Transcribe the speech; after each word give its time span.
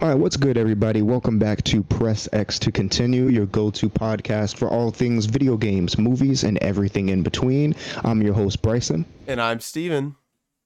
All 0.00 0.06
right, 0.06 0.16
what's 0.16 0.36
good, 0.36 0.56
everybody? 0.56 1.02
Welcome 1.02 1.40
back 1.40 1.64
to 1.64 1.82
Press 1.82 2.28
X 2.32 2.60
to 2.60 2.70
Continue, 2.70 3.26
your 3.26 3.46
go 3.46 3.68
to 3.72 3.90
podcast 3.90 4.56
for 4.56 4.68
all 4.68 4.92
things 4.92 5.26
video 5.26 5.56
games, 5.56 5.98
movies, 5.98 6.44
and 6.44 6.56
everything 6.58 7.08
in 7.08 7.24
between. 7.24 7.74
I'm 8.04 8.22
your 8.22 8.32
host, 8.32 8.62
Bryson. 8.62 9.06
And 9.26 9.40
I'm 9.40 9.58
Steven. 9.58 10.14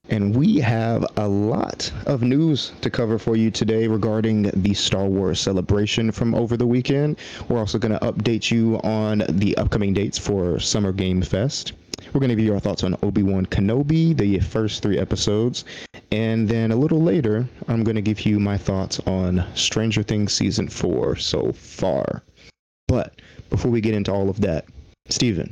And 0.09 0.35
we 0.35 0.57
have 0.57 1.05
a 1.15 1.27
lot 1.27 1.89
of 2.05 2.21
news 2.21 2.73
to 2.81 2.89
cover 2.89 3.17
for 3.17 3.37
you 3.37 3.49
today 3.49 3.87
regarding 3.87 4.51
the 4.53 4.73
Star 4.73 5.05
Wars 5.05 5.39
celebration 5.39 6.11
from 6.11 6.35
over 6.35 6.57
the 6.57 6.67
weekend. 6.67 7.17
We're 7.47 7.59
also 7.59 7.79
going 7.79 7.93
to 7.97 8.05
update 8.05 8.51
you 8.51 8.81
on 8.83 9.23
the 9.29 9.57
upcoming 9.57 9.93
dates 9.93 10.17
for 10.17 10.59
Summer 10.59 10.91
Game 10.91 11.21
Fest. 11.21 11.71
We're 12.13 12.19
going 12.19 12.29
to 12.29 12.35
give 12.35 12.43
you 12.43 12.53
our 12.53 12.59
thoughts 12.59 12.83
on 12.83 12.97
Obi 13.01 13.23
Wan 13.23 13.45
Kenobi, 13.45 14.15
the 14.15 14.39
first 14.39 14.83
three 14.83 14.99
episodes. 14.99 15.63
And 16.11 16.49
then 16.49 16.71
a 16.71 16.75
little 16.75 17.01
later, 17.01 17.47
I'm 17.69 17.85
going 17.85 17.95
to 17.95 18.01
give 18.01 18.25
you 18.25 18.41
my 18.41 18.57
thoughts 18.57 18.99
on 19.07 19.45
Stranger 19.55 20.03
Things 20.03 20.33
Season 20.33 20.67
4 20.67 21.15
so 21.15 21.53
far. 21.53 22.23
But 22.89 23.21
before 23.49 23.71
we 23.71 23.79
get 23.79 23.95
into 23.95 24.11
all 24.11 24.29
of 24.29 24.41
that, 24.41 24.65
Steven, 25.07 25.51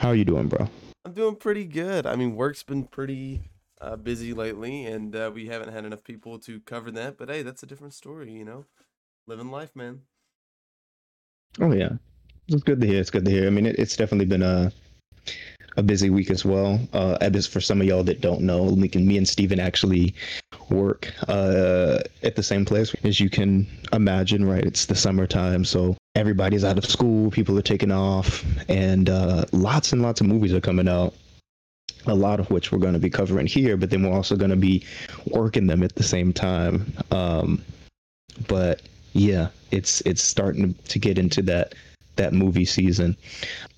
how 0.00 0.08
are 0.08 0.16
you 0.16 0.24
doing, 0.24 0.48
bro? 0.48 0.68
I'm 1.04 1.12
doing 1.12 1.36
pretty 1.36 1.64
good. 1.64 2.04
I 2.04 2.16
mean, 2.16 2.34
work's 2.34 2.62
been 2.62 2.84
pretty 2.84 3.42
uh, 3.82 3.96
busy 3.96 4.32
lately, 4.32 4.86
and 4.86 5.14
uh, 5.14 5.30
we 5.34 5.46
haven't 5.46 5.72
had 5.72 5.84
enough 5.84 6.04
people 6.04 6.38
to 6.40 6.60
cover 6.60 6.90
that. 6.92 7.18
But 7.18 7.28
hey, 7.28 7.42
that's 7.42 7.62
a 7.62 7.66
different 7.66 7.94
story, 7.94 8.32
you 8.32 8.44
know? 8.44 8.64
Living 9.26 9.50
life, 9.50 9.74
man. 9.74 10.02
Oh, 11.60 11.72
yeah. 11.72 11.90
It's 12.48 12.62
good 12.62 12.80
to 12.80 12.86
hear. 12.86 13.00
It's 13.00 13.10
good 13.10 13.24
to 13.24 13.30
hear. 13.30 13.46
I 13.46 13.50
mean, 13.50 13.66
it, 13.66 13.78
it's 13.78 13.96
definitely 13.96 14.26
been 14.26 14.42
a 14.42 14.72
a 15.76 15.82
busy 15.82 16.10
week 16.10 16.30
as 16.30 16.44
well. 16.44 16.78
Uh, 16.92 17.16
as 17.20 17.46
for 17.46 17.60
some 17.60 17.80
of 17.80 17.86
y'all 17.86 18.02
that 18.04 18.20
don't 18.20 18.42
know, 18.42 18.76
me 18.76 18.90
and 18.92 19.06
me 19.06 19.16
and 19.16 19.26
Steven 19.26 19.58
actually 19.58 20.14
work 20.68 21.10
uh, 21.28 22.00
at 22.22 22.36
the 22.36 22.42
same 22.42 22.64
place 22.64 22.94
as 23.04 23.20
you 23.20 23.30
can 23.30 23.66
imagine. 23.92 24.44
Right, 24.44 24.64
it's 24.64 24.86
the 24.86 24.94
summertime, 24.94 25.64
so 25.64 25.96
everybody's 26.14 26.64
out 26.64 26.76
of 26.76 26.84
school, 26.84 27.30
people 27.30 27.58
are 27.58 27.62
taking 27.62 27.90
off, 27.90 28.44
and 28.68 29.08
uh, 29.08 29.44
lots 29.52 29.92
and 29.92 30.02
lots 30.02 30.20
of 30.20 30.26
movies 30.26 30.52
are 30.52 30.60
coming 30.60 30.88
out. 30.88 31.14
A 32.06 32.14
lot 32.14 32.40
of 32.40 32.50
which 32.50 32.72
we're 32.72 32.78
going 32.78 32.94
to 32.94 32.98
be 32.98 33.10
covering 33.10 33.46
here, 33.46 33.76
but 33.76 33.90
then 33.90 34.02
we're 34.02 34.14
also 34.14 34.36
going 34.36 34.50
to 34.50 34.56
be 34.56 34.84
working 35.26 35.66
them 35.66 35.82
at 35.82 35.94
the 35.94 36.02
same 36.02 36.32
time. 36.32 36.92
Um, 37.10 37.62
but 38.48 38.82
yeah, 39.12 39.48
it's 39.70 40.00
it's 40.02 40.22
starting 40.22 40.74
to 40.88 40.98
get 40.98 41.18
into 41.18 41.42
that 41.42 41.74
that 42.16 42.32
movie 42.32 42.64
season. 42.64 43.16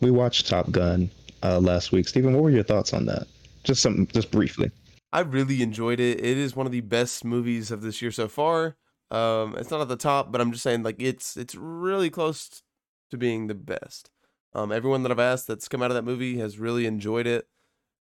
We 0.01 0.11
watched 0.11 0.49
Top 0.49 0.71
Gun 0.71 1.11
uh, 1.43 1.61
last 1.61 1.93
week. 1.93 2.09
Steven, 2.09 2.35
what 2.35 2.43
were 2.43 2.51
your 2.51 2.65
thoughts 2.65 2.93
on 2.93 3.07
that? 3.07 3.27
Just 3.63 3.83
some, 3.83 4.07
just 4.09 4.31
briefly. 4.31 4.71
I 5.13 5.21
really 5.21 5.63
enjoyed 5.63 6.01
it. 6.01 6.19
It 6.19 6.39
is 6.39 6.57
one 6.57 6.67
of 6.67 6.73
the 6.73 6.81
best 6.81 7.25
movies 7.25 7.71
of 7.71 7.83
this 7.83 8.03
year 8.03 8.11
so 8.11 8.27
far. 8.29 8.77
Um, 9.11 9.55
it's 9.57 9.71
not 9.71 9.81
at 9.81 9.89
the 9.89 9.97
top, 9.97 10.33
but 10.33 10.41
I'm 10.41 10.51
just 10.51 10.65
saying 10.65 10.83
like 10.83 11.01
it's 11.01 11.37
it's 11.37 11.55
really 11.55 12.11
close 12.11 12.63
to 13.11 13.17
being 13.17 13.47
the 13.47 13.55
best. 13.55 14.11
Um, 14.55 14.73
everyone 14.73 15.03
that 15.03 15.13
I've 15.13 15.21
asked 15.21 15.47
that's 15.47 15.69
come 15.69 15.83
out 15.83 15.91
of 15.91 15.95
that 15.95 16.05
movie 16.05 16.39
has 16.39 16.59
really 16.59 16.87
enjoyed 16.87 17.27
it, 17.27 17.47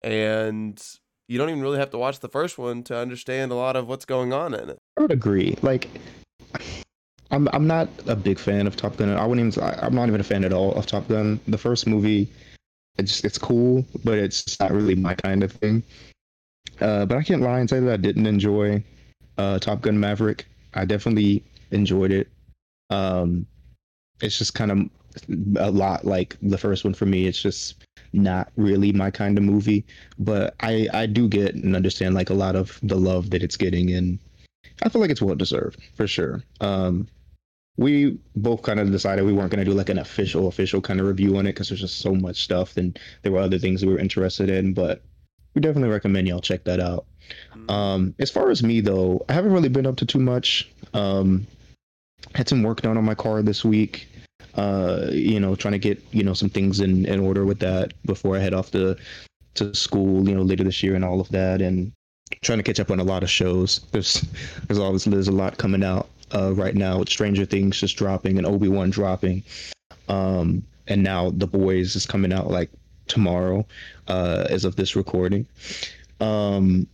and 0.05 0.81
you 1.27 1.37
don't 1.37 1.49
even 1.49 1.61
really 1.61 1.79
have 1.79 1.89
to 1.89 1.97
watch 1.97 2.19
the 2.19 2.29
first 2.29 2.57
one 2.57 2.83
to 2.83 2.97
understand 2.97 3.51
a 3.51 3.55
lot 3.55 3.75
of 3.75 3.87
what's 3.87 4.05
going 4.05 4.31
on 4.31 4.53
in 4.53 4.69
it. 4.69 4.77
I 4.97 5.01
would 5.01 5.11
agree. 5.11 5.57
Like, 5.61 5.89
I'm 7.31 7.49
I'm 7.51 7.67
not 7.67 7.89
a 8.07 8.15
big 8.15 8.39
fan 8.39 8.67
of 8.67 8.75
Top 8.75 8.95
Gun. 8.95 9.09
I 9.09 9.25
wouldn't 9.25 9.57
even. 9.57 9.69
I'm 9.81 9.95
not 9.95 10.07
even 10.07 10.21
a 10.21 10.23
fan 10.23 10.45
at 10.45 10.53
all 10.53 10.73
of 10.75 10.85
Top 10.85 11.07
Gun. 11.07 11.39
The 11.47 11.57
first 11.57 11.87
movie 11.87 12.29
it's 12.97 13.23
it's 13.23 13.37
cool, 13.37 13.85
but 14.03 14.17
it's 14.17 14.59
not 14.59 14.71
really 14.71 14.95
my 14.95 15.15
kind 15.15 15.43
of 15.43 15.51
thing. 15.51 15.83
Uh, 16.79 17.05
but 17.05 17.17
I 17.17 17.23
can't 17.23 17.41
lie 17.41 17.59
and 17.59 17.69
say 17.69 17.79
that 17.79 17.93
I 17.93 17.97
didn't 17.97 18.25
enjoy 18.25 18.83
uh, 19.37 19.59
Top 19.59 19.81
Gun 19.81 19.99
Maverick. 19.99 20.45
I 20.73 20.85
definitely 20.85 21.43
enjoyed 21.71 22.11
it. 22.11 22.29
Um, 22.89 23.45
it's 24.21 24.37
just 24.37 24.53
kind 24.53 24.71
of 24.71 24.79
a 25.57 25.71
lot 25.71 26.05
like 26.05 26.37
the 26.41 26.57
first 26.57 26.83
one 26.83 26.93
for 26.93 27.05
me. 27.05 27.27
It's 27.27 27.41
just 27.41 27.75
not 28.15 28.51
really 28.55 28.91
my 28.91 29.11
kind 29.11 29.37
of 29.37 29.43
movie, 29.43 29.85
but 30.17 30.55
I 30.59 30.87
I 30.93 31.05
do 31.05 31.27
get 31.27 31.55
and 31.55 31.75
understand 31.75 32.15
like 32.15 32.29
a 32.29 32.35
lot 32.35 32.55
of 32.55 32.79
the 32.81 32.95
love 32.97 33.29
that 33.31 33.43
it's 33.43 33.57
getting, 33.57 33.91
and 33.91 34.19
I 34.83 34.89
feel 34.89 35.01
like 35.01 35.11
it's 35.11 35.21
well 35.21 35.35
deserved 35.35 35.81
for 35.95 36.07
sure. 36.07 36.43
Um, 36.61 37.07
we 37.77 38.17
both 38.35 38.61
kind 38.61 38.79
of 38.79 38.91
decided 38.91 39.25
we 39.25 39.33
weren't 39.33 39.51
going 39.51 39.63
to 39.63 39.69
do 39.69 39.75
like 39.75 39.89
an 39.89 39.99
official 39.99 40.47
official 40.47 40.81
kind 40.81 40.99
of 40.99 41.07
review 41.07 41.37
on 41.37 41.45
it 41.45 41.53
because 41.53 41.69
there's 41.69 41.81
just 41.81 41.99
so 41.99 42.13
much 42.13 42.43
stuff 42.43 42.77
and 42.77 42.97
there 43.21 43.31
were 43.31 43.39
other 43.39 43.59
things 43.59 43.85
we 43.85 43.91
were 43.91 43.99
interested 43.99 44.49
in 44.49 44.73
but 44.73 45.01
we 45.53 45.61
definitely 45.61 45.89
recommend 45.89 46.27
y'all 46.27 46.39
check 46.39 46.63
that 46.63 46.79
out 46.79 47.05
mm-hmm. 47.53 47.69
um, 47.69 48.15
as 48.19 48.31
far 48.31 48.49
as 48.49 48.63
me 48.63 48.79
though 48.79 49.23
i 49.27 49.33
haven't 49.33 49.51
really 49.51 49.69
been 49.69 49.85
up 49.85 49.97
to 49.97 50.05
too 50.05 50.19
much 50.19 50.69
um, 50.93 51.45
had 52.33 52.47
some 52.47 52.63
work 52.63 52.81
done 52.81 52.97
on 52.97 53.03
my 53.03 53.15
car 53.15 53.41
this 53.41 53.65
week 53.65 54.07
uh, 54.55 55.07
you 55.11 55.39
know 55.39 55.55
trying 55.55 55.73
to 55.73 55.79
get 55.79 56.01
you 56.11 56.23
know 56.23 56.33
some 56.33 56.49
things 56.49 56.79
in, 56.79 57.05
in 57.05 57.19
order 57.19 57.45
with 57.45 57.59
that 57.59 57.93
before 58.05 58.35
i 58.35 58.39
head 58.39 58.53
off 58.53 58.71
to 58.71 58.95
to 59.53 59.73
school 59.73 60.27
you 60.27 60.35
know 60.35 60.41
later 60.41 60.63
this 60.63 60.81
year 60.83 60.95
and 60.95 61.05
all 61.05 61.19
of 61.19 61.29
that 61.29 61.61
and 61.61 61.91
trying 62.41 62.57
to 62.57 62.63
catch 62.63 62.79
up 62.79 62.91
on 62.91 62.99
a 62.99 63.03
lot 63.03 63.23
of 63.23 63.29
shows 63.29 63.81
there's 63.91 64.21
there's 64.67 64.79
always 64.79 65.03
there's 65.05 65.27
a 65.27 65.31
lot 65.31 65.57
coming 65.57 65.83
out 65.83 66.09
uh, 66.33 66.53
right 66.53 66.75
now 66.75 66.99
with 66.99 67.09
Stranger 67.09 67.45
Things 67.45 67.79
just 67.79 67.97
dropping 67.97 68.37
and 68.37 68.47
Obi 68.47 68.67
Wan 68.67 68.89
dropping, 68.89 69.43
um, 70.09 70.63
and 70.87 71.03
now 71.03 71.29
The 71.29 71.47
Boys 71.47 71.95
is 71.95 72.05
coming 72.05 72.33
out 72.33 72.49
like 72.49 72.69
tomorrow, 73.07 73.65
uh, 74.07 74.45
as 74.49 74.65
of 74.65 74.75
this 74.75 74.95
recording. 74.95 75.45
Um, 76.19 76.87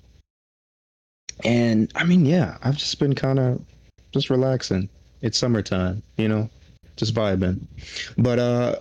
and 1.43 1.91
I 1.95 2.03
mean, 2.03 2.25
yeah, 2.25 2.57
I've 2.61 2.77
just 2.77 2.99
been 2.99 3.15
kind 3.15 3.39
of 3.39 3.61
just 4.11 4.29
relaxing. 4.29 4.89
It's 5.21 5.37
summertime, 5.37 6.03
you 6.17 6.27
know, 6.27 6.49
just 7.01 7.15
vibing. 7.15 7.59
But 8.17 8.39
uh, 8.39 8.75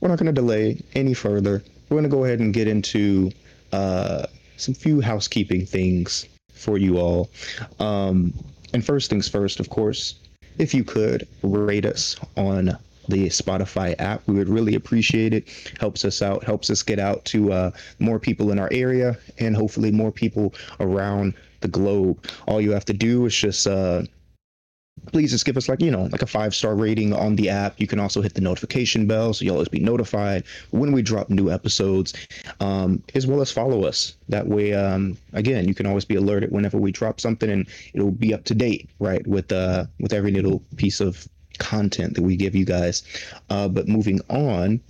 we're 0.00 0.08
not 0.08 0.18
going 0.18 0.34
to 0.34 0.40
delay 0.40 0.82
any 0.94 1.14
further. 1.14 1.62
We're 1.88 1.94
going 1.94 2.10
to 2.10 2.10
go 2.10 2.24
ahead 2.24 2.40
and 2.40 2.52
get 2.52 2.66
into 2.68 3.30
uh, 3.72 4.26
some 4.56 4.74
few 4.74 5.00
housekeeping 5.00 5.64
things 5.64 6.26
for 6.52 6.76
you 6.78 6.98
all. 6.98 7.30
Um, 7.78 8.34
and 8.74 8.84
first 8.84 9.08
things 9.08 9.28
first, 9.28 9.60
of 9.60 9.70
course, 9.70 10.16
if 10.58 10.74
you 10.74 10.84
could 10.84 11.28
rate 11.42 11.86
us 11.86 12.16
on 12.36 12.76
the 13.08 13.26
Spotify 13.28 13.96
app. 13.98 14.22
We 14.26 14.34
would 14.34 14.48
really 14.48 14.76
appreciate 14.76 15.34
it. 15.34 15.48
Helps 15.80 16.04
us 16.04 16.22
out, 16.22 16.44
helps 16.44 16.70
us 16.70 16.82
get 16.84 17.00
out 17.00 17.24
to 17.26 17.52
uh, 17.52 17.70
more 17.98 18.20
people 18.20 18.52
in 18.52 18.58
our 18.60 18.68
area 18.70 19.18
and 19.38 19.56
hopefully 19.56 19.90
more 19.90 20.12
people 20.12 20.54
around 20.78 21.34
the 21.62 21.68
globe. 21.68 22.24
All 22.46 22.60
you 22.60 22.70
have 22.70 22.84
to 22.84 22.92
do 22.92 23.26
is 23.26 23.34
just 23.34 23.66
uh, 23.66 24.02
please 25.06 25.30
just 25.30 25.44
give 25.44 25.56
us 25.56 25.68
like 25.68 25.80
you 25.80 25.90
know 25.90 26.04
like 26.04 26.22
a 26.22 26.26
five 26.26 26.54
star 26.54 26.74
rating 26.74 27.12
on 27.12 27.36
the 27.36 27.48
app. 27.48 27.78
You 27.78 27.86
can 27.86 27.98
also 27.98 28.22
hit 28.22 28.34
the 28.34 28.40
notification 28.40 29.06
bell 29.06 29.34
so 29.34 29.44
you'll 29.44 29.54
always 29.54 29.68
be 29.68 29.80
notified 29.80 30.44
when 30.70 30.92
we 30.92 31.02
drop 31.02 31.30
new 31.30 31.50
episodes 31.50 32.14
um, 32.60 33.02
as 33.14 33.26
well 33.26 33.40
as 33.40 33.50
follow 33.50 33.84
us. 33.84 34.16
That 34.28 34.46
way 34.46 34.72
um, 34.74 35.16
again 35.32 35.66
you 35.66 35.74
can 35.74 35.86
always 35.86 36.04
be 36.04 36.16
alerted 36.16 36.52
whenever 36.52 36.78
we 36.78 36.92
drop 36.92 37.20
something 37.20 37.50
and 37.50 37.66
it'll 37.94 38.10
be 38.10 38.34
up 38.34 38.44
to 38.44 38.54
date 38.54 38.88
right 38.98 39.26
with 39.26 39.50
uh 39.52 39.86
with 39.98 40.12
every 40.12 40.30
little 40.30 40.62
piece 40.76 41.00
of 41.00 41.26
content 41.58 42.14
that 42.14 42.22
we 42.22 42.36
give 42.36 42.54
you 42.54 42.64
guys. 42.64 43.02
Uh, 43.50 43.68
but 43.68 43.88
moving 43.88 44.20
on 44.28 44.80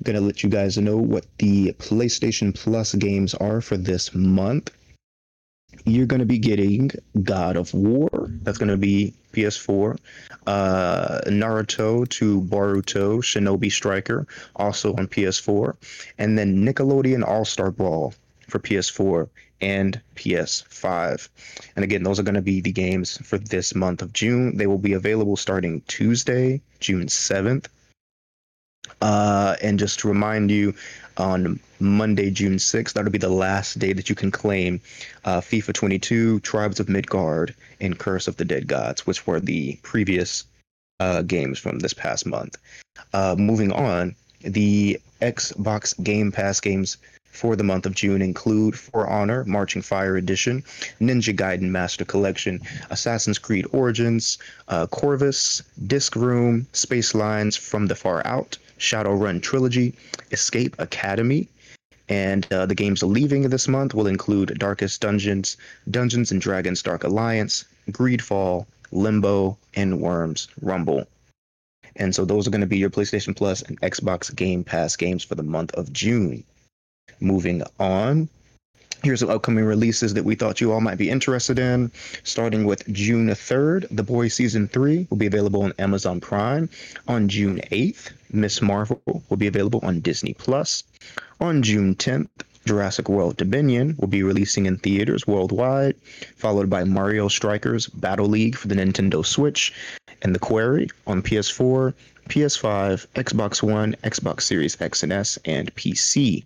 I'm 0.00 0.04
gonna 0.04 0.20
let 0.20 0.44
you 0.44 0.48
guys 0.48 0.78
know 0.78 0.96
what 0.96 1.26
the 1.38 1.72
PlayStation 1.72 2.54
Plus 2.54 2.94
games 2.94 3.34
are 3.34 3.60
for 3.60 3.76
this 3.76 4.14
month 4.14 4.70
you're 5.84 6.06
going 6.06 6.20
to 6.20 6.26
be 6.26 6.38
getting 6.38 6.90
God 7.22 7.56
of 7.56 7.72
War. 7.74 8.10
That's 8.42 8.58
going 8.58 8.70
to 8.70 8.76
be 8.76 9.14
PS4. 9.32 9.98
Uh, 10.46 11.20
Naruto 11.26 12.08
to 12.08 12.40
Boruto 12.42 13.18
Shinobi 13.18 13.70
Striker, 13.70 14.26
also 14.56 14.94
on 14.94 15.06
PS4. 15.06 15.76
And 16.18 16.38
then 16.38 16.64
Nickelodeon 16.64 17.26
All 17.26 17.44
Star 17.44 17.70
Brawl 17.70 18.14
for 18.48 18.58
PS4 18.58 19.28
and 19.60 20.00
PS5. 20.16 21.28
And 21.76 21.84
again, 21.84 22.02
those 22.02 22.18
are 22.18 22.22
going 22.22 22.34
to 22.34 22.42
be 22.42 22.60
the 22.60 22.72
games 22.72 23.18
for 23.18 23.38
this 23.38 23.74
month 23.74 24.02
of 24.02 24.12
June. 24.12 24.56
They 24.56 24.66
will 24.66 24.78
be 24.78 24.92
available 24.92 25.36
starting 25.36 25.82
Tuesday, 25.88 26.60
June 26.80 27.06
7th. 27.06 27.66
Uh, 29.00 29.56
and 29.62 29.78
just 29.78 30.00
to 30.00 30.08
remind 30.08 30.50
you, 30.50 30.74
on 31.18 31.60
Monday, 31.80 32.30
June 32.30 32.56
6th. 32.56 32.92
That'll 32.92 33.10
be 33.10 33.18
the 33.18 33.28
last 33.28 33.78
day 33.78 33.92
that 33.92 34.08
you 34.08 34.14
can 34.14 34.30
claim 34.30 34.80
uh, 35.24 35.40
FIFA 35.40 35.74
22, 35.74 36.40
Tribes 36.40 36.80
of 36.80 36.88
Midgard, 36.88 37.54
and 37.80 37.98
Curse 37.98 38.28
of 38.28 38.36
the 38.36 38.44
Dead 38.44 38.66
Gods, 38.66 39.06
which 39.06 39.26
were 39.26 39.40
the 39.40 39.78
previous 39.82 40.44
uh, 41.00 41.22
games 41.22 41.58
from 41.58 41.78
this 41.78 41.94
past 41.94 42.26
month. 42.26 42.56
Uh, 43.12 43.34
moving 43.38 43.72
on, 43.72 44.14
the 44.40 45.00
Xbox 45.20 46.00
Game 46.02 46.32
Pass 46.32 46.60
games 46.60 46.96
for 47.30 47.54
the 47.54 47.62
month 47.62 47.86
of 47.86 47.94
June 47.94 48.22
include 48.22 48.76
For 48.76 49.06
Honor, 49.06 49.44
Marching 49.44 49.82
Fire 49.82 50.16
Edition, 50.16 50.62
Ninja 51.00 51.34
Gaiden 51.34 51.70
Master 51.70 52.04
Collection, 52.04 52.60
Assassin's 52.90 53.38
Creed 53.38 53.66
Origins, 53.70 54.38
uh, 54.68 54.86
Corvus, 54.86 55.62
Disc 55.86 56.16
Room, 56.16 56.66
Spacelines 56.72 57.56
from 57.56 57.86
the 57.86 57.94
Far 57.94 58.26
Out, 58.26 58.58
Shadowrun 58.78 59.42
Trilogy, 59.42 59.94
Escape 60.30 60.76
Academy, 60.78 61.48
and 62.08 62.50
uh, 62.52 62.66
the 62.66 62.74
games 62.74 63.02
leaving 63.02 63.42
this 63.42 63.68
month 63.68 63.94
will 63.94 64.06
include 64.06 64.58
Darkest 64.58 65.00
Dungeons, 65.00 65.56
Dungeons 65.90 66.32
and 66.32 66.40
Dragons 66.40 66.82
Dark 66.82 67.04
Alliance, 67.04 67.64
Greedfall, 67.90 68.66
Limbo, 68.90 69.58
and 69.74 70.00
Worms 70.00 70.48
Rumble. 70.62 71.06
And 71.96 72.14
so 72.14 72.24
those 72.24 72.46
are 72.46 72.50
going 72.50 72.62
to 72.62 72.66
be 72.66 72.78
your 72.78 72.90
PlayStation 72.90 73.36
Plus 73.36 73.62
and 73.62 73.80
Xbox 73.80 74.34
Game 74.34 74.64
Pass 74.64 74.96
games 74.96 75.24
for 75.24 75.34
the 75.34 75.42
month 75.42 75.72
of 75.74 75.92
June. 75.92 76.44
Moving 77.20 77.62
on, 77.78 78.28
Here's 79.04 79.20
some 79.20 79.30
upcoming 79.30 79.64
releases 79.64 80.14
that 80.14 80.24
we 80.24 80.34
thought 80.34 80.60
you 80.60 80.72
all 80.72 80.80
might 80.80 80.98
be 80.98 81.08
interested 81.08 81.58
in. 81.58 81.92
Starting 82.24 82.64
with 82.64 82.86
June 82.92 83.28
3rd, 83.28 83.86
The 83.92 84.02
Boys 84.02 84.34
Season 84.34 84.66
3 84.66 85.06
will 85.08 85.16
be 85.16 85.26
available 85.26 85.62
on 85.62 85.72
Amazon 85.78 86.20
Prime. 86.20 86.68
On 87.06 87.28
June 87.28 87.60
8th, 87.70 88.10
Miss 88.32 88.60
Marvel 88.60 89.00
will 89.28 89.36
be 89.36 89.46
available 89.46 89.78
on 89.84 90.00
Disney 90.00 90.34
Plus. 90.34 90.82
On 91.40 91.62
June 91.62 91.94
10th, 91.94 92.28
Jurassic 92.68 93.08
World 93.08 93.38
Dominion 93.38 93.94
will 93.96 94.08
be 94.08 94.22
releasing 94.22 94.66
in 94.66 94.76
theaters 94.76 95.26
worldwide, 95.26 95.94
followed 96.36 96.68
by 96.68 96.84
Mario 96.84 97.28
Strikers 97.28 97.86
Battle 97.86 98.26
League 98.26 98.56
for 98.56 98.68
the 98.68 98.74
Nintendo 98.74 99.24
Switch 99.24 99.72
and 100.20 100.34
The 100.34 100.38
Quarry 100.38 100.90
on 101.06 101.22
PS4, 101.22 101.94
PS5, 102.28 103.06
Xbox 103.14 103.62
One, 103.62 103.96
Xbox 104.04 104.42
Series 104.42 104.78
X 104.82 105.02
and 105.02 105.14
S, 105.14 105.38
and 105.46 105.74
PC. 105.76 106.44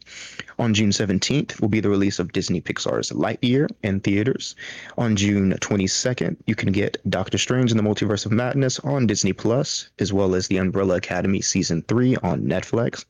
On 0.61 0.73
June 0.73 0.91
17th 0.91 1.61
will 1.61 1.69
be 1.69 1.81
the 1.81 1.91
release 1.91 2.21
of 2.21 2.33
Disney 2.33 2.61
Pixar's 2.61 3.11
Lightyear 3.11 3.69
in 3.83 3.99
theaters. 3.99 4.55
On 4.97 5.17
June 5.17 5.55
22nd, 5.55 6.37
you 6.47 6.55
can 6.55 6.71
get 6.71 6.99
Doctor 7.11 7.37
Strange 7.37 7.73
in 7.73 7.77
the 7.77 7.83
Multiverse 7.83 8.27
of 8.27 8.31
Madness 8.31 8.79
on 8.79 9.09
Disney 9.09 9.33
Plus, 9.33 9.89
as 9.99 10.13
well 10.13 10.37
as 10.37 10.47
The 10.47 10.59
Umbrella 10.59 10.99
Academy 10.99 11.41
Season 11.41 11.83
3 11.89 12.15
on 12.23 12.43
Netflix. 12.43 13.07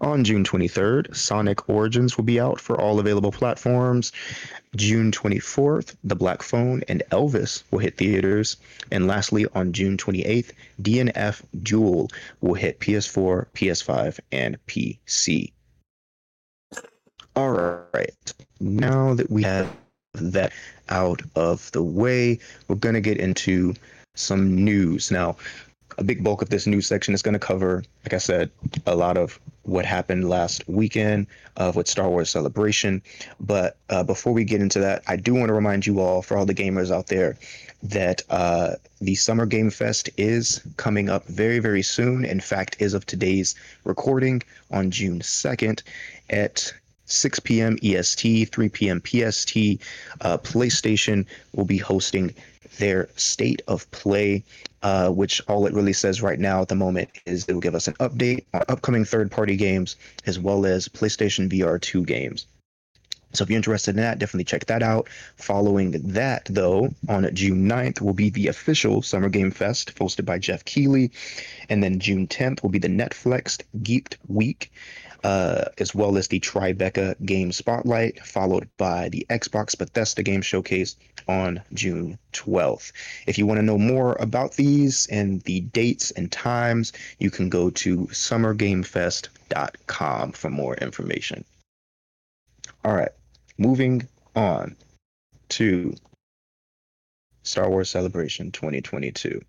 On 0.00 0.24
June 0.24 0.44
23rd, 0.44 1.14
Sonic 1.14 1.68
Origins 1.68 2.16
will 2.16 2.24
be 2.24 2.40
out 2.40 2.60
for 2.60 2.80
all 2.80 2.98
available 2.98 3.32
platforms. 3.32 4.12
June 4.76 5.10
24th, 5.10 5.96
The 6.04 6.16
Black 6.16 6.42
Phone 6.42 6.82
and 6.88 7.02
Elvis 7.10 7.62
will 7.70 7.80
hit 7.80 7.96
theaters. 7.96 8.56
And 8.90 9.06
lastly, 9.06 9.46
on 9.54 9.72
June 9.72 9.96
28th, 9.96 10.52
DNF 10.80 11.42
Duel 11.62 12.10
will 12.40 12.54
hit 12.54 12.80
PS4, 12.80 13.46
PS5, 13.54 14.20
and 14.32 14.58
PC. 14.66 15.52
All 17.36 17.50
right. 17.92 18.32
Now 18.60 19.14
that 19.14 19.30
we 19.30 19.42
have 19.42 19.70
that 20.14 20.52
out 20.88 21.22
of 21.36 21.70
the 21.72 21.82
way, 21.82 22.38
we're 22.68 22.76
going 22.76 22.94
to 22.94 23.00
get 23.00 23.18
into 23.18 23.74
some 24.14 24.64
news. 24.64 25.10
Now, 25.10 25.36
a 26.00 26.04
big 26.04 26.24
bulk 26.24 26.40
of 26.40 26.48
this 26.48 26.66
news 26.66 26.86
section 26.86 27.12
is 27.12 27.20
going 27.20 27.34
to 27.34 27.38
cover, 27.38 27.84
like 28.04 28.14
I 28.14 28.18
said, 28.18 28.50
a 28.86 28.96
lot 28.96 29.18
of 29.18 29.38
what 29.64 29.84
happened 29.84 30.28
last 30.28 30.66
weekend 30.66 31.26
of 31.58 31.76
with 31.76 31.86
Star 31.86 32.08
Wars 32.08 32.30
Celebration. 32.30 33.02
But 33.38 33.76
uh, 33.90 34.02
before 34.02 34.32
we 34.32 34.44
get 34.44 34.62
into 34.62 34.80
that, 34.80 35.02
I 35.06 35.16
do 35.16 35.34
want 35.34 35.48
to 35.48 35.52
remind 35.52 35.86
you 35.86 36.00
all, 36.00 36.22
for 36.22 36.38
all 36.38 36.46
the 36.46 36.54
gamers 36.54 36.90
out 36.90 37.08
there, 37.08 37.36
that 37.82 38.22
uh, 38.30 38.76
the 39.02 39.14
Summer 39.14 39.44
Game 39.44 39.70
Fest 39.70 40.08
is 40.16 40.62
coming 40.78 41.10
up 41.10 41.26
very, 41.26 41.58
very 41.58 41.82
soon. 41.82 42.24
In 42.24 42.40
fact, 42.40 42.76
is 42.78 42.94
of 42.94 43.04
today's 43.04 43.54
recording 43.84 44.42
on 44.70 44.90
June 44.90 45.20
2nd 45.20 45.82
at 46.30 46.72
6 47.04 47.40
p.m. 47.40 47.76
EST, 47.82 48.50
3 48.50 48.68
p.m. 48.70 49.02
PST. 49.04 49.56
Uh, 50.22 50.38
PlayStation 50.38 51.26
will 51.52 51.66
be 51.66 51.78
hosting 51.78 52.34
their 52.78 53.08
state 53.16 53.60
of 53.68 53.90
play, 53.90 54.42
uh, 54.82 55.10
which 55.10 55.40
all 55.48 55.66
it 55.66 55.74
really 55.74 55.92
says 55.92 56.22
right 56.22 56.38
now 56.38 56.62
at 56.62 56.68
the 56.68 56.74
moment 56.74 57.10
is 57.26 57.44
it 57.44 57.52
will 57.52 57.60
give 57.60 57.74
us 57.74 57.88
an 57.88 57.94
update 57.94 58.44
on 58.54 58.62
upcoming 58.68 59.04
third 59.04 59.30
party 59.30 59.56
games 59.56 59.96
as 60.26 60.38
well 60.38 60.66
as 60.66 60.88
PlayStation 60.88 61.50
VR 61.50 61.80
2 61.80 62.04
games. 62.04 62.46
So 63.32 63.44
if 63.44 63.50
you're 63.50 63.58
interested 63.58 63.92
in 63.92 64.02
that, 64.02 64.18
definitely 64.18 64.44
check 64.44 64.66
that 64.66 64.82
out. 64.82 65.08
Following 65.36 65.92
that, 66.12 66.46
though, 66.46 66.92
on 67.08 67.32
June 67.32 67.68
9th 67.68 68.00
will 68.00 68.14
be 68.14 68.30
the 68.30 68.48
official 68.48 69.02
Summer 69.02 69.28
Game 69.28 69.52
Fest 69.52 69.94
hosted 69.94 70.24
by 70.24 70.38
Geoff 70.38 70.64
Keighley. 70.64 71.12
And 71.68 71.82
then 71.82 72.00
June 72.00 72.26
10th 72.26 72.62
will 72.62 72.70
be 72.70 72.80
the 72.80 72.88
Netflix 72.88 73.62
Geeked 73.78 74.16
Week 74.26 74.72
uh, 75.24 75.64
as 75.78 75.94
well 75.94 76.16
as 76.16 76.28
the 76.28 76.40
Tribeca 76.40 77.14
Game 77.24 77.52
Spotlight, 77.52 78.24
followed 78.24 78.68
by 78.76 79.08
the 79.08 79.26
Xbox 79.30 79.76
Bethesda 79.76 80.22
Game 80.22 80.42
Showcase 80.42 80.94
on 81.28 81.60
June 81.74 82.18
12th. 82.32 82.92
If 83.26 83.36
you 83.38 83.46
want 83.46 83.58
to 83.58 83.62
know 83.62 83.78
more 83.78 84.16
about 84.18 84.54
these 84.54 85.06
and 85.06 85.40
the 85.42 85.60
dates 85.60 86.10
and 86.10 86.32
times, 86.32 86.92
you 87.18 87.30
can 87.30 87.48
go 87.48 87.70
to 87.70 88.06
summergamefest.com 88.06 90.32
for 90.32 90.50
more 90.50 90.74
information. 90.74 91.44
All 92.84 92.94
right, 92.94 93.12
moving 93.58 94.08
on 94.34 94.76
to 95.50 95.94
Star 97.42 97.68
Wars 97.68 97.90
Celebration 97.90 98.52
2022. 98.52 99.42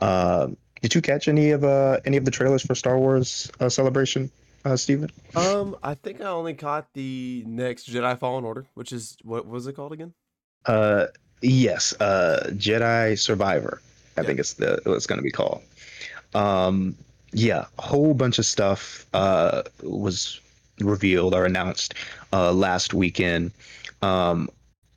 Uh, 0.00 0.48
did 0.82 0.94
you 0.94 1.00
catch 1.00 1.28
any 1.28 1.52
of 1.52 1.64
uh, 1.64 2.00
any 2.04 2.16
of 2.16 2.24
the 2.24 2.30
trailers 2.30 2.62
for 2.62 2.74
Star 2.74 2.98
Wars 2.98 3.50
uh, 3.60 3.68
Celebration? 3.68 4.30
Uh, 4.64 4.76
Steven? 4.76 5.10
Um, 5.34 5.76
I 5.82 5.94
think 5.94 6.20
I 6.20 6.26
only 6.26 6.54
caught 6.54 6.88
the 6.94 7.44
next 7.46 7.88
Jedi 7.90 8.18
Fallen 8.18 8.44
Order, 8.44 8.66
which 8.74 8.92
is 8.92 9.16
what 9.22 9.46
was 9.46 9.66
it 9.66 9.74
called 9.74 9.92
again? 9.92 10.12
Uh, 10.66 11.06
yes, 11.42 11.94
uh, 12.00 12.50
Jedi 12.52 13.18
Survivor. 13.18 13.80
I 14.16 14.22
think 14.22 14.38
it's 14.40 14.54
the 14.54 14.80
it's 14.86 15.06
going 15.06 15.18
to 15.18 15.22
be 15.22 15.30
called. 15.30 15.62
Um, 16.34 16.96
yeah, 17.32 17.66
a 17.78 17.82
whole 17.82 18.14
bunch 18.14 18.38
of 18.38 18.46
stuff 18.46 19.06
uh 19.12 19.62
was 19.82 20.40
revealed 20.80 21.34
or 21.34 21.44
announced 21.44 21.94
uh 22.32 22.52
last 22.52 22.94
weekend. 22.94 23.52
Um, 24.02 24.48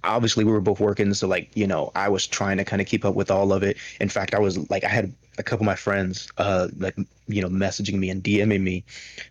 obviously 0.03 0.43
we 0.43 0.51
were 0.51 0.61
both 0.61 0.79
working 0.79 1.13
so 1.13 1.27
like 1.27 1.49
you 1.55 1.67
know 1.67 1.91
i 1.95 2.07
was 2.07 2.25
trying 2.25 2.57
to 2.57 2.65
kind 2.65 2.81
of 2.81 2.87
keep 2.87 3.03
up 3.03 3.15
with 3.15 3.29
all 3.29 3.51
of 3.51 3.63
it 3.63 3.77
in 3.99 4.09
fact 4.09 4.33
i 4.33 4.39
was 4.39 4.69
like 4.69 4.83
i 4.83 4.87
had 4.87 5.13
a 5.37 5.43
couple 5.43 5.63
of 5.63 5.65
my 5.65 5.75
friends 5.75 6.29
uh 6.37 6.67
like 6.77 6.95
you 7.29 7.41
know 7.41 7.47
messaging 7.47 7.95
me 7.95 8.09
and 8.09 8.23
DMing 8.23 8.61
me 8.61 8.83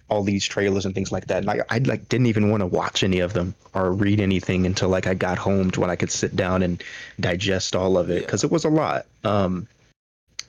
all 0.08 0.22
these 0.22 0.44
trailers 0.44 0.86
and 0.86 0.94
things 0.94 1.12
like 1.12 1.26
that. 1.26 1.38
And 1.38 1.50
I, 1.50 1.60
I 1.68 1.78
like 1.78 2.08
didn't 2.08 2.26
even 2.26 2.50
want 2.50 2.62
to 2.62 2.66
watch 2.66 3.02
any 3.02 3.20
of 3.20 3.34
them 3.34 3.54
or 3.74 3.92
read 3.92 4.20
anything 4.20 4.64
until 4.64 4.88
like 4.88 5.06
I 5.06 5.14
got 5.14 5.36
home 5.36 5.70
to 5.72 5.80
when 5.80 5.90
I 5.90 5.96
could 5.96 6.10
sit 6.10 6.34
down 6.34 6.62
and 6.62 6.82
digest 7.20 7.76
all 7.76 7.98
of 7.98 8.10
it 8.10 8.24
because 8.24 8.42
yeah. 8.42 8.48
it 8.48 8.52
was 8.52 8.64
a 8.64 8.70
lot. 8.70 9.06
Um, 9.24 9.68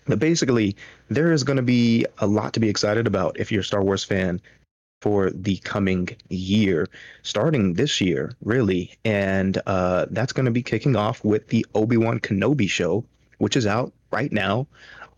but 0.08 0.20
basically, 0.20 0.76
there 1.10 1.32
is 1.32 1.44
going 1.44 1.58
to 1.58 1.64
be 1.64 2.06
a 2.20 2.26
lot 2.26 2.54
to 2.54 2.60
be 2.60 2.70
excited 2.70 3.06
about 3.06 3.40
if 3.40 3.52
you're 3.52 3.62
a 3.62 3.66
Star 3.66 3.84
Wars 3.84 4.04
fan 4.04 4.42
for 5.02 5.30
the 5.30 5.58
coming 5.58 6.10
year, 6.30 6.88
starting 7.24 7.74
this 7.74 8.02
year, 8.02 8.34
really. 8.44 8.94
And 9.06 9.62
uh, 9.66 10.08
that's 10.12 10.34
going 10.34 10.46
to 10.46 10.52
be 10.52 10.64
kicking 10.64 10.96
off 10.96 11.24
with 11.24 11.48
the 11.48 11.66
Obi 11.76 11.98
Wan 11.98 12.20
Kenobi 12.20 12.70
show, 12.70 13.06
which 13.38 13.56
is 13.56 13.66
out 13.66 13.94
right 14.12 14.32
now. 14.32 14.68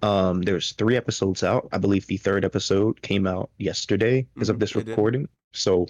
Um, 0.03 0.41
there's 0.41 0.73
three 0.73 0.97
episodes 0.97 1.43
out. 1.43 1.67
I 1.71 1.77
believe 1.77 2.07
the 2.07 2.17
third 2.17 2.43
episode 2.43 3.01
came 3.01 3.27
out 3.27 3.49
yesterday 3.57 4.25
as 4.39 4.49
of 4.49 4.55
mm-hmm. 4.55 4.61
this 4.61 4.75
recording. 4.75 5.27
So, 5.53 5.87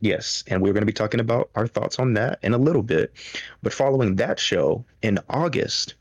yes, 0.00 0.44
and 0.46 0.62
we're 0.62 0.72
going 0.72 0.82
to 0.82 0.86
be 0.86 0.92
talking 0.92 1.20
about 1.20 1.50
our 1.54 1.66
thoughts 1.66 1.98
on 1.98 2.14
that 2.14 2.38
in 2.42 2.54
a 2.54 2.58
little 2.58 2.82
bit. 2.82 3.12
But 3.62 3.72
following 3.72 4.16
that 4.16 4.38
show 4.38 4.84
in 5.02 5.18
August, 5.28 5.94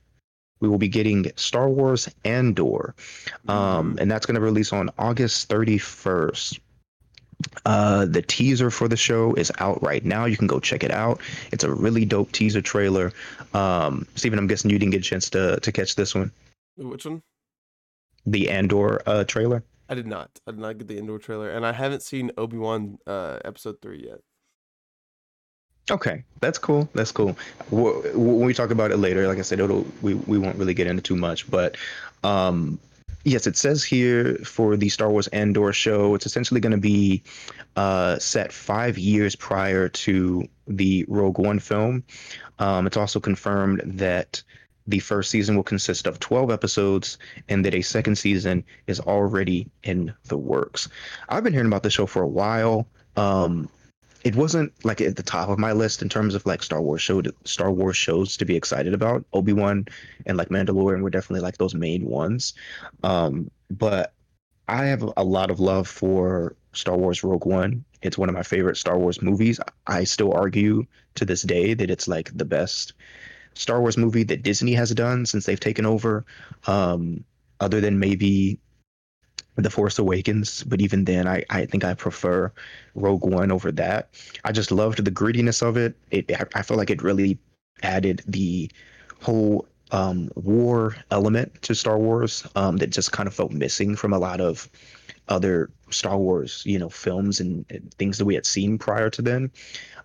we 0.62 0.70
will 0.70 0.77
be 0.77 0.88
getting 0.88 1.30
Star 1.36 1.70
Wars 1.70 2.08
Andor, 2.24 2.96
um, 3.50 3.96
mm. 3.96 4.00
and 4.00 4.10
that's 4.10 4.25
going 4.25 4.36
to 4.36 4.42
release 4.42 4.72
on 4.72 4.89
August 4.98 5.50
31st. 5.50 6.60
Uh, 7.65 8.05
the 8.05 8.22
teaser 8.22 8.69
for 8.69 8.88
the 8.88 8.98
show 8.98 9.33
is 9.36 9.51
out 9.60 9.81
right 9.83 10.03
now. 10.03 10.25
You 10.25 10.38
can 10.38 10.48
go 10.48 10.60
check 10.60 10.83
it 10.83 10.91
out. 10.91 11.22
It's 11.51 11.63
a 11.63 11.72
really 11.72 12.05
dope 12.05 12.31
teaser 12.31 12.62
trailer. 12.62 13.12
Um, 13.53 14.07
Steven, 14.15 14.39
I'm 14.39 14.48
guessing 14.48 14.72
you 14.72 14.79
didn't 14.79 14.91
get 14.91 15.01
a 15.01 15.10
chance 15.10 15.29
to 15.31 15.60
to 15.60 15.72
catch 15.72 15.95
this 15.95 16.15
one. 16.15 16.31
Which 16.77 17.05
one? 17.05 17.22
the 18.25 18.50
Andor 18.50 19.01
uh, 19.07 19.24
trailer? 19.24 19.63
I 19.89 19.95
did 19.95 20.07
not. 20.07 20.39
I 20.48 20.51
did 20.51 20.60
not 20.60 20.77
get 20.77 20.88
the 20.88 20.98
Andor 20.98 21.19
trailer, 21.19 21.50
and 21.50 21.65
I 21.65 21.72
haven't 21.72 22.01
seen 22.01 22.31
Obi 22.38 22.57
Wan 22.57 22.98
uh, 23.05 23.39
episode 23.45 23.81
three 23.81 24.05
yet. 24.07 24.19
Okay, 25.91 26.24
that's 26.39 26.57
cool. 26.57 26.88
That's 26.93 27.12
cool. 27.12 27.38
When 27.69 28.39
we 28.39 28.53
talk 28.53 28.72
about 28.72 28.91
it 28.91 28.98
later, 28.98 29.27
like 29.27 29.38
I 29.38 29.41
said, 29.41 29.60
it'll 29.60 29.86
we 30.01 30.13
we 30.13 30.38
won't 30.38 30.57
really 30.57 30.74
get 30.74 30.88
into 30.88 31.01
too 31.01 31.17
much, 31.17 31.50
but 31.51 31.75
um, 32.24 32.79
yes, 33.24 33.48
it 33.48 33.58
says 33.58 33.84
here 33.84 34.36
for 34.44 34.77
the 34.77 34.89
Star 34.89 35.10
Wars 35.10 35.27
Andor 35.27 35.74
show, 35.74 36.15
it's 36.15 36.25
essentially 36.25 36.60
going 36.60 36.72
to 36.72 36.77
be 36.77 37.24
uh, 37.75 38.20
set 38.20 38.51
five 38.51 38.98
years 38.98 39.36
prior 39.36 39.89
to 39.89 40.48
the 40.68 41.06
Rogue 41.08 41.39
One 41.39 41.60
film. 41.60 42.03
Um, 42.60 42.88
it's 42.88 42.98
also 42.98 43.20
confirmed 43.20 43.82
that 43.86 44.42
the 44.88 45.00
first 45.00 45.32
season 45.32 45.56
will 45.56 45.63
consist 45.63 46.08
of 46.08 46.20
12 46.20 46.51
episodes 46.51 47.18
and 47.48 47.63
that 47.63 47.74
a 47.74 47.82
second 47.82 48.18
season 48.18 48.63
is 48.88 49.00
already 49.00 49.70
in 49.84 50.13
the 50.25 50.38
works. 50.38 50.89
I've 51.30 51.44
been 51.44 51.53
hearing 51.53 51.68
about 51.68 51.84
the 51.84 51.89
show 51.89 52.06
for 52.06 52.22
a 52.22 52.27
while. 52.27 52.88
Um, 53.15 53.70
it 54.24 54.36
wasn't 54.36 54.72
like 54.86 55.01
at 55.01 55.15
the 55.15 55.24
top 55.24 55.50
of 55.50 55.60
my 55.60 55.74
list 55.74 56.01
in 56.01 56.10
terms 56.10 56.34
of 56.34 56.46
like 56.46 56.63
Star 56.63 56.82
Wars 56.82 57.01
show 57.01 57.22
to, 57.22 57.34
Star 57.44 57.72
Wars 57.72 57.98
shows 57.98 58.38
to 58.38 58.46
be 58.46 58.56
excited 58.56 58.94
about. 58.94 59.25
Obi 59.34 59.53
Wan 59.53 59.86
and 60.25 60.38
like 60.38 60.50
Mandalorian 60.50 61.01
were 61.01 61.10
definitely 61.10 61.42
like 61.42 61.58
those 61.58 61.75
main 61.75 62.06
ones. 62.06 62.53
Um, 63.03 63.51
but 63.70 64.13
I 64.68 64.86
have 64.86 65.03
a 65.18 65.24
lot 65.24 65.51
of 65.51 65.60
love 65.60 65.88
for 65.88 66.56
Star 66.72 66.98
Wars 66.98 67.24
Rogue 67.24 67.46
One. 67.46 67.84
It's 68.01 68.18
one 68.18 68.30
of 68.30 68.36
my 68.36 68.44
favorite 68.44 68.77
Star 68.77 68.98
Wars 68.98 69.22
movies. 69.22 69.60
I 69.88 70.06
still 70.06 70.34
argue 70.34 70.86
to 71.15 71.25
this 71.25 71.42
day 71.42 71.74
that 71.74 71.92
it's 71.92 72.08
like 72.08 72.36
the 72.36 72.46
best 72.46 72.94
Star 73.56 73.82
Wars 73.82 73.98
movie 73.98 74.24
that 74.24 74.44
Disney 74.44 74.74
has 74.74 74.92
done 74.92 75.25
since 75.25 75.46
they've 75.46 75.60
taken 75.60 75.86
over, 75.86 76.25
um, 76.65 77.24
other 77.60 77.82
than 77.82 78.00
maybe 78.00 78.60
The 79.56 79.70
Force 79.70 80.00
Awakens. 80.00 80.63
But 80.63 80.82
even 80.82 81.06
then, 81.06 81.28
I, 81.28 81.44
I 81.50 81.66
think 81.66 81.84
I 81.84 81.94
prefer 81.94 82.52
Rogue 82.96 83.25
One 83.25 83.52
over 83.52 83.72
that. 83.74 84.10
I 84.44 84.52
just 84.52 84.72
loved 84.72 85.04
the 85.04 85.12
grittiness 85.12 85.62
of 85.62 85.78
it. 85.78 85.96
It 86.12 86.32
I 86.56 86.62
feel 86.62 86.78
like 86.78 86.90
it 86.90 87.04
really 87.04 87.38
added 87.82 88.24
the 88.28 88.70
whole 89.22 89.68
um, 89.92 90.32
war 90.36 90.96
element 91.12 91.62
to 91.62 91.75
Star 91.75 92.00
Wars 92.00 92.48
um, 92.56 92.78
that 92.78 92.90
just 92.90 93.12
kind 93.12 93.28
of 93.28 93.34
felt 93.34 93.52
missing 93.52 93.96
from 93.96 94.12
a 94.12 94.18
lot 94.18 94.42
of 94.42 94.70
other 95.30 95.70
Star 95.90 96.18
Wars, 96.18 96.63
you 96.66 96.80
know, 96.80 96.90
films 96.90 97.40
and, 97.40 97.66
and 97.70 97.94
things 97.94 98.18
that 98.18 98.25
we 98.25 98.36
had 98.36 98.46
seen 98.46 98.78
prior 98.78 99.10
to 99.12 99.22
then. 99.22 99.52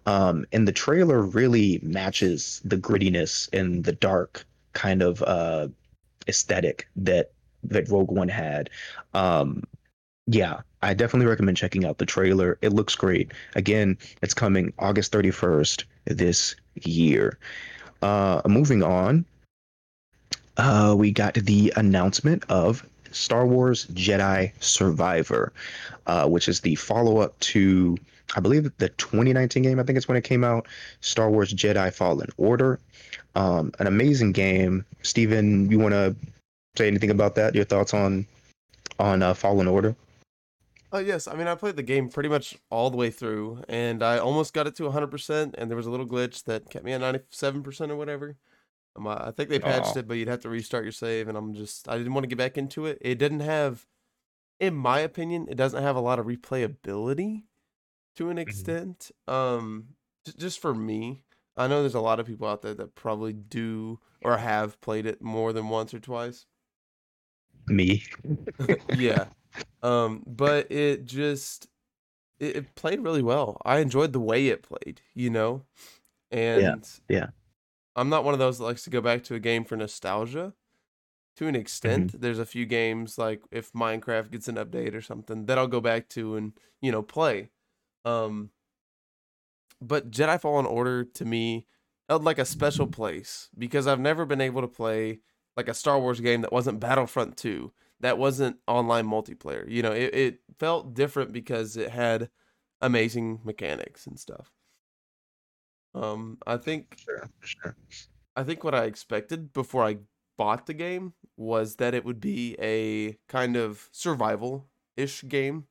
Um, 0.07 0.47
and 0.53 0.69
the 0.69 0.73
trailer 0.73 1.23
really 1.23 1.81
matches 1.83 2.61
the 2.65 2.77
grittiness 2.77 3.49
and 3.53 3.85
the 3.85 3.93
dark 3.93 4.45
kind 4.75 5.03
of 5.03 5.23
uh, 5.23 5.69
aesthetic 6.29 6.89
that 6.97 7.33
that 7.65 7.89
Rogue 7.89 8.11
One 8.11 8.29
had. 8.29 8.71
Um, 9.15 9.65
yeah, 10.27 10.61
I 10.83 10.95
definitely 10.95 11.27
recommend 11.27 11.57
checking 11.57 11.85
out 11.85 11.99
the 11.99 12.07
trailer. 12.07 12.59
It 12.61 12.73
looks 12.73 12.95
great. 12.95 13.33
Again, 13.55 13.97
it's 14.23 14.35
coming 14.35 14.73
August 14.79 15.13
31st 15.13 15.85
this 16.05 16.55
year. 16.75 17.39
Uh, 18.03 18.43
moving 18.47 18.83
on, 18.83 19.25
uh, 20.57 20.95
we 20.97 21.11
got 21.11 21.35
the 21.35 21.73
announcement 21.77 22.45
of 22.49 22.87
Star 23.11 23.47
Wars 23.47 23.87
Jedi 23.87 24.53
Survivor, 24.61 25.53
uh, 26.07 26.29
which 26.29 26.49
is 26.49 26.61
the 26.61 26.75
follow 26.75 27.19
up 27.19 27.39
to, 27.41 27.97
I 28.37 28.41
believe, 28.41 28.71
the 28.79 28.89
2019 28.91 29.63
game. 29.63 29.81
I 29.81 29.83
think 29.83 29.97
it's 29.97 30.09
when 30.09 30.17
it 30.17 30.25
came 30.25 30.45
out. 30.45 30.67
Star 31.01 31.31
Wars 31.31 31.53
Jedi 31.53 31.93
Fallen 31.93 32.29
Order. 32.37 32.79
Um, 33.35 33.73
an 33.79 33.87
amazing 33.87 34.33
game. 34.33 34.85
Steven, 35.03 35.71
you 35.71 35.79
want 35.79 35.93
to 35.93 36.15
say 36.79 36.87
anything 36.87 37.11
about 37.11 37.35
that? 37.35 37.55
Your 37.55 37.65
thoughts 37.65 37.93
on 37.93 38.27
on 38.99 39.23
uh, 39.23 39.35
Fallen 39.35 39.69
Order? 39.69 39.95
Oh 40.91 40.99
yes, 40.99 41.29
I 41.29 41.35
mean 41.35 41.47
I 41.47 41.55
played 41.55 41.77
the 41.77 41.83
game 41.83 42.09
pretty 42.09 42.31
much 42.31 42.57
all 42.71 42.89
the 42.91 42.97
way 42.97 43.11
through, 43.11 43.63
and 43.69 44.03
I 44.03 44.17
almost 44.19 44.55
got 44.55 44.67
it 44.67 44.75
to 44.77 44.85
100%, 44.85 45.55
and 45.59 45.71
there 45.71 45.77
was 45.77 45.87
a 45.87 45.91
little 45.91 46.07
glitch 46.07 46.45
that 46.45 46.71
kept 46.71 46.85
me 46.85 46.93
at 46.93 47.01
97% 47.03 47.91
or 47.91 47.97
whatever. 47.97 48.37
Um, 48.97 49.07
I 49.07 49.31
think 49.33 49.51
they 49.51 49.59
patched 49.59 49.97
Oh. 49.97 49.99
it, 50.01 50.09
but 50.09 50.15
you'd 50.15 50.29
have 50.29 50.41
to 50.41 50.49
restart 50.49 50.85
your 50.85 50.93
save, 50.93 51.29
and 51.29 51.37
I'm 51.37 51.53
just 51.55 51.89
I 51.89 51.99
didn't 51.99 52.15
want 52.15 52.25
to 52.25 52.29
get 52.29 52.39
back 52.39 52.57
into 52.57 52.87
it. 52.87 52.97
It 53.03 53.19
didn't 53.19 53.41
have, 53.41 53.87
in 54.59 54.75
my 54.75 55.01
opinion, 55.01 55.47
it 55.51 55.57
doesn't 55.57 55.83
have 55.83 55.95
a 55.97 56.01
lot 56.01 56.19
of 56.19 56.27
replayability 56.27 57.43
to 58.17 58.31
an 58.31 58.39
extent. 58.39 59.11
Um, 59.29 59.89
j- 60.25 60.33
just 60.39 60.59
for 60.59 60.75
me, 60.75 61.23
I 61.57 61.67
know 61.67 61.83
there's 61.83 61.95
a 61.95 62.01
lot 62.01 62.19
of 62.19 62.27
people 62.27 62.49
out 62.49 62.63
there 62.63 62.75
that 62.75 62.95
probably 62.95 63.35
do 63.35 64.01
or 64.23 64.39
have 64.39 64.81
played 64.81 65.05
it 65.07 65.21
more 65.23 65.53
than 65.53 65.69
once 65.69 65.93
or 65.93 66.01
twice. 66.01 66.47
Me. 67.69 68.03
yeah. 68.97 69.27
Um, 69.83 70.23
but 70.27 70.71
it 70.71 71.05
just 71.05 71.69
it, 72.39 72.57
it 72.57 72.75
played 72.75 73.01
really 73.01 73.23
well. 73.23 73.61
I 73.65 73.79
enjoyed 73.79 74.13
the 74.13 74.21
way 74.21 74.49
it 74.49 74.63
played, 74.63 75.01
you 75.15 75.31
know? 75.31 75.65
And 76.31 76.89
yeah. 77.09 77.29
I'm 77.97 78.09
not 78.09 78.25
one 78.25 78.35
of 78.35 78.41
those 78.41 78.59
that 78.59 78.65
likes 78.65 78.85
to 78.85 78.91
go 78.91 79.01
back 79.01 79.25
to 79.25 79.35
a 79.35 79.41
game 79.41 79.65
for 79.65 79.77
nostalgia. 79.77 80.55
To 81.37 81.47
an 81.47 81.55
extent, 81.55 82.21
there's 82.21 82.41
a 82.41 82.47
few 82.47 82.67
games 82.67 83.17
like 83.17 83.43
if 83.53 83.73
Minecraft 83.73 84.33
gets 84.33 84.49
an 84.49 84.57
update 84.57 84.95
or 84.95 85.01
something 85.01 85.47
that 85.47 85.57
I'll 85.57 85.69
go 85.69 85.81
back 85.81 86.09
to 86.11 86.35
and, 86.35 86.53
you 86.81 86.91
know, 86.91 87.03
play. 87.03 87.51
Um 88.05 88.51
but 89.81 90.11
Jedi 90.11 90.41
Fallen 90.41 90.67
Order 90.67 91.05
to 91.05 91.25
me 91.25 91.67
held 92.09 92.25
like 92.25 92.39
a 92.39 92.45
special 92.45 92.89
place 92.89 93.49
because 93.57 93.87
I've 93.87 94.01
never 94.01 94.27
been 94.27 94.41
able 94.41 94.63
to 94.63 94.69
play 94.69 95.21
like 95.59 95.69
a 95.69 95.75
Star 95.75 96.01
Wars 96.01 96.21
game 96.21 96.43
that 96.43 96.53
wasn't 96.53 96.81
Battlefront 96.81 97.37
2, 97.37 97.73
that 98.01 98.19
wasn't 98.19 98.59
online 98.69 99.07
multiplayer. 99.07 99.69
You 99.71 99.83
know, 99.83 99.93
it, 99.93 100.15
it 100.15 100.41
felt 100.61 100.95
different 100.95 101.33
because 101.35 101.77
it 101.77 101.91
had 101.91 102.31
amazing 102.81 103.43
mechanics 103.45 104.07
and 104.07 104.21
stuff. 104.21 104.53
Um, 105.95 106.39
I 106.47 106.59
think 106.59 106.97
Sure, 106.99 107.29
sure. 107.43 107.77
I 108.37 108.45
think 108.45 108.63
what 108.63 108.75
I 108.75 108.85
expected 108.85 109.53
before 109.53 109.85
I 109.85 109.99
bought 110.37 110.67
the 110.67 110.75
game 110.75 111.15
was 111.37 111.77
that 111.77 111.95
it 111.95 112.05
would 112.05 112.21
be 112.21 112.57
a 112.61 113.19
kind 113.29 113.57
of 113.57 113.89
survival 113.93 114.71
ish 114.97 115.25
game, 115.27 115.67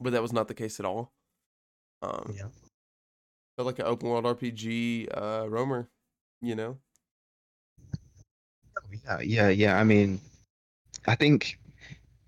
but 0.00 0.12
that 0.12 0.22
was 0.22 0.32
not 0.32 0.48
the 0.48 0.54
case 0.54 0.80
at 0.80 0.86
all. 0.86 1.12
Um, 2.02 2.34
Yeah. 2.36 2.48
felt 3.56 3.66
like 3.66 3.78
an 3.78 3.86
open 3.86 4.08
world 4.08 4.26
RPG 4.26 5.08
uh, 5.08 5.46
roamer, 5.48 5.90
you 6.40 6.54
know. 6.54 6.78
Yeah, 8.90 9.20
yeah, 9.20 9.48
yeah. 9.48 9.78
I 9.78 9.84
mean, 9.84 10.20
I 11.06 11.14
think 11.14 11.58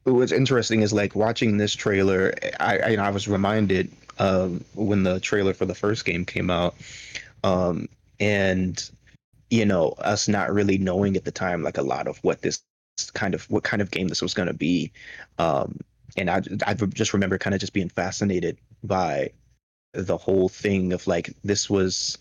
what's 0.04 0.32
interesting 0.32 0.82
is 0.82 0.92
like 0.92 1.14
watching 1.14 1.56
this 1.56 1.74
trailer. 1.74 2.34
I, 2.60 2.78
I, 2.78 2.88
you 2.88 2.96
know, 2.96 3.04
I 3.04 3.10
was 3.10 3.28
reminded 3.28 3.90
of 4.18 4.62
when 4.74 5.02
the 5.02 5.20
trailer 5.20 5.54
for 5.54 5.64
the 5.64 5.74
first 5.74 6.04
game 6.04 6.24
came 6.24 6.50
out, 6.50 6.74
um, 7.44 7.88
and 8.20 8.90
you 9.50 9.66
know, 9.66 9.90
us 9.98 10.28
not 10.28 10.52
really 10.52 10.78
knowing 10.78 11.16
at 11.16 11.24
the 11.24 11.30
time 11.32 11.62
like 11.62 11.78
a 11.78 11.82
lot 11.82 12.06
of 12.06 12.18
what 12.18 12.42
this 12.42 12.62
kind 13.14 13.34
of 13.34 13.44
what 13.50 13.64
kind 13.64 13.82
of 13.82 13.90
game 13.90 14.08
this 14.08 14.22
was 14.22 14.34
going 14.34 14.48
to 14.48 14.54
be, 14.54 14.92
um, 15.38 15.78
and 16.16 16.30
I, 16.30 16.42
I 16.66 16.74
just 16.74 17.12
remember 17.14 17.38
kind 17.38 17.54
of 17.54 17.60
just 17.60 17.72
being 17.72 17.88
fascinated 17.88 18.58
by 18.84 19.30
the 19.92 20.16
whole 20.16 20.48
thing 20.48 20.92
of 20.92 21.06
like 21.06 21.30
this 21.44 21.68
was 21.68 22.18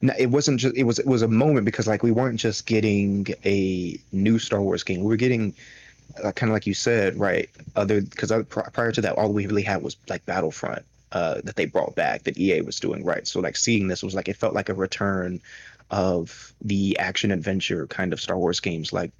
no, 0.00 0.14
it 0.18 0.26
wasn't 0.26 0.60
just 0.60 0.76
it 0.76 0.84
was 0.84 0.98
it 0.98 1.06
was 1.06 1.22
a 1.22 1.28
moment 1.28 1.64
because 1.64 1.86
like 1.86 2.02
we 2.02 2.10
weren't 2.10 2.40
just 2.40 2.66
getting 2.66 3.26
a 3.44 3.98
new 4.12 4.38
Star 4.38 4.60
Wars 4.60 4.82
game. 4.82 5.00
We 5.00 5.06
were 5.06 5.16
getting 5.16 5.54
uh, 6.22 6.32
kind 6.32 6.50
of 6.50 6.54
like 6.54 6.66
you 6.66 6.74
said, 6.74 7.18
right? 7.18 7.48
Other 7.76 8.00
because 8.00 8.32
prior 8.48 8.92
to 8.92 9.00
that, 9.00 9.16
all 9.16 9.32
we 9.32 9.46
really 9.46 9.62
had 9.62 9.82
was 9.82 9.96
like 10.08 10.24
Battlefront 10.26 10.84
uh, 11.12 11.40
that 11.44 11.56
they 11.56 11.66
brought 11.66 11.94
back 11.94 12.24
that 12.24 12.38
EA 12.38 12.62
was 12.62 12.80
doing, 12.80 13.04
right? 13.04 13.26
So 13.26 13.40
like 13.40 13.56
seeing 13.56 13.88
this 13.88 14.02
was 14.02 14.14
like 14.14 14.28
it 14.28 14.36
felt 14.36 14.54
like 14.54 14.68
a 14.68 14.74
return 14.74 15.40
of 15.90 16.52
the 16.62 16.96
action 16.98 17.32
adventure 17.32 17.86
kind 17.86 18.12
of 18.12 18.20
Star 18.20 18.38
Wars 18.38 18.60
games, 18.60 18.92
like 18.92 19.12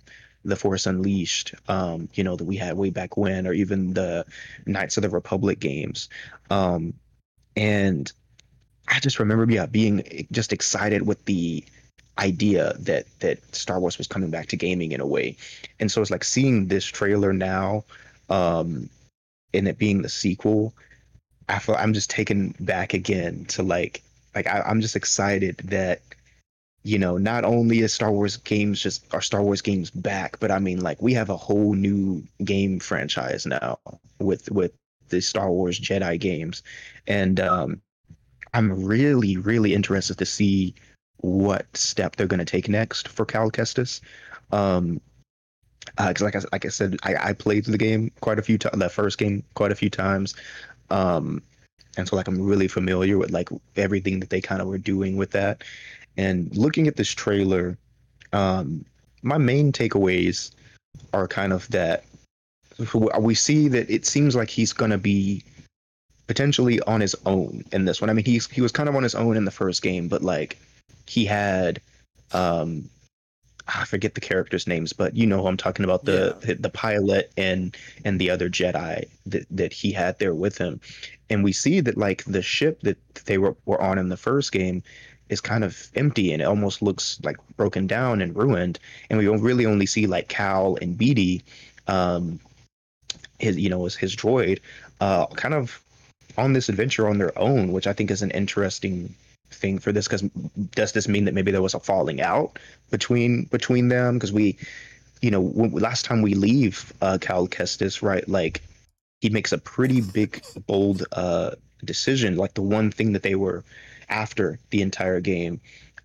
the 0.45 0.57
Force 0.57 0.87
Unleashed, 0.87 1.55
um, 1.69 2.09
you 2.15 2.25
know, 2.25 2.37
that 2.37 2.45
we 2.45 2.57
had 2.57 2.77
way 2.77 2.91
back 2.91 3.17
when, 3.17 3.47
or 3.47 3.53
even 3.53 3.93
the 3.93 4.25
Knights 4.67 4.97
of 4.97 5.03
the 5.03 5.09
Republic 5.09 5.59
games, 5.59 6.09
um, 6.49 6.95
and 7.57 8.13
I 8.91 8.99
just 8.99 9.19
remember, 9.19 9.51
yeah, 9.51 9.67
being 9.67 10.27
just 10.33 10.53
excited 10.53 11.07
with 11.07 11.25
the 11.25 11.65
idea 12.19 12.75
that 12.81 13.07
that 13.21 13.55
Star 13.55 13.81
Wars 13.81 13.97
was 13.97 14.09
coming 14.09 14.31
back 14.31 14.49
to 14.49 14.57
gaming 14.57 14.93
in 14.93 15.01
a 15.01 15.07
way, 15.07 15.37
and 15.79 15.91
so 15.91 16.03
it's 16.03 16.11
like 16.11 16.25
seeing 16.25 16.67
this 16.67 16.85
trailer 16.85 17.33
now, 17.33 17.85
um, 18.29 18.91
and 19.55 19.69
it 19.69 19.79
being 19.79 20.03
the 20.03 20.09
sequel. 20.09 20.75
I 21.49 21.59
feel 21.59 21.77
I'm 21.77 21.95
just 21.95 22.11
taken 22.11 22.55
back 22.61 22.95
again 22.95 23.45
to 23.47 23.63
like 23.63 24.03
like 24.35 24.47
I, 24.47 24.61
I'm 24.63 24.81
just 24.81 24.97
excited 24.97 25.59
that 25.65 26.03
you 26.83 26.99
know 26.99 27.17
not 27.17 27.45
only 27.45 27.81
is 27.81 27.95
Star 27.95 28.11
Wars 28.11 28.37
games 28.37 28.81
just 28.81 29.05
are 29.15 29.23
Star 29.23 29.43
Wars 29.43 29.63
games 29.63 29.91
back, 29.91 30.39
but 30.41 30.51
I 30.51 30.59
mean 30.59 30.81
like 30.81 31.01
we 31.01 31.15
have 31.15 31.31
a 31.31 31.37
whole 31.37 31.75
new 31.75 32.25
game 32.45 32.81
franchise 32.81 33.47
now 33.47 33.79
with 34.19 34.51
with 34.51 34.73
the 35.09 35.21
Star 35.21 35.51
Wars 35.51 35.79
Jedi 35.79 36.19
games, 36.19 36.63
and 37.07 37.39
um, 37.41 37.81
I'm 38.55 38.85
really, 38.85 39.37
really 39.37 39.75
interested 39.75 40.19
to 40.19 40.27
see 40.27 40.75
what 41.19 41.67
step 41.77 42.17
they're 42.17 42.27
going 42.27 42.39
to 42.39 42.45
take 42.45 42.69
next 42.69 43.09
for 43.09 43.25
Cal 43.25 43.51
Kestis. 43.51 44.01
Um, 44.53 45.01
because 45.97 46.23
like 46.23 46.37
I 46.37 46.41
like 46.53 46.65
I 46.65 46.69
said, 46.69 46.97
I, 47.03 47.15
I 47.17 47.33
played 47.33 47.65
the 47.65 47.79
game 47.79 48.13
quite 48.21 48.39
a 48.39 48.43
few 48.43 48.59
times. 48.59 48.79
The 48.79 48.89
first 48.89 49.19
game 49.19 49.43
quite 49.55 49.73
a 49.73 49.75
few 49.75 49.91
times, 49.91 50.35
um, 50.91 51.43
and 51.97 52.07
so 52.07 52.17
like 52.17 52.29
I'm 52.29 52.41
really 52.41 52.69
familiar 52.69 53.19
with 53.19 53.31
like 53.31 53.49
everything 53.77 54.21
that 54.21 54.31
they 54.31 54.41
kind 54.41 54.61
of 54.61 54.69
were 54.69 54.79
doing 54.79 55.17
with 55.17 55.31
that. 55.33 55.65
And 56.17 56.55
looking 56.57 56.87
at 56.87 56.97
this 56.97 57.11
trailer, 57.11 57.79
um, 58.33 58.85
my 59.23 59.39
main 59.39 59.73
takeaways 59.73 60.53
are 61.13 61.27
kind 61.27 61.53
of 61.53 61.69
that 61.69 62.05
we 63.19 63.35
see 63.35 63.69
that 63.69 63.91
it 63.91 64.07
seems 64.07 64.35
like 64.35 64.49
he's 64.49 64.73
going 64.73 64.91
to 64.91 64.99
be 64.99 65.43
potentially 66.31 66.79
on 66.83 67.01
his 67.01 67.17
own 67.27 67.65
in 67.73 67.87
this 67.87 68.01
one. 68.01 68.09
I 68.09 68.13
mean, 68.13 68.25
he's 68.25 68.47
he 68.47 68.61
was 68.61 68.71
kind 68.71 68.89
of 68.89 68.95
on 68.95 69.03
his 69.03 69.17
own 69.17 69.37
in 69.37 69.45
the 69.45 69.51
first 69.51 69.83
game, 69.83 70.07
but 70.07 70.23
like 70.23 70.57
he 71.09 71.25
had 71.25 71.81
um 72.33 72.89
I 73.67 73.85
forget 73.85 74.15
the 74.15 74.21
characters' 74.21 74.69
names, 74.69 74.93
but 74.93 75.17
you 75.17 75.27
know 75.27 75.43
who 75.43 75.49
I'm 75.49 75.57
talking 75.57 75.85
about 75.85 76.05
the 76.05 76.37
Yeah. 76.47 76.55
the 76.61 76.71
pilot 76.71 77.33
and 77.37 77.77
and 78.05 78.21
the 78.21 78.31
other 78.31 78.49
Jedi 78.49 79.09
that 79.27 79.45
that 79.51 79.73
he 79.73 79.91
had 79.91 80.21
there 80.21 80.33
with 80.33 80.57
him. 80.57 80.81
And 81.31 81.43
we 81.43 81.51
see 81.51 81.81
that 81.81 81.97
like 81.99 82.23
the 82.23 82.43
ship 82.43 82.81
that 82.83 82.99
they 83.27 83.39
were, 83.39 83.57
were 83.65 83.83
on 83.83 83.99
in 83.99 84.09
the 84.09 84.17
first 84.17 84.53
game 84.53 84.85
is 85.31 85.41
kind 85.41 85.65
of 85.65 85.91
empty 85.97 86.33
and 86.33 86.41
it 86.43 86.45
almost 86.45 86.81
looks 86.81 87.19
like 87.25 87.39
broken 87.57 87.89
down 87.89 88.23
and 88.23 88.37
ruined. 88.37 88.79
And 89.09 89.19
we 89.19 89.27
really 89.27 89.67
only 89.67 89.87
see 89.87 90.07
like 90.07 90.29
Cal 90.29 90.79
and 90.81 90.97
BD, 90.97 91.43
um, 91.89 92.39
his 93.41 93.59
you 93.59 93.69
know 93.69 93.83
his 93.83 93.97
his 93.97 94.15
droid, 94.15 94.61
uh, 95.01 95.27
kind 95.27 95.55
of 95.55 95.83
on 96.37 96.53
this 96.53 96.69
adventure 96.69 97.09
on 97.09 97.19
their 97.19 97.37
own, 97.39 97.73
which 97.73 97.87
I 97.87 97.93
think 97.93 98.11
is 98.11 98.23
an 98.23 98.31
interesting 98.31 99.15
thing 99.51 99.79
for 99.79 99.91
this 99.91 100.07
because 100.07 100.23
does 100.73 100.93
this 100.93 101.09
mean 101.09 101.25
that 101.25 101.35
maybe 101.35 101.51
there 101.51 101.63
was 101.63 101.75
a 101.75 101.81
falling 101.81 102.21
out 102.21 102.59
between 102.91 103.45
between 103.45 103.89
them? 103.89 104.15
Because 104.15 104.33
we 104.33 104.57
you 105.21 105.31
know 105.31 105.41
when, 105.41 105.73
last 105.73 106.05
time 106.05 106.23
we 106.23 106.35
leave 106.35 106.93
uh 107.03 107.19
cal 107.21 107.47
kestis 107.47 108.03
right 108.03 108.29
like 108.29 108.63
he 109.21 109.29
makes 109.29 109.53
a 109.53 109.59
pretty 109.59 110.01
big 110.01 110.43
bold 110.67 111.05
uh 111.13 111.51
decision 111.85 112.37
like 112.37 112.55
the 112.55 112.63
one 112.63 112.91
thing 112.91 113.13
that 113.13 113.23
they 113.23 113.35
were 113.35 113.65
after 114.09 114.59
the 114.71 114.83
entire 114.83 115.21
game 115.21 115.61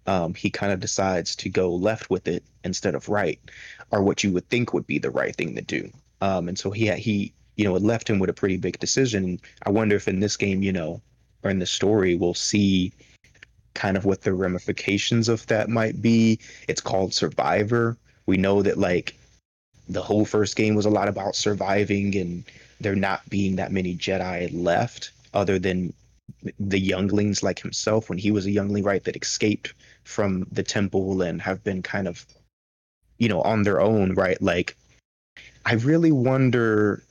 um 0.08 0.34
he 0.34 0.50
kind 0.50 0.72
of 0.72 0.80
decides 0.80 1.36
to 1.36 1.50
go 1.50 1.74
left 1.74 2.10
with 2.10 2.28
it 2.28 2.44
instead 2.64 2.96
of 2.96 3.10
right 3.10 3.40
or 3.92 4.02
what 4.02 4.24
you 4.24 4.32
would 4.32 4.48
think 4.50 4.74
would 4.74 4.88
be 4.88 5.00
the 5.00 5.12
right 5.12 5.36
thing 5.36 5.56
to 5.56 5.62
do. 5.62 5.90
Um 6.22 6.48
and 6.48 6.58
so 6.58 6.72
he 6.72 6.92
he 6.94 7.34
you 7.56 7.64
know 7.64 7.76
it 7.76 7.82
left 7.82 8.10
him 8.10 8.20
with 8.20 8.30
a 8.30 8.34
pretty 8.34 8.58
big 8.58 8.78
decision 8.80 9.40
i 9.66 9.70
wonder 9.70 9.96
if 9.96 10.08
in 10.08 10.20
this 10.20 10.38
game 10.38 10.62
you 10.62 10.72
know 10.72 11.02
or 11.44 11.52
in 11.52 11.60
the 11.60 11.66
story 11.66 12.16
we'll 12.16 12.34
see 12.34 12.92
kind 13.76 13.98
of 13.98 14.06
what 14.06 14.22
the 14.22 14.34
ramifications 14.34 15.30
of 15.30 15.46
that 15.46 15.70
might 15.70 16.02
be. 16.02 16.40
It's 16.68 16.82
called 16.82 17.14
Survivor. 17.14 17.96
We 18.26 18.38
know 18.38 18.64
that 18.64 18.80
like 18.80 19.16
the 19.88 20.02
whole 20.02 20.26
first 20.26 20.56
game 20.56 20.74
was 20.74 20.88
a 20.88 20.90
lot 20.90 21.08
about 21.08 21.36
surviving 21.36 22.16
and 22.18 22.44
there 22.82 22.96
not 22.96 23.30
being 23.30 23.58
that 23.58 23.72
many 23.72 23.96
Jedi 23.96 24.50
left 24.52 25.12
other 25.34 25.60
than 25.60 25.94
the 26.60 26.80
younglings 26.80 27.44
like 27.44 27.60
himself 27.60 28.10
when 28.10 28.18
he 28.18 28.32
was 28.32 28.48
a 28.48 28.52
youngling 28.52 28.84
right 28.84 29.04
that 29.04 29.16
escaped 29.16 29.74
from 30.04 30.48
the 30.52 30.64
temple 30.64 31.22
and 31.22 31.42
have 31.42 31.64
been 31.64 31.84
kind 31.84 32.08
of 32.08 32.26
you 33.20 33.30
know 33.30 33.42
on 33.42 33.62
their 33.62 33.80
own 33.80 34.14
right 34.16 34.42
like 34.42 34.76
i 35.66 35.74
really 35.74 36.12
wonder 36.12 37.04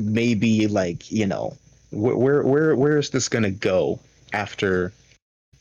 maybe 0.00 0.66
like 0.66 1.10
you 1.10 1.26
know 1.26 1.56
wh- 1.90 2.18
where 2.18 2.42
where 2.42 2.76
where 2.76 2.98
is 2.98 3.10
this 3.10 3.28
going 3.28 3.42
to 3.42 3.50
go 3.50 3.98
after 4.32 4.92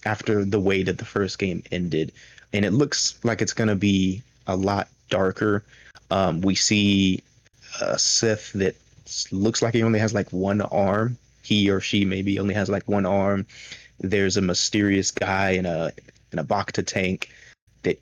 after 0.05 0.45
the 0.45 0.59
way 0.59 0.83
that 0.83 0.97
the 0.97 1.05
first 1.05 1.39
game 1.39 1.63
ended, 1.71 2.11
and 2.53 2.65
it 2.65 2.71
looks 2.71 3.19
like 3.23 3.41
it's 3.41 3.53
going 3.53 3.67
to 3.67 3.75
be 3.75 4.21
a 4.47 4.55
lot 4.55 4.87
darker. 5.09 5.63
Um, 6.11 6.41
we 6.41 6.55
see 6.55 7.21
a 7.81 7.99
Sith 7.99 8.51
that 8.53 8.75
looks 9.31 9.61
like 9.61 9.73
he 9.73 9.83
only 9.83 9.99
has 9.99 10.13
like 10.13 10.31
one 10.31 10.61
arm. 10.61 11.17
He 11.43 11.69
or 11.69 11.79
she 11.79 12.05
maybe 12.05 12.39
only 12.39 12.53
has 12.53 12.69
like 12.69 12.87
one 12.87 13.05
arm. 13.05 13.45
There's 13.99 14.37
a 14.37 14.41
mysterious 14.41 15.11
guy 15.11 15.51
in 15.51 15.65
a 15.65 15.91
in 16.31 16.39
a 16.39 16.43
Bacta 16.43 16.85
tank 16.85 17.29
that 17.83 17.99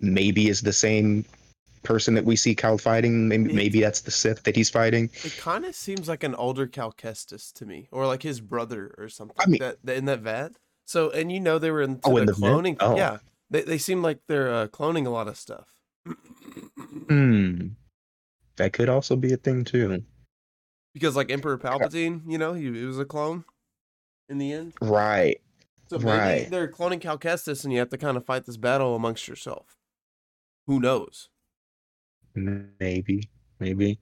maybe 0.00 0.48
is 0.48 0.60
the 0.60 0.72
same 0.72 1.24
person 1.82 2.14
that 2.14 2.24
we 2.24 2.36
see 2.36 2.54
Cal 2.54 2.78
fighting. 2.78 3.28
Maybe, 3.28 3.52
maybe 3.52 3.80
that's 3.80 4.00
the 4.00 4.10
Sith 4.10 4.42
that 4.44 4.54
he's 4.56 4.70
fighting. 4.70 5.10
It 5.24 5.36
kind 5.36 5.64
of 5.64 5.74
seems 5.74 6.08
like 6.08 6.22
an 6.22 6.34
older 6.34 6.66
Cal 6.66 6.92
Kestis 6.92 7.52
to 7.54 7.66
me, 7.66 7.88
or 7.90 8.06
like 8.06 8.22
his 8.22 8.40
brother 8.40 8.94
or 8.98 9.08
something. 9.08 9.36
I 9.40 9.46
mean- 9.46 9.60
that, 9.60 9.96
in 9.96 10.04
that 10.06 10.20
vat. 10.20 10.52
So, 10.84 11.10
and 11.10 11.30
you 11.30 11.40
know 11.40 11.58
they 11.58 11.70
were 11.70 11.82
into 11.82 12.00
Oh, 12.08 12.14
the, 12.14 12.20
in 12.20 12.26
the 12.26 12.32
cloning. 12.32 12.76
Oh. 12.80 12.96
Yeah, 12.96 13.18
they 13.50 13.62
they 13.62 13.78
seem 13.78 14.02
like 14.02 14.18
they're 14.28 14.52
uh, 14.52 14.66
cloning 14.66 15.06
a 15.06 15.10
lot 15.10 15.28
of 15.28 15.36
stuff. 15.36 15.68
Hmm. 17.08 17.68
That 18.56 18.72
could 18.72 18.88
also 18.88 19.16
be 19.16 19.32
a 19.32 19.36
thing 19.36 19.64
too. 19.64 20.02
because 20.92 21.16
like 21.16 21.30
Emperor 21.30 21.56
Palpatine, 21.58 22.22
you 22.26 22.36
know, 22.38 22.52
he, 22.52 22.64
he 22.64 22.84
was 22.84 22.98
a 22.98 23.04
clone 23.04 23.44
in 24.28 24.38
the 24.38 24.52
end. 24.52 24.74
Right. 24.80 25.40
So 25.88 25.98
maybe 25.98 26.08
Right. 26.10 26.50
they're 26.50 26.68
cloning 26.68 27.00
Cal 27.00 27.18
Kestis, 27.18 27.64
and 27.64 27.72
you 27.72 27.78
have 27.78 27.90
to 27.90 27.98
kind 27.98 28.16
of 28.16 28.24
fight 28.26 28.44
this 28.46 28.56
battle 28.56 28.94
amongst 28.94 29.28
yourself. 29.28 29.76
Who 30.66 30.80
knows? 30.80 31.28
Maybe, 32.34 33.28
maybe. 33.58 33.98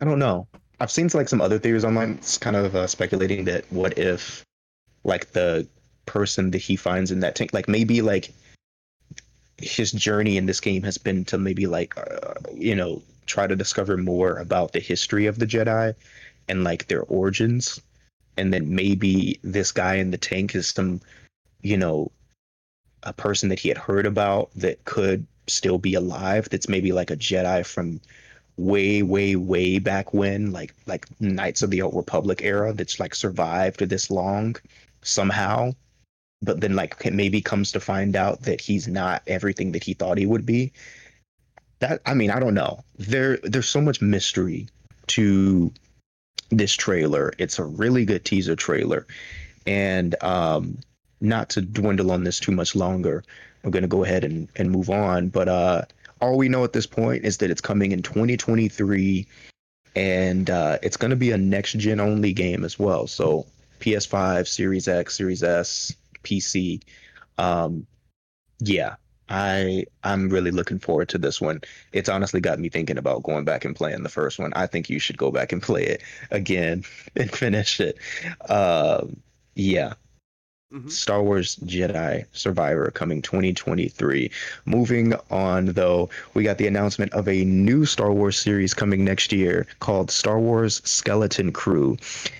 I 0.00 0.04
don't 0.04 0.18
know. 0.18 0.46
I've 0.80 0.90
seen 0.90 1.10
like 1.12 1.28
some 1.28 1.40
other 1.40 1.58
theories 1.58 1.84
online. 1.84 2.12
It's 2.12 2.38
kind 2.38 2.56
of 2.56 2.74
uh, 2.76 2.86
speculating 2.86 3.44
that 3.46 3.64
what 3.72 3.98
if, 3.98 4.44
like 5.04 5.32
the 5.32 5.66
person 6.06 6.52
that 6.52 6.58
he 6.58 6.76
finds 6.76 7.10
in 7.10 7.20
that 7.20 7.34
tank, 7.34 7.52
like 7.52 7.68
maybe 7.68 8.00
like 8.00 8.32
his 9.58 9.90
journey 9.90 10.36
in 10.36 10.46
this 10.46 10.60
game 10.60 10.82
has 10.84 10.98
been 10.98 11.24
to 11.24 11.36
maybe 11.36 11.66
like 11.66 11.96
uh, 11.98 12.34
you 12.54 12.76
know 12.76 13.02
try 13.26 13.46
to 13.46 13.56
discover 13.56 13.96
more 13.96 14.38
about 14.38 14.72
the 14.72 14.80
history 14.80 15.26
of 15.26 15.38
the 15.38 15.46
Jedi 15.46 15.94
and 16.48 16.64
like 16.64 16.86
their 16.86 17.02
origins, 17.02 17.80
and 18.36 18.52
then 18.52 18.74
maybe 18.74 19.38
this 19.42 19.72
guy 19.72 19.96
in 19.96 20.10
the 20.10 20.18
tank 20.18 20.54
is 20.54 20.68
some, 20.68 21.00
you 21.60 21.76
know, 21.76 22.10
a 23.02 23.12
person 23.12 23.48
that 23.48 23.58
he 23.58 23.68
had 23.68 23.78
heard 23.78 24.06
about 24.06 24.50
that 24.56 24.84
could 24.84 25.26
still 25.50 25.78
be 25.78 25.94
alive. 25.94 26.48
That's 26.50 26.68
maybe 26.68 26.92
like 26.92 27.10
a 27.10 27.16
Jedi 27.16 27.64
from 27.64 28.00
way, 28.56 29.02
way, 29.02 29.36
way 29.36 29.78
back 29.78 30.12
when, 30.12 30.52
like 30.52 30.74
like 30.86 31.06
Knights 31.20 31.62
of 31.62 31.70
the 31.70 31.82
Old 31.82 31.94
Republic 31.94 32.40
era. 32.42 32.72
That's 32.72 33.00
like 33.00 33.14
survived 33.14 33.80
this 33.80 34.10
long 34.10 34.56
somehow, 35.02 35.72
but 36.42 36.60
then 36.60 36.74
like 36.76 37.04
maybe 37.10 37.40
comes 37.40 37.72
to 37.72 37.80
find 37.80 38.16
out 38.16 38.42
that 38.42 38.60
he's 38.60 38.88
not 38.88 39.22
everything 39.26 39.72
that 39.72 39.84
he 39.84 39.94
thought 39.94 40.18
he 40.18 40.26
would 40.26 40.46
be. 40.46 40.72
That 41.80 42.00
I 42.04 42.14
mean, 42.14 42.30
I 42.30 42.40
don't 42.40 42.54
know. 42.54 42.84
There 42.98 43.38
there's 43.42 43.68
so 43.68 43.80
much 43.80 44.02
mystery 44.02 44.68
to 45.08 45.72
this 46.50 46.74
trailer. 46.74 47.32
It's 47.38 47.58
a 47.58 47.64
really 47.64 48.04
good 48.04 48.24
teaser 48.24 48.56
trailer. 48.56 49.06
And 49.66 50.20
um 50.22 50.78
not 51.20 51.50
to 51.50 51.60
dwindle 51.60 52.12
on 52.12 52.24
this 52.24 52.38
too 52.38 52.52
much 52.52 52.76
longer, 52.76 53.24
I'm 53.64 53.70
gonna 53.70 53.88
go 53.88 54.04
ahead 54.04 54.24
and, 54.24 54.48
and 54.56 54.70
move 54.70 54.90
on. 54.90 55.28
But 55.28 55.48
uh 55.48 55.82
all 56.20 56.36
we 56.36 56.48
know 56.48 56.64
at 56.64 56.72
this 56.72 56.86
point 56.86 57.24
is 57.24 57.38
that 57.38 57.50
it's 57.50 57.60
coming 57.60 57.92
in 57.92 58.02
2023 58.02 59.26
and 59.94 60.50
uh 60.50 60.78
it's 60.82 60.96
gonna 60.96 61.16
be 61.16 61.30
a 61.32 61.38
next 61.38 61.72
gen 61.72 62.00
only 62.00 62.32
game 62.32 62.64
as 62.64 62.78
well. 62.78 63.06
So 63.06 63.46
PS5, 63.80 64.48
Series 64.48 64.88
X, 64.88 65.16
Series 65.16 65.42
S, 65.42 65.94
PC. 66.22 66.82
Um 67.36 67.86
yeah, 68.60 68.96
I 69.28 69.84
I'm 70.02 70.28
really 70.28 70.50
looking 70.50 70.78
forward 70.78 71.10
to 71.10 71.18
this 71.18 71.40
one. 71.40 71.60
It's 71.92 72.08
honestly 72.08 72.40
got 72.40 72.58
me 72.58 72.68
thinking 72.68 72.98
about 72.98 73.22
going 73.22 73.44
back 73.44 73.64
and 73.64 73.76
playing 73.76 74.02
the 74.02 74.08
first 74.08 74.38
one. 74.38 74.52
I 74.54 74.66
think 74.66 74.88
you 74.88 74.98
should 74.98 75.18
go 75.18 75.30
back 75.30 75.52
and 75.52 75.62
play 75.62 75.84
it 75.84 76.02
again 76.30 76.84
and 77.16 77.30
finish 77.30 77.80
it. 77.80 77.98
Um 78.48 79.20
yeah, 79.54 79.94
Mhm. 80.70 80.90
Star 80.90 81.22
Wars 81.22 81.56
Jedi 81.64 82.26
Survivor 82.34 82.90
coming 82.90 83.22
2023. 83.22 84.30
Moving 84.66 85.14
on, 85.30 85.66
though, 85.72 86.10
we 86.34 86.42
got 86.42 86.58
the 86.58 86.66
announcement 86.66 87.10
of 87.14 87.26
a 87.26 87.42
new 87.46 87.86
Star 87.86 88.12
Wars 88.12 88.38
series 88.38 88.74
coming 88.74 89.02
next 89.02 89.32
year 89.32 89.66
called 89.80 90.10
Star 90.10 90.38
Wars 90.38 90.82
Skeleton 90.84 91.52
Crew. 91.52 91.96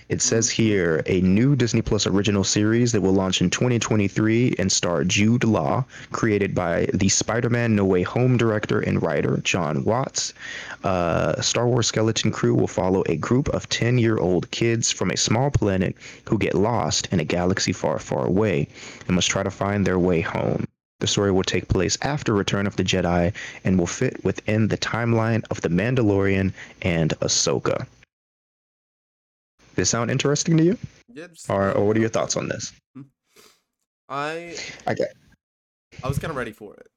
It 0.09 0.21
says 0.21 0.47
here 0.47 1.01
a 1.07 1.21
new 1.21 1.55
Disney 1.55 1.81
Plus 1.81 2.05
original 2.05 2.43
series 2.43 2.91
that 2.91 3.01
will 3.01 3.13
launch 3.13 3.41
in 3.41 3.49
2023 3.49 4.53
and 4.59 4.71
star 4.71 5.03
Jude 5.03 5.43
Law, 5.43 5.85
created 6.11 6.53
by 6.53 6.87
the 6.93 7.09
Spider 7.09 7.49
Man 7.49 7.75
No 7.75 7.85
Way 7.85 8.03
Home 8.03 8.37
director 8.37 8.79
and 8.79 9.01
writer 9.01 9.37
Jon 9.37 9.83
Watts. 9.85 10.35
Uh, 10.83 11.41
Star 11.41 11.67
Wars 11.67 11.87
Skeleton 11.87 12.31
Crew 12.31 12.55
will 12.55 12.67
follow 12.67 13.03
a 13.07 13.17
group 13.17 13.49
of 13.49 13.67
10 13.69 13.97
year 13.97 14.17
old 14.17 14.49
kids 14.51 14.91
from 14.91 15.11
a 15.11 15.17
small 15.17 15.51
planet 15.51 15.95
who 16.25 16.37
get 16.37 16.53
lost 16.53 17.07
in 17.11 17.19
a 17.19 17.25
galaxy 17.25 17.73
far, 17.73 17.99
far 17.99 18.25
away 18.25 18.67
and 19.07 19.15
must 19.15 19.29
try 19.29 19.43
to 19.43 19.51
find 19.51 19.85
their 19.85 19.99
way 19.99 20.21
home. 20.21 20.65
The 20.99 21.07
story 21.07 21.31
will 21.31 21.43
take 21.43 21.67
place 21.67 21.97
after 22.01 22.33
Return 22.33 22.67
of 22.67 22.75
the 22.75 22.83
Jedi 22.83 23.33
and 23.63 23.79
will 23.79 23.87
fit 23.87 24.23
within 24.23 24.67
the 24.67 24.77
timeline 24.77 25.43
of 25.49 25.61
The 25.61 25.69
Mandalorian 25.69 26.53
and 26.81 27.11
Ahsoka. 27.21 27.87
This 29.75 29.89
sound 29.89 30.11
interesting 30.11 30.57
to 30.57 30.63
you? 30.63 30.77
Yep. 31.13 31.31
Or, 31.47 31.71
or 31.71 31.87
what 31.87 31.95
are 31.95 32.01
your 32.01 32.09
thoughts 32.09 32.35
on 32.35 32.49
this? 32.49 32.73
I 34.09 34.55
I 34.85 34.91
Okay. 34.91 35.05
I 36.03 36.07
was 36.07 36.19
kind 36.19 36.31
of 36.31 36.37
ready 36.37 36.51
for 36.51 36.73
it. 36.75 36.87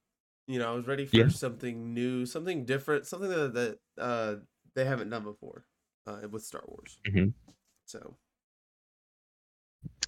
You 0.47 0.59
know, 0.59 0.73
I 0.73 0.75
was 0.75 0.87
ready 0.87 1.07
for 1.07 1.17
Yeah. 1.17 1.29
something 1.29 1.95
new, 1.95 2.27
something 2.27 2.65
different, 2.65 3.07
something 3.07 3.31
that 3.31 3.55
that 3.55 3.79
uh, 3.99 4.37
they 4.75 4.85
haven't 4.85 5.11
done 5.11 5.23
before 5.25 5.65
uh, 6.07 6.27
with 6.31 6.45
Star 6.45 6.63
Wars. 6.67 6.99
Mhm. 7.07 7.33
So 7.87 8.17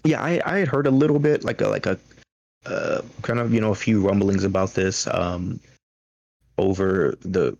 yeah, 0.05 0.23
I, 0.23 0.41
I 0.45 0.59
had 0.59 0.69
heard 0.69 0.87
a 0.87 0.91
little 0.91 1.19
bit, 1.19 1.45
like 1.45 1.61
a 1.61 1.69
like 1.69 1.87
a 1.87 1.99
uh, 2.67 3.03
kind 3.23 3.39
of 3.39 3.53
you 3.55 3.61
know 3.61 3.71
a 3.71 3.75
few 3.77 4.07
rumblings 4.07 4.45
about 4.45 4.75
this 4.75 5.07
um, 5.09 5.61
over 6.59 7.15
the 7.21 7.57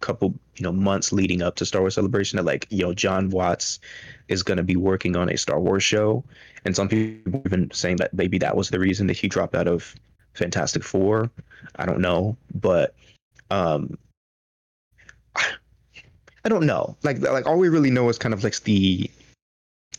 couple 0.00 0.34
you 0.56 0.62
know 0.62 0.72
months 0.72 1.12
leading 1.12 1.42
up 1.42 1.56
to 1.56 1.66
Star 1.66 1.82
Wars 1.82 1.94
Celebration. 1.94 2.36
That 2.36 2.44
like 2.44 2.66
you 2.70 2.82
know 2.82 2.94
Jon 2.94 3.30
Watts 3.30 3.80
is 4.28 4.42
going 4.42 4.56
to 4.56 4.62
be 4.62 4.76
working 4.76 5.16
on 5.16 5.28
a 5.28 5.36
Star 5.36 5.60
Wars 5.60 5.82
show, 5.84 6.24
and 6.64 6.74
some 6.74 6.88
people 6.88 7.42
have 7.42 7.50
been 7.50 7.70
saying 7.70 7.96
that 7.96 8.14
maybe 8.14 8.38
that 8.38 8.56
was 8.56 8.70
the 8.70 8.78
reason 8.80 9.06
that 9.08 9.16
he 9.16 9.28
dropped 9.28 9.54
out 9.54 9.68
of 9.68 9.94
Fantastic 10.34 10.84
Four. 10.84 11.30
I 11.76 11.86
don't 11.86 12.00
know, 12.00 12.36
but 12.54 12.94
um, 13.50 13.96
I 16.44 16.48
don't 16.48 16.66
know. 16.66 16.96
Like 17.02 17.20
like 17.20 17.46
all 17.46 17.58
we 17.58 17.68
really 17.68 17.90
know 17.90 18.08
is 18.08 18.18
kind 18.18 18.34
of 18.34 18.44
like 18.44 18.60
the 18.62 19.10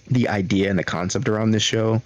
the 0.07 0.29
idea 0.29 0.69
and 0.69 0.77
the 0.77 0.83
concept 0.83 1.27
around 1.27 1.51
this 1.51 1.63
show. 1.63 2.01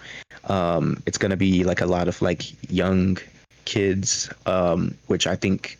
Um, 0.45 1.01
it's 1.05 1.17
gonna 1.17 1.37
be 1.37 1.63
like 1.63 1.81
a 1.81 1.85
lot 1.85 2.07
of 2.07 2.21
like 2.21 2.71
young 2.71 3.17
kids, 3.65 4.29
um, 4.45 4.95
which 5.07 5.27
I 5.27 5.35
think 5.35 5.77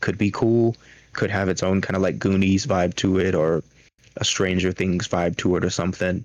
could 0.00 0.18
be 0.18 0.30
cool. 0.30 0.76
Could 1.12 1.30
have 1.30 1.48
its 1.48 1.62
own 1.62 1.80
kind 1.80 1.96
of 1.96 2.02
like 2.02 2.18
Goonies 2.18 2.66
vibe 2.66 2.94
to 2.96 3.18
it, 3.18 3.34
or 3.34 3.62
a 4.16 4.24
Stranger 4.24 4.72
Things 4.72 5.06
vibe 5.06 5.36
to 5.38 5.56
it, 5.56 5.64
or 5.64 5.70
something. 5.70 6.24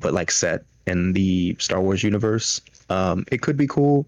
but 0.00 0.12
like 0.12 0.30
set 0.30 0.64
in 0.86 1.12
the 1.12 1.56
Star 1.58 1.80
Wars 1.80 2.02
universe. 2.02 2.60
Um, 2.90 3.24
it 3.30 3.40
could 3.40 3.56
be 3.56 3.66
cool. 3.66 4.06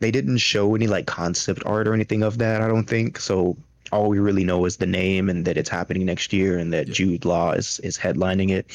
They 0.00 0.10
didn't 0.10 0.38
show 0.38 0.74
any 0.74 0.86
like 0.86 1.06
concept 1.06 1.62
art 1.66 1.88
or 1.88 1.94
anything 1.94 2.22
of 2.22 2.38
that, 2.38 2.60
I 2.60 2.68
don't 2.68 2.86
think. 2.86 3.18
So 3.18 3.56
all 3.90 4.08
we 4.08 4.18
really 4.18 4.44
know 4.44 4.64
is 4.64 4.76
the 4.76 4.86
name 4.86 5.28
and 5.28 5.44
that 5.44 5.56
it's 5.56 5.68
happening 5.68 6.04
next 6.04 6.32
year 6.32 6.58
and 6.58 6.72
that 6.72 6.88
Yeah. 6.88 6.94
Jude 6.94 7.24
Law 7.24 7.52
is 7.52 7.80
is 7.80 7.98
headlining 7.98 8.50
it. 8.50 8.66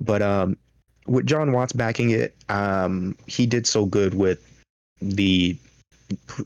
But 0.00 0.22
um, 0.22 0.56
with 1.06 1.26
Jon 1.26 1.52
Watts 1.52 1.72
backing 1.72 2.10
it, 2.10 2.34
um, 2.48 3.16
he 3.26 3.46
did 3.46 3.66
so 3.66 3.84
good 3.84 4.14
with 4.14 4.40
the 5.00 5.56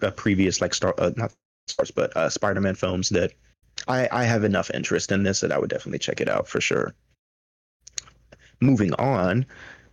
uh, 0.02 0.10
previous 0.12 0.60
like 0.60 0.74
Star 0.74 0.94
uh, 0.98 1.12
not 1.16 1.32
Stars 1.68 1.90
but 1.90 2.16
uh, 2.16 2.28
Spider-Man 2.30 2.74
films 2.74 3.10
that 3.10 3.32
I 3.86 4.08
I 4.10 4.24
have 4.24 4.44
enough 4.44 4.70
interest 4.72 5.12
in 5.12 5.22
this 5.22 5.40
that 5.40 5.52
I 5.52 5.58
would 5.58 5.70
definitely 5.70 5.98
check 5.98 6.20
it 6.20 6.28
out 6.28 6.48
for 6.48 6.60
sure. 6.60 6.94
Moving 8.60 8.92
on, 8.94 9.46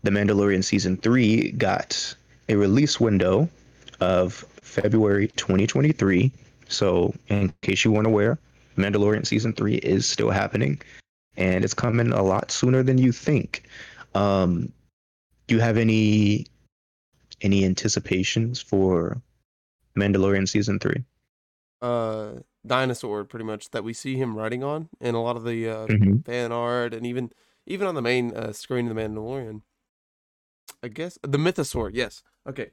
The 0.03 0.09
Mandalorian 0.09 0.63
season 0.63 0.97
3 0.97 1.51
got 1.51 2.15
a 2.49 2.55
release 2.55 2.99
window 2.99 3.47
of 3.99 4.33
February 4.61 5.27
2023. 5.35 6.31
So, 6.67 7.13
in 7.27 7.53
case 7.61 7.85
you 7.85 7.91
weren't 7.91 8.07
aware, 8.07 8.39
Mandalorian 8.77 9.25
season 9.25 9.53
3 9.53 9.75
is 9.75 10.07
still 10.07 10.29
happening 10.31 10.81
and 11.37 11.63
it's 11.63 11.73
coming 11.73 12.11
a 12.11 12.23
lot 12.23 12.51
sooner 12.51 12.83
than 12.83 12.97
you 12.97 13.11
think. 13.11 13.63
Um 14.15 14.71
do 15.47 15.55
you 15.55 15.61
have 15.61 15.77
any 15.77 16.47
any 17.41 17.65
anticipations 17.65 18.59
for 18.61 19.21
Mandalorian 19.97 20.47
season 20.47 20.79
3? 20.79 21.03
Uh, 21.81 22.39
dinosaur, 22.65 23.23
pretty 23.25 23.45
much 23.45 23.69
that 23.71 23.83
we 23.83 23.93
see 23.93 24.15
him 24.15 24.35
riding 24.35 24.63
on 24.63 24.89
in 24.99 25.13
a 25.13 25.21
lot 25.21 25.35
of 25.35 25.43
the 25.43 25.69
uh, 25.69 25.87
Mm-hmm. 25.87 26.19
fan 26.21 26.51
art 26.51 26.93
and 26.93 27.05
even 27.05 27.31
even 27.67 27.87
on 27.87 27.95
the 27.95 28.01
main 28.01 28.35
uh, 28.35 28.51
screen 28.53 28.87
of 28.87 28.95
the 28.95 29.01
Mandalorian. 29.01 29.61
I 30.83 30.87
guess 30.87 31.17
the 31.21 31.37
Mythosaur. 31.37 31.91
Yes. 31.93 32.23
Okay. 32.47 32.71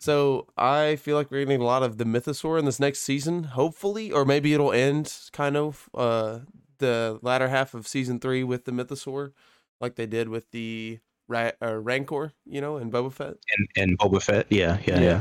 So 0.00 0.46
I 0.56 0.96
feel 0.96 1.16
like 1.16 1.30
we're 1.30 1.44
getting 1.44 1.60
a 1.60 1.64
lot 1.64 1.82
of 1.82 1.98
the 1.98 2.04
Mythosaur 2.04 2.58
in 2.58 2.64
this 2.64 2.78
next 2.78 3.00
season, 3.00 3.44
hopefully, 3.44 4.12
or 4.12 4.24
maybe 4.24 4.54
it'll 4.54 4.72
end 4.72 5.12
kind 5.32 5.56
of 5.56 5.88
uh 5.94 6.40
the 6.78 7.18
latter 7.22 7.48
half 7.48 7.74
of 7.74 7.88
season 7.88 8.20
three 8.20 8.44
with 8.44 8.64
the 8.64 8.70
Mythosaur, 8.72 9.32
like 9.80 9.96
they 9.96 10.06
did 10.06 10.28
with 10.28 10.50
the 10.52 11.00
Ra- 11.26 11.50
uh, 11.60 11.74
Rancor, 11.74 12.32
you 12.46 12.60
know, 12.60 12.76
and 12.76 12.92
Boba 12.92 13.12
Fett. 13.12 13.34
And 13.56 13.68
and 13.76 13.98
Boba 13.98 14.22
Fett, 14.22 14.46
yeah, 14.50 14.78
yeah, 14.86 14.94
Yeah. 14.94 15.00
yeah. 15.00 15.20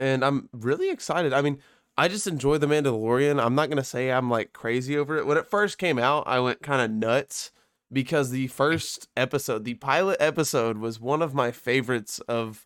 and 0.00 0.24
I'm 0.24 0.48
really 0.52 0.90
excited. 0.90 1.32
I 1.32 1.40
mean, 1.40 1.58
I 1.96 2.08
just 2.08 2.26
enjoy 2.26 2.58
the 2.58 2.66
Mandalorian. 2.66 3.42
I'm 3.42 3.54
not 3.54 3.70
gonna 3.70 3.82
say 3.84 4.10
I'm 4.12 4.28
like 4.28 4.52
crazy 4.52 4.96
over 4.98 5.16
it. 5.16 5.26
When 5.26 5.38
it 5.38 5.46
first 5.46 5.78
came 5.78 5.98
out, 5.98 6.24
I 6.26 6.40
went 6.40 6.62
kind 6.62 6.82
of 6.82 6.90
nuts 6.90 7.50
because 7.90 8.30
the 8.30 8.46
first 8.48 9.08
episode, 9.16 9.64
the 9.64 9.74
pilot 9.74 10.18
episode, 10.20 10.76
was 10.76 11.00
one 11.00 11.22
of 11.22 11.32
my 11.34 11.50
favorites 11.50 12.18
of 12.28 12.65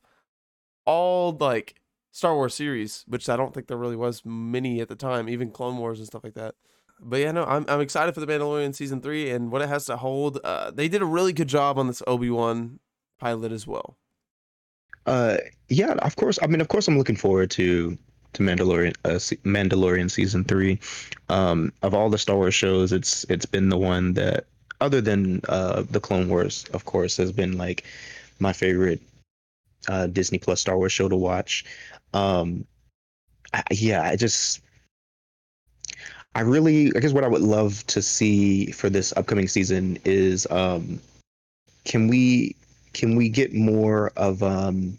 all 0.85 1.37
like 1.39 1.75
Star 2.13 2.35
Wars 2.35 2.55
series, 2.55 3.05
which 3.07 3.29
I 3.29 3.37
don't 3.37 3.55
think 3.55 3.67
there 3.67 3.77
really 3.77 3.97
was 3.97 4.23
many 4.25 4.81
at 4.81 4.89
the 4.89 4.97
time, 4.97 5.29
even 5.29 5.51
Clone 5.51 5.77
Wars 5.79 5.99
and 5.99 6.07
stuff 6.07 6.25
like 6.25 6.35
that. 6.35 6.55
But 7.01 7.21
yeah, 7.21 7.33
no, 7.33 7.45
I'm 7.45 7.65
I'm 7.69 7.81
excited 7.81 8.15
for 8.15 8.21
the 8.21 8.27
Mandalorian 8.27 8.75
season 8.75 9.01
three 9.01 9.31
and 9.31 9.51
what 9.51 9.63
it 9.63 9.69
has 9.69 9.87
to 9.87 9.97
hold. 9.97 10.39
Uh, 10.45 10.71
they 10.71 10.89
did 10.89 11.03
a 11.03 11.07
really 11.07 11.33
good 11.33 11.49
job 11.49 11.79
on 11.79 11.87
this 11.87 12.03
Obi 12.07 12.31
Wan 12.31 12.79
pilot 13.19 13.53
as 13.53 13.67
well. 13.67 13.97
Uh, 15.07 15.39
yeah, 15.69 15.93
of 15.93 16.17
course. 16.17 16.39
I 16.43 16.47
mean, 16.47 16.61
of 16.61 16.69
course, 16.69 16.89
I'm 16.89 16.99
looking 16.99 17.17
forward 17.17 17.51
to 17.53 17.97
to 18.35 18.43
Mandalorian 18.43 18.95
uh, 19.05 19.19
Mandalorian 19.49 20.11
season 20.11 20.45
three. 20.45 20.79
Um, 21.29 21.73
of 21.83 21.95
all 21.95 22.11
the 22.11 22.19
Star 22.19 22.37
Wars 22.37 22.55
shows, 22.55 22.93
it's 22.93 23.25
it's 23.31 23.47
been 23.47 23.71
the 23.71 23.79
one 23.79 24.13
that, 24.15 24.45
other 24.81 25.01
than 25.01 25.41
uh 25.49 25.85
the 25.91 26.01
Clone 26.01 26.29
Wars, 26.29 26.67
of 26.75 26.85
course, 26.85 27.17
has 27.17 27.33
been 27.33 27.57
like 27.57 27.85
my 28.41 28.53
favorite 28.53 29.01
uh 29.89 30.07
Disney 30.07 30.39
Plus 30.39 30.61
Star 30.61 30.77
Wars 30.77 30.93
show 30.93 31.09
to 31.09 31.17
watch. 31.17 31.65
Um, 32.13 32.65
I, 33.53 33.63
yeah, 33.71 34.03
I 34.03 34.17
just. 34.17 34.61
I 36.33 36.43
really, 36.43 36.93
I 36.95 37.01
guess, 37.01 37.13
what 37.13 37.25
I 37.25 37.29
would 37.29 37.43
love 37.43 37.85
to 37.89 38.01
see 38.01 38.71
for 38.71 38.89
this 38.89 39.13
upcoming 39.17 39.49
season 39.49 39.99
is, 40.05 40.47
um, 40.49 41.01
can 41.85 42.07
we 42.07 42.55
can 42.93 43.17
we 43.17 43.29
get 43.29 43.53
more 43.55 44.13
of 44.17 44.43
um 44.43 44.97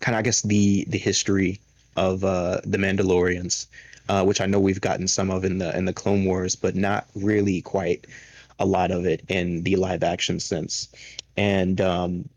kind 0.00 0.14
of 0.14 0.20
I 0.20 0.22
guess 0.22 0.42
the 0.42 0.84
the 0.88 0.98
history 0.98 1.60
of 1.96 2.24
uh 2.24 2.60
the 2.64 2.78
Mandalorians, 2.78 3.66
uh, 4.08 4.24
which 4.24 4.40
I 4.40 4.46
know 4.46 4.60
we've 4.60 4.80
gotten 4.80 5.08
some 5.08 5.30
of 5.30 5.44
in 5.44 5.58
the 5.58 5.76
in 5.76 5.84
the 5.84 5.92
Clone 5.92 6.24
Wars, 6.24 6.56
but 6.56 6.74
not 6.74 7.06
really 7.14 7.60
quite 7.62 8.06
a 8.58 8.66
lot 8.66 8.90
of 8.90 9.06
it 9.06 9.22
in 9.28 9.62
the 9.62 9.76
live 9.76 10.02
action 10.02 10.40
sense. 10.40 10.88
And 11.36 11.80
um 11.80 12.28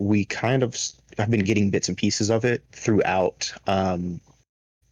we 0.00 0.24
kind 0.24 0.64
of 0.64 0.76
have 1.18 1.30
been 1.30 1.44
getting 1.44 1.70
bits 1.70 1.88
and 1.88 1.96
pieces 1.96 2.30
of 2.30 2.44
it 2.44 2.64
throughout 2.72 3.52
um 3.66 4.20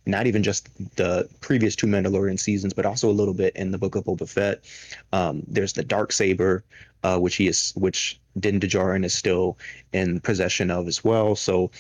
not 0.07 0.27
even 0.27 0.43
just 0.43 0.71
the 0.97 1.29
previous 1.43 1.77
two 1.77 1.87
Mandalorian 1.87 2.41
seasons, 2.41 2.73
but 2.73 2.87
also 2.87 3.11
a 3.11 3.13
little 3.13 3.35
bit 3.35 3.55
in 3.57 3.71
the 3.71 3.79
Book 3.79 3.95
of 3.95 4.05
Boba 4.05 4.27
Fett. 4.27 4.65
Um, 5.13 5.43
there's 5.47 5.75
the 5.75 5.85
dark 5.85 6.13
saber, 6.13 6.65
uh, 7.03 7.19
which 7.19 7.37
he 7.37 7.47
is, 7.47 7.75
which 7.77 8.19
Din 8.41 8.59
Djarin 8.59 9.05
is 9.05 9.13
still 9.13 9.59
in 9.93 10.21
possession 10.21 10.71
of 10.71 10.89
as 10.89 11.05
well. 11.05 11.37
So 11.37 11.71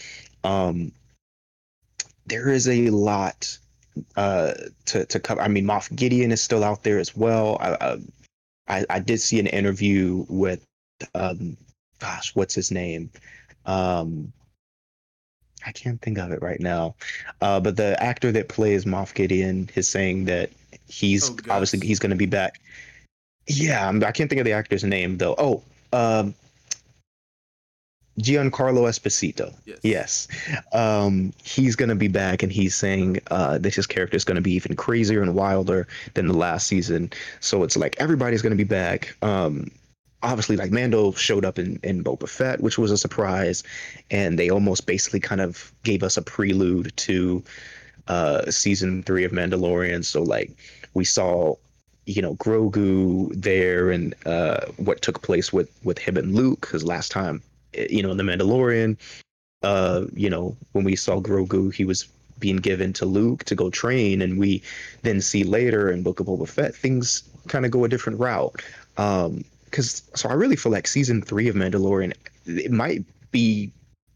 um, 0.44 0.92
there 2.26 2.50
is 2.50 2.68
a 2.68 2.90
lot 2.90 3.56
uh, 4.14 4.52
to 4.86 5.06
to 5.06 5.18
cover. 5.18 5.40
I 5.40 5.48
mean, 5.48 5.64
Moff 5.64 5.94
Gideon 5.96 6.30
is 6.30 6.42
still 6.42 6.62
out 6.62 6.82
there 6.82 6.98
as 6.98 7.16
well. 7.16 7.56
I 7.62 7.96
I, 8.68 8.84
I 8.90 8.98
did 9.00 9.20
see 9.20 9.40
an 9.40 9.46
interview 9.46 10.26
with, 10.28 10.62
um, 11.14 11.56
gosh, 11.98 12.34
what's 12.34 12.54
his 12.54 12.70
name? 12.70 13.10
Um, 13.66 14.32
I 15.66 15.72
can't 15.72 16.00
think 16.00 16.18
of 16.18 16.30
it 16.30 16.40
right 16.40 16.60
now. 16.60 16.94
Uh, 17.40 17.60
but 17.60 17.76
the 17.76 18.00
actor 18.02 18.32
that 18.32 18.48
plays 18.48 18.84
Moff 18.84 19.14
Gideon 19.14 19.68
is 19.74 19.88
saying 19.88 20.26
that 20.26 20.50
he's 20.88 21.30
Oh, 21.30 21.36
obviously 21.50 21.86
he's 21.86 21.98
going 21.98 22.10
to 22.10 22.16
be 22.16 22.26
back. 22.26 22.60
Yeah, 23.46 23.88
I'm, 23.88 24.02
I 24.04 24.12
can't 24.12 24.30
think 24.30 24.40
of 24.40 24.44
the 24.44 24.52
actor's 24.52 24.84
name 24.84 25.18
though. 25.18 25.34
Oh, 25.36 25.62
um, 25.92 26.34
Giancarlo 28.18 28.88
Esposito. 28.88 29.54
Yes. 29.64 29.78
Yes. 29.82 30.28
Um, 30.72 31.32
he's 31.42 31.76
going 31.76 31.88
to 31.88 31.94
be 31.94 32.08
back, 32.08 32.42
and 32.42 32.52
he's 32.52 32.74
saying 32.74 33.20
uh, 33.30 33.58
that 33.58 33.74
his 33.74 33.86
character 33.86 34.16
is 34.16 34.24
going 34.24 34.36
to 34.36 34.42
be 34.42 34.52
even 34.52 34.74
crazier 34.76 35.22
and 35.22 35.34
wilder 35.34 35.86
than 36.14 36.26
the 36.26 36.36
last 36.36 36.66
season. 36.66 37.10
So 37.40 37.62
it's 37.62 37.76
like 37.76 37.96
everybody's 37.98 38.42
going 38.42 38.50
to 38.50 38.56
be 38.56 38.64
back. 38.64 39.16
Um, 39.22 39.70
obviously, 40.22 40.56
like 40.56 40.70
Mando 40.70 41.12
showed 41.12 41.44
up 41.44 41.58
in, 41.58 41.78
in 41.82 42.04
Boba 42.04 42.28
Fett, 42.28 42.60
which 42.60 42.78
was 42.78 42.90
a 42.90 42.98
surprise, 42.98 43.62
and 44.10 44.38
they 44.38 44.50
almost 44.50 44.86
basically 44.86 45.20
kind 45.20 45.40
of 45.40 45.72
gave 45.84 46.02
us 46.02 46.16
a 46.16 46.22
prelude 46.22 46.92
to 46.96 47.42
uh, 48.08 48.50
season 48.50 49.02
three 49.02 49.24
of 49.24 49.32
Mandalorian. 49.32 50.04
So, 50.04 50.22
like, 50.22 50.50
we 50.94 51.04
saw. 51.04 51.54
You 52.06 52.22
know 52.22 52.36
Grogu 52.36 53.30
there, 53.34 53.90
and 53.90 54.14
uh, 54.24 54.60
what 54.78 55.02
took 55.02 55.20
place 55.20 55.52
with 55.52 55.68
with 55.84 55.98
him 55.98 56.16
and 56.16 56.34
Luke. 56.34 56.62
Because 56.62 56.82
last 56.82 57.10
time 57.12 57.42
you 57.90 58.02
know, 58.02 58.10
in 58.10 58.16
The 58.16 58.22
Mandalorian, 58.22 58.96
uh, 59.62 60.06
you 60.14 60.30
know, 60.30 60.56
when 60.72 60.84
we 60.84 60.96
saw 60.96 61.20
Grogu, 61.20 61.72
he 61.72 61.84
was 61.84 62.08
being 62.38 62.56
given 62.56 62.92
to 62.94 63.04
Luke 63.04 63.44
to 63.44 63.54
go 63.54 63.70
train, 63.70 64.22
and 64.22 64.38
we 64.38 64.62
then 65.02 65.20
see 65.20 65.44
later 65.44 65.90
in 65.90 66.02
Book 66.02 66.20
of 66.20 66.26
Boba 66.26 66.48
Fett 66.48 66.74
things 66.74 67.22
kind 67.48 67.64
of 67.64 67.70
go 67.70 67.84
a 67.84 67.88
different 67.88 68.20
route. 68.20 68.62
Um, 68.96 69.44
because 69.70 70.02
so 70.14 70.28
I 70.28 70.32
really 70.34 70.56
feel 70.56 70.72
like 70.72 70.86
season 70.86 71.22
three 71.22 71.48
of 71.48 71.54
Mandalorian 71.54 72.14
it 72.46 72.72
might 72.72 73.04
be 73.30 73.72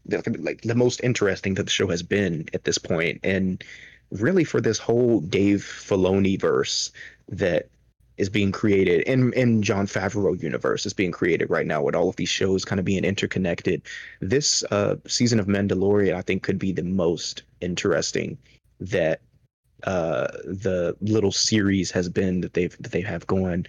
like 0.07 0.61
the 0.61 0.75
most 0.75 1.01
interesting 1.03 1.53
that 1.55 1.63
the 1.63 1.69
show 1.69 1.87
has 1.87 2.03
been 2.03 2.47
at 2.53 2.65
this 2.65 2.77
point, 2.77 3.19
and 3.23 3.63
really 4.11 4.43
for 4.43 4.61
this 4.61 4.77
whole 4.77 5.21
Dave 5.21 5.61
Filoni 5.61 6.39
verse 6.39 6.91
that 7.29 7.69
is 8.17 8.29
being 8.29 8.51
created 8.51 9.01
in 9.01 9.33
in 9.33 9.63
Jon 9.63 9.87
Favreau 9.87 10.39
universe 10.41 10.85
is 10.85 10.93
being 10.93 11.11
created 11.11 11.49
right 11.49 11.65
now 11.65 11.81
with 11.81 11.95
all 11.95 12.09
of 12.09 12.15
these 12.15 12.29
shows 12.29 12.65
kind 12.65 12.79
of 12.79 12.85
being 12.85 13.05
interconnected. 13.05 13.81
This 14.19 14.63
uh, 14.71 14.95
season 15.07 15.39
of 15.39 15.47
Mandalorian, 15.47 16.15
I 16.15 16.21
think, 16.21 16.43
could 16.43 16.59
be 16.59 16.71
the 16.71 16.83
most 16.83 17.43
interesting 17.61 18.37
that 18.79 19.21
uh, 19.83 20.27
the 20.45 20.95
little 21.01 21.31
series 21.31 21.91
has 21.91 22.09
been 22.09 22.41
that 22.41 22.53
they've 22.53 22.75
that 22.79 22.91
they 22.91 23.01
have 23.01 23.25
going. 23.27 23.65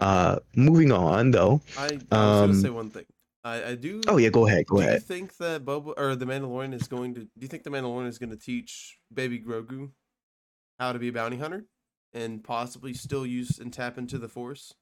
Uh, 0.00 0.38
moving 0.56 0.92
on 0.92 1.30
though. 1.30 1.60
I, 1.76 1.84
I 1.84 1.90
was 1.92 2.02
Um, 2.10 2.50
gonna 2.50 2.54
say 2.54 2.70
one 2.70 2.90
thing. 2.90 3.04
I, 3.44 3.70
I 3.70 3.74
do. 3.74 4.00
Oh 4.06 4.18
yeah, 4.18 4.28
go 4.28 4.46
ahead, 4.46 4.66
go 4.66 4.78
do 4.78 4.84
you 4.84 4.98
think 5.00 5.36
that 5.38 5.64
Boba 5.64 5.94
or 5.96 6.14
the 6.14 6.26
Mandalorian 6.26 6.72
is 6.74 6.86
going 6.86 7.14
to? 7.14 7.20
Do 7.20 7.28
you 7.40 7.48
think 7.48 7.64
the 7.64 7.70
Mandalorian 7.70 8.06
is 8.06 8.18
going 8.18 8.30
to 8.30 8.36
teach 8.36 8.98
Baby 9.12 9.40
Grogu 9.40 9.90
how 10.78 10.92
to 10.92 10.98
be 10.98 11.08
a 11.08 11.12
bounty 11.12 11.38
hunter 11.38 11.64
and 12.12 12.44
possibly 12.44 12.94
still 12.94 13.26
use 13.26 13.58
and 13.58 13.72
tap 13.72 13.98
into 13.98 14.18
the 14.18 14.28
Force? 14.28 14.74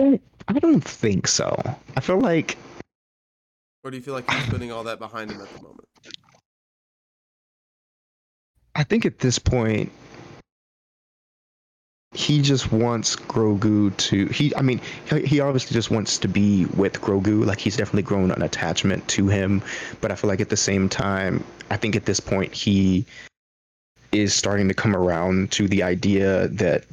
I 0.00 0.18
don't 0.58 0.82
think 0.82 1.28
so. 1.28 1.56
I 1.96 2.00
feel 2.00 2.18
like 2.18 2.58
Or 3.84 3.90
do 3.92 3.96
you 3.96 4.02
feel 4.02 4.14
like 4.14 4.28
he's 4.28 4.46
putting 4.46 4.72
all 4.72 4.82
that 4.84 4.98
behind 4.98 5.30
him 5.30 5.40
at 5.40 5.48
the 5.54 5.62
moment? 5.62 5.88
I 8.76 8.82
think 8.82 9.06
at 9.06 9.18
this 9.18 9.38
point, 9.38 9.90
he 12.14 12.40
just 12.40 12.70
wants 12.70 13.16
Grogu 13.16 13.94
to 13.96 14.26
he 14.26 14.54
I 14.54 14.62
mean 14.62 14.80
he, 15.10 15.40
obviously 15.40 15.74
just 15.74 15.90
wants 15.90 16.16
to 16.18 16.28
be 16.28 16.64
with 16.66 17.00
Grogu. 17.00 17.44
Like 17.44 17.58
he's 17.58 17.76
definitely 17.76 18.02
grown 18.02 18.30
an 18.30 18.42
attachment 18.42 19.06
to 19.08 19.26
him. 19.26 19.62
But 20.00 20.12
I 20.12 20.14
feel 20.14 20.28
like 20.28 20.40
at 20.40 20.48
the 20.48 20.56
same 20.56 20.88
time 20.88 21.44
I 21.70 21.76
think 21.76 21.96
at 21.96 22.04
this 22.06 22.20
point 22.20 22.54
he 22.54 23.04
is 24.12 24.32
starting 24.32 24.68
to 24.68 24.74
come 24.74 24.94
around 24.94 25.50
to 25.52 25.66
the 25.66 25.82
idea 25.82 26.46
that 26.48 26.84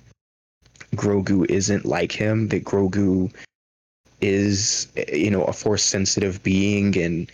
Grogu 0.95 1.45
isn't 1.49 1.85
like 1.85 2.11
him 2.11 2.47
that 2.47 2.63
Grogu 2.63 3.31
is 4.21 4.87
you 5.13 5.29
know 5.29 5.43
a 5.43 5.53
force 5.53 5.83
sensitive 5.83 6.41
being 6.41 6.97
and 6.97 7.31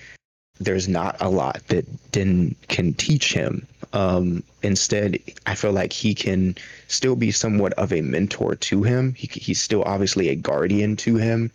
there's 0.59 0.89
not 0.89 1.15
a 1.21 1.29
lot 1.29 1.61
that 1.67 1.85
Din 2.11 2.55
can 2.67 2.93
teach 2.93 3.33
him 3.33 3.65
um, 3.93 4.43
instead, 4.63 5.19
I 5.45 5.55
feel 5.55 5.71
like 5.71 5.93
he 5.93 6.13
can 6.13 6.55
still 6.87 7.15
be 7.15 7.31
somewhat 7.31 7.73
of 7.73 7.93
a 7.93 8.01
mentor 8.01 8.55
to 8.55 8.83
him. 8.83 9.13
He, 9.13 9.27
he's 9.27 9.61
still 9.61 9.83
obviously 9.83 10.29
a 10.29 10.35
guardian 10.35 10.95
to 10.97 11.15
him, 11.15 11.51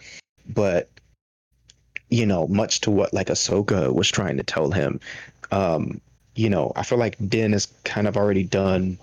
but 0.49 0.89
you 2.09 2.27
know, 2.27 2.47
much 2.49 2.83
to 2.83 2.91
what 2.91 3.15
like 3.15 3.29
Ahsoka 3.29 3.93
was 3.93 4.11
trying 4.11 4.37
to 4.37 4.43
tell 4.43 4.71
him. 4.71 5.01
Um, 5.51 6.01
you 6.35 6.51
know, 6.51 6.73
I 6.77 6.83
feel 6.83 6.99
like 6.99 7.17
Din 7.29 7.53
has 7.53 7.67
kind 7.85 8.07
of 8.07 8.17
already 8.17 8.45
done 8.45 8.99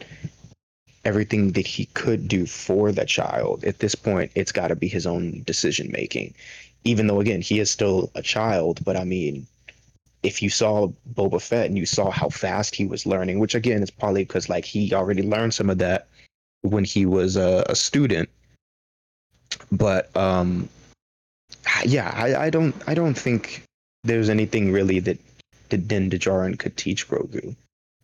everything 1.05 1.53
that 1.53 1.65
he 1.65 1.85
could 1.93 2.27
do 2.27 2.45
for 2.45 2.91
the 2.91 3.05
child. 3.05 3.63
At 3.63 3.79
this 3.79 3.95
point, 3.95 4.31
it's 4.35 4.51
got 4.51 4.67
to 4.67 4.75
be 4.75 4.87
his 4.87 5.07
own 5.07 5.43
decision 5.43 5.91
making. 5.91 6.33
Even 6.83 7.07
though, 7.07 7.19
again, 7.19 7.41
he 7.41 7.59
is 7.59 7.69
still 7.69 8.11
a 8.15 8.21
child, 8.21 8.83
but 8.83 8.95
I 8.95 9.03
mean, 9.03 9.47
if 10.23 10.41
you 10.41 10.49
saw 10.49 10.91
Boba 11.13 11.41
Fett 11.41 11.67
and 11.67 11.77
you 11.77 11.85
saw 11.85 12.09
how 12.09 12.29
fast 12.29 12.75
he 12.75 12.85
was 12.85 13.05
learning, 13.05 13.39
which 13.39 13.55
again 13.55 13.81
is 13.81 13.91
probably 13.91 14.23
because 14.23 14.49
like 14.49 14.65
he 14.65 14.93
already 14.93 15.23
learned 15.23 15.53
some 15.53 15.69
of 15.69 15.77
that 15.77 16.07
when 16.61 16.83
he 16.83 17.05
was 17.05 17.37
a, 17.37 17.65
a 17.69 17.75
student. 17.75 18.29
But 19.71 20.15
um, 20.15 20.69
yeah, 21.85 22.11
I, 22.13 22.35
I 22.45 22.49
don't 22.49 22.75
I 22.87 22.93
don't 22.93 23.17
think 23.17 23.63
there's 24.03 24.29
anything 24.29 24.71
really 24.71 24.99
that 24.99 25.19
that 25.69 25.87
Din 25.87 26.09
Djarin 26.09 26.57
could 26.57 26.75
teach 26.75 27.07
Grogu, 27.07 27.55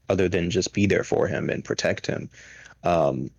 other 0.09 0.29
than 0.29 0.49
just 0.49 0.73
be 0.73 0.85
there 0.85 1.03
for 1.03 1.27
him 1.27 1.49
and 1.49 1.65
protect 1.65 2.05
him. 2.07 2.29
Um, 2.83 3.31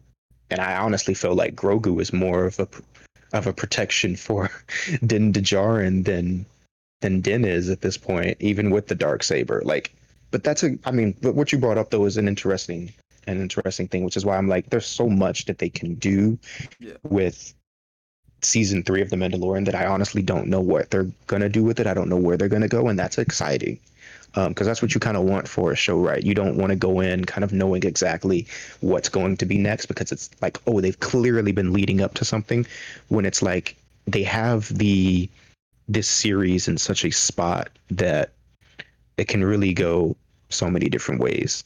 and 0.50 0.60
I 0.60 0.76
honestly 0.76 1.14
feel 1.14 1.34
like 1.34 1.54
Grogu 1.54 2.00
is 2.00 2.12
more 2.12 2.44
of 2.44 2.60
a 2.60 2.68
of 3.32 3.46
a 3.46 3.52
protection 3.52 4.16
for 4.16 4.50
Din 5.06 5.32
Djarin 5.32 6.04
than 6.04 6.46
than 7.00 7.20
Din 7.20 7.44
is 7.44 7.68
at 7.70 7.80
this 7.80 7.96
point, 7.96 8.36
even 8.40 8.70
with 8.70 8.88
the 8.88 8.94
dark 8.94 9.22
saber. 9.22 9.62
Like, 9.64 9.94
but 10.30 10.42
that's 10.44 10.62
a. 10.62 10.78
I 10.84 10.90
mean, 10.90 11.14
but 11.22 11.34
what 11.34 11.52
you 11.52 11.58
brought 11.58 11.78
up 11.78 11.90
though 11.90 12.04
is 12.04 12.16
an 12.16 12.28
interesting, 12.28 12.92
an 13.26 13.40
interesting 13.40 13.88
thing, 13.88 14.04
which 14.04 14.16
is 14.16 14.24
why 14.24 14.36
I'm 14.36 14.48
like, 14.48 14.70
there's 14.70 14.86
so 14.86 15.08
much 15.08 15.44
that 15.46 15.58
they 15.58 15.68
can 15.68 15.94
do 15.94 16.38
Yeah. 16.80 16.94
with 17.02 17.54
season 18.42 18.82
three 18.82 19.02
of 19.02 19.10
The 19.10 19.16
Mandalorian 19.16 19.64
that 19.64 19.74
I 19.74 19.86
honestly 19.86 20.22
don't 20.22 20.48
know 20.48 20.60
what 20.60 20.90
they're 20.90 21.10
gonna 21.26 21.48
do 21.48 21.64
with 21.64 21.80
it. 21.80 21.86
I 21.86 21.94
don't 21.94 22.08
know 22.08 22.16
where 22.16 22.36
they're 22.36 22.48
gonna 22.48 22.68
go, 22.68 22.88
and 22.88 22.98
that's 22.98 23.18
exciting. 23.18 23.78
Um, 24.34 24.50
because 24.50 24.66
that's 24.66 24.82
what 24.82 24.92
you 24.94 25.00
kind 25.00 25.16
of 25.16 25.22
want 25.22 25.48
for 25.48 25.72
a 25.72 25.76
show, 25.76 25.98
right? 25.98 26.22
You 26.22 26.34
don't 26.34 26.56
want 26.56 26.68
to 26.70 26.76
go 26.76 27.00
in 27.00 27.24
kind 27.24 27.42
of 27.42 27.54
knowing 27.54 27.84
exactly 27.84 28.46
what's 28.82 29.08
going 29.08 29.38
to 29.38 29.46
be 29.46 29.56
next 29.56 29.86
because 29.86 30.12
it's 30.12 30.28
like, 30.42 30.58
oh, 30.66 30.82
they've 30.82 31.00
clearly 31.00 31.52
been 31.52 31.72
leading 31.72 32.02
up 32.02 32.12
to 32.14 32.24
something. 32.26 32.66
When 33.08 33.24
it's 33.24 33.40
like 33.40 33.76
they 34.06 34.22
have 34.24 34.76
the 34.76 35.30
this 35.88 36.08
series 36.08 36.68
in 36.68 36.78
such 36.78 37.04
a 37.04 37.10
spot 37.10 37.68
that 37.90 38.30
it 39.16 39.28
can 39.28 39.44
really 39.44 39.72
go 39.72 40.16
so 40.48 40.70
many 40.70 40.88
different 40.88 41.20
ways. 41.20 41.64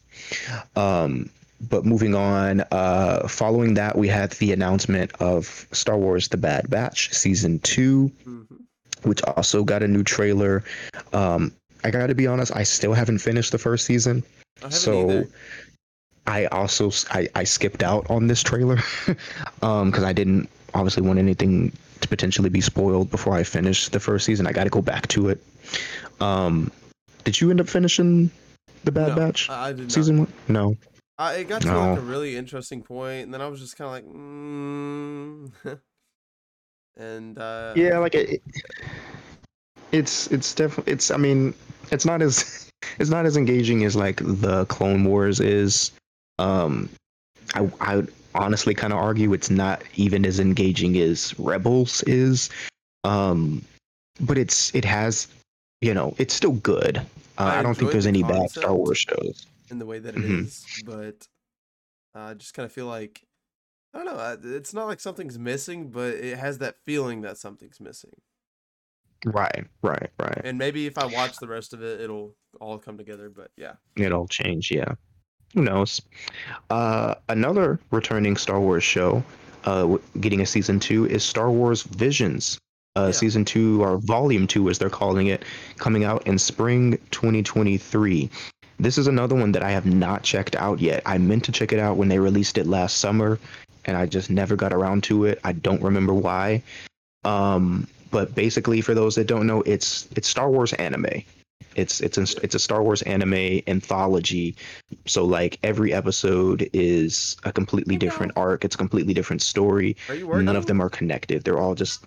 Um, 0.77 1.31
but 1.69 1.85
moving 1.85 2.15
on, 2.15 2.63
uh, 2.71 3.29
following 3.29 3.75
that, 3.75 3.97
we 3.97 4.09
had 4.09 4.33
the 4.33 4.53
announcement 4.53 5.13
of 5.21 5.67
Star 5.73 5.99
Wars: 5.99 6.29
The 6.29 6.39
Bad 6.39 6.71
Batch 6.71 7.13
season 7.13 7.59
two, 7.61 8.11
hmm 8.25 8.43
which 9.03 9.23
also 9.23 9.65
got 9.65 9.83
a 9.83 9.89
new 9.89 10.03
trailer. 10.03 10.63
Um, 11.15 11.53
I 11.85 11.91
got 11.91 12.09
to 12.09 12.15
be 12.15 12.27
honest, 12.27 12.55
I 12.55 12.63
still 12.63 12.93
haven't 12.93 13.19
finished 13.19 13.53
the 13.53 13.59
first 13.59 13.87
season, 13.87 14.23
so 14.69 15.11
either. 15.11 15.29
I 16.27 16.47
also 16.47 16.91
I, 17.11 17.29
I 17.35 17.45
skipped 17.45 17.83
out 17.83 18.09
on 18.11 18.27
this 18.27 18.43
trailer 18.43 18.79
um 19.63 19.91
because 19.91 20.05
I 20.05 20.13
didn't 20.13 20.49
obviously 20.75 21.03
want 21.03 21.19
anything 21.19 21.73
to 22.01 22.09
potentially 22.09 22.49
be 22.49 22.61
spoiled 22.61 23.11
before 23.11 23.35
I 23.35 23.43
finish 23.43 23.89
the 23.89 24.01
first 24.01 24.27
season. 24.27 24.47
I 24.47 24.53
got 24.53 24.65
to 24.65 24.71
go 24.71 24.83
back 24.83 25.09
to 25.09 25.29
it. 25.29 25.43
Um, 26.21 26.71
did 27.25 27.41
you 27.41 27.51
end 27.51 27.61
up 27.61 27.69
finishing 27.69 28.31
the 28.85 28.93
Bad 28.93 29.09
No, 29.09 29.17
Batch 29.17 29.51
I, 29.51 29.73
did 29.73 29.83
not. 29.83 29.93
season 29.93 30.19
one? 30.21 30.33
No. 30.49 30.77
I, 31.19 31.35
it 31.35 31.49
got 31.49 31.61
to 31.63 31.77
like 31.77 31.99
a 31.99 32.01
really 32.01 32.35
interesting 32.37 32.83
point, 32.83 33.25
and 33.25 33.35
then 33.35 33.43
I 33.43 33.47
was 33.49 33.61
just 33.61 33.77
kind 33.77 33.87
of 33.89 33.93
like, 33.93 34.07
mm. 34.07 35.53
and 36.97 37.39
uh, 37.39 37.75
Yeah, 37.77 37.99
like 37.99 38.15
it, 38.15 38.43
it's 39.93 40.29
it's 40.29 40.55
definitely 40.55 40.95
it's. 40.95 41.11
I 41.11 41.19
mean, 41.19 41.53
it's 41.93 42.07
not 42.07 42.23
as 42.23 42.71
it's 42.99 43.11
not 43.11 43.27
as 43.27 43.37
engaging 43.37 43.85
as 43.85 43.97
like 43.97 44.23
the 44.25 44.65
Clone 44.67 45.05
Wars 45.05 45.41
is. 45.41 45.93
Um, 46.39 46.89
I 47.55 47.71
I 47.83 48.03
honestly 48.35 48.75
kind 48.75 48.93
of 48.93 48.99
argue 48.99 49.33
it's 49.33 49.51
not 49.51 49.83
even 49.97 50.25
as 50.25 50.41
engaging 50.41 50.97
as 50.99 51.39
Rebels 51.39 52.03
is. 52.05 52.51
Um, 53.05 53.63
but 54.21 54.37
it's 54.39 54.75
it 54.75 54.85
has, 54.85 55.29
you 55.81 55.95
know, 55.95 56.15
it's 56.19 56.35
still 56.35 56.53
good. 56.53 56.99
Uh, 56.99 57.03
I 57.45 57.59
I, 57.59 57.63
don't 57.63 57.75
think 57.75 57.91
there's 57.93 58.05
the 58.05 58.09
any 58.11 58.23
bad. 58.23 58.51
Star 58.51 58.75
Wars 58.75 58.99
shows. 58.99 59.47
in 59.71 59.79
the 59.79 59.87
way 59.87 59.99
that 59.99 60.15
it 60.17 60.25
is, 60.25 60.67
Mhm. 60.83 60.87
but 60.87 61.29
I 62.15 62.35
just 62.35 62.55
kind 62.55 62.67
of 62.67 62.73
feel 62.73 62.87
like 62.87 63.23
I 63.95 64.05
don't 64.05 64.07
know. 64.43 64.51
It's 64.57 64.73
not 64.75 64.87
like 64.87 65.01
something's 65.01 65.39
missing, 65.39 65.89
but 65.91 66.15
it 66.15 66.39
has 66.39 66.59
that 66.59 66.77
feeling 66.85 67.23
that 67.23 67.39
something's 67.39 67.81
missing. 67.81 68.13
Right, 69.25 69.67
right, 69.83 70.11
right. 70.19 70.41
And 70.45 70.59
maybe 70.59 70.87
if 70.87 70.97
I 70.97 71.07
watch 71.07 71.37
the 71.39 71.49
rest 71.49 71.73
of 71.73 71.83
it, 71.83 72.01
it'll 72.01 72.37
all 72.61 72.79
come 72.79 72.97
together. 72.97 73.29
But 73.31 73.51
yeah, 73.57 73.75
It'll 73.97 74.29
change, 74.29 74.71
yeah. 74.71 74.95
Who 75.55 75.63
knows? 75.63 76.01
Uh, 76.69 77.15
another 77.29 77.81
returning 77.91 78.37
Star 78.37 78.61
Wars 78.61 78.85
show, 78.85 79.23
uh, 79.65 79.97
getting 80.21 80.41
a 80.41 80.47
season 80.47 80.79
two 80.81 81.07
is 81.07 81.25
Star 81.25 81.51
Wars 81.51 81.83
Visions. 81.83 82.59
Uh, 82.97 83.07
Yeah. 83.07 83.13
Season 83.13 83.45
two, 83.45 83.83
or 83.83 83.99
Volume 83.99 84.47
two, 84.47 84.69
as 84.69 84.79
they're 84.79 84.91
calling 84.91 85.29
it, 85.29 85.45
coming 85.79 86.05
out 86.05 86.27
in 86.27 86.39
spring 86.39 86.99
2023. 87.13 88.29
This 88.79 88.99
is 88.99 89.07
another 89.07 89.35
one 89.35 89.53
that 89.53 89.63
I 89.63 89.71
have 89.71 89.87
not 89.87 90.23
checked 90.23 90.57
out 90.57 90.81
yet. 90.81 91.03
I 91.07 91.19
meant 91.19 91.45
to 91.45 91.53
check 91.53 91.73
it 91.73 91.79
out 91.79 91.97
when 91.97 92.09
they 92.09 92.19
released 92.19 92.59
it 92.59 92.67
last 92.67 92.99
summer, 92.99 93.39
and 93.85 93.97
I 93.97 94.07
just 94.07 94.31
never 94.31 94.57
got 94.57 94.73
around 94.73 95.05
to 95.05 95.27
it. 95.27 95.39
I 95.45 95.53
don't 95.53 95.83
remember 95.83 96.15
why. 96.15 96.63
Um, 97.25 97.87
but 98.11 98.35
basically, 98.35 98.81
for 98.81 98.95
those 98.95 99.15
that 99.17 99.27
don't 99.27 99.47
know, 99.47 99.63
it's 99.63 100.09
it's 100.17 100.27
Star 100.29 100.51
Wars 100.51 100.73
anime. 100.75 101.23
It's 101.77 102.01
it's 102.01 102.19
an, 102.19 102.27
it's 102.43 102.55
a 102.55 102.59
Star 102.59 102.83
Wars 102.83 103.03
anime 103.03 103.61
anthology. 103.67 104.57
So 105.07 105.25
like 105.25 105.59
every 105.63 105.93
episode 105.93 106.69
is 106.73 107.37
a 107.45 107.53
completely 107.53 107.95
You 107.95 107.99
know- 107.99 108.07
different 108.07 108.33
arc. 108.37 108.65
It's 108.65 108.75
a 108.75 108.79
completely 108.79 109.15
different 109.15 109.43
story. 109.43 109.97
are 110.09 110.15
you? 110.15 110.43
None 110.43 110.57
of 110.57 110.67
them 110.67 110.81
are 110.81 110.91
connected. 110.91 111.45
They're 111.45 111.59
all 111.59 111.75
just 111.75 112.05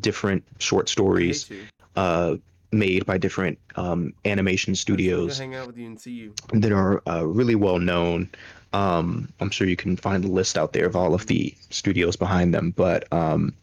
different 0.00 0.42
short 0.58 0.88
stories 0.88 1.48
uh, 1.94 2.36
made 2.72 3.06
by 3.06 3.16
different 3.18 3.58
um, 3.76 4.12
animation 4.24 4.72
I 4.72 4.74
just 4.74 4.88
wanted 4.90 5.02
to 5.02 5.04
studios 5.12 5.38
hang 5.38 5.54
out 5.54 5.68
with 5.68 5.78
you 5.78 5.86
and 5.86 6.00
see 6.00 6.10
you. 6.10 6.34
that 6.52 6.72
are 6.72 7.00
uh, 7.08 7.24
really 7.24 7.54
well 7.54 7.78
known. 7.78 8.28
Um, 8.72 9.32
I'm 9.40 9.50
sure 9.50 9.66
you 9.66 9.76
can 9.76 9.96
find 9.96 10.24
a 10.24 10.28
list 10.28 10.58
out 10.58 10.72
there 10.72 10.86
of 10.86 10.96
all 10.96 11.14
of 11.14 11.26
the 11.28 11.54
studios 11.70 12.16
behind 12.16 12.52
them. 12.52 12.72
But 12.72 13.10
um, 13.12 13.54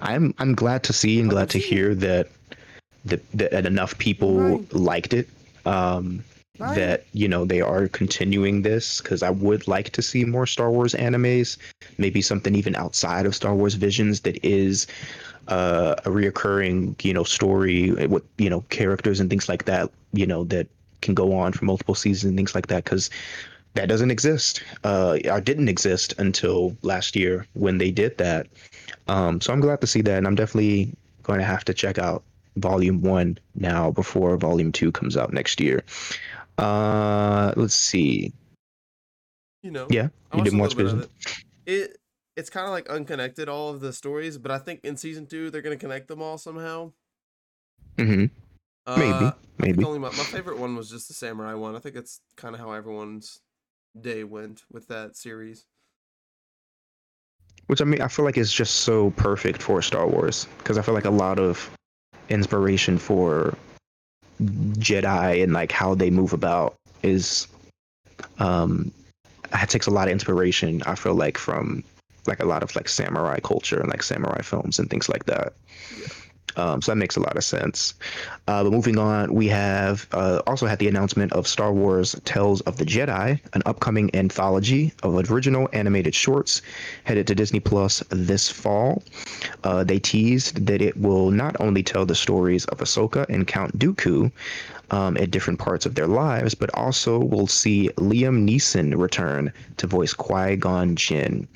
I'm 0.00 0.34
I'm 0.38 0.54
glad 0.54 0.82
to 0.84 0.92
see 0.92 1.20
and 1.20 1.28
glad 1.30 1.50
to 1.50 1.58
hear 1.58 1.94
that 1.96 2.28
that, 3.06 3.22
that 3.32 3.66
enough 3.66 3.96
people 3.98 4.58
Right. 4.58 4.74
liked 4.74 5.14
it. 5.14 5.28
Um, 5.64 6.24
Right. 6.58 6.74
that 6.74 7.04
you 7.12 7.28
know 7.28 7.44
they 7.44 7.60
are 7.60 7.86
continuing 7.88 8.62
this 8.62 9.02
because 9.02 9.22
I 9.22 9.28
would 9.28 9.68
like 9.68 9.90
to 9.90 10.00
see 10.00 10.24
more 10.24 10.46
Star 10.46 10.70
Wars 10.70 10.94
animes, 10.94 11.58
maybe 11.98 12.22
something 12.22 12.54
even 12.54 12.74
outside 12.74 13.26
of 13.26 13.34
Star 13.34 13.54
Wars 13.54 13.74
Visions 13.74 14.20
that 14.20 14.42
is 14.42 14.86
uh, 15.48 15.96
a 16.06 16.10
reoccurring 16.10 17.02
you 17.04 17.12
know 17.12 17.24
story 17.24 17.90
with 18.06 18.22
you 18.38 18.48
know 18.48 18.62
characters 18.70 19.20
and 19.20 19.28
things 19.28 19.50
like 19.50 19.66
that. 19.66 19.90
You 20.14 20.26
know 20.26 20.44
that 20.44 20.66
can 21.02 21.12
go 21.12 21.34
on 21.34 21.52
for 21.52 21.66
multiple 21.66 21.94
seasons 21.94 22.30
and 22.30 22.38
things 22.38 22.54
like 22.54 22.68
that 22.68 22.84
because 22.84 23.10
that 23.74 23.88
doesn't 23.90 24.10
exist 24.10 24.62
uh, 24.84 25.18
or 25.30 25.40
didn't 25.42 25.68
exist 25.68 26.14
until 26.18 26.74
last 26.82 27.14
year 27.14 27.46
when 27.52 27.76
they 27.76 27.90
did 27.90 28.16
that. 28.16 28.46
Um, 29.08 29.42
so 29.42 29.52
I'm 29.52 29.60
glad 29.60 29.82
to 29.82 29.86
see 29.86 30.00
that, 30.02 30.16
and 30.16 30.26
I'm 30.26 30.34
definitely 30.34 30.94
going 31.22 31.38
to 31.38 31.44
have 31.44 31.64
to 31.66 31.74
check 31.74 31.98
out 31.98 32.22
Volume 32.56 33.00
One 33.02 33.38
now 33.54 33.90
before 33.90 34.36
Volume 34.36 34.72
Two 34.72 34.92
comes 34.92 35.16
out 35.16 35.32
next 35.32 35.60
year. 35.60 35.82
Uh, 36.58 37.52
let's 37.56 37.74
see. 37.74 38.32
You 39.62 39.70
know. 39.70 39.86
Yeah, 39.90 40.08
you 40.34 40.42
didn't 40.42 40.58
a 40.58 40.62
watch 40.62 40.74
little 40.74 40.98
bit 40.98 41.04
of 41.04 41.10
Visions. 41.10 41.44
it. 41.66 41.72
It 41.72 41.98
it's 42.36 42.50
kind 42.50 42.66
of 42.66 42.72
like 42.72 42.88
unconnected 42.90 43.48
all 43.48 43.70
of 43.70 43.80
the 43.80 43.92
stories, 43.92 44.36
but 44.38 44.50
I 44.50 44.58
think 44.58 44.80
in 44.84 44.96
season 44.96 45.26
two 45.26 45.50
they're 45.50 45.62
gonna 45.62 45.76
connect 45.76 46.08
them 46.08 46.22
all 46.22 46.38
somehow. 46.38 46.92
Mm-hmm. 47.96 48.26
Uh, 48.86 48.96
Maybe, 48.98 49.32
maybe. 49.58 49.84
only 49.84 49.98
my, 49.98 50.08
my 50.10 50.22
favorite 50.22 50.58
one 50.58 50.76
was 50.76 50.88
just 50.88 51.08
the 51.08 51.14
samurai 51.14 51.54
one. 51.54 51.74
I 51.74 51.80
think 51.80 51.96
it's 51.96 52.20
kind 52.36 52.54
of 52.54 52.60
how 52.60 52.70
everyone's 52.72 53.40
day 54.00 54.22
went 54.22 54.62
with 54.70 54.86
that 54.88 55.16
series. 55.16 55.64
which 57.66 57.80
I 57.80 57.84
mean, 57.84 58.00
I 58.00 58.06
feel 58.08 58.24
like 58.24 58.36
is 58.36 58.52
just 58.52 58.76
so 58.82 59.10
perfect 59.12 59.60
for 59.62 59.82
Star 59.82 60.06
Wars 60.06 60.46
because 60.58 60.78
I 60.78 60.82
feel 60.82 60.94
like 60.94 61.04
a 61.06 61.10
lot 61.10 61.38
of 61.40 61.68
inspiration 62.28 62.98
for 62.98 63.56
Jedi 64.42 65.42
and 65.42 65.52
like 65.52 65.72
how 65.72 65.94
they 65.94 66.10
move 66.10 66.32
about 66.32 66.74
is 67.02 67.46
um 68.38 68.92
it 69.52 69.68
takes 69.68 69.86
a 69.86 69.90
lot 69.90 70.08
of 70.08 70.12
inspiration 70.12 70.82
I 70.84 70.94
feel 70.94 71.14
like 71.14 71.38
from 71.38 71.82
like 72.26 72.40
a 72.40 72.44
lot 72.44 72.62
of 72.62 72.74
like 72.76 72.88
samurai 72.88 73.38
culture 73.40 73.80
and 73.80 73.88
like 73.88 74.02
samurai 74.02 74.42
films 74.42 74.78
and 74.78 74.90
things 74.90 75.08
like 75.08 75.24
that. 75.26 75.52
Yeah. 75.98 76.06
Um, 76.56 76.80
so 76.82 76.92
that 76.92 76.96
makes 76.96 77.16
a 77.16 77.20
lot 77.20 77.36
of 77.36 77.44
sense. 77.44 77.94
Uh, 78.48 78.64
but 78.64 78.72
moving 78.72 78.98
on, 78.98 79.34
we 79.34 79.48
have 79.48 80.06
uh, 80.12 80.40
also 80.46 80.66
had 80.66 80.78
the 80.78 80.88
announcement 80.88 81.32
of 81.32 81.46
Star 81.46 81.72
Wars 81.72 82.18
Tales 82.24 82.60
of 82.62 82.78
the 82.78 82.84
Jedi, 82.84 83.40
an 83.52 83.62
upcoming 83.66 84.14
anthology 84.14 84.92
of 85.02 85.30
original 85.30 85.68
animated 85.72 86.14
shorts 86.14 86.62
headed 87.04 87.26
to 87.26 87.34
Disney 87.34 87.60
Plus 87.60 88.02
this 88.10 88.50
fall. 88.50 89.02
Uh, 89.64 89.84
they 89.84 89.98
teased 89.98 90.66
that 90.66 90.80
it 90.80 90.96
will 90.96 91.30
not 91.30 91.56
only 91.60 91.82
tell 91.82 92.06
the 92.06 92.14
stories 92.14 92.64
of 92.66 92.78
Ahsoka 92.78 93.28
and 93.28 93.46
Count 93.46 93.78
Dooku, 93.78 94.30
um, 94.90 95.16
at 95.16 95.30
different 95.30 95.58
parts 95.58 95.86
of 95.86 95.94
their 95.94 96.06
lives, 96.06 96.54
but 96.54 96.70
also 96.74 97.18
we'll 97.18 97.46
see 97.46 97.90
Liam 97.96 98.48
Neeson 98.48 98.96
return 98.96 99.52
to 99.78 99.86
voice 99.86 100.12
Qui 100.12 100.56
Gon 100.56 100.94
Jinn. 100.96 101.48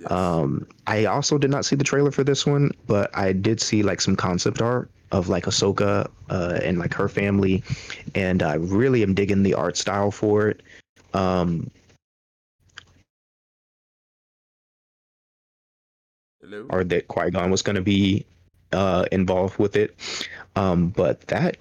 Yes. 0.00 0.10
Um, 0.10 0.66
I 0.86 1.06
also 1.06 1.38
did 1.38 1.50
not 1.50 1.64
see 1.64 1.76
the 1.76 1.84
trailer 1.84 2.10
for 2.10 2.24
this 2.24 2.44
one, 2.46 2.70
but 2.86 3.16
I 3.16 3.32
did 3.32 3.60
see 3.60 3.82
like 3.82 4.00
some 4.00 4.16
concept 4.16 4.60
art 4.60 4.90
of 5.12 5.28
like 5.28 5.44
Ahsoka 5.44 6.10
uh, 6.30 6.58
and 6.62 6.78
like 6.78 6.92
her 6.94 7.08
family, 7.08 7.62
and 8.14 8.42
I 8.42 8.54
really 8.54 9.02
am 9.02 9.14
digging 9.14 9.42
the 9.42 9.54
art 9.54 9.76
style 9.76 10.10
for 10.10 10.48
it. 10.48 10.62
Um, 11.14 11.70
Hello. 16.40 16.66
or 16.68 16.84
that 16.84 17.08
Qui 17.08 17.30
Gon 17.30 17.50
was 17.50 17.62
going 17.62 17.76
to 17.76 17.82
be 17.82 18.26
uh, 18.72 19.06
involved 19.12 19.58
with 19.58 19.76
it, 19.76 19.94
um, 20.56 20.88
but 20.88 21.20
that 21.28 21.56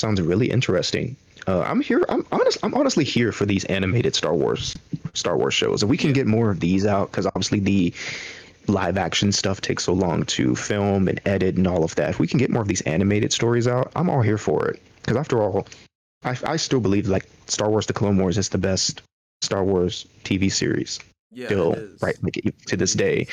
sounds 0.00 0.20
really 0.20 0.50
interesting. 0.50 1.16
Uh, 1.46 1.60
I'm 1.60 1.80
here. 1.80 2.04
I'm 2.08 2.26
honest. 2.30 2.58
I'm 2.62 2.74
honestly 2.74 3.04
here 3.04 3.32
for 3.32 3.46
these 3.46 3.64
animated 3.64 4.14
Star 4.14 4.34
Wars, 4.34 4.76
Star 5.14 5.36
Wars 5.36 5.54
shows. 5.54 5.82
If 5.82 5.88
we 5.88 5.96
can 5.96 6.12
get 6.12 6.26
more 6.26 6.50
of 6.50 6.60
these 6.60 6.84
out, 6.84 7.10
because 7.10 7.26
obviously 7.26 7.60
the 7.60 7.94
live 8.66 8.98
action 8.98 9.32
stuff 9.32 9.60
takes 9.60 9.84
so 9.84 9.94
long 9.94 10.24
to 10.24 10.54
film 10.54 11.08
and 11.08 11.20
edit 11.24 11.56
and 11.56 11.66
all 11.66 11.84
of 11.84 11.94
that. 11.94 12.10
If 12.10 12.18
we 12.18 12.26
can 12.26 12.38
get 12.38 12.50
more 12.50 12.62
of 12.62 12.68
these 12.68 12.82
animated 12.82 13.32
stories 13.32 13.66
out, 13.66 13.90
I'm 13.96 14.10
all 14.10 14.20
here 14.20 14.36
for 14.36 14.68
it. 14.68 14.82
Because 15.00 15.16
after 15.16 15.42
all, 15.42 15.66
I, 16.22 16.36
I 16.44 16.56
still 16.56 16.80
believe 16.80 17.08
like 17.08 17.26
Star 17.46 17.70
Wars: 17.70 17.86
The 17.86 17.94
Clone 17.94 18.18
Wars 18.18 18.36
is 18.36 18.50
the 18.50 18.58
best 18.58 19.00
Star 19.40 19.64
Wars 19.64 20.06
TV 20.24 20.52
series 20.52 21.00
yeah, 21.32 21.46
still 21.46 21.76
right 22.00 22.16
like, 22.22 22.42
to 22.66 22.76
this 22.76 22.94
day, 22.94 23.26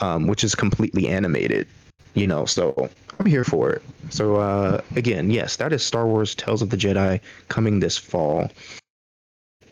um, 0.00 0.26
which 0.26 0.44
is 0.44 0.54
completely 0.54 1.08
animated. 1.08 1.66
You 2.14 2.26
know, 2.26 2.46
so 2.46 2.90
I'm 3.18 3.26
here 3.26 3.44
for 3.44 3.70
it. 3.70 3.82
So 4.10 4.36
uh, 4.36 4.80
again, 4.94 5.30
yes, 5.30 5.56
that 5.56 5.72
is 5.72 5.82
Star 5.82 6.06
Wars: 6.06 6.34
Tales 6.34 6.62
of 6.62 6.70
the 6.70 6.76
Jedi 6.76 7.20
coming 7.48 7.80
this 7.80 7.98
fall, 7.98 8.50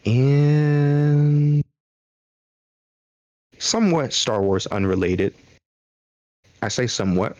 and 0.05 1.63
somewhat 3.59 4.13
Star 4.13 4.43
Wars 4.43 4.67
unrelated. 4.67 5.35
I 6.63 6.69
say 6.69 6.87
somewhat, 6.87 7.37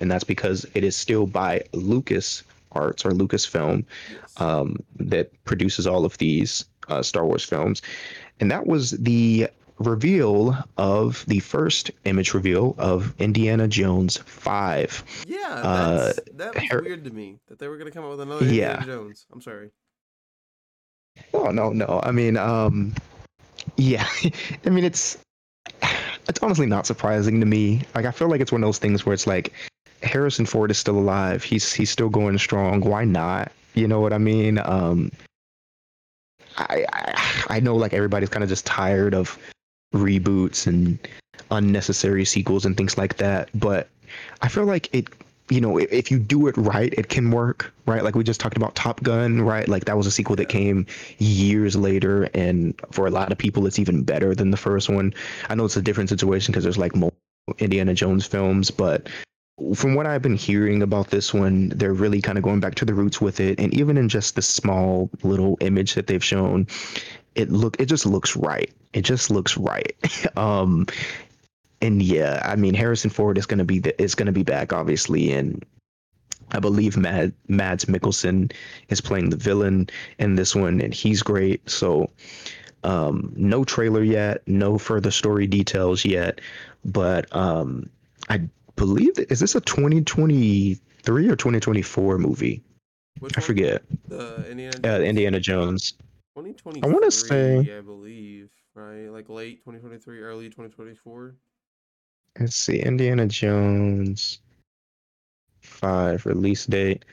and 0.00 0.10
that's 0.10 0.24
because 0.24 0.66
it 0.74 0.84
is 0.84 0.94
still 0.94 1.26
by 1.26 1.64
Lucas 1.72 2.42
Arts 2.72 3.04
or 3.04 3.10
Lucasfilm 3.10 3.84
um, 4.36 4.76
that 4.98 5.32
produces 5.44 5.86
all 5.86 6.04
of 6.04 6.16
these 6.18 6.64
uh, 6.88 7.02
Star 7.02 7.26
Wars 7.26 7.44
films, 7.44 7.82
and 8.38 8.50
that 8.50 8.66
was 8.66 8.92
the 8.92 9.48
reveal 9.78 10.56
of 10.76 11.24
the 11.26 11.40
first 11.40 11.90
image 12.04 12.32
reveal 12.34 12.74
of 12.78 13.14
Indiana 13.20 13.66
Jones 13.68 14.16
Five. 14.18 15.02
yeah, 15.26 15.48
uh, 15.48 16.12
that 16.34 16.54
was 16.54 16.64
Har- 16.70 16.82
weird 16.82 17.04
to 17.04 17.10
me 17.10 17.38
that 17.48 17.58
they 17.58 17.68
were 17.68 17.76
gonna 17.76 17.90
come 17.90 18.04
up 18.04 18.10
with 18.10 18.20
another 18.20 18.44
Yeah. 18.46 18.74
Indiana 18.78 18.86
Jones. 19.04 19.26
I'm 19.32 19.40
sorry. 19.42 19.70
Oh 21.32 21.50
no, 21.50 21.70
no, 21.70 22.00
I 22.02 22.10
mean, 22.12 22.36
um, 22.36 22.94
yeah, 23.76 24.06
I 24.66 24.70
mean 24.70 24.84
it's 24.84 25.18
it's 26.28 26.42
honestly 26.42 26.66
not 26.66 26.86
surprising 26.86 27.40
to 27.40 27.46
me. 27.46 27.82
Like 27.94 28.06
I 28.06 28.10
feel 28.10 28.28
like 28.28 28.40
it's 28.40 28.52
one 28.52 28.62
of 28.62 28.66
those 28.66 28.78
things 28.78 29.04
where 29.06 29.12
it's 29.14 29.26
like 29.26 29.52
Harrison 30.02 30.46
Ford 30.46 30.70
is 30.70 30.78
still 30.78 30.98
alive. 30.98 31.42
He's 31.42 31.72
he's 31.72 31.90
still 31.90 32.08
going 32.08 32.38
strong. 32.38 32.80
Why 32.80 33.04
not? 33.04 33.52
You 33.74 33.88
know 33.88 34.00
what 34.00 34.12
I 34.12 34.18
mean? 34.18 34.58
Um, 34.58 35.10
I 36.58 36.84
I, 36.92 37.44
I 37.56 37.60
know 37.60 37.74
like 37.76 37.92
everybody's 37.92 38.28
kind 38.28 38.42
of 38.42 38.48
just 38.48 38.66
tired 38.66 39.14
of 39.14 39.38
reboots 39.94 40.66
and 40.66 40.98
unnecessary 41.50 42.24
sequels 42.24 42.66
and 42.66 42.76
things 42.76 42.98
like 42.98 43.16
that, 43.16 43.48
but 43.54 43.88
I 44.42 44.48
feel 44.48 44.64
like 44.64 44.94
it. 44.94 45.08
You 45.50 45.60
know, 45.60 45.76
if, 45.76 46.10
you 46.10 46.18
do 46.18 46.46
it 46.46 46.56
right, 46.56 46.94
it 46.96 47.10
can 47.10 47.30
work, 47.30 47.70
right? 47.84 48.02
Like 48.02 48.14
we 48.14 48.24
just 48.24 48.40
talked 48.40 48.56
about 48.56 48.74
Top 48.74 49.02
Gun, 49.02 49.42
right? 49.42 49.68
Like 49.68 49.84
that 49.84 49.94
was 49.94 50.06
a 50.06 50.10
sequel 50.10 50.36
that 50.36 50.48
came 50.48 50.86
years 51.18 51.76
later, 51.76 52.30
and 52.32 52.74
for 52.92 53.06
a 53.06 53.10
lot 53.10 53.30
of 53.30 53.36
people, 53.36 53.66
it's 53.66 53.78
even 53.78 54.04
better 54.04 54.34
than 54.34 54.50
the 54.50 54.56
first 54.56 54.88
one. 54.88 55.12
I 55.50 55.54
know 55.54 55.66
it's 55.66 55.76
a 55.76 55.82
different 55.82 56.08
situation 56.08 56.50
because 56.50 56.64
there's 56.64 56.78
like 56.78 56.96
more 56.96 57.12
Indiana 57.58 57.92
Jones 57.92 58.24
films, 58.24 58.70
but 58.70 59.06
from 59.74 59.94
what 59.94 60.06
I've 60.06 60.22
been 60.22 60.34
hearing 60.34 60.82
about 60.82 61.10
this 61.10 61.32
one, 61.32 61.68
they're 61.68 61.92
really 61.92 62.20
kind 62.20 62.38
of 62.38 62.44
going 62.44 62.60
back 62.60 62.74
to 62.76 62.84
the 62.84 62.94
roots 62.94 63.20
with 63.20 63.38
it, 63.38 63.60
and 63.60 63.72
even 63.74 63.96
in 63.96 64.08
just 64.08 64.34
the 64.34 64.42
small 64.42 65.10
little 65.22 65.56
image 65.60 65.94
that 65.94 66.06
they've 66.06 66.24
shown, 66.24 66.66
it 67.34 67.50
look 67.50 67.80
it 67.80 67.86
just 67.86 68.06
looks 68.06 68.36
right. 68.36 68.70
It 68.92 69.02
just 69.02 69.30
looks 69.30 69.56
right. 69.56 69.94
um, 70.36 70.86
and 71.82 72.02
yeah, 72.02 72.40
I 72.44 72.56
mean 72.56 72.74
Harrison 72.74 73.10
Ford 73.10 73.38
is 73.38 73.46
gonna 73.46 73.64
be 73.64 73.78
the, 73.78 74.00
is 74.00 74.14
gonna 74.14 74.32
be 74.32 74.42
back 74.42 74.72
obviously, 74.72 75.32
and 75.32 75.64
I 76.52 76.60
believe 76.60 76.96
Mad 76.96 77.32
Mads 77.48 77.86
Mikkelsen 77.86 78.52
is 78.88 79.00
playing 79.00 79.30
the 79.30 79.36
villain 79.36 79.88
in 80.18 80.36
this 80.36 80.54
one, 80.54 80.80
and 80.80 80.94
he's 80.94 81.22
great. 81.22 81.68
So, 81.68 82.10
um, 82.84 83.32
no 83.36 83.64
trailer 83.64 84.02
yet, 84.02 84.42
no 84.46 84.78
further 84.78 85.10
story 85.10 85.46
details 85.46 86.04
yet, 86.04 86.40
but 86.84 87.34
um, 87.34 87.88
I 88.28 88.42
believe 88.76 89.14
that, 89.14 89.30
is 89.32 89.40
this 89.40 89.54
a 89.54 89.60
2023 89.60 91.28
or 91.28 91.36
2024 91.36 92.18
movie? 92.18 92.62
I 93.36 93.40
forget. 93.40 93.82
The 94.08 94.50
Indiana 94.50 94.76
Uh, 94.84 95.00
Indiana 95.00 95.40
Jones. 95.40 95.94
2023, 96.34 96.82
I 96.88 96.92
wanna 96.92 97.10
say- 97.10 97.78
I 97.78 97.80
believe, 97.80 98.50
right? 98.74 99.06
Like 99.08 99.28
late 99.28 99.58
2023, 99.64 100.20
early 100.20 100.48
2024. 100.50 101.36
Let's 102.40 102.56
see, 102.56 102.80
Indiana 102.80 103.26
Jones 103.26 104.40
five 105.60 106.26
release 106.26 106.66
date. 106.66 107.04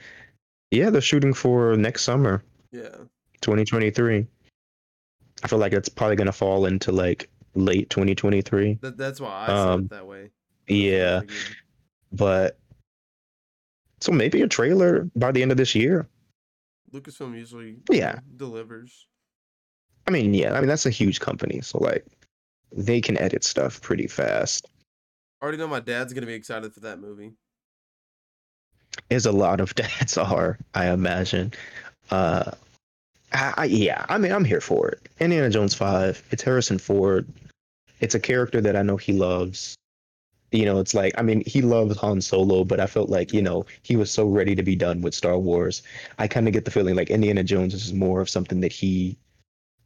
Yeah, 0.71 0.89
they're 0.89 1.01
shooting 1.01 1.33
for 1.33 1.75
next 1.77 2.01
summer, 2.03 2.43
Yeah. 2.71 2.97
2023. 3.41 4.25
I 5.43 5.47
feel 5.47 5.59
like 5.59 5.73
it's 5.73 5.89
probably 5.89 6.15
gonna 6.15 6.31
fall 6.31 6.65
into 6.65 6.91
like 6.91 7.29
late 7.53 7.89
2023. 7.89 8.79
That, 8.81 8.97
that's 8.97 9.19
why 9.19 9.43
I 9.43 9.47
said 9.47 9.55
Um, 9.55 9.81
it 9.83 9.89
that 9.91 10.07
way. 10.07 10.31
Yeah, 10.67 11.21
but 12.11 12.57
so 13.99 14.11
maybe 14.11 14.41
a 14.41 14.47
trailer 14.47 15.09
by 15.15 15.31
the 15.31 15.41
end 15.43 15.51
of 15.51 15.57
this 15.57 15.75
year. 15.75 16.07
Lucasfilm 16.91 17.37
usually 17.37 17.77
Yeah. 17.89 18.19
delivers. 18.37 19.07
I 20.11 20.13
mean, 20.13 20.33
yeah, 20.33 20.53
I 20.53 20.59
mean 20.59 20.67
that's 20.67 20.85
a 20.85 20.89
huge 20.89 21.21
company, 21.21 21.61
so 21.61 21.77
like 21.77 22.05
they 22.73 22.99
can 22.99 23.17
edit 23.17 23.45
stuff 23.45 23.81
pretty 23.81 24.07
fast. 24.07 24.67
I 25.41 25.45
already 25.45 25.57
know 25.57 25.69
my 25.69 25.79
dad's 25.79 26.11
gonna 26.11 26.27
be 26.27 26.33
excited 26.33 26.73
for 26.73 26.81
that 26.81 26.99
movie. 26.99 27.31
As 29.09 29.25
a 29.25 29.31
lot 29.31 29.61
of 29.61 29.73
dads 29.75 30.17
are, 30.17 30.59
I 30.73 30.89
imagine. 30.89 31.53
Uh, 32.09 32.51
I, 33.31 33.53
I, 33.55 33.65
yeah, 33.65 34.05
I 34.09 34.17
mean, 34.17 34.33
I'm 34.33 34.43
here 34.43 34.59
for 34.59 34.89
it. 34.89 35.07
Indiana 35.21 35.49
Jones 35.49 35.73
Five. 35.73 36.21
It's 36.31 36.43
Harrison 36.43 36.77
Ford. 36.77 37.25
It's 38.01 38.15
a 38.15 38.19
character 38.19 38.59
that 38.59 38.75
I 38.75 38.81
know 38.81 38.97
he 38.97 39.13
loves. 39.13 39.75
You 40.51 40.65
know, 40.65 40.79
it's 40.79 40.93
like 40.93 41.13
I 41.17 41.21
mean, 41.21 41.41
he 41.45 41.61
loves 41.61 41.95
Han 41.99 42.19
Solo, 42.19 42.65
but 42.65 42.81
I 42.81 42.85
felt 42.85 43.09
like 43.09 43.31
you 43.31 43.41
know 43.41 43.65
he 43.81 43.95
was 43.95 44.11
so 44.11 44.27
ready 44.27 44.55
to 44.55 44.63
be 44.63 44.75
done 44.75 45.01
with 45.03 45.15
Star 45.15 45.39
Wars. 45.39 45.83
I 46.19 46.27
kind 46.27 46.49
of 46.49 46.53
get 46.53 46.65
the 46.65 46.71
feeling 46.71 46.95
like 46.95 47.09
Indiana 47.09 47.45
Jones 47.45 47.73
is 47.73 47.93
more 47.93 48.19
of 48.19 48.29
something 48.29 48.59
that 48.59 48.73
he 48.73 49.17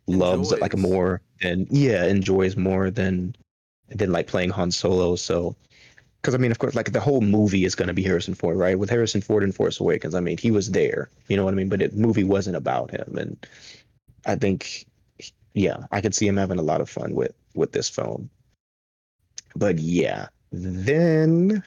loves, 0.08 0.52
like 0.52 0.78
more 0.78 1.22
than 1.42 1.68
yeah, 1.70 2.06
enjoys 2.06 2.56
more 2.56 2.90
than 2.90 3.36
than 3.90 4.12
like 4.12 4.28
playing 4.28 4.50
Han 4.52 4.72
Solo. 4.72 5.16
So 5.16 5.56
because 6.22 6.34
I 6.34 6.38
mean, 6.38 6.52
of 6.52 6.60
course, 6.60 6.76
like 6.76 6.92
the 6.92 7.00
whole 7.00 7.22
movie 7.22 7.66
is 7.66 7.76
going 7.76 7.88
to 7.88 7.94
be 7.94 8.04
Harrison 8.04 8.34
Ford, 8.34 8.58
right? 8.58 8.80
With 8.80 8.90
Harrison 8.90 9.22
Ford 9.22 9.44
in 9.44 9.52
Force 9.52 9.80
Awakens, 9.80 10.16
I 10.16 10.20
mean, 10.20 10.38
he 10.38 10.50
was 10.50 10.72
there, 10.72 11.10
you 11.28 11.38
know 11.38 11.46
what 11.46 11.54
I 11.54 11.58
mean? 11.58 11.70
But 11.70 11.80
the 11.80 11.92
movie 11.92 12.24
wasn't 12.24 12.56
about 12.56 12.90
him, 12.90 13.16
and 13.16 13.46
I 14.26 14.36
think, 14.36 14.86
yeah, 15.54 15.86
I 15.92 16.02
could 16.02 16.16
see 16.16 16.28
him 16.28 16.38
having 16.38 16.58
a 16.58 16.64
lot 16.64 16.82
of 16.82 16.90
fun 16.90 17.14
with 17.14 17.34
with 17.54 17.74
this 17.74 17.90
film. 17.90 18.30
But 19.56 19.78
yeah, 19.78 20.28
then 20.52 21.64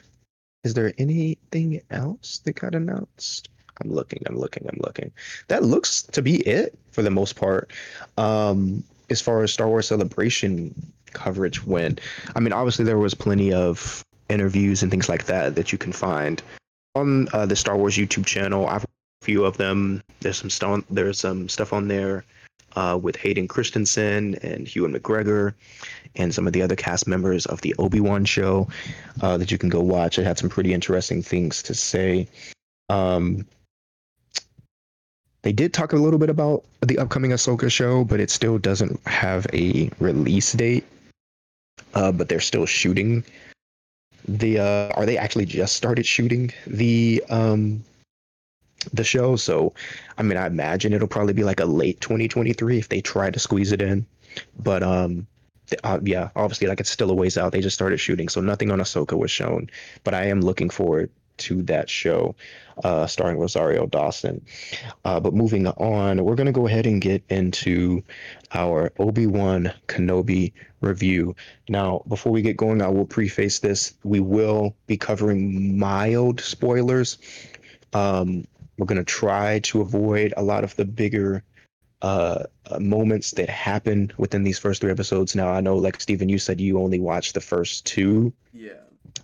is 0.63 0.73
there 0.73 0.93
anything 0.97 1.81
else 1.89 2.39
that 2.39 2.59
got 2.59 2.75
announced? 2.75 3.49
I'm 3.83 3.91
looking, 3.91 4.23
I'm 4.27 4.37
looking, 4.37 4.67
I'm 4.69 4.79
looking. 4.81 5.11
That 5.47 5.63
looks 5.63 6.01
to 6.03 6.21
be 6.21 6.37
it 6.47 6.77
for 6.91 7.01
the 7.01 7.11
most 7.11 7.35
part. 7.35 7.71
Um, 8.17 8.83
as 9.09 9.21
far 9.21 9.41
as 9.43 9.51
Star 9.51 9.67
Wars 9.67 9.87
Celebration 9.87 10.73
coverage 11.13 11.65
went. 11.65 12.01
I 12.35 12.39
mean, 12.39 12.53
obviously 12.53 12.85
there 12.85 12.99
was 12.99 13.13
plenty 13.13 13.51
of 13.51 14.03
interviews 14.29 14.83
and 14.83 14.91
things 14.91 15.09
like 15.09 15.25
that 15.25 15.55
that 15.55 15.71
you 15.71 15.77
can 15.77 15.91
find 15.91 16.41
on 16.95 17.27
uh, 17.33 17.45
the 17.45 17.55
Star 17.55 17.77
Wars 17.77 17.97
YouTube 17.97 18.25
channel. 18.25 18.67
I've 18.67 18.83
a 18.83 19.25
few 19.25 19.43
of 19.43 19.57
them. 19.57 20.01
There's 20.21 20.37
some 20.37 20.49
stuff. 20.49 20.83
There's 20.89 21.19
some 21.19 21.49
stuff 21.49 21.73
on 21.73 21.87
there 21.87 22.23
uh, 22.75 22.97
with 23.01 23.15
Hayden 23.17 23.47
Christensen 23.47 24.35
and 24.35 24.73
Ewan 24.73 24.93
McGregor 24.93 25.53
and 26.15 26.33
some 26.33 26.47
of 26.47 26.53
the 26.53 26.61
other 26.61 26.75
cast 26.75 27.07
members 27.07 27.45
of 27.45 27.61
the 27.61 27.75
Obi 27.79 27.99
Wan 27.99 28.25
show 28.25 28.67
uh, 29.21 29.37
that 29.37 29.51
you 29.51 29.57
can 29.57 29.69
go 29.69 29.81
watch. 29.81 30.17
It 30.17 30.25
had 30.25 30.37
some 30.37 30.49
pretty 30.49 30.73
interesting 30.73 31.21
things 31.21 31.61
to 31.63 31.73
say. 31.73 32.27
Um, 32.89 33.45
they 35.41 35.51
did 35.51 35.73
talk 35.73 35.93
a 35.93 35.97
little 35.97 36.19
bit 36.19 36.29
about 36.29 36.63
the 36.81 36.97
upcoming 36.99 37.31
Ahsoka 37.31 37.71
show, 37.71 38.03
but 38.03 38.19
it 38.19 38.29
still 38.29 38.57
doesn't 38.57 38.99
have 39.07 39.47
a 39.53 39.89
release 39.99 40.51
date. 40.53 40.85
Uh, 41.93 42.11
but 42.11 42.29
they're 42.29 42.39
still 42.39 42.65
shooting 42.65 43.23
the. 44.27 44.59
Uh, 44.59 44.89
are 44.95 45.05
they 45.05 45.17
actually 45.17 45.45
just 45.45 45.75
started 45.75 46.05
shooting 46.05 46.51
the 46.67 47.23
um, 47.29 47.83
the 48.93 49.03
show? 49.03 49.37
So, 49.37 49.73
I 50.17 50.23
mean, 50.23 50.37
I 50.37 50.45
imagine 50.45 50.93
it'll 50.93 51.07
probably 51.07 51.33
be 51.33 51.43
like 51.43 51.61
a 51.61 51.65
late 51.65 51.99
2023 52.01 52.77
if 52.77 52.89
they 52.89 53.01
try 53.01 53.31
to 53.31 53.39
squeeze 53.39 53.71
it 53.71 53.81
in. 53.81 54.05
But 54.61 54.83
um, 54.83 55.25
uh, 55.83 55.99
yeah, 56.03 56.29
obviously, 56.35 56.67
like 56.67 56.79
it's 56.79 56.91
still 56.91 57.09
a 57.09 57.13
ways 57.13 57.37
out. 57.37 57.53
They 57.53 57.61
just 57.61 57.75
started 57.75 57.97
shooting, 57.99 58.29
so 58.29 58.41
nothing 58.41 58.71
on 58.71 58.79
Ahsoka 58.79 59.17
was 59.17 59.31
shown. 59.31 59.69
But 60.03 60.13
I 60.13 60.25
am 60.25 60.41
looking 60.41 60.69
forward 60.69 61.09
to 61.39 61.61
that 61.63 61.89
show 61.89 62.35
uh, 62.83 63.07
starring 63.07 63.37
Rosario 63.37 63.85
Dawson. 63.85 64.45
Uh, 65.05 65.19
but 65.19 65.33
moving 65.33 65.67
on, 65.67 66.23
we're 66.23 66.35
going 66.35 66.47
to 66.47 66.51
go 66.51 66.67
ahead 66.67 66.85
and 66.85 67.01
get 67.01 67.23
into 67.29 68.03
our 68.53 68.91
Obi 68.99 69.27
Wan 69.27 69.73
Kenobi 69.87 70.53
review. 70.81 71.35
Now, 71.67 72.03
before 72.07 72.31
we 72.31 72.41
get 72.41 72.57
going, 72.57 72.81
I 72.81 72.87
will 72.87 73.05
preface 73.05 73.59
this. 73.59 73.93
We 74.03 74.19
will 74.19 74.75
be 74.87 74.97
covering 74.97 75.77
mild 75.77 76.39
spoilers. 76.39 77.17
Um, 77.93 78.45
we're 78.77 78.85
going 78.85 78.97
to 78.97 79.03
try 79.03 79.59
to 79.59 79.81
avoid 79.81 80.33
a 80.37 80.43
lot 80.43 80.63
of 80.63 80.75
the 80.77 80.85
bigger 80.85 81.43
uh, 82.01 82.43
uh, 82.67 82.79
moments 82.79 83.31
that 83.31 83.49
happen 83.49 84.11
within 84.17 84.43
these 84.43 84.57
first 84.57 84.79
three 84.79 84.91
episodes. 84.91 85.35
Now, 85.35 85.49
I 85.49 85.59
know, 85.59 85.75
like 85.75 85.99
Steven, 85.99 86.29
you 86.29 86.39
said 86.39 86.61
you 86.61 86.79
only 86.79 86.99
watched 86.99 87.33
the 87.33 87.41
first 87.41 87.85
two. 87.85 88.31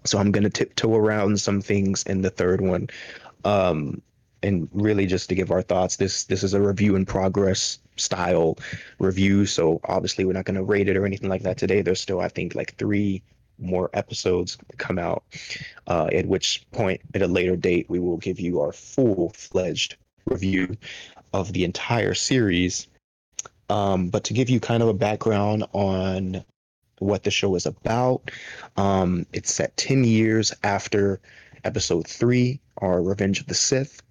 So 0.05 0.17
I'm 0.19 0.31
gonna 0.31 0.49
tiptoe 0.49 0.95
around 0.95 1.39
some 1.39 1.61
things 1.61 2.03
in 2.03 2.21
the 2.21 2.29
third 2.29 2.61
one, 2.61 2.89
um, 3.43 4.01
and 4.43 4.69
really 4.73 5.05
just 5.05 5.29
to 5.29 5.35
give 5.35 5.51
our 5.51 5.61
thoughts. 5.61 5.95
This 5.95 6.25
this 6.25 6.43
is 6.43 6.53
a 6.53 6.61
review 6.61 6.95
in 6.95 7.05
progress 7.05 7.79
style 7.97 8.57
review, 8.99 9.45
so 9.45 9.79
obviously 9.85 10.25
we're 10.25 10.33
not 10.33 10.45
gonna 10.45 10.63
rate 10.63 10.87
it 10.87 10.97
or 10.97 11.05
anything 11.05 11.29
like 11.29 11.43
that 11.43 11.57
today. 11.57 11.81
There's 11.81 12.01
still 12.01 12.21
I 12.21 12.29
think 12.29 12.55
like 12.55 12.75
three 12.75 13.21
more 13.57 13.89
episodes 13.93 14.57
to 14.69 14.77
come 14.77 14.99
out, 14.99 15.23
uh, 15.87 16.09
at 16.11 16.25
which 16.25 16.65
point 16.71 17.01
at 17.13 17.21
a 17.21 17.27
later 17.27 17.55
date 17.55 17.89
we 17.89 17.99
will 17.99 18.17
give 18.17 18.39
you 18.39 18.61
our 18.61 18.71
full 18.71 19.29
fledged 19.29 19.97
review 20.25 20.75
of 21.33 21.53
the 21.53 21.63
entire 21.63 22.13
series. 22.13 22.87
Um, 23.69 24.09
but 24.09 24.23
to 24.25 24.33
give 24.33 24.49
you 24.49 24.59
kind 24.59 24.83
of 24.83 24.89
a 24.89 24.93
background 24.93 25.65
on 25.73 26.43
what 26.99 27.23
the 27.23 27.31
show 27.31 27.55
is 27.55 27.65
about. 27.65 28.31
Um, 28.77 29.25
it's 29.33 29.53
set 29.53 29.75
10 29.77 30.03
years 30.03 30.53
after 30.63 31.19
episode 31.63 32.07
three, 32.07 32.59
or 32.77 33.01
Revenge 33.01 33.39
of 33.39 33.47
the 33.47 33.55
Sith, 33.55 34.01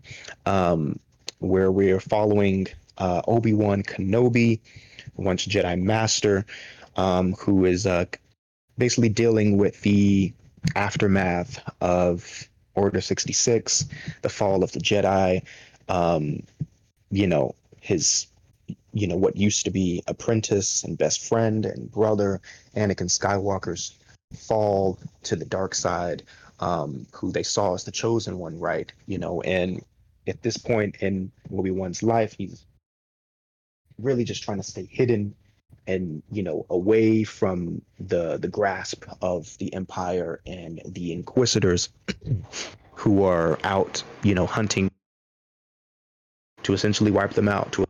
um, 0.46 0.98
where 1.38 1.70
we're 1.70 2.00
following 2.00 2.66
uh, 2.98 3.22
Obi 3.26 3.52
Wan 3.52 3.82
Kenobi, 3.82 4.60
once 5.16 5.46
Jedi 5.46 5.80
Master, 5.80 6.44
um, 6.96 7.32
who 7.34 7.64
is 7.64 7.86
uh, 7.86 8.06
basically 8.78 9.08
dealing 9.08 9.56
with 9.56 9.80
the 9.82 10.32
aftermath 10.74 11.62
of 11.80 12.48
Order 12.74 13.00
66, 13.00 13.86
the 14.22 14.28
fall 14.28 14.64
of 14.64 14.72
the 14.72 14.80
Jedi, 14.80 15.42
um, 15.88 16.42
you 17.10 17.26
know, 17.26 17.54
his 17.80 18.26
you 18.94 19.06
know 19.06 19.16
what 19.16 19.36
used 19.36 19.64
to 19.64 19.70
be 19.70 20.02
apprentice 20.06 20.84
and 20.84 20.96
best 20.96 21.26
friend 21.28 21.66
and 21.66 21.90
brother 21.90 22.40
anakin 22.76 23.08
skywalker's 23.08 23.98
fall 24.38 24.98
to 25.22 25.36
the 25.36 25.44
dark 25.44 25.74
side 25.74 26.22
um, 26.60 27.06
who 27.12 27.32
they 27.32 27.42
saw 27.42 27.74
as 27.74 27.84
the 27.84 27.90
chosen 27.90 28.38
one 28.38 28.58
right? 28.58 28.92
You 29.06 29.18
know 29.18 29.42
and 29.42 29.84
at 30.26 30.40
this 30.42 30.56
point 30.56 30.96
in 31.00 31.30
obi-wan's 31.52 32.02
life 32.02 32.34
he's 32.38 32.64
really 34.00 34.24
just 34.24 34.42
trying 34.42 34.58
to 34.58 34.62
stay 34.62 34.88
hidden 34.90 35.34
and 35.86 36.22
you 36.30 36.42
know 36.42 36.64
away 36.70 37.24
from 37.24 37.82
the 38.00 38.38
the 38.38 38.48
grasp 38.48 39.04
of 39.20 39.56
the 39.58 39.72
empire 39.74 40.40
and 40.46 40.80
the 40.86 41.12
inquisitors 41.12 41.90
who 42.94 43.24
are 43.24 43.58
out 43.64 44.02
you 44.22 44.34
know 44.34 44.46
hunting 44.46 44.90
to 46.62 46.72
essentially 46.72 47.10
wipe 47.10 47.32
them 47.32 47.48
out 47.48 47.70
to 47.72 47.84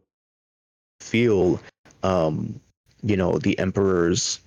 feel 1.15 1.61
um 2.03 2.61
you 3.05 3.17
know 3.17 3.39
the 3.39 3.57
emperor's 3.61 4.41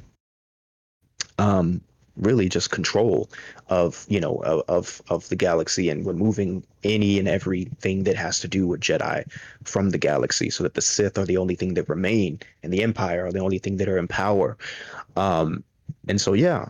um 1.40 1.80
really 2.18 2.50
just 2.50 2.72
control 2.72 3.30
of 3.70 4.06
you 4.10 4.20
know 4.20 4.36
of 4.68 5.02
of 5.10 5.30
the 5.30 5.36
galaxy 5.36 5.90
and 5.90 6.06
removing 6.06 6.62
any 6.84 7.20
and 7.20 7.28
everything 7.30 8.04
that 8.04 8.18
has 8.18 8.42
to 8.42 8.50
do 8.50 8.68
with 8.68 8.82
Jedi 8.82 9.24
from 9.64 9.92
the 9.92 9.98
galaxy 9.98 10.50
so 10.50 10.62
that 10.64 10.74
the 10.74 10.82
Sith 10.82 11.18
are 11.18 11.26
the 11.26 11.38
only 11.38 11.56
thing 11.56 11.74
that 11.76 11.88
remain 11.88 12.38
and 12.64 12.74
the 12.74 12.84
Empire 12.84 13.26
are 13.26 13.32
the 13.32 13.46
only 13.48 13.60
thing 13.60 13.78
that 13.78 13.88
are 13.88 13.98
in 13.98 14.10
power. 14.10 14.58
Um 15.16 15.64
and 16.10 16.20
so 16.20 16.34
yeah 16.34 16.68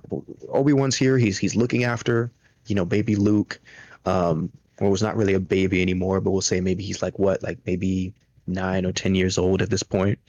Obi-Wan's 0.50 0.96
here. 0.96 1.18
He's 1.18 1.40
he's 1.40 1.56
looking 1.56 1.86
after 1.86 2.30
you 2.68 2.76
know 2.76 2.86
baby 2.86 3.16
Luke. 3.16 3.60
Um 4.06 4.52
well 4.80 4.92
was 4.92 5.02
not 5.02 5.18
really 5.18 5.34
a 5.34 5.40
baby 5.40 5.82
anymore 5.82 6.22
but 6.22 6.30
we'll 6.30 6.52
say 6.52 6.62
maybe 6.62 6.84
he's 6.84 7.02
like 7.02 7.18
what 7.18 7.42
like 7.42 7.58
maybe 7.66 8.14
nine 8.48 8.86
or 8.86 8.92
ten 8.92 9.16
years 9.16 9.38
old 9.38 9.62
at 9.62 9.70
this 9.70 9.84
point 9.84 10.20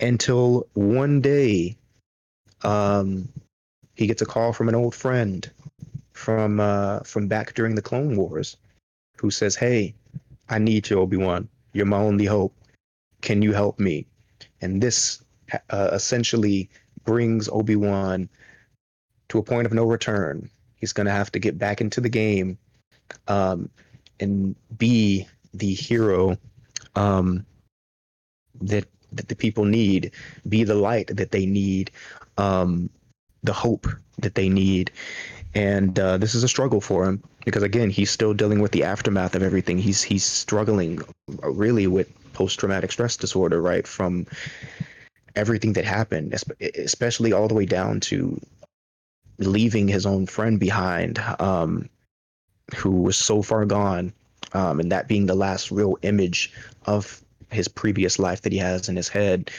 until 0.00 0.66
one 0.74 1.20
day 1.20 1.76
um, 2.62 3.28
he 3.94 4.06
gets 4.06 4.22
a 4.22 4.26
call 4.26 4.52
from 4.52 4.68
an 4.68 4.74
old 4.74 4.94
friend 4.94 5.50
from 6.12 6.60
uh, 6.60 7.00
from 7.00 7.28
back 7.28 7.54
during 7.54 7.74
the 7.74 7.82
Clone 7.82 8.16
Wars 8.16 8.56
who 9.16 9.30
says, 9.30 9.56
"Hey, 9.56 9.94
I 10.48 10.58
need 10.58 10.88
you, 10.88 10.98
Obi 10.98 11.16
Wan. 11.16 11.48
You're 11.72 11.86
my 11.86 11.98
only 11.98 12.26
hope. 12.26 12.54
Can 13.20 13.42
you 13.42 13.52
help 13.52 13.78
me?" 13.78 14.06
And 14.60 14.82
this 14.82 15.22
uh, 15.70 15.90
essentially 15.92 16.68
brings 17.04 17.48
Obi 17.48 17.76
Wan 17.76 18.28
to 19.28 19.38
a 19.38 19.42
point 19.42 19.66
of 19.66 19.72
no 19.72 19.84
return. 19.84 20.48
He's 20.76 20.92
going 20.92 21.06
to 21.06 21.12
have 21.12 21.32
to 21.32 21.38
get 21.38 21.58
back 21.58 21.80
into 21.80 22.00
the 22.00 22.08
game 22.08 22.58
um, 23.28 23.70
and 24.20 24.54
be 24.76 25.26
the 25.54 25.74
hero 25.74 26.36
um, 26.94 27.46
that 28.60 28.86
that 29.12 29.28
the 29.28 29.36
people 29.36 29.64
need, 29.64 30.12
be 30.48 30.64
the 30.64 30.74
light 30.74 31.08
that 31.08 31.30
they 31.30 31.46
need, 31.46 31.90
um, 32.38 32.88
the 33.42 33.52
hope 33.52 33.86
that 34.18 34.34
they 34.34 34.48
need. 34.48 34.90
And 35.54 35.98
uh, 35.98 36.16
this 36.16 36.34
is 36.34 36.44
a 36.44 36.48
struggle 36.48 36.80
for 36.80 37.04
him 37.04 37.22
because 37.44 37.62
again, 37.62 37.90
he's 37.90 38.10
still 38.10 38.32
dealing 38.32 38.60
with 38.60 38.72
the 38.72 38.84
aftermath 38.84 39.34
of 39.34 39.42
everything. 39.42 39.78
He's 39.78 40.02
he's 40.02 40.24
struggling 40.24 41.00
really 41.42 41.86
with 41.86 42.10
post 42.32 42.58
traumatic 42.58 42.90
stress 42.90 43.16
disorder, 43.16 43.60
right? 43.60 43.86
From 43.86 44.26
everything 45.36 45.74
that 45.74 45.84
happened, 45.84 46.34
especially 46.78 47.32
all 47.32 47.48
the 47.48 47.54
way 47.54 47.66
down 47.66 48.00
to 48.00 48.40
leaving 49.38 49.88
his 49.88 50.06
own 50.06 50.26
friend 50.26 50.58
behind, 50.58 51.18
um, 51.38 51.88
who 52.76 53.02
was 53.02 53.16
so 53.16 53.42
far 53.42 53.64
gone 53.66 54.12
um, 54.54 54.80
and 54.80 54.92
that 54.92 55.08
being 55.08 55.26
the 55.26 55.34
last 55.34 55.70
real 55.70 55.98
image 56.02 56.52
of 56.86 57.22
his 57.50 57.68
previous 57.68 58.18
life 58.18 58.42
that 58.42 58.52
he 58.52 58.58
has 58.58 58.88
in 58.88 58.96
his 58.96 59.08
head. 59.08 59.50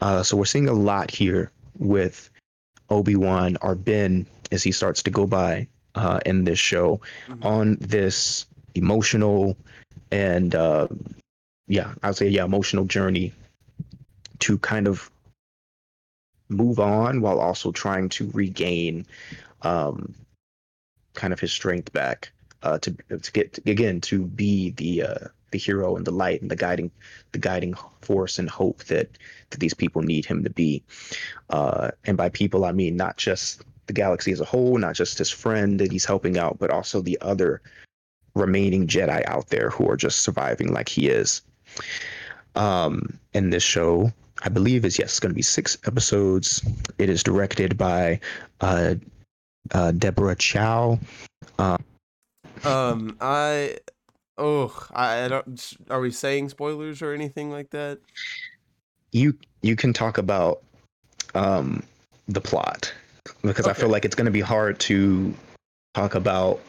Uh, 0.00 0.22
so 0.22 0.36
we're 0.36 0.44
seeing 0.44 0.68
a 0.68 0.72
lot 0.72 1.10
here 1.10 1.50
with 1.78 2.30
Obi 2.90 3.16
Wan 3.16 3.56
or 3.62 3.74
Ben 3.74 4.26
as 4.50 4.62
he 4.62 4.72
starts 4.72 5.02
to 5.04 5.10
go 5.10 5.26
by 5.26 5.68
uh, 5.94 6.20
in 6.26 6.44
this 6.44 6.58
show 6.58 7.00
mm-hmm. 7.28 7.42
on 7.42 7.76
this 7.80 8.46
emotional 8.74 9.56
and 10.10 10.54
uh, 10.54 10.88
yeah, 11.66 11.94
I 12.02 12.08
would 12.08 12.16
say 12.16 12.28
yeah, 12.28 12.44
emotional 12.44 12.84
journey 12.84 13.32
to 14.40 14.58
kind 14.58 14.86
of 14.86 15.10
move 16.48 16.78
on 16.78 17.20
while 17.20 17.40
also 17.40 17.72
trying 17.72 18.08
to 18.10 18.30
regain 18.34 19.06
um, 19.62 20.14
kind 21.14 21.32
of 21.32 21.40
his 21.40 21.52
strength 21.52 21.92
back 21.92 22.32
uh, 22.62 22.78
to 22.78 22.92
to 22.92 23.32
get 23.32 23.58
again 23.66 24.00
to 24.02 24.24
be 24.26 24.70
the 24.70 25.02
uh, 25.02 25.28
the 25.50 25.58
hero 25.58 25.96
and 25.96 26.06
the 26.06 26.10
light 26.10 26.42
and 26.42 26.50
the 26.50 26.56
guiding 26.56 26.90
the 27.32 27.38
guiding 27.38 27.74
force 28.00 28.38
and 28.38 28.48
hope 28.48 28.84
that 28.84 29.08
that 29.50 29.60
these 29.60 29.74
people 29.74 30.02
need 30.02 30.24
him 30.24 30.42
to 30.44 30.50
be. 30.50 30.82
Uh, 31.50 31.90
and 32.04 32.16
by 32.16 32.28
people, 32.28 32.64
I 32.64 32.72
mean 32.72 32.96
not 32.96 33.16
just 33.16 33.62
the 33.86 33.92
galaxy 33.92 34.32
as 34.32 34.40
a 34.40 34.44
whole, 34.44 34.78
not 34.78 34.94
just 34.94 35.18
his 35.18 35.30
friend 35.30 35.78
that 35.80 35.92
he's 35.92 36.04
helping 36.04 36.38
out, 36.38 36.58
but 36.58 36.70
also 36.70 37.00
the 37.00 37.18
other 37.20 37.60
remaining 38.34 38.86
Jedi 38.86 39.22
out 39.26 39.48
there 39.48 39.70
who 39.70 39.88
are 39.90 39.96
just 39.96 40.20
surviving 40.20 40.72
like 40.72 40.88
he 40.88 41.08
is. 41.08 41.42
Um, 42.54 43.18
in 43.34 43.50
this 43.50 43.62
show, 43.62 44.12
I 44.42 44.48
believe 44.48 44.84
is 44.84 44.98
yes, 44.98 45.10
it's 45.10 45.20
going 45.20 45.30
to 45.30 45.36
be 45.36 45.42
six 45.42 45.78
episodes. 45.86 46.62
It 46.98 47.08
is 47.08 47.22
directed 47.22 47.76
by 47.76 48.20
uh, 48.60 48.94
uh, 49.72 49.92
Deborah 49.92 50.36
Chow. 50.36 50.98
Uh, 51.58 51.78
Um, 52.64 53.16
I, 53.20 53.78
oh, 54.38 54.88
I, 54.92 55.24
I 55.24 55.28
don't. 55.28 55.74
Are 55.90 56.00
we 56.00 56.10
saying 56.10 56.50
spoilers 56.50 57.02
or 57.02 57.12
anything 57.12 57.50
like 57.50 57.70
that? 57.70 57.98
you 59.12 59.36
you 59.60 59.76
can 59.76 59.92
talk 59.92 60.18
about 60.18 60.62
um, 61.34 61.82
the 62.28 62.40
plot 62.40 62.92
because 63.42 63.66
I 63.66 63.72
feel 63.72 63.88
like 63.88 64.04
it's 64.04 64.14
going 64.14 64.26
to 64.26 64.32
be 64.32 64.40
hard 64.40 64.80
to 64.80 65.32
talk 65.94 66.14
about 66.14 66.60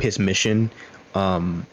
his 0.00 0.18
mission 0.18 0.70
um, 1.14 1.66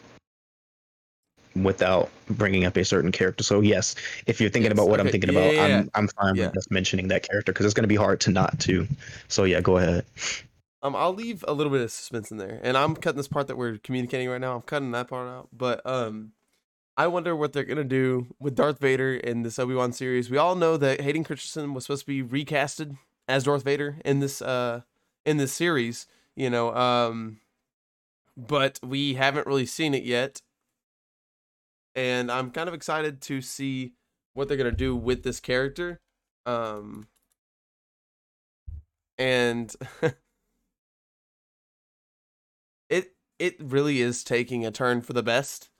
without 1.56 2.10
bringing 2.28 2.64
up 2.64 2.76
a 2.76 2.84
certain 2.84 3.10
character. 3.10 3.42
So 3.42 3.60
yes, 3.60 3.94
if 4.26 4.40
you're 4.40 4.50
thinking 4.50 4.70
Yes, 4.70 4.78
about 4.78 4.88
what 4.90 5.00
I'm 5.00 5.08
thinking 5.08 5.32
yeah, 5.32 5.40
about, 5.40 5.54
yeah, 5.54 5.66
yeah. 5.66 5.78
I'm 5.78 5.90
I'm 5.94 6.08
fine 6.08 6.36
with 6.36 6.54
just 6.54 6.70
mentioning 6.70 7.08
that 7.08 7.26
character 7.28 7.52
because 7.52 7.64
it's 7.64 7.74
going 7.74 7.84
to 7.84 7.88
be 7.88 7.96
hard 7.96 8.20
to 8.22 8.30
not 8.30 8.58
to. 8.60 8.86
So 9.28 9.44
yeah, 9.44 9.60
go 9.60 9.78
ahead. 9.78 10.04
Um, 10.82 10.94
I'll 10.94 11.14
leave 11.14 11.44
a 11.48 11.52
little 11.52 11.72
bit 11.72 11.80
of 11.80 11.90
suspense 11.90 12.30
in 12.30 12.36
there, 12.36 12.60
and 12.62 12.76
I'm 12.76 12.94
cutting 12.94 13.16
this 13.16 13.28
part 13.28 13.48
that 13.48 13.56
we're 13.56 13.78
communicating 13.78 14.28
right 14.28 14.40
now. 14.40 14.54
I'm 14.54 14.62
cutting 14.62 14.92
that 14.92 15.08
part 15.08 15.28
out, 15.28 15.48
but 15.52 15.84
um, 15.84 16.32
I 16.96 17.08
wonder 17.08 17.34
what 17.34 17.52
they're 17.52 17.64
gonna 17.64 17.82
do 17.82 18.28
with 18.38 18.54
Darth 18.54 18.78
Vader 18.78 19.14
in 19.14 19.42
this 19.42 19.58
Obi 19.58 19.74
Wan 19.74 19.92
series. 19.92 20.30
We 20.30 20.36
all 20.38 20.54
know 20.54 20.76
that 20.76 21.00
Hayden 21.00 21.24
Christensen 21.24 21.74
was 21.74 21.84
supposed 21.84 22.06
to 22.06 22.22
be 22.22 22.22
recasted 22.22 22.96
as 23.26 23.44
Darth 23.44 23.64
Vader 23.64 23.98
in 24.04 24.20
this 24.20 24.40
uh 24.40 24.82
in 25.26 25.36
this 25.36 25.52
series, 25.52 26.06
you 26.36 26.48
know, 26.48 26.74
um, 26.74 27.40
but 28.36 28.78
we 28.82 29.14
haven't 29.14 29.48
really 29.48 29.66
seen 29.66 29.94
it 29.94 30.04
yet, 30.04 30.42
and 31.96 32.30
I'm 32.30 32.52
kind 32.52 32.68
of 32.68 32.74
excited 32.74 33.20
to 33.22 33.40
see 33.40 33.94
what 34.34 34.46
they're 34.46 34.56
gonna 34.56 34.70
do 34.70 34.94
with 34.94 35.24
this 35.24 35.40
character, 35.40 36.00
um, 36.46 37.08
and. 39.18 39.74
it 43.38 43.56
really 43.60 44.00
is 44.00 44.24
taking 44.24 44.64
a 44.66 44.70
turn 44.70 45.00
for 45.00 45.12
the 45.12 45.22
best 45.22 45.70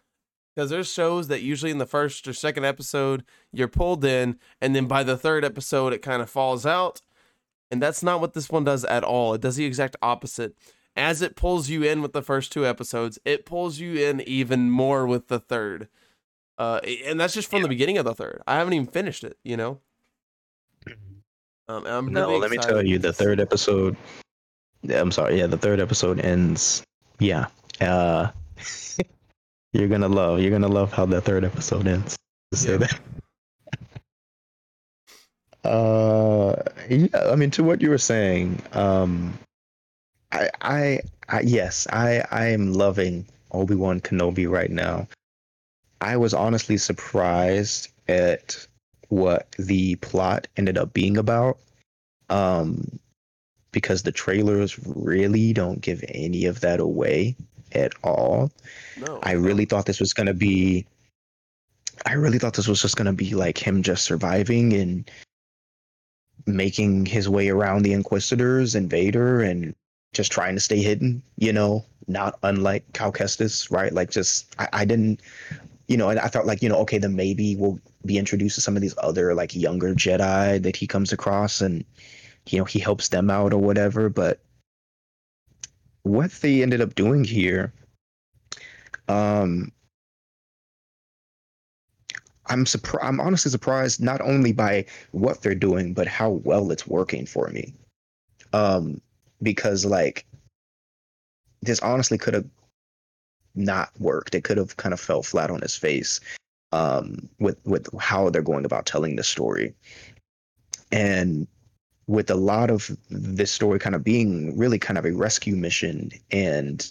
because 0.55 0.71
there's 0.71 0.93
shows 0.93 1.29
that 1.29 1.43
usually 1.43 1.71
in 1.71 1.79
the 1.79 1.87
first 1.87 2.27
or 2.27 2.33
second 2.33 2.65
episode 2.65 3.25
you're 3.53 3.69
pulled 3.69 4.05
in 4.05 4.39
and 4.61 4.75
then 4.75 4.87
by 4.87 5.03
the 5.03 5.17
third 5.17 5.45
episode 5.45 5.93
it 5.93 6.03
kind 6.03 6.23
of 6.23 6.31
falls 6.31 6.67
out 6.67 7.01
and 7.71 7.83
that's 7.83 8.03
not 8.03 8.21
what 8.21 8.35
this 8.35 8.51
one 8.51 8.65
does 8.65 8.85
at 8.85 9.05
all 9.05 9.35
it 9.35 9.41
does 9.41 9.57
the 9.57 9.65
exact 9.65 9.97
opposite 10.03 10.55
as 10.97 11.23
it 11.23 11.37
pulls 11.37 11.69
you 11.69 11.83
in 11.83 12.03
with 12.03 12.13
the 12.13 12.23
first 12.23 12.51
two 12.51 12.67
episodes 12.67 13.19
it 13.25 13.47
pulls 13.47 13.79
you 13.79 13.95
in 13.95 14.21
even 14.23 14.71
more 14.71 15.07
with 15.07 15.29
the 15.29 15.39
third 15.41 15.89
uh, 16.59 16.81
and 17.07 17.21
that's 17.21 17.35
just 17.35 17.49
from 17.49 17.63
the 17.63 17.69
beginning 17.69 17.99
of 17.99 18.05
the 18.05 18.15
third 18.15 18.43
i 18.47 18.57
haven't 18.57 18.73
even 18.73 18.87
finished 18.87 19.23
it 19.23 19.39
you 19.45 19.57
know 19.57 19.81
um, 21.69 21.85
I'm 21.87 22.13
No, 22.13 22.29
really 22.29 22.41
let 22.41 22.51
me 22.51 22.57
tell 22.57 22.85
you, 22.85 22.99
the 22.99 23.13
third 23.13 23.41
episode. 23.41 23.97
Yeah, 24.83 25.01
I'm 25.01 25.13
sorry. 25.13 25.39
Yeah, 25.39 25.47
the 25.47 25.59
third 25.59 25.81
episode 25.81 26.19
ends. 26.21 26.83
Yeah. 27.19 27.47
Uh, 27.81 28.31
you're 29.73 29.89
gonna 29.89 30.09
love. 30.09 30.41
You're 30.41 30.51
gonna 30.51 30.69
love 30.69 30.93
how 30.93 31.07
the 31.07 31.21
third 31.21 31.45
episode 31.45 31.87
ends. 31.87 32.17
To 32.53 32.59
say 32.59 32.73
Yeah. 32.73 32.77
that. 32.79 33.01
Uh, 35.65 36.55
yeah. 36.89 37.09
I 37.31 37.35
mean, 37.35 37.51
to 37.51 37.65
what 37.65 37.83
you 37.83 37.91
were 37.91 37.99
saying, 37.99 38.63
um, 38.73 39.37
I, 40.33 40.49
I, 40.63 41.01
I, 41.29 41.41
yes, 41.41 41.87
I, 41.93 42.25
I 42.31 42.47
am 42.47 42.73
loving 42.73 43.27
Obi 43.51 43.75
Wan 43.75 44.01
Kenobi 44.01 44.49
right 44.49 44.71
now. 44.71 45.09
I 46.01 46.17
was 46.17 46.33
honestly 46.33 46.79
surprised 46.79 47.89
at 48.09 48.67
what 49.09 49.51
the 49.59 49.97
plot 49.97 50.47
ended 50.57 50.79
up 50.79 50.93
being 50.95 51.17
about 51.19 51.59
um 52.31 52.99
because 53.79 54.03
the 54.03 54.11
trailers 54.11 54.77
really 54.87 55.53
don't 55.53 55.81
give 55.81 56.05
any 56.09 56.47
of 56.47 56.59
that 56.63 56.81
away 56.81 57.37
at 57.71 57.93
all. 58.03 58.51
No. 58.99 59.21
I 59.23 59.33
really 59.33 59.67
thought 59.67 59.87
this 59.87 60.01
was 60.01 60.13
going 60.13 60.27
to 60.27 60.35
be 60.35 60.85
i 62.07 62.13
really 62.13 62.39
thought 62.39 62.55
this 62.55 62.69
was 62.69 62.81
just 62.81 62.97
going 62.97 63.07
to 63.07 63.13
be 63.13 63.35
like 63.35 63.59
him 63.59 63.83
just 63.83 64.05
surviving 64.05 64.73
and 64.73 65.11
making 66.47 67.05
his 67.05 67.29
way 67.29 67.49
around 67.49 67.83
the 67.83 67.93
inquisitors 67.93 68.77
and 68.77 68.89
vader 68.89 69.41
and 69.41 69.75
just 70.13 70.31
trying 70.31 70.55
to 70.55 70.61
stay 70.61 70.81
hidden 70.81 71.21
you 71.37 71.53
know 71.53 71.85
not 72.07 72.39
unlike 72.45 72.85
cal 72.93 73.13
kestis 73.13 73.71
right? 73.71 73.93
Like 73.93 74.11
just 74.11 74.55
i, 74.59 74.69
I 74.73 74.85
didn't 74.85 75.21
you 75.89 75.97
know 75.97 76.09
and 76.11 76.21
i 76.21 76.29
thought 76.29 76.47
like 76.47 76.63
you 76.63 76.69
know 76.69 76.79
okay 76.79 76.99
then 76.99 77.17
maybe 77.17 77.57
we'll 77.57 77.81
be 78.07 78.17
introduced 78.17 78.55
to 78.55 78.61
some 78.61 78.77
of 78.77 78.83
these 78.83 78.95
other 78.99 79.35
like 79.35 79.55
younger 79.57 79.93
jedi 79.95 80.63
that 80.63 80.77
he 80.77 80.87
comes 80.87 81.13
across 81.13 81.61
and 81.61 81.85
you 82.53 82.59
know 82.59 82.65
he 82.65 82.79
helps 82.79 83.09
them 83.09 83.31
out 83.31 83.53
or 83.53 83.59
whatever 83.59 84.09
but 84.09 84.41
what 86.03 86.31
they 86.41 86.63
ended 86.63 86.81
up 86.81 86.95
doing 86.95 87.25
here 87.25 87.73
um 89.09 89.71
i'm 92.47 92.65
surprised 92.65 93.07
i'm 93.07 93.21
honestly 93.21 93.51
surprised 93.51 94.01
not 94.01 94.21
only 94.21 94.53
by 94.53 94.85
what 95.13 95.43
they're 95.43 95.55
doing 95.55 95.93
but 95.93 96.07
how 96.07 96.31
well 96.31 96.71
it's 96.71 96.87
working 96.87 97.27
for 97.27 97.49
me. 97.49 97.73
Um 98.53 99.01
because 99.43 99.85
like 99.85 100.25
this 101.63 101.81
honestly 101.81 102.19
could 102.19 102.35
have 102.35 102.47
not 103.55 103.91
worked. 103.99 104.35
It 104.35 104.45
could 104.45 104.57
have 104.57 104.77
kind 104.77 104.93
of 104.93 105.01
fell 105.01 105.23
flat 105.23 105.51
on 105.51 105.61
his 105.61 105.77
face 105.77 106.21
um 106.73 107.29
with 107.39 107.59
with 107.65 107.89
how 108.01 108.31
they're 108.31 108.43
going 108.43 108.65
about 108.65 108.87
telling 108.87 109.17
the 109.17 109.25
story. 109.25 109.75
And 110.91 111.47
with 112.09 112.31
a 112.31 112.35
lot 112.35 112.71
of 112.71 112.91
this 113.11 113.53
story 113.53 113.79
kind 113.79 113.95
of 113.95 114.03
being 114.03 114.59
really 114.59 114.79
kind 114.79 114.99
of 114.99 115.05
a 115.05 115.13
rescue 115.13 115.55
mission 115.55 116.11
and 116.33 116.91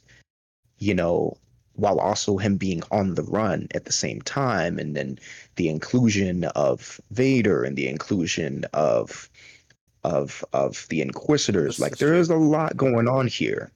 you 0.78 0.94
know 0.94 1.36
while 1.74 2.00
also 2.00 2.38
him 2.38 2.56
being 2.58 2.82
on 2.92 3.14
the 3.16 3.24
run 3.24 3.68
at 3.76 3.86
the 3.86 3.92
same 3.92 4.22
time 4.22 4.80
and 4.80 4.96
then 4.96 5.20
the 5.58 5.70
inclusion 5.70 6.44
of 6.46 7.02
Vader 7.12 7.64
and 7.64 7.76
the 7.76 7.88
inclusion 7.90 8.64
of 8.74 9.30
of 10.04 10.46
of 10.54 10.86
the 10.90 11.02
inquisitors 11.02 11.78
This 11.78 11.80
like 11.80 11.94
is 11.94 12.00
there 12.00 12.10
true. 12.10 12.20
is 12.20 12.30
a 12.30 12.36
lot 12.36 12.78
going 12.78 13.08
on 13.08 13.28
here 13.28 13.72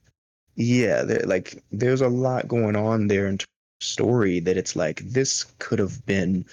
yeah 0.54 1.02
there, 1.02 1.22
like 1.26 1.62
there's 1.72 2.00
a 2.00 2.08
lot 2.08 2.46
going 2.48 2.76
on 2.76 3.08
there 3.08 3.26
in 3.26 3.38
story 3.80 4.38
that 4.38 4.56
it's 4.56 4.76
like 4.76 5.00
this 5.00 5.44
could 5.58 5.80
have 5.80 6.06
been 6.06 6.44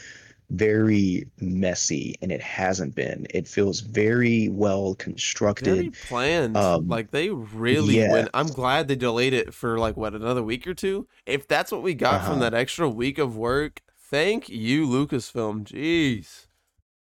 very 0.49 1.27
messy 1.39 2.15
and 2.21 2.31
it 2.31 2.41
hasn't 2.41 2.95
been 2.95 3.27
it 3.29 3.47
feels 3.47 3.81
very 3.81 4.49
well 4.49 4.95
constructed 4.95 5.75
very 5.75 5.89
planned. 5.91 6.57
Um, 6.57 6.87
like 6.87 7.11
they 7.11 7.29
really 7.29 7.97
yeah. 7.97 8.11
went. 8.11 8.29
I'm 8.33 8.47
glad 8.47 8.87
they 8.87 8.95
delayed 8.95 9.33
it 9.33 9.53
for 9.53 9.77
like 9.77 9.95
what 9.95 10.15
another 10.15 10.41
week 10.41 10.65
or 10.65 10.73
two. 10.73 11.07
If 11.27 11.47
that's 11.47 11.71
what 11.71 11.83
we 11.83 11.93
got 11.93 12.23
from 12.23 12.33
Uh-huh. 12.33 12.49
that 12.49 12.53
extra 12.55 12.89
week 12.89 13.19
of 13.19 13.37
work, 13.37 13.81
thank 14.09 14.49
you, 14.49 14.87
Lucasfilm. 14.87 15.65
Jeez, 15.65 16.47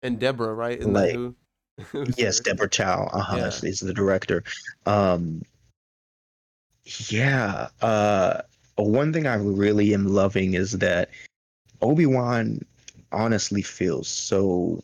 and 0.03 0.19
Deborah, 0.19 0.55
right? 0.55 0.79
Isn't 0.79 0.93
Like, 0.95 1.13
who? 1.13 1.37
yes 2.17 2.41
deborah 2.41 2.71
chow 2.71 3.05
uh-huh 3.13 3.37
Yeah. 3.37 3.47
is- 3.49 3.63
is 3.63 3.81
the 3.81 3.93
director 3.93 4.43
um 4.87 5.43
yeah 7.09 7.69
uh 7.83 8.41
one 8.77 9.13
thing 9.13 9.27
i 9.27 9.35
really 9.35 9.93
am 9.93 10.07
loving 10.07 10.55
is 10.55 10.73
that 10.79 11.11
obi-wan 11.83 12.61
honestly 13.17 13.63
feels 13.63 14.07
so 14.09 14.83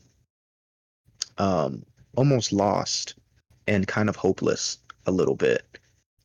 um 1.38 1.84
almost 2.16 2.52
lost 2.52 3.14
and 3.68 3.86
kind 3.86 4.08
of 4.08 4.16
hopeless 4.16 4.78
a 5.06 5.10
little 5.10 5.34
bit 5.36 5.78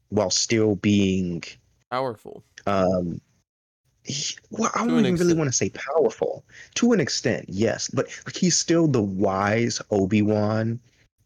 while 0.10 0.30
still 0.30 0.76
being 0.76 1.44
Powerful. 1.92 2.44
um 2.66 3.20
he- 4.04 4.38
well, 4.52 4.72
I 4.74 4.88
don't 4.88 5.00
even 5.06 5.16
really 5.16 5.34
want 5.34 5.50
to 5.50 5.56
say 5.56 5.70
powerful. 5.70 6.46
To 6.76 6.94
an 6.94 7.02
extent, 7.02 7.44
yes, 7.50 7.90
but 7.90 8.08
he's 8.34 8.56
still 8.58 8.88
the 8.88 9.02
wise 9.02 9.82
Obi 9.92 10.22
Wan 10.22 10.80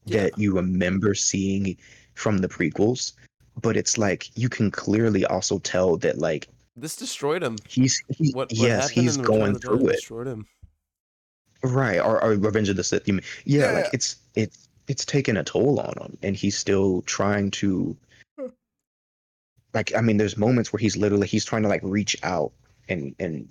Yeah. 0.06 0.24
that 0.24 0.38
you 0.40 0.56
remember 0.56 1.14
seeing 1.14 1.78
from 2.16 2.40
the 2.40 2.48
prequels. 2.50 3.14
But 3.62 3.78
it's 3.78 4.00
like 4.00 4.36
you 4.36 4.50
can 4.50 4.72
clearly 4.72 5.26
also 5.26 5.60
tell 5.60 5.96
that 5.98 6.18
like 6.18 6.48
This 6.76 6.96
destroyed 6.96 7.44
him. 7.44 7.58
he's 7.70 8.02
he, 8.18 8.32
What? 8.32 8.50
what 8.50 8.58
yes 8.58 8.90
he's 8.90 9.18
going 9.18 9.56
of 9.56 9.62
the 9.62 9.68
Jedi 9.68 9.78
through 9.78 9.88
it 9.90 9.96
Destroyed 9.98 10.28
him. 10.28 10.48
Right 11.64 12.00
or, 12.00 12.24
or 12.24 12.32
Revenge 12.36 12.70
of 12.70 12.76
the 12.76 12.84
Sith. 12.84 13.08
You 13.08 13.16
mean, 13.16 13.24
yeah, 13.46 13.72
Yeah. 13.72 13.72
like 13.82 13.94
it's 13.94 14.16
it's 14.36 14.68
it's 14.88 15.06
taken 15.06 15.38
a 15.38 15.44
toll 15.44 15.80
on 15.80 15.94
him, 16.02 16.18
and 16.24 16.36
he's 16.36 16.58
still 16.58 17.02
trying 17.04 17.52
to. 17.52 17.96
Hmm. 18.40 18.48
Like 19.74 19.94
I 19.96 20.02
mean, 20.02 20.18
there's 20.18 20.38
moments 20.38 20.74
where 20.74 20.80
he's 20.80 20.98
literally 20.98 21.28
he's 21.28 21.46
trying 21.46 21.64
to 21.64 21.70
like 21.70 21.82
reach 21.84 22.18
out 22.24 22.52
and 22.90 23.16
and 23.20 23.48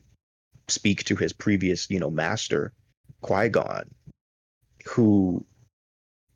speak 0.69 1.05
to 1.05 1.17
his 1.17 1.33
previous 1.33 1.91
you 1.91 1.99
know 2.01 2.11
master, 2.11 2.73
Qui 3.23 3.49
Gon, 3.49 3.85
who 4.87 5.45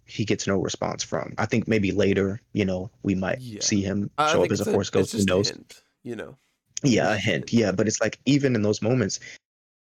he 0.07 0.25
gets 0.25 0.47
no 0.47 0.59
response 0.59 1.03
from. 1.03 1.35
I 1.39 1.47
think 1.47 1.67
maybe 1.67 1.91
later, 1.91 2.41
you 2.53 2.65
know, 2.65 2.91
we 3.03 3.15
might 3.15 3.41
Yeah. 3.41 3.61
see 3.63 3.81
him 3.83 4.11
I 4.19 4.33
show 4.33 4.45
up 4.45 4.51
as 4.53 4.61
a 4.61 4.67
Force 4.67 4.91
Ghost. 4.91 5.13
Who 5.13 5.25
knows? 5.25 5.49
hint, 5.49 5.83
you 6.03 6.15
know. 6.15 6.37
Yeah, 6.83 7.15
a 7.15 7.17
hint. 7.17 7.53
Yeah, 7.55 7.73
but 7.73 7.89
it's 7.89 8.01
like 8.03 8.19
even 8.27 8.55
in 8.55 8.61
those 8.61 8.83
moments, 8.83 9.19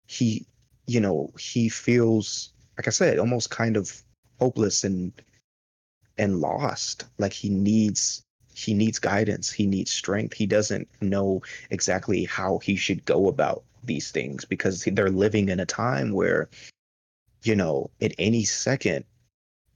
he, 0.07 0.47
you 0.87 1.01
know, 1.01 1.33
he 1.39 1.69
feels 1.69 2.53
like 2.77 2.87
I 2.87 2.91
said, 2.91 3.19
almost 3.19 3.51
kind 3.51 3.77
of 3.77 4.03
hopeless 4.41 4.85
and 4.85 5.13
and 6.19 6.41
lost. 6.41 7.05
Like 7.19 7.33
he 7.33 7.49
needs 7.49 8.25
he 8.55 8.75
needs 8.75 8.99
guidance. 8.99 9.51
He 9.51 9.67
needs 9.67 9.91
strength. 9.91 10.35
He 10.35 10.47
doesn't 10.47 10.89
know 11.01 11.43
exactly 11.71 12.25
how 12.25 12.59
he 12.59 12.77
should 12.77 13.05
go 13.05 13.29
about 13.29 13.63
these 13.85 14.11
things 14.11 14.45
because 14.45 14.85
they're 14.85 15.11
living 15.11 15.49
in 15.49 15.59
a 15.59 15.67
time 15.67 16.13
where, 16.13 16.49
you 17.43 17.57
know, 17.57 17.91
at 18.01 18.15
any 18.19 18.45
second, 18.45 19.05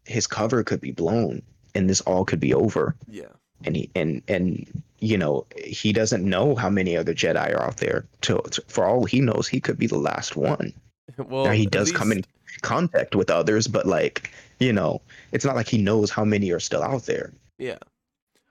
his 0.04 0.26
cover 0.26 0.62
could 0.62 0.80
be 0.80 0.92
blown 0.92 1.42
and 1.74 1.88
this 1.88 2.00
all 2.02 2.24
could 2.24 2.40
be 2.40 2.54
over. 2.54 2.96
Yeah. 3.09 3.32
And 3.64 3.76
he 3.76 3.90
and 3.94 4.22
and 4.28 4.82
you 4.98 5.16
know 5.16 5.46
he 5.57 5.92
doesn't 5.92 6.24
know 6.24 6.54
how 6.54 6.68
many 6.68 6.96
other 6.96 7.14
Jedi 7.14 7.54
are 7.54 7.62
out 7.62 7.78
there. 7.78 8.07
To, 8.22 8.42
to 8.50 8.62
for 8.68 8.84
all 8.84 9.04
he 9.04 9.20
knows, 9.20 9.48
he 9.48 9.61
could 9.61 9.78
be 9.78 9.86
the 9.86 9.98
last 9.98 10.36
one. 10.36 10.74
Well, 11.18 11.44
now 11.44 11.52
he 11.52 11.66
does 11.66 11.92
come 11.92 12.12
in 12.12 12.24
contact 12.62 13.14
with 13.14 13.30
others, 13.30 13.66
but 13.68 13.86
like 13.86 14.30
you 14.59 14.72
know, 14.72 15.00
it's 15.32 15.44
not 15.44 15.54
like 15.57 15.68
he 15.68 15.78
knows 15.78 16.11
how 16.11 16.24
many 16.24 16.50
are 16.50 16.61
still 16.61 16.82
out 16.82 17.02
there. 17.07 17.32
Yeah. 17.59 17.76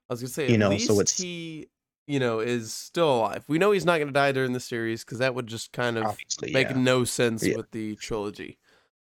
I 0.09 0.13
was 0.13 0.21
gonna 0.21 0.29
say, 0.29 0.47
You 0.47 0.53
at 0.55 0.59
know, 0.59 0.69
least 0.69 0.87
so 0.87 0.93
it's- 0.93 1.17
he, 1.17 1.67
you 2.07 2.19
know, 2.19 2.39
is 2.39 2.71
still 2.73 3.15
alive. 3.15 3.43
We 3.47 3.57
know 3.57 3.71
he's 3.71 3.85
not 3.85 3.97
gonna 3.99 4.11
die 4.11 4.31
during 4.31 4.53
the 4.53 4.59
series 4.59 5.03
because 5.03 5.17
that 5.19 5.33
would 5.35 5.47
just 5.47 5.71
kind 5.73 5.97
of 5.97 6.05
Obviously, 6.05 6.51
make 6.53 6.69
yeah. 6.69 6.77
no 6.77 7.03
sense 7.03 7.45
Yeah. 7.45 7.57
with 7.57 7.71
the 7.71 7.95
trilogy. 7.95 8.57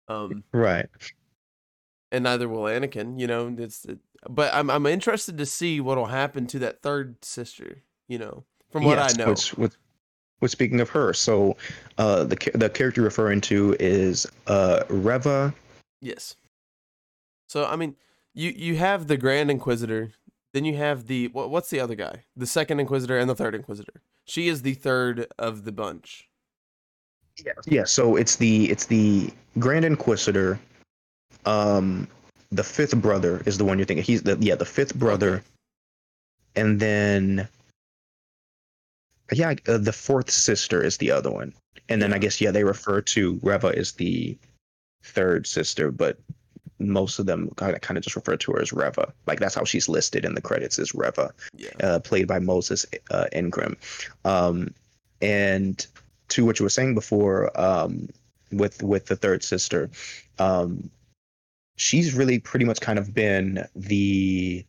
Um, 0.09 0.45
right. 0.53 0.87
and 2.13 2.25
neither 2.25 2.49
will 2.49 2.63
Anakin. 2.63 3.19
You 3.21 3.27
know, 3.27 3.55
it's. 3.59 3.85
It, 3.85 3.99
but 4.31 4.53
I'm 4.55 4.71
I'm 4.71 4.87
interested 4.87 5.37
to 5.39 5.47
see 5.47 5.81
what'll 5.81 6.07
happen 6.07 6.47
to 6.49 6.59
that 6.61 6.81
third 6.83 7.25
sister. 7.25 7.83
You 8.09 8.19
know, 8.19 8.45
from 8.71 8.85
what 8.85 8.99
Yes, 8.99 9.15
I 9.15 9.23
know. 9.23 9.31
Which, 9.31 9.49
which, 9.59 9.73
which 10.41 10.53
speaking 10.53 10.81
of 10.81 10.91
her, 10.91 11.13
so 11.13 11.57
uh, 11.99 12.25
the 12.25 12.37
the 12.55 12.69
character 12.69 13.01
you're 13.01 13.05
referring 13.05 13.41
to 13.43 13.77
is 13.81 14.27
uh, 14.47 14.85
Reva. 14.89 15.55
Yes. 16.01 16.37
So 17.49 17.65
I 17.65 17.77
mean, 17.77 17.97
you 18.35 18.51
you 18.51 18.77
have 18.77 19.07
the 19.07 19.17
Grand 19.17 19.51
Inquisitor, 19.51 20.13
then 20.53 20.65
you 20.65 20.77
have 20.77 21.07
the 21.07 21.29
what, 21.29 21.51
what's 21.51 21.71
the 21.71 21.81
other 21.81 21.95
guy? 21.95 22.25
The 22.37 22.47
second 22.47 22.81
Inquisitor 22.81 23.19
and 23.19 23.31
the 23.31 23.35
third 23.35 23.55
Inquisitor. 23.55 24.03
She 24.25 24.49
is 24.49 24.63
the 24.63 24.75
third 24.75 25.27
of 25.39 25.65
the 25.65 25.73
bunch. 25.73 26.29
Yeah, 27.67 27.85
so 27.85 28.17
it's 28.17 28.37
the 28.37 28.71
it's 28.71 28.87
the 28.87 29.31
Grand 29.59 29.85
Inquisitor. 29.85 30.59
Um, 31.45 32.09
the 32.51 32.65
fifth 32.65 32.97
brother 32.97 33.43
is 33.47 33.59
the 33.59 33.65
one 33.65 33.79
you're 33.79 33.87
thinking. 33.87 34.05
He's 34.05 34.23
the 34.23 34.37
yeah 34.41 34.55
the 34.55 34.65
fifth 34.65 34.95
brother, 34.95 35.35
Okay. 35.35 35.43
and 36.57 36.81
then 36.81 37.49
yeah 39.33 39.55
uh, 39.69 39.79
the 39.79 39.93
fourth 39.93 40.31
sister 40.31 40.83
is 40.83 40.97
the 40.99 41.11
other 41.11 41.31
one, 41.31 41.53
and 41.89 42.01
then 42.01 42.13
I 42.13 42.19
guess 42.19 42.41
yeah 42.41 42.51
they 42.51 42.65
refer 42.65 43.01
to 43.03 43.39
Reva 43.43 43.77
as 43.77 43.93
the 43.93 44.37
third 45.03 45.47
sister, 45.47 45.91
but 45.91 46.19
most 46.79 47.19
of 47.19 47.27
them 47.27 47.49
kind 47.57 47.75
of 47.75 47.81
kind 47.81 47.97
of 47.97 48.05
just 48.05 48.17
refer 48.17 48.37
to 48.37 48.53
her 48.53 48.61
as 48.61 48.73
Reva. 48.73 49.13
Like 49.27 49.41
that's 49.41 49.55
how 49.55 49.65
she's 49.65 49.89
listed 49.89 50.25
in 50.25 50.35
the 50.35 50.43
credits 50.43 50.79
as 50.79 50.95
Reva 50.95 51.33
Yeah. 51.57 51.71
uh, 51.83 51.99
played 52.01 52.29
by 52.29 52.39
Moses 52.39 52.85
uh, 53.11 53.27
Ingram. 53.33 53.77
Um, 54.25 54.75
and 55.23 55.87
to 56.29 56.45
what 56.45 56.59
you 56.59 56.65
were 56.65 56.71
saying 56.71 56.95
before, 56.95 57.59
um, 57.59 58.09
with 58.53 58.83
with 58.83 59.07
the 59.07 59.17
third 59.17 59.43
sister, 59.43 59.91
um, 60.39 60.91
she's 61.77 62.15
really 62.15 62.39
pretty 62.39 62.65
much 62.65 62.81
kind 62.81 62.99
of 62.99 63.15
been 63.15 63.67
the 63.75 64.65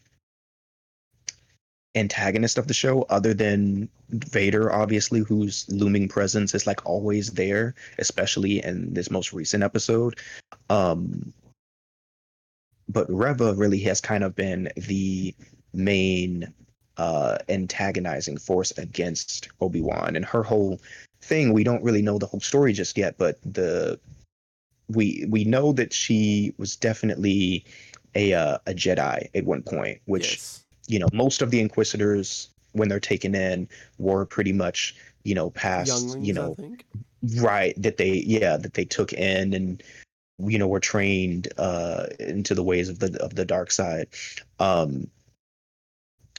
antagonist 1.95 2.57
of 2.57 2.67
the 2.67 2.73
show, 2.73 3.03
other 3.09 3.33
than 3.33 3.89
Vader, 4.09 4.71
obviously, 4.71 5.21
whose 5.21 5.65
looming 5.69 6.07
presence 6.07 6.53
is 6.53 6.67
like 6.67 6.85
always 6.85 7.31
there, 7.31 7.75
especially 7.97 8.63
in 8.63 8.93
this 8.93 9.11
most 9.11 9.33
recent 9.33 9.63
episode. 9.63 10.19
Um, 10.69 11.33
but 12.89 13.05
Reva 13.09 13.53
really 13.53 13.79
has 13.79 14.01
kind 14.01 14.23
of 14.23 14.35
been 14.35 14.69
the 14.75 15.35
main 15.73 16.53
uh 16.97 17.37
antagonizing 17.47 18.37
force 18.37 18.71
against 18.77 19.49
Obi-Wan 19.61 20.15
and 20.15 20.25
her 20.25 20.41
whole 20.41 20.81
thing 21.21 21.53
we 21.53 21.63
don't 21.63 21.83
really 21.83 22.01
know 22.01 22.17
the 22.17 22.25
whole 22.25 22.39
story 22.39 22.73
just 22.73 22.97
yet 22.97 23.15
but 23.19 23.39
the 23.43 23.99
we 24.87 25.25
we 25.29 25.43
know 25.43 25.71
that 25.73 25.93
she 25.93 26.53
was 26.57 26.75
definitely 26.75 27.65
a 28.15 28.33
uh, 28.33 28.57
a 28.65 28.73
Jedi 28.73 29.29
at 29.35 29.45
one 29.45 29.61
point 29.61 30.01
which 30.05 30.31
yes. 30.31 30.63
You 30.87 30.99
know 30.99 31.07
most 31.13 31.41
of 31.41 31.51
the 31.51 31.59
inquisitors 31.59 32.49
when 32.71 32.89
they're 32.89 32.99
taken 32.99 33.35
in 33.35 33.67
were 33.97 34.25
pretty 34.25 34.53
much 34.53 34.95
you 35.23 35.35
know 35.35 35.49
past 35.51 35.89
Younglings, 35.89 36.27
you 36.27 36.33
know 36.33 36.55
right 37.41 37.73
that 37.81 37.97
they 37.97 38.23
yeah 38.25 38.57
that 38.57 38.73
they 38.73 38.85
took 38.85 39.13
in 39.13 39.53
and 39.53 39.83
you 40.39 40.57
know 40.57 40.67
were 40.67 40.79
trained 40.79 41.47
uh 41.57 42.07
into 42.19 42.55
the 42.55 42.63
ways 42.63 42.89
of 42.89 42.99
the 42.99 43.17
of 43.21 43.35
the 43.35 43.45
dark 43.45 43.71
side. 43.71 44.07
Um 44.59 45.09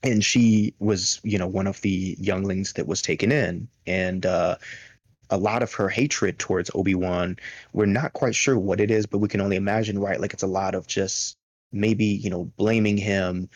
and 0.02 0.24
she 0.24 0.74
was 0.78 1.20
you 1.24 1.38
know 1.38 1.46
one 1.46 1.66
of 1.66 1.80
the 1.82 2.16
younglings 2.18 2.72
that 2.74 2.86
was 2.86 3.02
taken 3.02 3.32
in. 3.32 3.68
And 3.86 4.24
uh 4.24 4.56
a 5.30 5.36
lot 5.36 5.62
of 5.62 5.74
her 5.74 5.90
hatred 5.90 6.38
towards 6.38 6.70
Obi-Wan 6.74 7.36
we're 7.74 7.84
not 7.84 8.14
quite 8.14 8.34
sure 8.34 8.58
what 8.58 8.80
it 8.80 8.90
is 8.90 9.04
but 9.04 9.18
we 9.18 9.28
can 9.28 9.42
only 9.42 9.56
imagine 9.56 9.98
right 9.98 10.20
like 10.20 10.32
it's 10.32 10.42
a 10.42 10.46
lot 10.46 10.74
of 10.74 10.86
just 10.86 11.36
maybe 11.70 12.04
you 12.06 12.30
know 12.30 12.44
blaming 12.56 12.96
him 12.96 13.48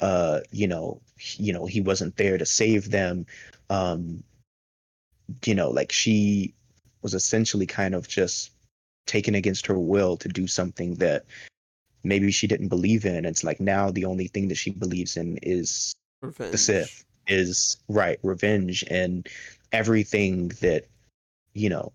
uh 0.00 0.40
you 0.50 0.66
know 0.66 1.00
he- 1.18 1.44
you 1.44 1.52
know 1.52 1.66
he 1.66 1.80
wasn't 1.80 2.16
there 2.16 2.38
to 2.38 2.46
save 2.46 2.90
them 2.90 3.26
um 3.68 4.22
you 5.44 5.54
know 5.54 5.70
like 5.70 5.92
she 5.92 6.54
was 7.02 7.14
essentially 7.14 7.66
kind 7.66 7.94
of 7.94 8.08
just 8.08 8.50
taken 9.06 9.34
against 9.34 9.66
her 9.66 9.78
will 9.78 10.16
to 10.16 10.28
do 10.28 10.46
something 10.46 10.94
that 10.96 11.24
maybe 12.04 12.30
she 12.30 12.46
didn't 12.46 12.68
believe 12.68 13.04
in. 13.04 13.24
It's 13.24 13.44
like 13.44 13.60
now 13.60 13.90
the 13.90 14.04
only 14.04 14.28
thing 14.28 14.48
that 14.48 14.56
she 14.56 14.70
believes 14.70 15.16
in 15.16 15.38
is 15.42 15.94
Revenge. 16.22 16.52
the 16.52 16.58
Sith, 16.58 17.04
is 17.26 17.76
right, 17.88 18.18
revenge, 18.22 18.84
and 18.90 19.26
everything 19.72 20.48
that, 20.60 20.86
you 21.54 21.68
know, 21.68 21.92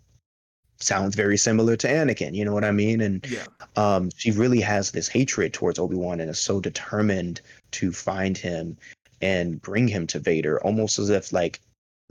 sounds 0.80 1.15
very 1.15 1.38
similar 1.38 1.76
to 1.78 1.88
Anakin. 1.88 2.34
You 2.36 2.45
know 2.45 2.53
what 2.53 2.65
I 2.65 2.71
mean? 2.71 3.01
And 3.01 3.26
Yeah. 3.30 3.45
um, 3.76 4.09
she 4.17 4.32
really 4.32 4.61
has 4.61 4.91
this 4.91 5.07
hatred 5.07 5.53
towards 5.53 5.80
Obi 5.80 5.95
Wan 5.95 6.19
and 6.19 6.30
is 6.30 6.39
so 6.39 6.59
determined 6.59 7.41
to 7.71 7.91
find 7.91 8.38
him 8.38 8.78
and 9.21 9.61
bring 9.61 9.88
him 9.88 10.05
to 10.07 10.19
Vader, 10.19 10.61
almost 10.63 10.99
as 10.99 11.09
if 11.09 11.32
like 11.32 11.59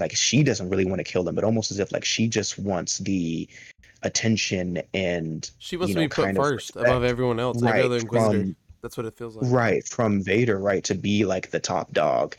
like 0.01 0.15
she 0.17 0.43
doesn't 0.43 0.71
really 0.71 0.85
want 0.85 0.99
to 0.99 1.05
kill 1.05 1.29
him, 1.29 1.35
but 1.37 1.45
almost 1.45 1.71
as 1.71 1.79
if 1.79 1.93
like 1.93 2.05
she 2.05 2.27
just 2.27 2.59
wants 2.59 2.99
the 2.99 3.49
attention 4.03 4.83
and 4.93 5.51
She 5.59 5.77
wants 5.77 5.91
you 5.91 5.95
to 5.95 6.01
be 6.01 6.09
put 6.09 6.35
first 6.35 6.75
respect. 6.75 6.87
above 6.87 7.05
everyone 7.05 7.39
else. 7.41 7.63
Right 7.63 7.85
other 7.85 7.99
Inquisitor. 7.99 8.41
from 8.43 8.57
That's 8.83 8.97
what 8.97 9.07
it 9.07 9.17
feels 9.17 9.37
like. 9.37 9.51
right 9.51 9.87
from 9.87 10.23
Vader, 10.23 10.59
right 10.59 10.83
to 10.85 10.95
be 10.95 11.25
like 11.25 11.51
the 11.51 11.61
top 11.61 11.93
dog. 11.93 12.37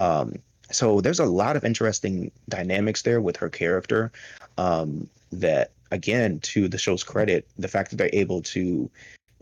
Um, 0.00 0.34
so 0.70 1.00
there's 1.00 1.18
a 1.20 1.24
lot 1.24 1.56
of 1.56 1.64
interesting 1.64 2.30
dynamics 2.48 3.02
there 3.02 3.20
with 3.20 3.36
her 3.38 3.48
character. 3.48 4.12
Um, 4.58 5.08
that 5.32 5.72
again, 5.90 6.40
to 6.40 6.68
the 6.68 6.78
show's 6.78 7.02
credit, 7.02 7.48
the 7.58 7.68
fact 7.68 7.90
that 7.90 7.96
they're 7.96 8.10
able 8.12 8.42
to 8.42 8.90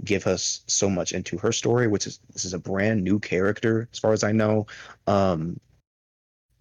give 0.05 0.27
us 0.27 0.63
so 0.67 0.89
much 0.89 1.13
into 1.13 1.39
her 1.39 1.53
story, 1.53 1.87
which 1.87 2.07
is 2.07 2.21
this 2.33 2.45
is 2.45 2.55
a 2.55 2.59
brand 2.59 3.03
new 3.03 3.19
character 3.19 3.89
as 3.93 3.99
far 3.99 4.13
as 4.13 4.23
I 4.23 4.33
know, 4.33 4.67
um, 5.07 5.59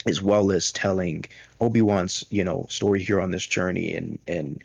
as 0.05 0.21
well 0.21 0.51
as 0.51 0.71
telling 0.71 1.25
Obi 1.59 1.81
Wan's 1.81 2.25
you 2.29 2.43
know 2.43 2.65
story 2.69 3.03
here 3.03 3.21
on 3.21 3.31
this 3.31 3.45
journey 3.45 3.93
and 3.93 4.19
and 4.27 4.63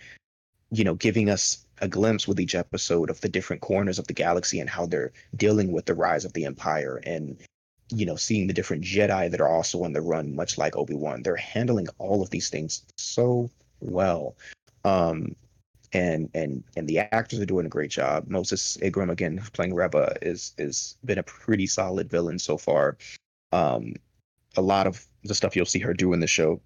you 0.71 0.85
know 0.85 0.95
giving 0.95 1.31
us 1.31 1.65
a 1.83 1.89
glimpse 1.89 2.29
with 2.29 2.39
each 2.39 2.55
episode 2.55 3.11
of 3.11 3.21
the 3.23 3.29
different 3.29 3.63
corners 3.63 3.99
of 3.99 4.07
the 4.07 4.13
galaxy 4.13 4.61
and 4.61 4.69
how 4.69 4.85
they're 4.87 5.13
dealing 5.37 5.73
with 5.73 5.87
the 5.87 5.95
rise 5.95 6.27
of 6.27 6.33
the 6.35 6.45
empire 6.45 7.01
and 7.05 7.39
you 7.89 8.05
know 8.05 8.17
seeing 8.17 8.47
the 8.47 8.53
different 8.53 8.85
jedi 8.85 9.31
that 9.31 9.41
are 9.41 9.49
also 9.49 9.83
on 9.83 9.93
the 9.93 10.01
run 10.01 10.35
much 10.35 10.59
like 10.59 10.77
obi-wan. 10.77 11.23
They're 11.23 11.37
handling 11.37 11.89
all 11.99 12.23
of 12.23 12.31
these 12.31 12.51
things 12.51 12.83
so 12.97 13.51
well. 13.81 14.37
Um 14.85 15.35
and 15.93 16.31
and 16.35 16.63
and 16.77 16.89
the 16.89 16.99
actors 16.99 17.41
are 17.41 17.47
doing 17.47 17.67
a 17.67 17.71
great 17.71 17.91
job. 17.91 18.29
Moses 18.29 18.79
Ingram 18.81 19.11
again 19.11 19.43
playing 19.53 19.75
reva 19.75 20.17
is 20.23 20.53
is 20.59 20.97
been 21.05 21.19
a 21.19 21.23
pretty 21.23 21.67
solid 21.67 22.09
villain 22.11 22.39
so 22.39 22.57
far. 22.57 22.97
Um 23.53 23.95
a 24.57 24.63
lot 24.63 24.87
of 24.87 25.05
the 25.25 25.35
stuff 25.35 25.55
you'll 25.55 25.67
see 25.67 25.79
her 25.79 25.95
do 25.95 26.13
in 26.13 26.21
the 26.21 26.27
show 26.27 26.61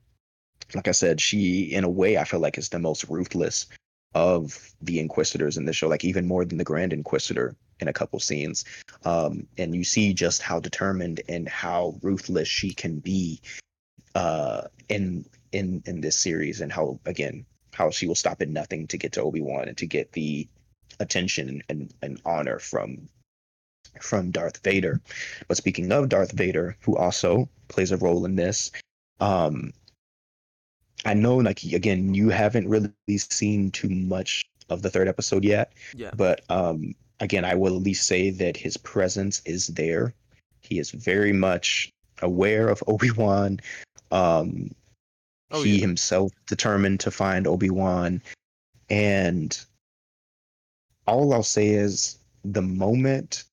like 0.74 0.88
i 0.88 0.92
said 0.92 1.20
she 1.20 1.64
in 1.64 1.84
a 1.84 1.88
way 1.88 2.16
i 2.16 2.24
feel 2.24 2.40
like 2.40 2.56
is 2.56 2.70
the 2.70 2.78
most 2.78 3.04
ruthless 3.10 3.66
of 4.14 4.72
the 4.80 5.00
inquisitors 5.00 5.56
in 5.56 5.64
the 5.64 5.72
show 5.72 5.88
like 5.88 6.04
even 6.04 6.26
more 6.26 6.44
than 6.44 6.56
the 6.56 6.64
grand 6.64 6.92
inquisitor 6.92 7.56
in 7.80 7.88
a 7.88 7.92
couple 7.92 8.20
scenes. 8.20 8.64
Um 9.04 9.46
and 9.58 9.74
you 9.74 9.84
see 9.84 10.14
just 10.14 10.42
how 10.42 10.60
determined 10.60 11.20
and 11.28 11.48
how 11.48 11.96
ruthless 12.02 12.48
she 12.48 12.72
can 12.72 13.00
be 13.00 13.40
uh 14.14 14.62
in 14.88 15.24
in 15.55 15.82
in 15.86 16.00
this 16.00 16.18
series 16.18 16.61
and 16.61 16.72
how 16.72 16.98
again 17.07 17.46
how 17.72 17.90
she 17.90 18.07
will 18.07 18.14
stop 18.14 18.40
at 18.42 18.48
nothing 18.48 18.86
to 18.86 18.98
get 18.98 19.12
to 19.12 19.22
obi-wan 19.22 19.68
and 19.68 19.76
to 19.76 19.86
get 19.86 20.12
the 20.12 20.46
attention 21.00 21.62
and, 21.68 21.92
and 22.02 22.20
honor 22.24 22.59
from 22.59 23.09
from 24.00 24.30
darth 24.30 24.62
vader 24.62 25.00
but 25.48 25.57
speaking 25.57 25.90
of 25.92 26.09
darth 26.09 26.32
vader 26.32 26.76
who 26.80 26.96
also 26.96 27.48
plays 27.68 27.92
a 27.92 27.96
role 27.96 28.24
in 28.24 28.36
this 28.36 28.70
um 29.20 29.72
I 31.05 31.14
know, 31.14 31.36
like 31.36 31.62
again, 31.64 32.14
you 32.14 32.30
haven't 32.30 32.68
really 32.68 32.90
seen 33.18 33.70
too 33.70 33.88
much 33.88 34.44
of 34.70 34.82
the 34.82 34.90
third 34.90 35.09
episode 35.09 35.44
yet. 35.44 35.72
Yeah. 35.94 36.11
But 36.16 36.40
um, 36.48 36.94
again, 37.20 37.44
I 37.44 37.55
will 37.55 37.76
at 37.76 37.82
least 37.82 38.07
say 38.07 38.30
that 38.30 38.57
his 38.57 38.76
presence 38.76 39.42
is 39.44 39.68
there. 39.68 40.14
He 40.62 40.78
is 40.78 40.90
very 40.90 41.32
much 41.32 41.92
aware 42.22 42.68
of 42.68 42.82
Obi 42.86 43.11
Wan. 43.11 43.61
Um, 44.11 44.70
Oh, 45.55 45.62
he 45.62 45.76
yeah. 45.76 45.80
himself 45.80 46.32
determined 46.46 47.00
to 47.00 47.11
find 47.11 47.46
Obi 47.46 47.70
Wan, 47.70 48.20
and 48.90 49.59
all 51.07 51.32
I'll 51.32 51.42
say 51.42 51.68
is 51.68 52.18
the 52.44 52.62
moment 52.62 53.44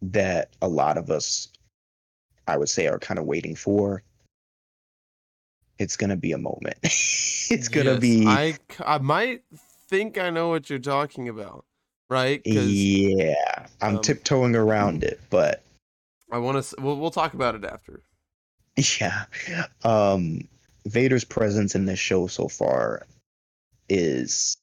that 0.00 0.50
a 0.62 0.68
lot 0.68 0.96
of 0.96 1.10
us, 1.10 1.48
I 2.48 2.56
would 2.56 2.70
say, 2.70 2.86
are 2.86 2.98
kind 2.98 3.18
of 3.18 3.26
waiting 3.26 3.54
for. 3.54 4.02
It's 5.78 5.96
gonna 5.96 6.16
be 6.16 6.32
a 6.32 6.38
moment. 6.38 6.78
it's 6.82 7.68
gonna 7.68 7.92
Yes, 7.92 8.00
be 8.00 8.26
I 8.80 8.98
might 8.98 9.42
think 9.88 10.16
I 10.16 10.30
know 10.30 10.48
what 10.48 10.70
you're 10.70 10.78
talking 10.78 11.28
about, 11.28 11.66
right? 12.08 12.40
Yeah. 12.46 13.66
I'm 13.82 13.96
um, 13.96 14.02
tiptoeing 14.02 14.56
around 14.56 15.04
it, 15.04 15.20
but 15.28 15.62
I 16.30 16.38
want 16.38 16.64
to. 16.64 16.76
We'll, 16.80 16.98
we'll 16.98 17.10
talk 17.10 17.34
about 17.34 17.54
it 17.54 17.64
after. 17.64 18.02
Yeah. 19.00 19.26
Um 19.84 20.48
Vader's 20.86 21.24
presence 21.24 21.74
in 21.74 21.86
this 21.86 21.98
show 21.98 22.26
so 22.26 22.48
far 22.48 23.06
is 23.88 24.56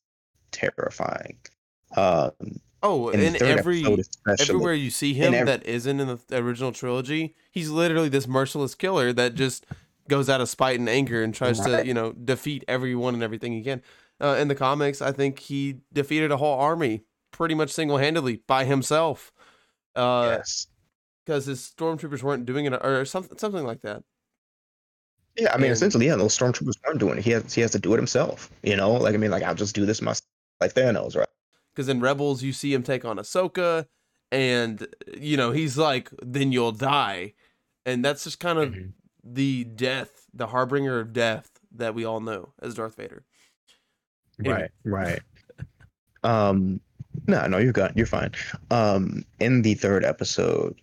terrifying. 0.51 1.37
Um 1.95 2.31
Oh, 2.81 3.09
in 3.09 3.41
every 3.43 3.83
everywhere 4.39 4.73
you 4.73 4.89
see 4.89 5.13
him 5.13 5.33
ev- 5.33 5.45
that 5.47 5.65
isn't 5.65 5.99
in 5.99 6.07
the 6.07 6.37
original 6.37 6.71
trilogy, 6.71 7.35
he's 7.51 7.69
literally 7.69 8.07
this 8.07 8.25
merciless 8.25 8.73
killer 8.73 9.11
that 9.11 9.35
just 9.35 9.65
goes 10.07 10.29
out 10.29 10.39
of 10.39 10.47
spite 10.47 10.79
and 10.79 10.87
anger 10.87 11.21
and 11.21 11.35
tries 11.35 11.59
to, 11.59 11.85
you 11.85 11.93
know, 11.93 12.13
defeat 12.13 12.63
everyone 12.69 13.13
and 13.15 13.21
everything 13.21 13.51
he 13.51 13.63
can. 13.63 13.81
Uh, 14.21 14.37
in 14.39 14.47
the 14.47 14.55
comics, 14.55 15.01
I 15.01 15.11
think 15.11 15.39
he 15.39 15.81
defeated 15.91 16.31
a 16.31 16.37
whole 16.37 16.57
army 16.57 17.03
pretty 17.31 17.53
much 17.53 17.69
single 17.69 17.97
handedly 17.97 18.37
by 18.47 18.63
himself. 18.63 19.31
Uh, 19.95 20.35
yes. 20.37 20.67
because 21.25 21.45
his 21.47 21.59
stormtroopers 21.77 22.23
weren't 22.23 22.45
doing 22.45 22.65
it 22.65 22.73
or 22.73 23.03
something 23.03 23.37
something 23.37 23.65
like 23.65 23.81
that. 23.81 24.03
Yeah, 25.39 25.53
I 25.53 25.57
mean 25.57 25.65
and- 25.65 25.73
essentially, 25.73 26.07
yeah, 26.07 26.15
those 26.15 26.37
stormtroopers 26.37 26.77
aren't 26.85 26.99
doing 26.99 27.17
it. 27.19 27.23
He 27.23 27.31
has 27.31 27.53
he 27.53 27.61
has 27.61 27.71
to 27.71 27.79
do 27.79 27.93
it 27.93 27.97
himself. 27.97 28.49
You 28.63 28.75
know? 28.75 28.91
Like 28.93 29.13
I 29.13 29.17
mean, 29.17 29.31
like 29.31 29.43
I'll 29.43 29.55
just 29.55 29.75
do 29.75 29.85
this 29.85 30.01
myself 30.01 30.25
like 30.61 30.73
Thanos, 30.73 31.15
right? 31.15 31.27
Because 31.73 31.87
in 31.89 31.99
Rebels, 32.01 32.43
you 32.43 32.51
see 32.53 32.73
him 32.73 32.83
take 32.83 33.05
on 33.05 33.17
Ahsoka, 33.17 33.85
and 34.31 34.85
you 35.17 35.37
know 35.37 35.51
he's 35.51 35.77
like, 35.77 36.09
"Then 36.21 36.51
you'll 36.51 36.71
die," 36.73 37.33
and 37.85 38.03
that's 38.03 38.23
just 38.25 38.39
kind 38.39 38.59
of 38.59 38.69
Mhm. 38.73 38.91
the 39.23 39.63
death, 39.63 40.25
the 40.33 40.47
harbinger 40.47 40.99
of 40.99 41.13
death 41.13 41.49
that 41.71 41.93
we 41.95 42.03
all 42.03 42.19
know 42.19 42.53
as 42.61 42.73
Darth 42.75 42.95
Vader. 42.95 43.23
Right, 44.39 44.71
right. 44.83 45.21
um 46.23 46.79
no, 47.27 47.45
no, 47.47 47.57
you're 47.57 47.73
good. 47.73 47.91
You're 47.95 48.05
fine. 48.05 48.31
Um 48.71 49.23
in 49.39 49.61
the 49.61 49.73
third 49.75 50.03
episode, 50.03 50.75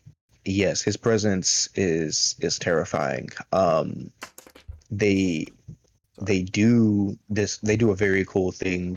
yes, 0.45 0.81
his 0.83 0.97
presence 0.97 1.69
is 1.75 2.37
is 2.41 2.59
terrifying. 2.59 3.29
Um 3.53 4.11
they 4.91 5.47
they 6.21 6.43
do 6.43 7.19
this 7.29 7.59
they 7.59 7.77
do 7.77 7.91
a 7.91 7.97
very 7.97 8.25
cool 8.25 8.53
thing 8.53 8.97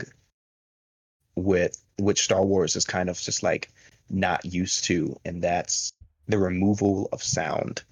with 1.36 1.82
which 1.98 2.22
Star 2.22 2.44
Wars 2.44 2.76
is 2.76 2.84
kind 2.84 3.08
of 3.08 3.18
just 3.20 3.42
like 3.42 3.68
not 4.08 4.44
used 4.44 4.84
to, 4.84 5.18
and 5.24 5.42
that's 5.42 5.92
the 6.28 6.38
removal 6.38 7.08
of 7.12 7.22
sound. 7.22 7.82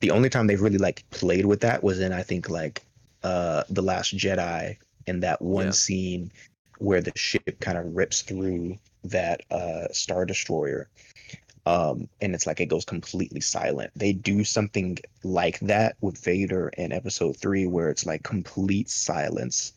The 0.00 0.10
only 0.10 0.28
time 0.28 0.46
they've 0.46 0.60
really 0.60 0.78
like 0.78 1.04
played 1.10 1.46
with 1.46 1.60
that 1.60 1.82
was 1.82 2.00
in 2.00 2.12
I 2.12 2.22
think 2.22 2.50
like 2.50 2.82
uh 3.22 3.64
The 3.70 3.82
Last 3.82 4.16
Jedi 4.16 4.76
in 5.06 5.20
that 5.20 5.40
one 5.40 5.66
Yeah. 5.66 5.72
scene 5.72 6.32
where 6.78 7.00
the 7.00 7.12
ship 7.16 7.58
kind 7.60 7.78
of 7.78 7.94
rips 7.94 8.22
through 8.22 8.78
that 9.04 9.42
uh 9.50 9.88
star 9.92 10.24
destroyer 10.24 10.88
um 11.66 12.08
and 12.20 12.34
it's 12.34 12.46
like 12.46 12.60
it 12.60 12.66
goes 12.66 12.84
completely 12.84 13.40
silent. 13.40 13.90
They 13.96 14.12
do 14.12 14.44
something 14.44 14.98
like 15.22 15.58
that 15.60 15.96
with 16.00 16.22
vader 16.22 16.68
in 16.76 16.92
episode 16.92 17.36
3 17.36 17.66
where 17.66 17.90
it's 17.90 18.06
like 18.06 18.22
complete 18.22 18.90
silence 18.90 19.72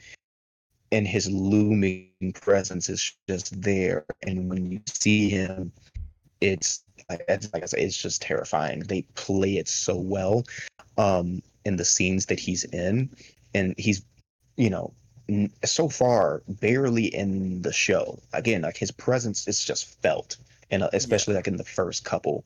and 0.91 1.07
his 1.07 1.29
looming 1.29 2.33
presence 2.33 2.89
is 2.89 3.13
just 3.27 3.61
there. 3.61 4.05
And 4.25 4.49
when 4.49 4.71
you 4.71 4.81
see 4.87 5.29
him 5.29 5.71
it's 6.41 6.83
like 7.09 7.23
it's 7.27 7.51
like 7.53 7.63
I 7.63 7.65
said, 7.65 7.79
it's 7.79 8.01
just 8.01 8.21
terrifying. 8.21 8.81
They 8.81 9.03
play 9.15 9.57
it 9.57 9.67
so 9.67 9.95
well 9.97 10.43
um 10.97 11.41
in 11.65 11.77
the 11.77 11.85
scenes 11.85 12.25
that 12.27 12.39
he's 12.39 12.63
in 12.65 13.09
and 13.53 13.75
he's 13.77 14.03
you 14.55 14.69
know 14.69 14.93
so 15.65 15.89
far 15.89 16.41
barely 16.47 17.05
in 17.05 17.61
the 17.61 17.73
show. 17.73 18.19
Again 18.33 18.63
like 18.63 18.77
his 18.77 18.91
presence 18.91 19.47
is 19.47 19.63
just 19.63 20.01
felt 20.01 20.37
and 20.71 20.83
uh, 20.83 20.89
especially 20.93 21.35
like 21.35 21.47
in 21.47 21.57
the 21.57 21.63
first 21.63 22.03
couple 22.03 22.43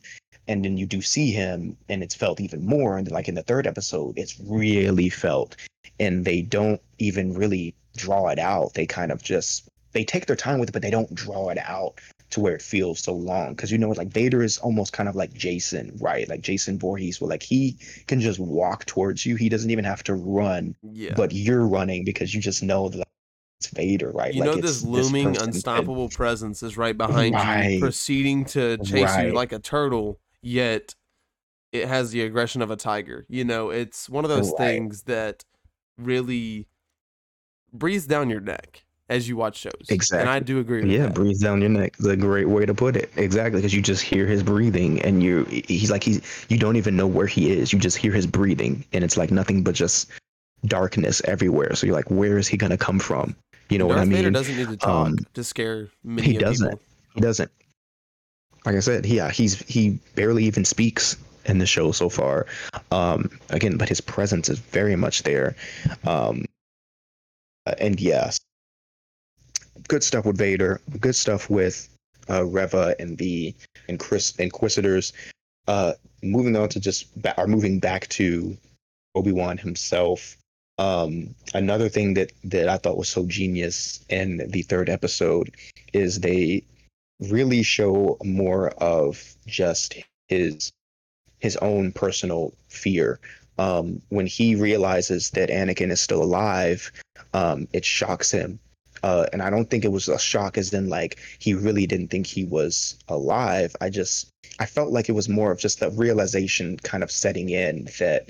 and 0.48 0.66
then 0.66 0.78
you 0.78 0.86
do 0.86 1.02
see 1.02 1.32
him 1.32 1.78
and 1.88 2.02
it's 2.04 2.16
felt 2.16 2.42
even 2.42 2.66
more 2.66 2.98
and 2.98 3.08
then 3.08 3.14
like 3.14 3.28
in 3.28 3.36
the 3.36 3.44
third 3.44 3.68
episode 3.68 4.18
it's 4.18 4.40
really 4.40 5.10
felt 5.10 5.56
and 6.00 6.26
they 6.26 6.42
don't 6.42 6.82
even 6.98 7.34
really 7.34 7.76
draw 7.96 8.28
it 8.30 8.40
out. 8.40 8.74
They 8.74 8.86
kind 8.86 9.12
of 9.12 9.22
just 9.22 9.68
they 9.94 10.04
take 10.04 10.26
their 10.26 10.36
time 10.36 10.60
with 10.60 10.70
it 10.70 10.72
but 10.72 10.82
they 10.82 10.92
don't 10.92 11.14
draw 11.14 11.50
it 11.50 11.58
out 11.58 11.96
to 12.32 12.40
where 12.40 12.56
it 12.56 12.62
feels 12.62 13.00
so 13.00 13.14
long 13.14 13.54
because 13.54 13.72
you 13.72 13.78
know 13.78 13.90
like 13.90 14.08
Vader 14.08 14.42
is 14.42 14.58
almost 14.60 14.94
kind 14.94 15.10
of 15.10 15.16
like 15.16 15.34
Jason 15.34 15.98
right? 16.00 16.28
Like 16.30 16.42
Jason 16.42 16.80
Voorhees 16.80 17.20
where 17.20 17.30
like 17.30 17.44
he 17.44 17.78
can 18.08 18.22
just 18.22 18.40
walk 18.40 18.86
towards 18.86 19.26
you. 19.26 19.36
He 19.36 19.50
doesn't 19.50 19.70
even 19.70 19.86
have 19.86 20.04
to 20.04 20.14
run 20.14 20.76
Yeah, 20.82 21.14
but 21.16 21.34
you're 21.34 21.68
running 21.68 22.06
because 22.06 22.34
you 22.34 22.42
just 22.42 22.64
know 22.64 22.90
that 22.90 23.08
it's 23.62 23.68
Vader, 23.72 24.10
right? 24.10 24.34
you 24.34 24.40
Like, 24.42 24.56
know 24.56 24.62
this 24.62 24.82
looming, 24.84 25.28
and- 25.28 25.38
unstoppable 25.38 26.10
presence 26.10 26.64
is 26.64 26.78
right 26.78 26.98
behind 26.98 27.36
you, 27.74 27.80
proceeding 27.80 28.44
to 28.46 28.78
chase 28.80 29.04
Right. 29.10 29.28
you 29.28 29.34
like 29.34 29.52
a 29.52 29.60
turtle. 29.60 30.20
Yet 30.42 30.96
it 31.72 31.88
has 31.88 32.10
the 32.10 32.24
aggression 32.24 32.64
of 32.64 32.72
a 32.72 32.76
tiger. 32.76 33.26
You 33.30 33.44
know, 33.46 33.70
it's 33.70 34.10
one 34.10 34.26
of 34.26 34.30
those 34.30 34.50
Right. 34.50 34.58
things 34.58 35.04
that 35.04 35.46
really 36.00 36.68
breathes 37.72 38.08
down 38.08 38.32
your 38.32 38.42
neck 38.42 38.84
as 39.10 39.30
you 39.30 39.38
watch 39.38 39.58
shows. 39.60 39.86
Exactly. 39.90 40.22
And 40.22 40.30
I 40.30 40.40
do 40.40 40.58
agree. 40.58 40.82
With 40.82 40.90
Yeah, 40.92 41.04
that. 41.04 41.14
breathes 41.14 41.40
down 41.42 41.62
your 41.62 41.70
neck. 41.70 41.96
is 42.00 42.06
a 42.08 42.18
great 42.18 42.50
way 42.50 42.66
to 42.66 42.74
put 42.74 42.96
it. 42.96 43.12
Exactly, 43.16 43.60
because 43.60 43.74
you 43.76 43.82
just 43.84 44.02
hear 44.02 44.26
his 44.26 44.42
breathing, 44.42 45.00
and 45.04 45.22
you 45.22 45.44
he's 45.46 45.92
like 45.92 46.04
he's 46.04 46.22
you 46.50 46.58
don't 46.58 46.78
even 46.78 46.96
know 46.96 47.06
where 47.08 47.28
he 47.28 47.52
is. 47.52 47.72
You 47.72 47.78
just 47.78 47.98
hear 47.98 48.12
his 48.12 48.26
breathing, 48.26 48.84
and 48.92 49.04
it's 49.04 49.18
like 49.18 49.30
nothing 49.30 49.62
but 49.64 49.76
just 49.76 50.10
darkness 50.66 51.22
everywhere. 51.26 51.76
So 51.76 51.86
you're 51.86 51.96
like, 51.96 52.10
where 52.10 52.38
is 52.40 52.48
he 52.48 52.58
gonna 52.58 52.78
come 52.78 52.98
from? 53.00 53.36
You 53.72 53.78
know 53.78 53.88
Darth 53.88 54.00
what 54.00 54.02
I 54.02 54.06
mean? 54.06 54.18
Vader 54.18 54.32
doesn't 54.32 54.58
need 54.58 54.68
to 54.68 54.78
talk 54.78 55.08
Um, 55.08 55.18
to 55.34 55.44
scare 55.44 55.90
many 56.04 56.28
he 56.28 56.38
doesn't. 56.38 56.70
people. 56.70 56.84
He 57.16 57.22
doesn't. 57.22 57.50
Like 58.66 58.76
I 58.76 58.80
said, 58.80 59.06
yeah, 59.06 59.32
he's 59.32 59.56
he 59.62 59.98
barely 60.16 60.44
even 60.44 60.66
speaks 60.66 61.16
in 61.46 61.58
the 61.58 61.66
show 61.66 61.92
so 61.94 62.10
far. 62.10 62.46
Um, 62.92 63.30
again, 63.50 63.78
but 63.78 63.88
his 63.90 64.02
presence 64.02 64.50
is 64.50 64.60
very 64.60 64.96
much 64.96 65.24
there. 65.24 65.56
Um, 66.06 66.46
uh, 67.66 67.74
and 67.80 68.00
yes, 68.00 68.40
good 69.88 70.04
stuff 70.04 70.26
with 70.26 70.38
Vader. 70.38 70.82
Good 71.00 71.16
stuff 71.16 71.50
with 71.50 71.88
uh, 72.30 72.46
Reva 72.46 72.94
and 73.00 73.18
the 73.18 73.56
and 73.88 73.98
Chris 74.00 74.36
Inquisitors. 74.36 75.14
Uh, 75.68 75.94
moving 76.22 76.56
on 76.58 76.68
to 76.70 76.80
just 76.80 77.20
ba- 77.22 77.38
are 77.40 77.48
moving 77.48 77.80
back 77.80 78.08
to 78.10 78.58
Obi 79.16 79.32
Wan 79.32 79.58
himself. 79.58 80.36
Um, 80.78 81.36
another 81.54 81.90
thing 81.90 82.16
that 82.16 82.32
that 82.46 82.70
I 82.70 82.78
thought 82.78 82.98
was 82.98 83.10
so 83.10 83.26
genius 83.26 84.04
in 84.10 84.50
the 84.50 84.62
third 84.64 84.90
episode 84.90 85.56
is 85.94 86.20
they 86.20 86.64
really 87.20 87.64
show 87.64 88.18
more 88.24 88.70
of 88.70 89.36
just 89.46 89.96
his 90.28 90.72
his 91.40 91.58
own 91.58 91.92
personal 91.92 92.54
fear. 92.68 93.20
Um, 93.58 94.02
when 94.10 94.26
he 94.26 94.56
realizes 94.56 95.32
that 95.32 95.50
Anakin 95.50 95.92
is 95.92 96.02
still 96.02 96.24
alive, 96.24 96.92
um, 97.34 97.68
it 97.74 97.86
shocks 97.86 98.32
him. 98.32 98.60
Uh, 99.04 99.26
and 99.34 99.42
I 99.42 99.50
don't 99.50 99.70
think 99.70 99.84
it 99.84 99.92
was 99.92 100.08
a 100.08 100.20
shock 100.20 100.58
as 100.58 100.74
in 100.74 100.90
like 100.90 101.18
he 101.40 101.54
really 101.54 101.88
didn't 101.88 102.10
think 102.10 102.28
he 102.28 102.46
was 102.46 102.98
alive. 103.08 103.76
I 103.82 103.90
just 103.90 104.30
I 104.60 104.66
felt 104.66 104.92
like 104.92 105.10
it 105.10 105.14
was 105.14 105.28
more 105.28 105.52
of 105.52 105.60
just 105.60 105.80
the 105.80 105.90
realization 105.90 106.78
kind 106.78 107.04
of 107.04 107.12
setting 107.12 107.50
in 107.50 107.90
that 108.00 108.30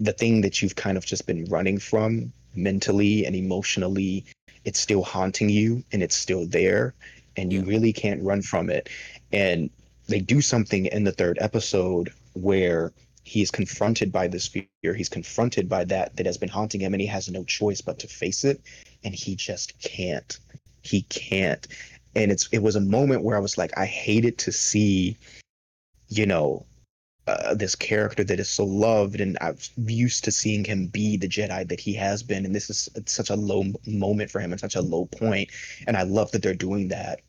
the 0.00 0.12
thing 0.12 0.40
that 0.40 0.62
you've 0.62 0.76
kind 0.76 0.96
of 0.96 1.04
just 1.04 1.26
been 1.26 1.44
running 1.44 1.78
from 1.78 2.32
mentally 2.56 3.26
and 3.26 3.36
emotionally, 3.36 4.24
it's 4.64 4.80
still 4.80 5.02
haunting 5.02 5.48
you 5.50 5.84
and 5.92 6.02
it's 6.02 6.16
still 6.16 6.46
there 6.46 6.94
and 7.36 7.52
you 7.52 7.60
Yeah. 7.60 7.68
really 7.68 7.92
can't 7.92 8.22
run 8.22 8.42
from 8.42 8.70
it. 8.70 8.88
And 9.32 9.70
they 10.08 10.20
do 10.20 10.40
something 10.40 10.86
in 10.86 11.04
the 11.04 11.12
third 11.12 11.38
episode 11.40 12.10
where 12.32 12.92
he's 13.22 13.50
confronted 13.50 14.10
by 14.10 14.26
this 14.26 14.48
fear. 14.48 14.94
He's 14.94 15.08
confronted 15.08 15.68
by 15.68 15.84
that 15.84 16.16
that 16.16 16.26
has 16.26 16.38
been 16.38 16.48
haunting 16.48 16.80
him 16.80 16.94
and 16.94 17.00
he 17.00 17.06
has 17.06 17.28
no 17.28 17.44
choice 17.44 17.80
but 17.80 17.98
to 18.00 18.08
face 18.08 18.44
it. 18.44 18.60
And 19.04 19.14
he 19.14 19.36
just 19.36 19.78
can't. 19.80 20.38
He 20.82 21.02
can't. 21.02 21.66
And 22.16 22.32
it's 22.32 22.48
it 22.50 22.58
was 22.58 22.74
a 22.74 22.80
moment 22.80 23.22
where 23.22 23.36
I 23.36 23.40
was 23.40 23.56
like, 23.56 23.76
I 23.78 23.86
hated 23.86 24.38
to 24.38 24.52
see, 24.52 25.16
you 26.08 26.26
know, 26.26 26.66
uh, 27.30 27.54
this 27.54 27.76
character 27.76 28.24
that 28.24 28.40
is 28.40 28.48
so 28.48 28.64
loved, 28.64 29.20
and 29.20 29.38
I'm 29.40 29.56
used 29.86 30.24
to 30.24 30.32
seeing 30.32 30.64
him 30.64 30.86
be 30.86 31.16
the 31.16 31.28
Jedi 31.28 31.68
that 31.68 31.78
he 31.80 31.94
has 31.94 32.22
been, 32.22 32.44
and 32.44 32.54
this 32.54 32.70
is 32.70 32.88
such 33.06 33.30
a 33.30 33.36
low 33.36 33.64
moment 33.86 34.30
for 34.30 34.40
him 34.40 34.50
and 34.50 34.60
such 34.60 34.74
a 34.74 34.82
low 34.82 35.06
point, 35.06 35.50
and 35.86 35.96
I 35.96 36.02
love 36.02 36.32
that 36.32 36.42
they're 36.42 36.54
doing 36.54 36.88
that 36.88 37.20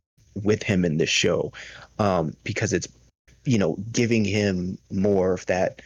with 0.43 0.63
him 0.63 0.85
in 0.85 0.97
this 0.97 1.09
show, 1.09 1.53
um, 1.99 2.35
because 2.43 2.73
it's 2.73 2.87
you 3.45 3.57
know 3.57 3.77
giving 3.91 4.25
him 4.25 4.77
more 4.91 5.33
of 5.33 5.45
that 5.45 5.81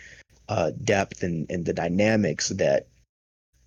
uh, 0.47 0.71
depth 0.83 1.21
and 1.21 1.45
and 1.49 1.65
the 1.65 1.73
dynamics 1.73 2.49
that 2.49 2.87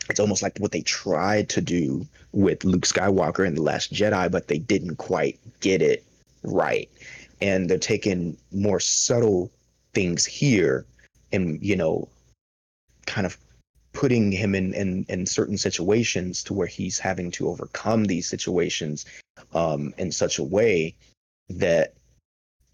it's 0.09 0.21
almost 0.21 0.43
like 0.43 0.57
what 0.59 0.73
they 0.73 0.83
tried 0.83 1.51
to 1.51 1.61
do 1.61 2.07
with 2.33 2.65
Luke 2.65 2.87
Skywalker 2.87 3.47
in 3.47 3.55
the 3.55 3.63
Last 3.63 3.93
Jedi, 3.93 4.31
but 4.31 4.49
they 4.49 4.59
didn't 4.59 4.97
quite 4.97 5.39
get 5.61 5.83
it 5.83 6.05
right, 6.43 6.89
and 7.43 7.69
they're 7.69 7.79
taking 7.79 8.39
more 8.51 8.81
subtle 8.81 9.51
things 9.99 10.25
here 10.25 10.87
and 11.33 11.61
you 11.61 11.75
know 11.75 12.09
kind 13.07 13.27
of 13.27 13.37
putting 13.93 14.31
him 14.31 14.55
in, 14.55 14.73
in 14.75 15.05
in 15.09 15.27
certain 15.27 15.59
situations 15.59 16.45
to 16.45 16.55
where 16.55 16.69
he's 16.69 17.01
having 17.01 17.33
to 17.33 17.49
overcome 17.49 18.05
these 18.05 18.29
situations 18.29 19.05
um 19.55 19.93
in 19.99 20.13
such 20.13 20.39
a 20.39 20.45
way 20.57 20.95
that 21.49 21.95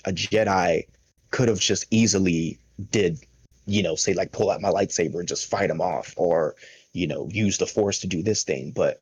a 0.05 0.13
jedi 0.13 0.83
could 1.31 1.49
have 1.49 1.59
just 1.59 1.87
easily 1.91 2.59
did 2.91 3.19
you 3.65 3.83
know 3.83 3.95
say 3.95 4.13
like 4.13 4.33
pull 4.33 4.51
out 4.51 4.61
my 4.61 4.69
lightsaber 4.69 5.19
and 5.19 5.29
just 5.35 5.49
fight 5.49 5.71
him 5.71 5.81
off 5.81 6.13
or 6.19 6.55
you 6.95 7.07
know 7.07 7.29
use 7.31 7.59
the 7.59 7.67
force 7.67 8.01
to 8.01 8.07
do 8.07 8.23
this 8.23 8.45
thing. 8.45 8.71
But 8.71 9.01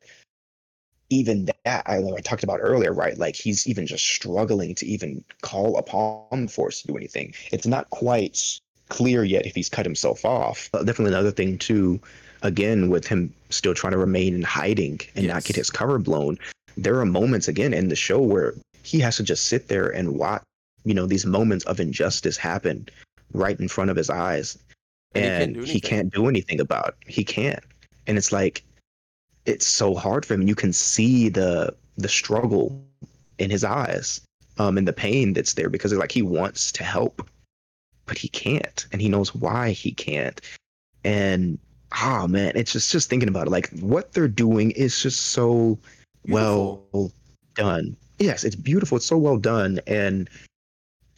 even 1.13 1.45
that 1.45 1.83
I, 1.85 1.97
I 1.97 2.21
talked 2.21 2.43
about 2.43 2.59
earlier, 2.61 2.93
right? 2.93 3.17
Like 3.17 3.35
he's 3.35 3.67
even 3.67 3.85
just 3.85 4.05
struggling 4.05 4.75
to 4.75 4.85
even 4.85 5.23
call 5.41 5.77
upon 5.77 6.47
Force 6.47 6.81
to 6.81 6.87
do 6.87 6.97
anything. 6.97 7.33
It's 7.51 7.67
not 7.67 7.89
quite 7.89 8.59
clear 8.89 9.23
yet 9.23 9.45
if 9.45 9.55
he's 9.55 9.69
cut 9.69 9.85
himself 9.85 10.25
off. 10.25 10.69
But 10.71 10.85
definitely 10.85 11.13
another 11.13 11.31
thing 11.31 11.57
too, 11.57 11.99
again, 12.41 12.89
with 12.89 13.07
him 13.07 13.33
still 13.49 13.73
trying 13.73 13.93
to 13.93 13.97
remain 13.97 14.35
in 14.35 14.41
hiding 14.41 14.99
and 15.15 15.25
yes. 15.25 15.33
not 15.33 15.43
get 15.43 15.55
his 15.55 15.69
cover 15.69 15.99
blown. 15.99 16.37
There 16.75 16.99
are 16.99 17.05
moments 17.05 17.47
again 17.47 17.73
in 17.73 17.89
the 17.89 17.95
show 17.95 18.19
where 18.19 18.55
he 18.83 18.99
has 18.99 19.17
to 19.17 19.23
just 19.23 19.47
sit 19.47 19.67
there 19.67 19.89
and 19.89 20.15
watch, 20.15 20.41
you 20.83 20.93
know, 20.93 21.05
these 21.05 21.25
moments 21.25 21.65
of 21.65 21.79
injustice 21.79 22.37
happen 22.37 22.89
right 23.33 23.59
in 23.59 23.67
front 23.67 23.89
of 23.89 23.95
his 23.95 24.09
eyes. 24.09 24.57
And, 25.15 25.55
and 25.55 25.55
he, 25.55 25.61
can't 25.61 25.67
he 25.67 25.79
can't 25.79 26.13
do 26.13 26.27
anything 26.27 26.59
about 26.59 26.89
it. 26.89 26.95
He 27.11 27.23
can't. 27.23 27.63
And 28.07 28.17
it's 28.17 28.31
like 28.31 28.63
it's 29.45 29.67
so 29.67 29.95
hard 29.95 30.25
for 30.25 30.33
him. 30.33 30.47
You 30.47 30.55
can 30.55 30.73
see 30.73 31.29
the 31.29 31.73
the 31.97 32.09
struggle 32.09 32.83
in 33.37 33.49
his 33.49 33.63
eyes, 33.63 34.21
um, 34.57 34.77
and 34.77 34.87
the 34.87 34.93
pain 34.93 35.33
that's 35.33 35.53
there 35.53 35.69
because 35.69 35.91
it's 35.91 35.99
like 35.99 36.11
he 36.11 36.21
wants 36.21 36.71
to 36.73 36.83
help, 36.83 37.27
but 38.05 38.17
he 38.17 38.27
can't, 38.29 38.85
and 38.91 39.01
he 39.01 39.09
knows 39.09 39.35
why 39.35 39.71
he 39.71 39.91
can't. 39.91 40.39
And 41.03 41.59
ah, 41.91 42.23
oh, 42.23 42.27
man, 42.27 42.53
it's 42.55 42.71
just 42.71 42.91
just 42.91 43.09
thinking 43.09 43.29
about 43.29 43.47
it. 43.47 43.51
Like 43.51 43.69
what 43.79 44.13
they're 44.13 44.27
doing 44.27 44.71
is 44.71 45.01
just 45.01 45.27
so 45.27 45.77
beautiful. 46.25 46.87
well 46.91 47.11
done. 47.55 47.95
Yes, 48.19 48.43
it's 48.43 48.55
beautiful. 48.55 48.97
It's 48.97 49.05
so 49.05 49.17
well 49.17 49.37
done, 49.37 49.79
and 49.87 50.29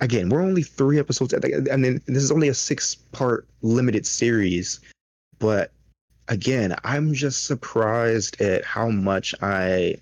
again, 0.01 0.29
we're 0.29 0.41
only 0.41 0.63
three 0.63 0.99
episodes. 0.99 1.33
I 1.33 1.77
mean, 1.77 2.01
this 2.07 2.23
is 2.23 2.31
only 2.31 2.49
a 2.49 2.53
six 2.53 2.95
part 2.95 3.47
limited 3.61 4.05
series, 4.05 4.79
but 5.39 5.71
again, 6.27 6.75
I'm 6.83 7.13
just 7.13 7.45
surprised 7.45 8.41
at 8.41 8.65
how 8.65 8.89
much 8.89 9.33
I 9.41 9.95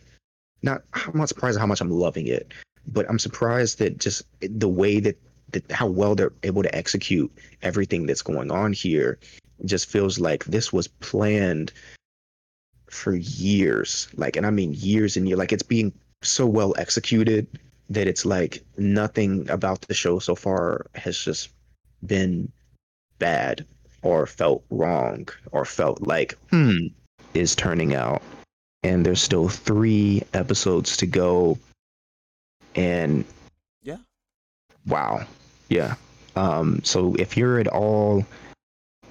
not 0.62 0.84
I'm 0.94 1.18
not 1.18 1.30
surprised 1.30 1.58
at 1.58 1.62
how 1.62 1.68
much 1.68 1.82
I'm 1.82 1.92
loving 1.92 2.28
it, 2.28 2.54
but 2.88 3.10
I'm 3.10 3.20
surprised 3.20 3.80
that 3.80 3.98
just 3.98 4.24
the 4.40 4.70
way 4.70 5.00
that, 5.00 5.20
that 5.52 5.72
how 5.72 5.88
well 5.88 6.16
they're 6.16 6.34
able 6.44 6.64
to 6.64 6.76
execute 6.76 7.32
everything 7.62 8.06
that's 8.06 8.22
going 8.22 8.52
on 8.52 8.74
here 8.74 9.20
just 9.66 9.90
feels 9.90 10.20
like 10.20 10.46
this 10.46 10.74
was 10.74 10.88
planned 10.88 11.72
for 12.90 13.16
years. 13.16 14.08
Like 14.16 14.36
and 14.36 14.46
I 14.46 14.50
mean 14.50 14.74
years 14.74 15.18
and 15.18 15.28
years 15.28 15.40
like 15.40 15.52
it's 15.52 15.64
being 15.64 15.94
so 16.22 16.46
well 16.46 16.74
executed 16.78 17.48
that 17.90 18.08
it's 18.08 18.26
like 18.26 18.64
nothing 18.78 19.50
about 19.50 19.82
the 19.82 19.94
show 19.94 20.20
so 20.20 20.36
far 20.36 20.86
has 20.96 21.18
just 21.18 21.50
been 22.06 22.52
bad 23.20 23.66
or 24.04 24.28
felt 24.28 24.64
wrong 24.70 25.28
or 25.52 25.66
felt 25.66 26.02
like, 26.02 26.38
hmm, 26.50 26.88
is 27.34 27.56
turning 27.56 27.96
out. 27.96 28.22
And 28.84 29.06
there's 29.06 29.22
still 29.22 29.48
three 29.48 30.22
episodes 30.34 30.98
to 30.98 31.06
go. 31.06 31.58
And 32.76 33.24
yeah. 33.82 33.98
Wow. 34.86 35.26
Yeah. 35.70 35.96
Um, 36.36 36.82
so 36.84 37.16
if 37.16 37.38
you're 37.38 37.60
at 37.60 37.68
all 37.68 38.26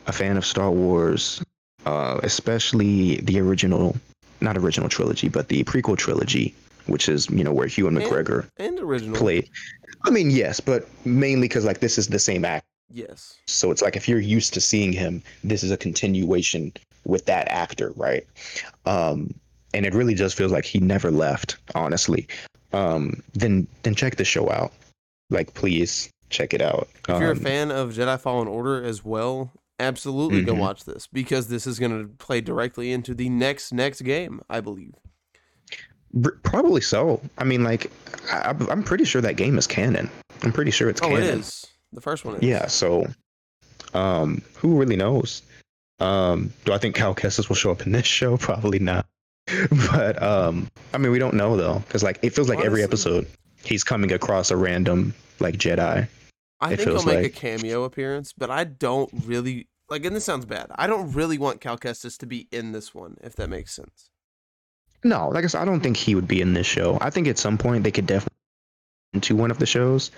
a 0.07 0.13
fan 0.13 0.37
of 0.37 0.45
Star 0.45 0.71
Wars, 0.71 1.43
uh, 1.87 2.21
especially 2.23 3.17
the 3.17 3.41
original, 3.41 3.97
not 4.41 4.59
original 4.59 4.89
trilogy, 4.89 5.29
but 5.29 5.49
the 5.49 5.65
prequel 5.65 5.97
trilogy, 5.97 6.55
which 6.87 7.09
is 7.09 7.31
you 7.31 7.45
know 7.45 7.53
where 7.53 7.69
Ewan 7.69 7.95
McGregor 7.95 8.49
and, 8.59 8.69
and 8.69 8.81
original 8.81 9.17
played. 9.17 9.49
I 10.05 10.11
mean, 10.11 10.31
yes, 10.31 10.61
but 10.61 10.89
mainly 11.07 11.47
because 11.47 11.65
like 11.65 11.81
this 11.81 11.97
is 11.97 12.09
the 12.09 12.19
same 12.19 12.45
act 12.45 12.67
Yes. 12.93 13.39
So 13.47 13.71
it's 13.71 13.83
like 13.83 13.97
if 13.97 14.09
you're 14.09 14.21
used 14.21 14.55
to 14.55 14.61
seeing 14.61 14.93
him, 14.93 15.23
this 15.43 15.63
is 15.63 15.71
a 15.71 15.77
continuation 15.77 16.73
with 17.05 17.27
that 17.27 17.49
actor, 17.49 17.93
right? 17.97 18.27
Um, 18.87 19.35
and 19.75 19.87
it 19.87 19.95
really 19.95 20.15
just 20.15 20.37
feels 20.37 20.53
like 20.53 20.65
he 20.65 20.79
never 20.79 21.11
left, 21.11 21.57
honestly. 21.75 22.29
Um, 22.73 23.23
then 23.35 23.67
then 23.83 23.95
check 23.95 24.17
the 24.17 24.25
show 24.25 24.51
out. 24.51 24.73
Like 25.31 25.55
please 25.55 26.11
check 26.31 26.53
it 26.53 26.61
out. 26.61 26.89
If 27.09 27.21
you're 27.21 27.33
um, 27.33 27.39
a 27.39 27.41
fan 27.41 27.71
of 27.71 27.91
Jedi 27.91 28.21
Fallen 28.21 28.49
Order 28.49 28.83
as 28.83 29.05
well, 29.05 29.51
absolutely 29.81 30.39
mm-hmm. 30.39 30.47
go 30.47 30.55
watch 30.55 30.85
this 30.85 31.07
because 31.07 31.49
this 31.49 31.67
is 31.67 31.79
going 31.79 31.91
to 31.91 32.09
play 32.17 32.41
directly 32.41 32.93
into 32.93 33.15
the 33.15 33.29
next 33.29 33.73
next 33.73 34.03
game, 34.03 34.41
I 34.49 34.61
believe. 34.61 34.95
Probably 36.43 36.83
so. 36.83 37.23
I 37.39 37.45
mean, 37.45 37.65
like, 37.65 37.91
I, 38.31 38.55
am 38.69 38.83
pretty 38.83 39.05
sure 39.05 39.23
that 39.23 39.37
game 39.37 39.57
is 39.57 39.67
canon. 39.67 40.11
I'm 40.43 40.53
pretty 40.53 40.71
sure 40.71 40.91
it's 40.91 41.01
oh, 41.01 41.09
canon. 41.09 41.23
it 41.23 41.35
is. 41.39 41.67
The 41.93 42.01
first 42.01 42.25
one 42.25 42.37
is. 42.37 42.43
Yeah, 42.43 42.67
so 42.67 43.07
um 43.95 44.43
who 44.57 44.79
really 44.79 44.97
knows? 44.97 45.43
Um 46.01 46.53
do 46.65 46.73
I 46.73 46.79
think 46.79 46.97
Cal 46.97 47.15
Kestis 47.15 47.49
will 47.49 47.57
show 47.57 47.71
up 47.71 47.87
in 47.87 47.93
this 47.93 48.07
show? 48.19 48.37
Probably 48.37 48.79
not. 48.79 49.07
but 49.93 50.23
um 50.23 50.69
I 50.93 50.99
mean 50.99 51.13
we 51.13 51.19
don't 51.19 51.35
know 51.35 51.57
though 51.57 51.83
cuz 51.89 52.03
like 52.03 52.19
it 52.23 52.31
feels 52.31 52.49
like 52.49 52.59
Honestly, 52.59 52.67
every 52.67 52.83
episode 52.83 53.27
he's 53.65 53.85
coming 53.85 54.13
across 54.13 54.51
a 54.51 54.57
random 54.57 55.15
like 55.41 55.57
Jedi. 55.57 56.09
I 56.61 56.73
it 56.73 56.77
think 56.77 56.89
he'll 56.89 57.05
make 57.05 57.17
like... 57.17 57.27
a 57.27 57.31
cameo 57.31 57.85
appearance, 57.85 58.33
but 58.37 58.51
I 58.51 58.65
don't 58.65 59.11
really 59.27 59.69
like 59.89 60.05
and 60.05 60.15
this 60.17 60.25
sounds 60.25 60.47
bad. 60.47 60.67
I 60.75 60.87
don't 60.87 61.13
really 61.13 61.39
want 61.39 61.61
Cal 61.61 61.79
Kestis 61.79 62.17
to 62.19 62.27
be 62.27 62.49
in 62.51 62.73
this 62.73 62.95
one 62.95 63.17
if 63.23 63.35
that 63.37 63.49
makes 63.49 63.75
sense. 63.75 64.11
No, 65.05 65.29
like 65.31 65.43
I 65.45 65.49
said, 65.49 65.61
I 65.61 65.65
don't 65.65 65.81
think 65.81 65.97
he 65.97 66.15
would 66.15 66.29
be 66.29 66.41
in 66.41 66.55
this 66.55 66.67
show. 66.67 66.97
I 67.01 67.11
think 67.11 67.27
at 67.27 67.37
some 67.37 67.59
point 67.59 67.83
they 67.83 67.91
could 67.91 68.07
definitely 68.07 68.37
into 69.15 69.37
one 69.37 69.51
of 69.51 69.59
the 69.59 69.67
shows 69.67 70.11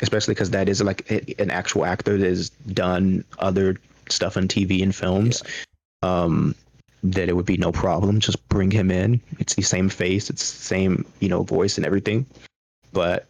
especially 0.00 0.34
because 0.34 0.50
that 0.50 0.68
is 0.68 0.82
like 0.82 1.08
an 1.38 1.50
actual 1.50 1.84
actor 1.84 2.18
that 2.18 2.26
has 2.26 2.50
done 2.50 3.24
other 3.38 3.76
stuff 4.08 4.36
on 4.36 4.48
TV 4.48 4.82
and 4.82 4.94
films. 4.94 5.42
Yeah. 6.02 6.22
Um, 6.22 6.54
that 7.04 7.28
it 7.28 7.34
would 7.34 7.46
be 7.46 7.56
no 7.56 7.72
problem 7.72 8.20
just 8.20 8.48
bring 8.48 8.70
him 8.70 8.90
in. 8.90 9.20
It's 9.38 9.54
the 9.54 9.62
same 9.62 9.88
face, 9.88 10.30
it's 10.30 10.52
the 10.52 10.62
same 10.62 11.04
you 11.20 11.28
know 11.28 11.42
voice 11.42 11.76
and 11.76 11.86
everything. 11.86 12.26
But 12.92 13.26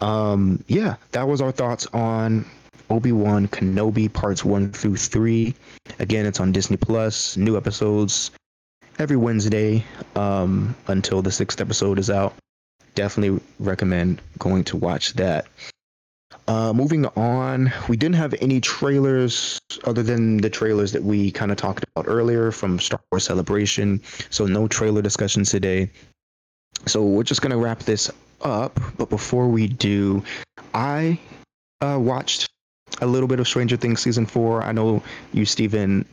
um, 0.00 0.64
yeah, 0.66 0.96
that 1.12 1.28
was 1.28 1.40
our 1.40 1.52
thoughts 1.52 1.86
on 1.92 2.44
Obi 2.90 3.12
Wan 3.12 3.48
Kenobi 3.48 4.12
parts 4.12 4.44
one 4.44 4.72
through 4.72 4.96
three. 4.96 5.54
Again, 5.98 6.26
it's 6.26 6.40
on 6.40 6.52
Disney 6.52 6.76
Plus. 6.76 7.36
New 7.36 7.56
episodes 7.56 8.32
every 8.98 9.16
Wednesday 9.16 9.84
um, 10.16 10.74
until 10.88 11.22
the 11.22 11.30
sixth 11.30 11.60
episode 11.60 11.98
is 11.98 12.10
out 12.10 12.34
definitely 12.94 13.42
recommend 13.58 14.20
going 14.38 14.64
to 14.64 14.76
watch 14.76 15.14
that. 15.14 15.46
Uh, 16.48 16.72
moving 16.72 17.06
on, 17.06 17.72
we 17.88 17.96
didn't 17.96 18.16
have 18.16 18.34
any 18.40 18.60
trailers 18.60 19.60
other 19.84 20.02
than 20.02 20.38
the 20.38 20.50
trailers 20.50 20.92
that 20.92 21.02
we 21.02 21.30
kind 21.30 21.50
of 21.50 21.56
talked 21.56 21.84
about 21.94 22.06
earlier 22.08 22.50
from 22.50 22.80
Star 22.80 23.00
Wars 23.10 23.24
Celebration. 23.24 24.00
So 24.30 24.46
no 24.46 24.66
trailer 24.66 25.02
discussions 25.02 25.50
today. 25.50 25.90
So 26.86 27.02
we're 27.04 27.22
just 27.22 27.42
gonna 27.42 27.58
wrap 27.58 27.80
this 27.80 28.10
up. 28.40 28.80
But 28.98 29.08
before 29.08 29.48
we 29.48 29.68
do, 29.68 30.22
I 30.74 31.18
uh, 31.80 31.98
watched 32.00 32.48
a 33.00 33.06
little 33.06 33.28
bit 33.28 33.38
of 33.40 33.46
Stranger 33.46 33.76
Things 33.76 34.00
season 34.00 34.26
four. 34.26 34.62
I 34.62 34.72
know 34.72 35.02
you, 35.32 35.44
Steven, 35.44 36.04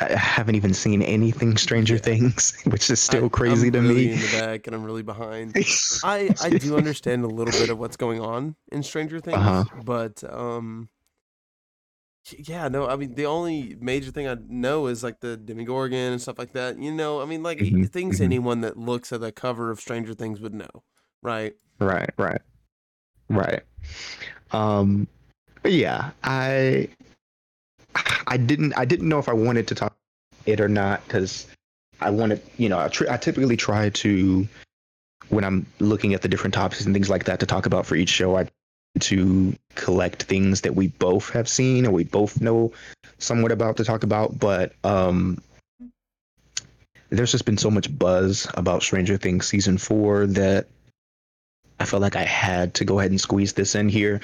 I 0.00 0.12
haven't 0.12 0.54
even 0.54 0.74
seen 0.74 1.02
anything 1.02 1.56
Stranger 1.56 1.98
Things, 1.98 2.56
which 2.64 2.90
is 2.90 3.00
still 3.00 3.26
I, 3.26 3.28
crazy 3.28 3.68
I'm 3.68 3.72
to 3.74 3.80
really 3.80 4.06
me. 4.08 4.12
In 4.12 4.20
the 4.20 4.38
back, 4.40 4.66
and 4.66 4.74
I'm 4.74 4.84
really 4.84 5.02
behind. 5.02 5.54
I 6.04 6.34
I 6.40 6.50
do 6.50 6.76
understand 6.78 7.24
a 7.24 7.28
little 7.28 7.52
bit 7.52 7.70
of 7.70 7.78
what's 7.78 7.96
going 7.96 8.20
on 8.20 8.56
in 8.70 8.82
Stranger 8.82 9.20
Things, 9.20 9.36
uh-huh. 9.36 9.64
but 9.84 10.22
um, 10.24 10.88
yeah, 12.38 12.68
no, 12.68 12.88
I 12.88 12.96
mean 12.96 13.14
the 13.14 13.26
only 13.26 13.76
major 13.80 14.10
thing 14.10 14.28
I 14.28 14.36
know 14.48 14.86
is 14.86 15.02
like 15.02 15.20
the 15.20 15.36
Demogorgon 15.36 16.12
and 16.12 16.22
stuff 16.22 16.38
like 16.38 16.52
that. 16.52 16.78
You 16.78 16.92
know, 16.92 17.20
I 17.20 17.24
mean 17.24 17.42
like 17.42 17.58
mm-hmm. 17.58 17.84
things 17.84 18.16
mm-hmm. 18.16 18.24
anyone 18.24 18.60
that 18.62 18.76
looks 18.76 19.12
at 19.12 19.20
the 19.20 19.32
cover 19.32 19.70
of 19.70 19.80
Stranger 19.80 20.14
Things 20.14 20.40
would 20.40 20.54
know, 20.54 20.84
right? 21.22 21.54
Right, 21.80 22.10
right, 22.16 22.40
right. 23.28 23.62
Um, 24.52 25.08
yeah, 25.64 26.10
I 26.22 26.88
I 28.26 28.36
didn't 28.36 28.72
I 28.76 28.84
didn't 28.84 29.08
know 29.08 29.18
if 29.18 29.28
I 29.28 29.32
wanted 29.32 29.68
to 29.68 29.74
talk 29.74 29.94
it 30.46 30.60
or 30.60 30.68
not 30.68 31.04
because 31.04 31.46
I 32.00 32.10
wanted 32.10 32.42
you 32.56 32.68
know 32.68 32.78
I, 32.78 32.88
tr- 32.88 33.10
I 33.10 33.16
typically 33.16 33.56
try 33.56 33.90
to 33.90 34.46
when 35.28 35.44
I'm 35.44 35.66
looking 35.78 36.14
at 36.14 36.22
the 36.22 36.28
different 36.28 36.54
topics 36.54 36.84
and 36.84 36.94
things 36.94 37.10
like 37.10 37.24
that 37.24 37.40
to 37.40 37.46
talk 37.46 37.66
about 37.66 37.86
for 37.86 37.94
each 37.94 38.08
show 38.08 38.36
I 38.36 38.48
to 39.00 39.54
collect 39.74 40.24
things 40.24 40.62
that 40.62 40.74
we 40.74 40.88
both 40.88 41.30
have 41.30 41.48
seen 41.48 41.86
or 41.86 41.92
we 41.92 42.04
both 42.04 42.40
know 42.40 42.72
somewhat 43.18 43.52
about 43.52 43.76
to 43.78 43.84
talk 43.84 44.02
about 44.02 44.38
but 44.38 44.72
um 44.84 45.40
there's 47.10 47.32
just 47.32 47.44
been 47.44 47.58
so 47.58 47.70
much 47.70 47.96
buzz 47.98 48.48
about 48.54 48.82
Stranger 48.82 49.18
Things 49.18 49.46
season 49.46 49.76
4 49.76 50.28
that 50.28 50.66
I 51.80 51.84
felt 51.84 52.02
like 52.02 52.16
I 52.16 52.24
had 52.24 52.74
to 52.74 52.84
go 52.84 52.98
ahead 52.98 53.10
and 53.10 53.20
squeeze 53.20 53.52
this 53.52 53.74
in 53.74 53.88
here 53.88 54.20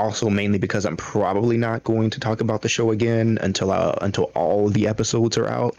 also 0.00 0.30
mainly 0.30 0.58
because 0.58 0.86
I'm 0.86 0.96
probably 0.96 1.56
not 1.56 1.84
going 1.84 2.10
to 2.10 2.20
talk 2.20 2.40
about 2.40 2.62
the 2.62 2.68
show 2.68 2.90
again 2.90 3.38
until 3.42 3.70
uh, 3.70 3.94
until 4.00 4.24
all 4.34 4.68
the 4.68 4.88
episodes 4.88 5.36
are 5.36 5.46
out, 5.46 5.78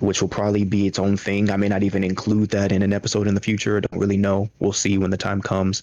which 0.00 0.20
will 0.20 0.28
probably 0.28 0.64
be 0.64 0.86
its 0.86 0.98
own 0.98 1.16
thing. 1.16 1.50
I 1.50 1.56
may 1.56 1.68
not 1.68 1.82
even 1.82 2.02
include 2.02 2.50
that 2.50 2.72
in 2.72 2.82
an 2.82 2.92
episode 2.92 3.28
in 3.28 3.34
the 3.34 3.40
future. 3.40 3.76
I 3.76 3.80
don't 3.80 4.00
really 4.00 4.16
know. 4.16 4.50
We'll 4.58 4.72
see 4.72 4.98
when 4.98 5.10
the 5.10 5.16
time 5.16 5.42
comes. 5.42 5.82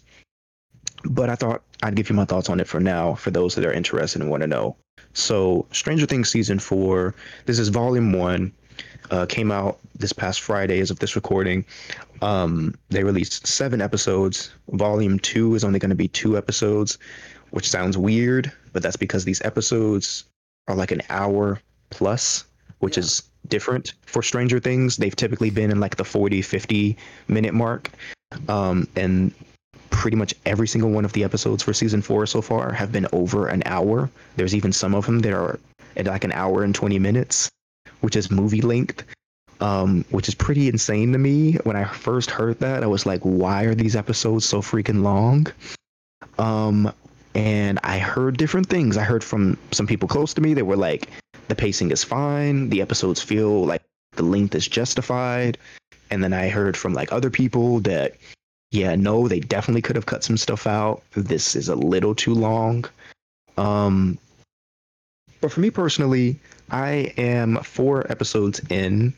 But 1.06 1.30
I 1.30 1.36
thought 1.36 1.62
I'd 1.84 1.96
give 1.96 2.10
you 2.10 2.16
my 2.16 2.26
thoughts 2.26 2.50
on 2.50 2.60
it 2.60 2.68
for 2.68 2.80
now, 2.80 3.14
for 3.14 3.30
those 3.30 3.54
that 3.56 3.66
are 3.66 3.72
interested 3.72 4.22
and 4.22 4.32
want 4.32 4.42
to 4.42 4.48
know. 4.48 4.76
So, 5.14 5.68
Stranger 5.72 6.08
Things 6.08 6.30
season 6.30 6.58
four. 6.60 7.14
This 7.46 7.60
is 7.60 7.70
volume 7.70 8.14
one. 8.14 8.52
Uh, 9.12 9.26
came 9.26 9.52
out 9.52 9.80
this 9.96 10.14
past 10.14 10.42
Friday 10.42 10.80
as 10.80 10.92
of 10.92 11.00
this 11.00 11.16
recording. 11.16 11.66
Um, 12.22 12.76
they 12.90 13.04
released 13.04 13.48
seven 13.48 13.82
episodes. 13.82 14.52
Volume 14.70 15.20
two 15.20 15.56
is 15.56 15.64
only 15.64 15.80
going 15.80 15.90
to 15.90 15.96
be 15.96 16.08
two 16.08 16.38
episodes 16.38 16.98
which 17.52 17.70
sounds 17.70 17.98
weird, 17.98 18.52
but 18.74 18.84
that's 18.84 18.96
because 18.96 19.26
these 19.26 19.42
episodes 19.42 20.26
are 20.68 20.76
like 20.76 20.92
an 20.92 21.02
hour 21.10 21.62
plus, 21.90 22.46
which 22.80 22.98
yeah. 22.98 23.04
is 23.04 23.24
different 23.48 23.94
for 24.06 24.22
Stranger 24.22 24.60
Things. 24.60 24.98
They've 24.98 25.16
typically 25.16 25.50
been 25.50 25.72
in 25.72 25.80
like 25.80 25.96
the 25.96 26.04
40, 26.04 26.42
50 26.42 26.98
minute 27.28 27.54
mark. 27.54 27.90
Um, 28.50 28.88
and 28.96 29.34
pretty 29.90 30.18
much 30.18 30.34
every 30.46 30.68
single 30.68 30.92
one 30.92 31.06
of 31.06 31.14
the 31.14 31.24
episodes 31.24 31.64
for 31.64 31.74
season 31.74 32.02
four 32.02 32.26
so 32.26 32.42
far 32.42 32.72
have 32.74 32.92
been 32.92 33.08
over 33.14 33.48
an 33.48 33.64
hour. 33.66 34.10
There's 34.36 34.54
even 34.54 34.74
some 34.74 34.94
of 34.94 35.06
them 35.06 35.20
that 35.20 35.34
are 35.34 35.60
at 35.96 36.06
like 36.06 36.26
an 36.26 36.34
hour 36.34 36.64
and 36.64 36.76
20 36.76 37.00
minutes, 37.00 37.50
which 38.02 38.16
is 38.16 38.32
movie 38.32 38.62
length. 38.62 39.04
Um, 39.60 40.06
which 40.12 40.28
is 40.28 40.36
pretty 40.36 40.70
insane 40.70 41.12
to 41.14 41.18
me. 41.18 41.54
When 41.64 41.76
I 41.76 41.84
first 41.84 42.30
heard 42.30 42.60
that, 42.60 42.84
I 42.84 42.86
was 42.86 43.08
like, 43.08 43.22
why 43.22 43.64
are 43.64 43.74
these 43.74 43.96
episodes 43.96 44.46
so 44.46 44.62
freaking 44.62 45.02
long? 45.02 45.48
Um, 46.38 46.94
and 47.34 47.80
I 47.84 47.98
heard 47.98 48.38
different 48.38 48.68
things. 48.68 48.98
I 48.98 49.04
heard 49.04 49.24
from 49.24 49.58
some 49.72 49.88
people 49.88 50.08
close 50.08 50.34
to 50.36 50.42
me 50.42 50.54
that 50.54 50.66
were 50.66 50.76
like, 50.76 51.10
the 51.48 51.56
pacing 51.56 51.92
is 51.92 52.04
fine, 52.04 52.70
the 52.70 52.82
episodes 52.82 53.22
feel 53.22 53.66
like 53.66 53.82
the 54.16 54.24
length 54.24 54.54
is 54.56 54.68
justified. 54.68 55.58
And 56.10 56.24
then 56.24 56.34
I 56.34 56.50
heard 56.50 56.78
from 56.78 56.94
like 56.94 57.12
other 57.12 57.30
people 57.30 57.80
that, 57.82 58.16
yeah, 58.72 58.96
no, 58.96 59.28
they 59.28 59.40
definitely 59.40 59.82
could 59.82 59.96
have 59.96 60.06
cut 60.06 60.24
some 60.24 60.38
stuff 60.38 60.68
out. 60.68 61.02
This 61.14 61.56
is 61.56 61.70
a 61.70 61.76
little 61.76 62.16
too 62.16 62.34
long. 62.34 62.86
Um, 63.58 64.18
but 65.42 65.52
for 65.52 65.60
me 65.60 65.70
personally, 65.70 66.40
I 66.72 67.14
am 67.18 67.58
four 67.64 68.10
episodes 68.12 68.62
in 68.70 69.14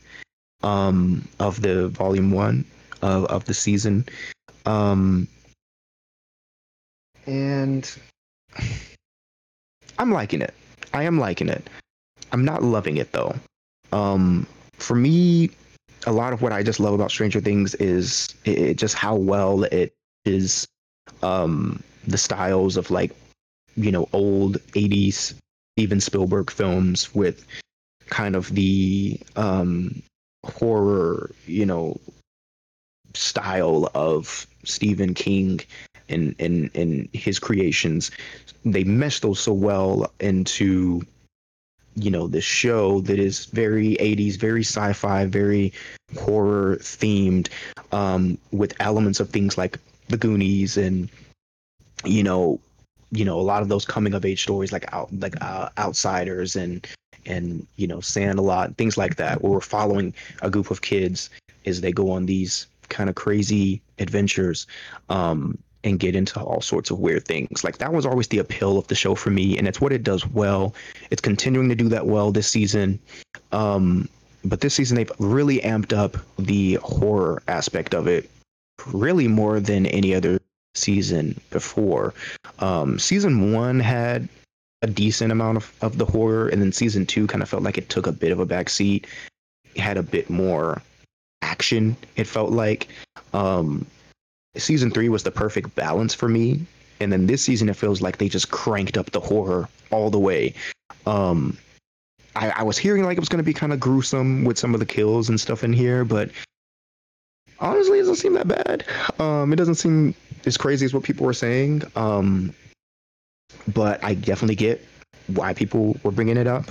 um, 0.64 1.28
of 1.40 1.62
the 1.62 1.88
volume 1.90 2.32
one 2.32 2.66
of, 3.02 3.26
of 3.26 3.46
the 3.46 3.54
season. 3.54 4.06
Um, 4.66 5.28
and 7.26 7.90
I'm 10.00 10.12
liking 10.12 10.42
it. 10.42 10.54
I 10.94 11.04
am 11.04 11.20
liking 11.20 11.50
it. 11.50 11.70
I'm 12.32 12.46
not 12.46 12.64
loving 12.64 12.98
it 12.98 13.12
though. 13.12 13.36
Um, 13.92 14.46
for 14.74 14.96
me, 14.96 15.50
a 16.08 16.12
lot 16.12 16.34
of 16.34 16.42
what 16.42 16.54
I 16.54 16.64
just 16.64 16.80
love 16.80 16.94
about 16.94 17.12
Stranger 17.12 17.42
Things 17.42 17.76
is 17.76 18.34
it, 18.46 18.76
just 18.76 18.96
how 18.96 19.16
well 19.16 19.64
it 19.66 19.94
is 20.26 20.68
um, 21.24 21.82
the 22.08 22.18
styles 22.18 22.78
of 22.78 22.92
like 22.92 23.12
you 23.76 23.92
know 23.92 24.08
old 24.14 24.58
80s 24.74 25.34
Steven 25.80 26.02
Spielberg 26.02 26.52
films 26.52 27.16
with 27.16 27.48
kind 28.08 28.36
of 28.36 28.54
the 28.54 29.18
um, 29.38 30.04
horror, 30.46 31.32
you 31.46 31.66
know, 31.66 31.98
style 33.14 33.90
of 33.96 34.46
Stephen 34.66 35.14
King 35.14 35.62
and 36.10 36.36
and 36.38 36.70
in 36.74 37.08
his 37.14 37.40
creations. 37.40 38.12
They 38.66 38.84
mesh 38.84 39.22
those 39.22 39.40
so 39.40 39.54
well 39.54 40.12
into 40.20 41.02
you 41.96 42.12
know 42.12 42.28
this 42.28 42.44
show 42.44 43.00
that 43.02 43.18
is 43.18 43.46
very 43.46 43.96
80s 44.02 44.38
very 44.38 44.64
sci-fi 44.64 45.28
very 45.28 45.72
horror 46.18 46.76
themed 46.82 47.48
um, 47.94 48.38
with 48.52 48.74
elements 48.82 49.22
of 49.22 49.30
things 49.30 49.58
like 49.58 49.80
the 50.10 50.18
goonies 50.18 50.76
and 50.76 51.10
you 52.04 52.22
know 52.22 52.60
you 53.12 53.26
know 53.26 53.40
a 53.40 53.42
lot 53.42 53.62
of 53.62 53.70
those 53.70 53.86
coming 53.86 54.14
of 54.14 54.26
age 54.26 54.44
stories 54.44 54.72
like 54.72 54.92
out 54.94 55.10
like 55.20 55.36
uh, 55.42 55.70
outsiders 55.78 56.56
and 56.56 56.88
and 57.26 57.66
you 57.76 57.88
know 57.88 58.00
Sandlot 58.00 58.76
things 58.78 58.98
like 58.98 59.16
that 59.18 59.42
where 59.42 59.52
we're 59.52 59.62
following 59.62 60.14
a 60.42 60.50
group 60.50 60.72
of 60.72 60.82
kids 60.82 61.30
as 61.66 61.82
they 61.82 61.92
go 61.92 62.12
on 62.12 62.26
these 62.26 62.68
kind 62.90 63.10
of 63.10 63.16
crazy 63.16 63.82
adventures 64.00 64.68
um, 65.10 65.58
and 65.84 66.00
get 66.00 66.16
into 66.16 66.40
all 66.40 66.62
sorts 66.62 66.92
of 66.92 67.00
weird 67.00 67.26
things. 67.26 67.64
Like 67.64 67.78
that 67.78 67.94
was 67.94 68.06
always 68.06 68.28
the 68.28 68.40
appeal 68.40 68.78
of 68.78 68.88
the 68.88 68.96
show 68.96 69.16
for 69.16 69.30
me, 69.30 69.58
and 69.58 69.68
it's 69.68 69.80
what 69.80 69.94
it 69.94 70.04
does 70.04 70.26
well. 70.28 70.74
It's 71.10 71.22
continuing 71.22 71.70
to 71.70 71.76
do 71.76 71.88
that 71.90 72.08
well 72.08 72.32
this 72.32 72.48
season. 72.48 73.00
Um, 73.52 74.10
but 74.44 74.62
this 74.62 74.74
season 74.74 74.96
they've 74.96 75.12
really 75.20 75.60
amped 75.60 75.96
up 75.96 76.18
the 76.38 76.76
horror 76.76 77.42
aspect 77.48 77.94
of 77.94 78.08
it, 78.08 78.30
really 78.88 79.28
more 79.28 79.60
than 79.60 79.86
any 79.88 80.14
other 80.16 80.39
season 80.76 81.40
before. 81.50 82.14
Um, 82.60 83.00
season 83.00 83.54
one 83.54 83.80
had 83.80 84.28
a 84.82 84.88
decent 84.88 85.32
amount 85.32 85.58
of, 85.58 85.74
of 85.82 85.98
the 85.98 86.06
horror, 86.06 86.48
and 86.48 86.62
then 86.62 86.72
season 86.72 87.06
two 87.06 87.28
kind 87.28 87.44
of 87.44 87.50
felt 87.50 87.64
like 87.64 87.78
it 87.78 87.90
took 87.90 88.08
a 88.08 88.12
bit 88.12 88.32
of 88.32 88.40
a 88.40 88.46
backseat. 88.46 89.06
It 89.76 89.82
had 89.82 89.98
a 89.98 90.04
bit 90.04 90.30
more 90.30 90.82
action. 91.42 91.96
It 92.16 92.28
felt 92.28 92.52
like 92.52 92.88
um, 93.34 93.86
season 94.58 94.92
three 94.92 95.10
was 95.10 95.24
the 95.24 95.32
perfect 95.32 95.76
balance 95.76 96.14
for 96.14 96.30
me, 96.30 96.62
and 97.00 97.12
then 97.12 97.28
this 97.28 97.44
season 97.44 97.70
it 97.70 97.76
feels 97.76 98.02
like 98.02 98.18
they 98.18 98.30
just 98.30 98.52
cranked 98.52 98.98
up 98.98 99.12
the 99.12 99.20
horror 99.20 99.68
all 99.92 100.10
the 100.10 100.20
way. 100.20 100.54
Um, 101.06 101.58
I, 102.36 102.50
I 102.52 102.64
was 102.64 102.78
hearing 102.78 103.04
like 103.04 103.18
it 103.18 103.20
was 103.20 103.30
going 103.30 103.44
to 103.44 103.44
be 103.44 103.54
kind 103.54 103.74
of 103.74 103.80
gruesome 103.80 104.46
with 104.46 104.58
some 104.58 104.74
of 104.74 104.80
the 104.80 104.86
kills 104.86 105.30
and 105.30 105.40
stuff 105.40 105.64
in 105.64 105.74
here, 105.74 106.06
but 106.06 106.30
honestly, 107.60 108.00
it 108.00 108.02
doesn't 108.04 108.16
seem 108.16 108.34
that 108.34 108.48
bad. 108.48 108.86
Um, 109.20 109.52
it 109.52 109.58
doesn't 109.58 109.76
seem 109.76 110.16
as 110.46 110.58
crazy 110.58 110.86
as 110.86 110.94
what 110.94 111.04
people 111.04 111.26
were 111.26 111.34
saying. 111.34 111.84
Um, 111.96 112.54
but 113.68 114.04
I 114.04 114.14
definitely 114.14 114.56
get 114.56 114.86
why 115.28 115.54
people 115.54 115.98
were 116.04 116.12
bringing 116.12 116.38
it 116.38 116.48
up. 116.48 116.66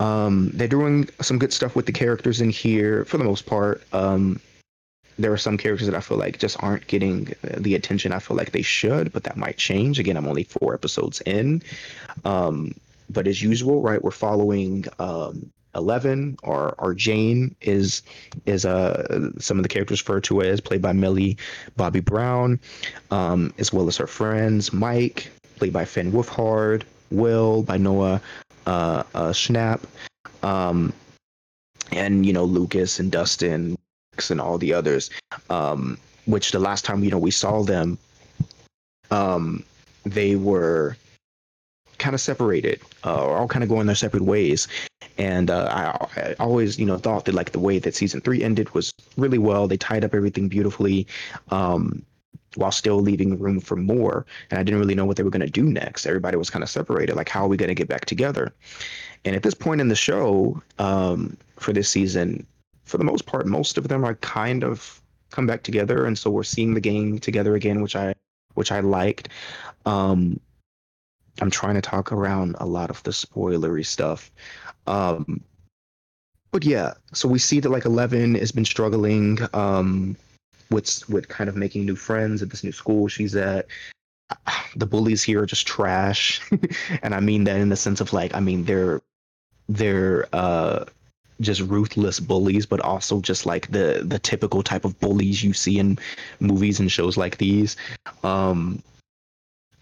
Um, 0.00 0.50
they're 0.54 0.68
doing 0.68 1.08
some 1.20 1.38
good 1.38 1.52
stuff 1.52 1.74
with 1.74 1.86
the 1.86 1.92
characters 1.92 2.40
in 2.40 2.50
here 2.50 3.04
for 3.04 3.18
the 3.18 3.24
most 3.24 3.46
part. 3.46 3.82
Um, 3.92 4.40
there 5.18 5.32
are 5.32 5.38
some 5.38 5.58
characters 5.58 5.88
that 5.88 5.96
I 5.96 6.00
feel 6.00 6.16
like 6.16 6.38
just 6.38 6.62
aren't 6.62 6.86
getting 6.86 7.34
the 7.42 7.74
attention 7.74 8.12
I 8.12 8.20
feel 8.20 8.36
like 8.36 8.52
they 8.52 8.62
should, 8.62 9.12
but 9.12 9.24
that 9.24 9.36
might 9.36 9.56
change. 9.56 9.98
Again, 9.98 10.16
I'm 10.16 10.28
only 10.28 10.44
four 10.44 10.74
episodes 10.74 11.20
in. 11.22 11.62
Um, 12.24 12.74
but 13.10 13.26
as 13.26 13.42
usual, 13.42 13.80
right, 13.80 14.02
we're 14.02 14.12
following 14.12 14.84
um, 15.00 15.50
Eleven 15.74 16.36
or 16.42 16.74
or 16.78 16.94
Jane 16.94 17.54
is 17.60 18.02
is 18.46 18.64
uh 18.64 19.30
some 19.38 19.58
of 19.58 19.62
the 19.62 19.68
characters 19.68 20.00
referred 20.00 20.24
to 20.24 20.42
as 20.42 20.60
played 20.60 20.82
by 20.82 20.92
Millie 20.92 21.36
Bobby 21.76 22.00
Brown, 22.00 22.58
um, 23.10 23.52
as 23.58 23.72
well 23.72 23.88
as 23.88 23.96
her 23.96 24.06
friends 24.06 24.72
Mike 24.72 25.30
played 25.56 25.72
by 25.72 25.84
Finn 25.84 26.12
Wolfhard, 26.12 26.84
Will 27.10 27.62
by 27.62 27.76
Noah 27.76 28.20
uh, 28.66 29.02
uh, 29.14 29.30
Schnapp, 29.30 29.82
um, 30.42 30.92
and 31.92 32.24
you 32.24 32.32
know 32.32 32.44
Lucas 32.44 32.98
and 32.98 33.10
Dustin 33.10 33.76
and 34.30 34.40
all 34.40 34.58
the 34.58 34.74
others. 34.74 35.10
Um, 35.48 35.98
which 36.26 36.50
the 36.50 36.58
last 36.58 36.84
time 36.84 37.02
you 37.02 37.10
know 37.10 37.18
we 37.18 37.30
saw 37.30 37.62
them, 37.62 37.98
um, 39.10 39.64
they 40.04 40.36
were 40.36 40.96
kind 41.98 42.14
of 42.14 42.20
separated, 42.20 42.80
uh, 43.04 43.24
or 43.24 43.38
all 43.38 43.48
kind 43.48 43.62
of 43.62 43.68
going 43.68 43.86
their 43.86 43.96
separate 43.96 44.22
ways. 44.22 44.68
And 45.18 45.50
uh, 45.50 45.68
I, 46.16 46.20
I, 46.20 46.34
always, 46.38 46.78
you 46.78 46.86
know, 46.86 46.96
thought 46.96 47.24
that 47.26 47.34
like 47.34 47.52
the 47.52 47.58
way 47.58 47.78
that 47.80 47.94
season 47.94 48.20
three 48.20 48.42
ended 48.42 48.72
was 48.74 48.92
really 49.16 49.38
well. 49.38 49.66
They 49.66 49.76
tied 49.76 50.04
up 50.04 50.14
everything 50.14 50.48
beautifully. 50.48 51.06
Um, 51.50 52.04
while 52.54 52.72
still 52.72 52.98
leaving 52.98 53.38
room 53.38 53.60
for 53.60 53.76
more. 53.76 54.24
And 54.50 54.58
I 54.58 54.62
didn't 54.62 54.80
really 54.80 54.94
know 54.94 55.04
what 55.04 55.16
they 55.16 55.22
were 55.22 55.30
going 55.30 55.44
to 55.44 55.50
do 55.50 55.64
next. 55.64 56.06
Everybody 56.06 56.38
was 56.38 56.48
kind 56.48 56.62
of 56.62 56.70
separated. 56.70 57.14
Like, 57.14 57.28
how 57.28 57.44
are 57.44 57.48
we 57.48 57.58
going 57.58 57.68
to 57.68 57.74
get 57.74 57.88
back 57.88 58.06
together? 58.06 58.54
And 59.24 59.36
at 59.36 59.42
this 59.42 59.54
point 59.54 59.82
in 59.82 59.88
the 59.88 59.94
show, 59.94 60.60
um, 60.78 61.36
for 61.56 61.72
this 61.72 61.90
season, 61.90 62.46
for 62.84 62.96
the 62.96 63.04
most 63.04 63.26
part, 63.26 63.46
most 63.46 63.76
of 63.76 63.88
them 63.88 64.04
are 64.04 64.14
kind 64.16 64.64
of 64.64 65.00
come 65.30 65.46
back 65.46 65.62
together, 65.62 66.06
and 66.06 66.18
so 66.18 66.30
we're 66.30 66.42
seeing 66.42 66.74
the 66.74 66.80
gang 66.80 67.18
together 67.18 67.54
again, 67.54 67.82
which 67.82 67.96
I 67.96 68.14
which 68.54 68.72
I 68.72 68.80
liked. 68.80 69.28
Um, 69.86 70.40
I'm 71.40 71.50
trying 71.50 71.74
to 71.74 71.80
talk 71.80 72.10
around 72.10 72.56
a 72.58 72.66
lot 72.66 72.90
of 72.90 73.02
the 73.04 73.12
spoilery 73.12 73.86
stuff. 73.86 74.32
Um, 74.88 75.42
but 76.50 76.64
yeah, 76.64 76.94
so 77.12 77.28
we 77.28 77.38
see 77.38 77.60
that 77.60 77.68
like 77.68 77.84
Eleven 77.84 78.34
has 78.34 78.52
been 78.52 78.64
struggling 78.64 79.38
um, 79.52 80.16
with 80.70 81.08
with 81.08 81.28
kind 81.28 81.48
of 81.48 81.56
making 81.56 81.84
new 81.84 81.96
friends 81.96 82.42
at 82.42 82.50
this 82.50 82.64
new 82.64 82.72
school 82.72 83.08
she's 83.08 83.36
at. 83.36 83.66
The 84.76 84.86
bullies 84.86 85.22
here 85.22 85.42
are 85.42 85.46
just 85.46 85.66
trash, 85.66 86.40
and 87.02 87.14
I 87.14 87.20
mean 87.20 87.44
that 87.44 87.60
in 87.60 87.68
the 87.68 87.76
sense 87.76 88.00
of 88.00 88.12
like 88.12 88.34
I 88.34 88.40
mean 88.40 88.64
they're 88.64 89.00
they're 89.68 90.26
uh, 90.32 90.86
just 91.40 91.60
ruthless 91.60 92.18
bullies, 92.18 92.66
but 92.66 92.80
also 92.80 93.20
just 93.20 93.46
like 93.46 93.70
the 93.70 94.02
the 94.04 94.18
typical 94.18 94.62
type 94.62 94.84
of 94.84 94.98
bullies 95.00 95.44
you 95.44 95.52
see 95.52 95.78
in 95.78 95.98
movies 96.40 96.80
and 96.80 96.90
shows 96.90 97.16
like 97.16 97.36
these. 97.36 97.76
Um, 98.24 98.82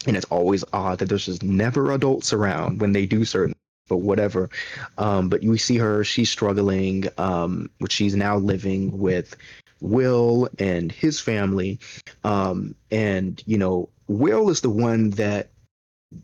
and 0.07 0.17
it's 0.17 0.27
always 0.27 0.65
odd 0.73 0.99
that 0.99 1.09
there's 1.09 1.27
just 1.27 1.43
never 1.43 1.93
adults 1.93 2.33
around 2.33 2.81
when 2.81 2.93
they 2.93 3.07
do 3.07 3.25
certain 3.25 3.55
but 3.89 3.99
whatever. 3.99 4.51
Um, 4.99 5.29
but 5.29 5.43
you 5.43 5.57
see 5.57 5.77
her 5.77 6.05
she's 6.05 6.31
struggling 6.31 7.09
um, 7.19 7.71
which 7.79 7.93
she's 7.93 8.15
now 8.15 8.37
living 8.37 8.97
with 8.99 9.37
will 9.81 10.49
and 10.59 10.91
his 10.91 11.21
family. 11.21 11.79
Um, 12.25 12.75
and 12.91 13.43
you 13.47 13.59
know 13.59 13.89
will 14.09 14.51
is 14.51 14.61
the 14.61 14.71
one 14.71 15.11
that 15.11 15.49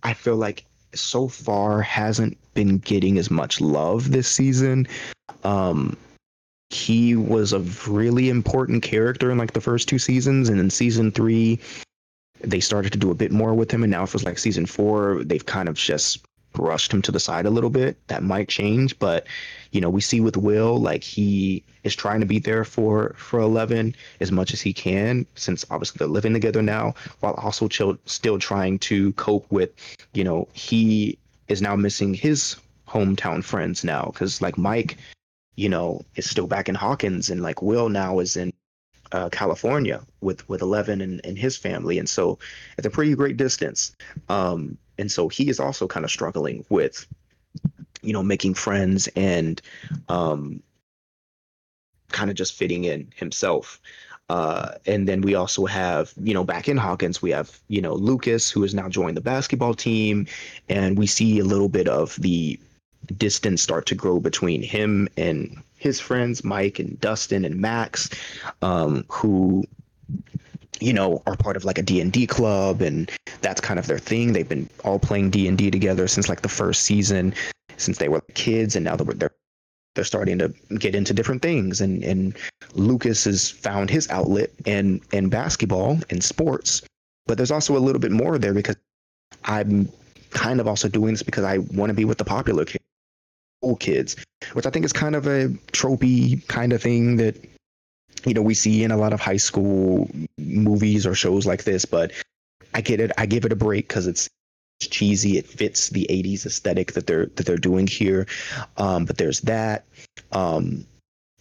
i 0.04 0.14
feel 0.14 0.36
like 0.36 0.64
so 0.94 1.26
far 1.26 1.82
hasn't 1.82 2.38
been 2.54 2.78
getting 2.78 3.18
as 3.18 3.30
much 3.30 3.60
love 3.60 4.10
this 4.10 4.28
season. 4.28 4.86
Um, 5.44 5.96
he 6.70 7.16
was 7.16 7.52
a 7.52 7.60
really 7.88 8.28
important 8.28 8.82
character 8.82 9.30
in 9.30 9.38
like 9.38 9.52
the 9.52 9.60
first 9.60 9.88
two 9.88 9.98
seasons 9.98 10.48
and 10.48 10.58
in 10.58 10.70
season 10.70 11.10
three 11.10 11.58
they 12.40 12.60
started 12.60 12.92
to 12.92 12.98
do 12.98 13.10
a 13.10 13.14
bit 13.14 13.30
more 13.30 13.54
with 13.54 13.70
him 13.70 13.82
and 13.82 13.90
now 13.90 14.02
it 14.02 14.08
feels 14.08 14.24
like 14.24 14.38
season 14.38 14.64
four 14.64 15.22
they've 15.24 15.46
kind 15.46 15.68
of 15.68 15.76
just 15.76 16.24
brushed 16.52 16.92
him 16.92 17.02
to 17.02 17.12
the 17.12 17.20
side 17.20 17.46
a 17.46 17.50
little 17.50 17.70
bit 17.70 17.96
that 18.08 18.22
might 18.22 18.48
change 18.48 18.98
but 18.98 19.26
you 19.70 19.80
know 19.80 19.90
we 19.90 20.00
see 20.00 20.20
with 20.20 20.36
will 20.36 20.78
like 20.78 21.02
he 21.02 21.62
is 21.84 21.94
trying 21.94 22.20
to 22.20 22.26
be 22.26 22.38
there 22.38 22.64
for 22.64 23.14
for 23.16 23.40
11 23.40 23.94
as 24.20 24.30
much 24.30 24.52
as 24.52 24.60
he 24.60 24.72
can 24.72 25.26
since 25.34 25.64
obviously 25.70 25.98
they're 25.98 26.08
living 26.08 26.32
together 26.32 26.62
now 26.62 26.94
while 27.20 27.34
also 27.34 27.68
chill, 27.68 27.98
still 28.06 28.38
trying 28.38 28.78
to 28.78 29.12
cope 29.14 29.46
with 29.50 29.70
you 30.12 30.24
know 30.24 30.46
he 30.52 31.18
is 31.48 31.62
now 31.62 31.76
missing 31.76 32.14
his 32.14 32.56
hometown 32.88 33.42
friends 33.42 33.84
now 33.84 34.10
because 34.12 34.42
like 34.42 34.58
mike 34.58 34.98
you 35.56 35.68
know 35.68 36.00
is 36.16 36.28
still 36.28 36.46
back 36.46 36.68
in 36.68 36.74
hawkins 36.74 37.30
and 37.30 37.42
like 37.42 37.62
will 37.62 37.88
now 37.88 38.18
is 38.18 38.36
in 38.36 38.52
uh, 39.12 39.28
California 39.28 40.02
with 40.20 40.48
with 40.48 40.62
Eleven 40.62 41.00
and, 41.00 41.20
and 41.24 41.38
his 41.38 41.56
family, 41.56 41.98
and 41.98 42.08
so 42.08 42.38
it's 42.78 42.86
a 42.86 42.90
pretty 42.90 43.14
great 43.14 43.36
distance. 43.36 43.94
Um, 44.28 44.78
and 45.02 45.10
so 45.10 45.28
he 45.28 45.48
is 45.48 45.58
also 45.58 45.88
kind 45.88 46.04
of 46.04 46.12
struggling 46.12 46.64
with, 46.68 47.08
you 48.02 48.12
know, 48.12 48.22
making 48.22 48.54
friends 48.54 49.08
and 49.16 49.60
um, 50.08 50.62
kind 52.12 52.30
of 52.30 52.36
just 52.36 52.54
fitting 52.54 52.84
in 52.84 53.12
himself. 53.16 53.80
Uh, 54.28 54.74
and 54.86 55.08
then 55.08 55.20
we 55.20 55.34
also 55.34 55.66
have, 55.66 56.12
you 56.22 56.32
know, 56.32 56.44
back 56.44 56.68
in 56.68 56.76
Hawkins, 56.76 57.20
we 57.20 57.32
have, 57.32 57.58
you 57.66 57.82
know, 57.82 57.94
Lucas, 57.94 58.48
who 58.48 58.62
has 58.62 58.76
now 58.76 58.88
joined 58.88 59.16
the 59.16 59.20
basketball 59.20 59.74
team. 59.74 60.28
And 60.68 60.96
we 60.96 61.08
see 61.08 61.40
a 61.40 61.44
little 61.44 61.68
bit 61.68 61.88
of 61.88 62.14
the 62.20 62.60
distance 63.16 63.60
start 63.60 63.86
to 63.86 63.96
grow 63.96 64.20
between 64.20 64.62
him 64.62 65.08
and 65.16 65.60
his 65.78 65.98
friends, 65.98 66.44
Mike 66.44 66.78
and 66.78 67.00
Dustin 67.00 67.44
and 67.44 67.56
Max, 67.56 68.08
um, 68.62 69.04
who 69.08 69.64
you 70.82 70.92
know 70.92 71.22
are 71.26 71.36
part 71.36 71.56
of 71.56 71.64
like 71.64 71.78
a 71.78 71.82
d&d 71.82 72.26
club 72.26 72.82
and 72.82 73.10
that's 73.40 73.60
kind 73.60 73.78
of 73.78 73.86
their 73.86 73.98
thing. 73.98 74.32
They've 74.32 74.48
been 74.48 74.68
all 74.84 74.98
playing 74.98 75.30
d&d 75.30 75.70
together 75.70 76.08
since 76.08 76.28
like 76.28 76.42
the 76.42 76.48
first 76.48 76.82
season 76.82 77.34
since 77.76 77.98
they 77.98 78.08
were 78.08 78.22
kids 78.34 78.76
and 78.76 78.84
now 78.84 78.96
they're 78.96 79.14
they're, 79.14 79.34
they're 79.94 80.04
starting 80.04 80.38
to 80.38 80.48
get 80.78 80.94
into 80.94 81.12
different 81.14 81.42
things. 81.42 81.80
And 81.80 82.02
and 82.02 82.36
lucas 82.74 83.24
has 83.24 83.50
found 83.50 83.90
his 83.90 84.08
outlet 84.10 84.50
in 84.64 85.00
in 85.12 85.28
basketball 85.28 85.98
and 86.10 86.22
sports 86.22 86.82
but 87.26 87.36
there's 87.36 87.50
also 87.50 87.76
a 87.76 87.78
little 87.78 88.00
bit 88.00 88.10
more 88.10 88.38
there 88.38 88.54
because 88.54 88.76
i'm 89.44 89.88
kind 90.30 90.60
of 90.60 90.66
also 90.66 90.88
doing 90.88 91.12
this 91.12 91.22
because 91.22 91.44
i 91.44 91.58
want 91.58 91.90
to 91.90 91.94
be 91.94 92.04
with 92.04 92.18
the 92.18 92.24
popular 92.24 92.64
kids 92.64 92.84
kids 93.78 94.16
which 94.54 94.66
i 94.66 94.70
think 94.70 94.84
is 94.84 94.92
kind 94.92 95.14
of 95.14 95.26
a 95.26 95.48
tropey 95.72 96.46
kind 96.48 96.72
of 96.72 96.82
thing 96.82 97.16
that 97.16 97.36
you 98.24 98.34
know 98.34 98.42
we 98.42 98.54
see 98.54 98.84
in 98.84 98.90
a 98.90 98.96
lot 98.96 99.12
of 99.12 99.20
high 99.20 99.36
school 99.36 100.10
movies 100.38 101.06
or 101.06 101.14
shows 101.14 101.46
like 101.46 101.64
this 101.64 101.84
but 101.84 102.12
i 102.74 102.80
get 102.80 103.00
it 103.00 103.10
i 103.18 103.26
give 103.26 103.44
it 103.44 103.52
a 103.52 103.56
break 103.56 103.88
because 103.88 104.06
it's 104.06 104.28
cheesy 104.80 105.38
it 105.38 105.46
fits 105.46 105.90
the 105.90 106.06
80s 106.10 106.46
aesthetic 106.46 106.92
that 106.92 107.06
they're 107.06 107.26
that 107.26 107.46
they're 107.46 107.56
doing 107.56 107.86
here 107.86 108.26
um, 108.76 109.04
but 109.04 109.16
there's 109.16 109.40
that 109.42 109.84
um, 110.32 110.84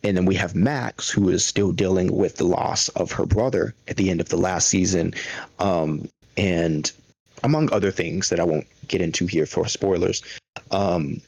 and 0.03 0.17
then 0.17 0.25
we 0.25 0.35
have 0.35 0.55
max 0.55 1.09
who 1.09 1.29
is 1.29 1.43
still 1.43 1.71
dealing 1.71 2.15
with 2.15 2.37
the 2.37 2.43
loss 2.43 2.89
of 2.89 3.11
her 3.11 3.25
brother 3.25 3.73
at 3.87 3.97
the 3.97 4.09
end 4.09 4.21
of 4.21 4.29
the 4.29 4.37
last 4.37 4.67
season 4.67 5.13
um, 5.59 6.07
and 6.37 6.91
among 7.43 7.71
other 7.73 7.89
things 7.89 8.29
that 8.29 8.39
i 8.39 8.43
won't 8.43 8.67
get 8.87 9.01
into 9.01 9.25
here 9.25 9.47
for 9.47 9.67
spoilers 9.67 10.21
um, 10.69 11.19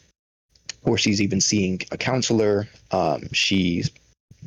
or 0.84 0.98
she's 0.98 1.22
even 1.22 1.42
seeing 1.42 1.82
a 1.92 1.98
counselor 1.98 2.68
um, 2.92 3.28
she's 3.32 3.90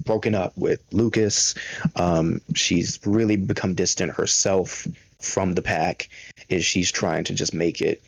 broken 0.05 0.35
up 0.35 0.57
with 0.57 0.83
Lucas. 0.93 1.55
Um, 1.97 2.41
she's 2.55 2.99
really 3.05 3.37
become 3.37 3.75
distant 3.75 4.13
herself 4.13 4.87
from 5.21 5.55
the 5.55 5.63
pack. 5.63 6.09
Is 6.49 6.65
she's 6.65 6.91
trying 6.91 7.25
to 7.25 7.35
just 7.35 7.55
make 7.55 7.81
it 7.81 8.03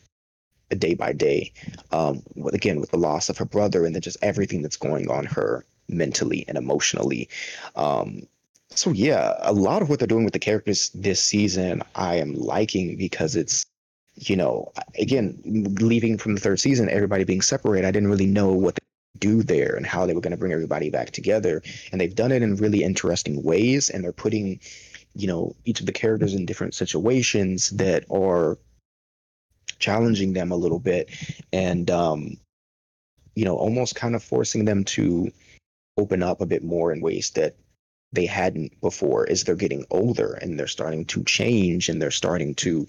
a 0.70 0.76
day 0.76 0.94
by 0.94 1.12
day. 1.12 1.52
Um, 1.92 2.22
with 2.34 2.54
again 2.54 2.80
with 2.80 2.90
the 2.90 2.98
loss 2.98 3.28
of 3.28 3.38
her 3.38 3.44
brother 3.44 3.84
and 3.84 3.94
then 3.94 4.02
just 4.02 4.18
everything 4.22 4.62
that's 4.62 4.76
going 4.76 5.10
on 5.10 5.24
her 5.24 5.64
mentally 5.88 6.44
and 6.48 6.58
emotionally. 6.58 7.28
Um, 7.76 8.22
so 8.70 8.90
yeah, 8.90 9.34
a 9.40 9.52
lot 9.52 9.82
of 9.82 9.88
what 9.88 9.98
they're 9.98 10.06
doing 10.06 10.24
with 10.24 10.34
the 10.34 10.38
characters 10.38 10.90
this 10.94 11.22
season, 11.22 11.82
I 11.94 12.16
am 12.16 12.34
liking 12.34 12.96
because 12.96 13.34
it's 13.34 13.64
you 14.20 14.36
know, 14.36 14.72
again, 14.98 15.40
leaving 15.80 16.18
from 16.18 16.34
the 16.34 16.40
third 16.40 16.58
season, 16.60 16.88
everybody 16.88 17.24
being 17.24 17.40
separated, 17.40 17.86
I 17.86 17.90
didn't 17.90 18.08
really 18.08 18.26
know 18.26 18.52
what 18.52 18.77
do 19.18 19.42
there 19.42 19.74
and 19.74 19.86
how 19.86 20.06
they 20.06 20.14
were 20.14 20.20
going 20.20 20.32
to 20.32 20.38
bring 20.38 20.52
everybody 20.52 20.90
back 20.90 21.10
together. 21.10 21.62
And 21.92 22.00
they've 22.00 22.14
done 22.14 22.32
it 22.32 22.42
in 22.42 22.56
really 22.56 22.82
interesting 22.82 23.42
ways. 23.42 23.90
And 23.90 24.02
they're 24.02 24.12
putting, 24.12 24.60
you 25.14 25.26
know, 25.26 25.54
each 25.64 25.80
of 25.80 25.86
the 25.86 25.92
characters 25.92 26.34
in 26.34 26.46
different 26.46 26.74
situations 26.74 27.70
that 27.70 28.04
are 28.10 28.58
challenging 29.78 30.32
them 30.32 30.50
a 30.50 30.56
little 30.56 30.78
bit 30.78 31.10
and, 31.52 31.90
um, 31.90 32.36
you 33.34 33.44
know, 33.44 33.56
almost 33.56 33.94
kind 33.94 34.16
of 34.16 34.22
forcing 34.22 34.64
them 34.64 34.84
to 34.84 35.30
open 35.96 36.22
up 36.22 36.40
a 36.40 36.46
bit 36.46 36.64
more 36.64 36.92
in 36.92 37.00
ways 37.00 37.30
that 37.30 37.56
they 38.12 38.26
hadn't 38.26 38.80
before 38.80 39.28
as 39.28 39.44
they're 39.44 39.54
getting 39.54 39.84
older 39.90 40.32
and 40.34 40.58
they're 40.58 40.66
starting 40.66 41.04
to 41.04 41.22
change 41.24 41.88
and 41.88 42.00
they're 42.00 42.10
starting 42.10 42.54
to, 42.54 42.86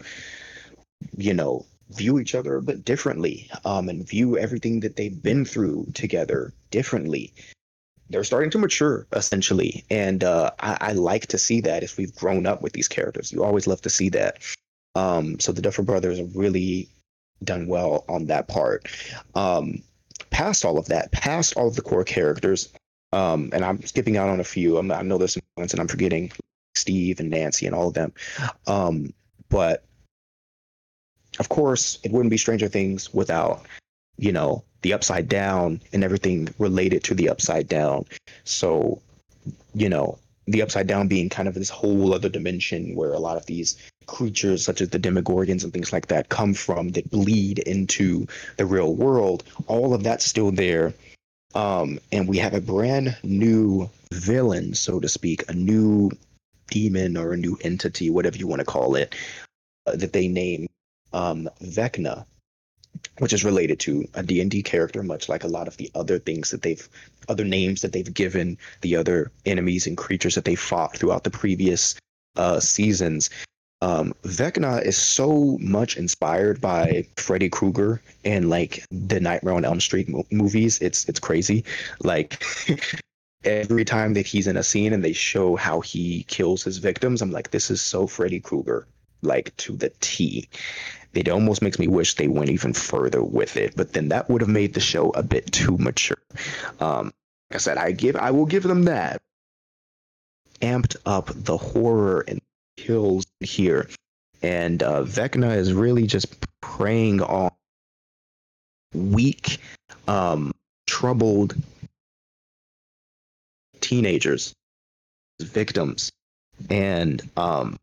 you 1.18 1.34
know, 1.34 1.66
view 1.90 2.20
each 2.20 2.36
other 2.36 2.56
a 2.56 2.62
bit 2.62 2.86
differently 2.86 3.50
um, 3.66 3.90
and 3.90 4.08
view 4.08 4.38
everything 4.38 4.82
that 4.82 4.96
they've 4.96 5.22
been 5.22 5.46
through 5.46 5.88
together 5.94 6.54
differently. 6.72 7.34
They're 8.10 8.24
starting 8.24 8.52
to 8.52 8.58
mature 8.58 9.08
essentially, 9.14 9.86
and 9.90 10.24
uh, 10.24 10.52
I, 10.60 10.78
I, 10.82 10.92
like 10.94 11.28
to 11.28 11.38
see 11.38 11.62
that 11.62 11.84
if 11.84 11.98
we've 11.98 12.16
grown 12.16 12.48
up 12.48 12.62
with 12.62 12.74
these 12.74 12.88
characters. 12.88 13.32
You 13.32 13.44
always 13.44 13.68
love 13.68 13.82
to 13.82 13.90
see 13.90 14.10
that. 14.10 14.40
Um, 14.96 15.40
so 15.40 15.52
the 15.52 15.62
Duffer 15.62 15.84
Brothers 15.84 16.18
have 16.18 16.36
really 16.36 16.90
done 17.44 17.68
well 17.68 18.06
on 18.10 18.26
that 18.26 18.48
part. 18.48 18.88
Um, 19.36 19.84
past 20.32 20.66
all 20.66 20.80
of 20.80 20.88
that, 20.88 21.12
past 21.12 21.56
all 21.56 21.68
of 21.68 21.76
the 21.76 21.84
core 21.84 22.04
characters, 22.04 22.74
um, 23.14 23.50
and 23.54 23.64
I'm 23.64 23.82
skipping 23.84 24.18
out 24.18 24.30
on 24.30 24.40
a 24.40 24.44
few. 24.44 24.78
I'm, 24.78 24.92
i 24.92 25.02
know 25.04 25.18
there's 25.18 25.34
some 25.34 25.44
points, 25.56 25.74
and 25.74 25.82
I'm 25.82 25.88
forgetting 25.88 26.32
Steve 26.76 27.20
and 27.20 27.30
Nancy 27.30 27.66
and 27.66 27.76
all 27.76 27.88
of 27.88 27.94
them. 27.94 28.14
Um, 28.68 29.14
but 29.50 29.84
of 31.40 31.50
course, 31.50 31.98
it 32.04 32.12
wouldn't 32.12 32.30
be 32.30 32.38
Stranger 32.38 32.68
Things 32.68 33.14
without, 33.14 33.66
you 34.18 34.32
know, 34.32 34.64
the 34.82 34.94
upside 34.94 35.28
down 35.28 35.82
and 35.92 36.04
everything 36.04 36.54
related 36.60 37.04
to 37.06 37.16
the 37.16 37.30
upside 37.30 37.68
down. 37.68 38.06
So, 38.44 39.02
you 39.74 39.90
know, 39.90 40.20
the 40.48 40.62
upside 40.62 40.88
down 40.88 41.08
being 41.08 41.30
kind 41.30 41.48
of 41.48 41.54
this 41.54 41.70
whole 41.70 42.14
other 42.14 42.30
dimension 42.30 42.96
where 42.96 43.14
a 43.14 43.20
lot 43.20 43.38
of 43.38 43.46
these 43.46 43.78
creatures 44.08 44.66
such 44.66 44.82
as 44.82 44.90
the 44.90 45.00
demogorgons 45.00 45.64
and 45.64 45.72
things 45.72 45.94
like 45.94 46.08
that 46.08 46.30
come 46.30 46.54
from 46.54 46.90
that 46.90 47.10
bleed 47.12 47.60
into 47.60 48.26
the 48.58 48.66
real 48.66 48.96
world 48.96 49.44
all 49.68 49.94
of 49.94 50.04
that's 50.04 50.26
still 50.26 50.52
there 50.52 50.94
um, 51.54 52.00
and 52.12 52.28
we 52.28 52.38
have 52.38 52.56
a 52.56 52.62
brand 52.62 53.16
new 53.22 53.88
villain 54.12 54.74
so 54.74 55.00
to 55.00 55.08
speak 55.08 55.48
a 55.48 55.54
new 55.54 56.10
demon 56.70 57.18
or 57.18 57.34
a 57.34 57.38
new 57.38 57.56
entity 57.62 58.10
whatever 58.10 58.38
you 58.38 58.48
want 58.48 58.60
to 58.60 58.66
call 58.66 58.96
it 58.96 59.14
uh, 59.86 59.96
that 59.96 60.12
they 60.12 60.28
name 60.28 60.68
um, 61.14 61.50
Vecna, 61.62 62.26
which 63.20 63.34
is 63.34 63.46
related 63.46 63.80
to 63.82 64.08
a 64.14 64.24
D&D 64.24 64.64
character, 64.64 65.04
much 65.04 65.30
like 65.30 65.44
a 65.44 65.48
lot 65.48 65.68
of 65.68 65.78
the 65.78 65.90
other 65.96 66.20
things 66.20 66.52
that 66.52 66.62
they've, 66.62 66.88
other 67.28 67.46
names 67.46 67.82
that 67.82 67.94
they've 67.94 68.14
given 68.14 68.58
the 68.82 68.96
other 68.96 69.32
enemies 69.46 69.88
and 69.88 69.98
creatures 69.98 70.36
that 70.36 70.46
they 70.46 70.56
fought 70.56 70.96
throughout 70.98 71.24
the 71.24 71.30
previous 71.32 71.96
uh, 72.36 72.60
seasons. 72.60 73.30
um, 73.82 74.14
Vecna 74.24 74.82
is 74.84 74.98
so 74.98 75.58
much 75.60 75.98
inspired 75.98 76.60
by 76.60 77.06
Freddy 77.16 77.50
Krueger 77.50 78.02
and 78.26 78.50
like 78.50 78.84
the 78.92 79.20
Nightmare 79.20 79.54
on 79.54 79.66
Elm 79.66 79.80
Street 79.80 80.10
mo- 80.10 80.26
movies. 80.32 80.80
It's 80.82 81.08
it's 81.08 81.20
crazy. 81.20 81.64
Like 82.04 82.44
every 83.46 83.86
time 83.86 84.14
that 84.14 84.26
he's 84.26 84.48
in 84.48 84.58
a 84.58 84.64
scene 84.64 84.94
and 84.94 85.04
they 85.04 85.14
show 85.14 85.56
how 85.56 85.80
he 85.82 86.24
kills 86.24 86.64
his 86.64 86.78
victims, 86.78 87.22
I'm 87.22 87.32
like, 87.32 87.52
this 87.52 87.72
is 87.72 87.82
so 87.82 88.06
Freddy 88.08 88.40
Krueger, 88.40 88.86
like 89.22 89.56
to 89.58 89.76
the 89.76 89.92
T. 90.00 90.48
It 91.14 91.30
almost 91.30 91.62
makes 91.62 91.80
me 91.80 91.88
wish 91.88 92.16
they 92.16 92.28
went 92.28 92.50
even 92.50 92.74
further 92.74 93.24
with 93.24 93.58
it, 93.58 93.76
but 93.76 93.94
then 93.94 94.10
that 94.10 94.30
would 94.30 94.42
have 94.42 94.50
made 94.50 94.74
the 94.74 94.80
show 94.80 95.10
a 95.12 95.24
bit 95.24 95.52
too 95.52 95.78
mature. 95.78 96.22
Um, 96.80 97.12
like 97.50 97.56
I 97.56 97.58
said, 97.58 97.78
I 97.78 97.92
give 97.92 98.16
I 98.16 98.32
will 98.32 98.46
give 98.46 98.64
them 98.64 98.84
that. 98.84 99.22
Amped 100.62 100.98
up 101.06 101.32
the 101.34 101.58
horror 101.58 102.24
and 102.28 102.42
kills 102.78 103.26
here, 103.40 103.90
and 104.42 104.84
uh, 104.84 105.04
Vecna 105.04 105.56
is 105.56 105.74
really 105.74 106.06
just 106.06 106.28
preying 106.62 107.22
on 107.22 107.52
weak, 108.94 109.60
um, 110.08 110.54
troubled 110.86 111.56
teenagers, 113.80 114.54
victims, 115.42 116.12
and 116.70 117.22
um, 117.38 117.78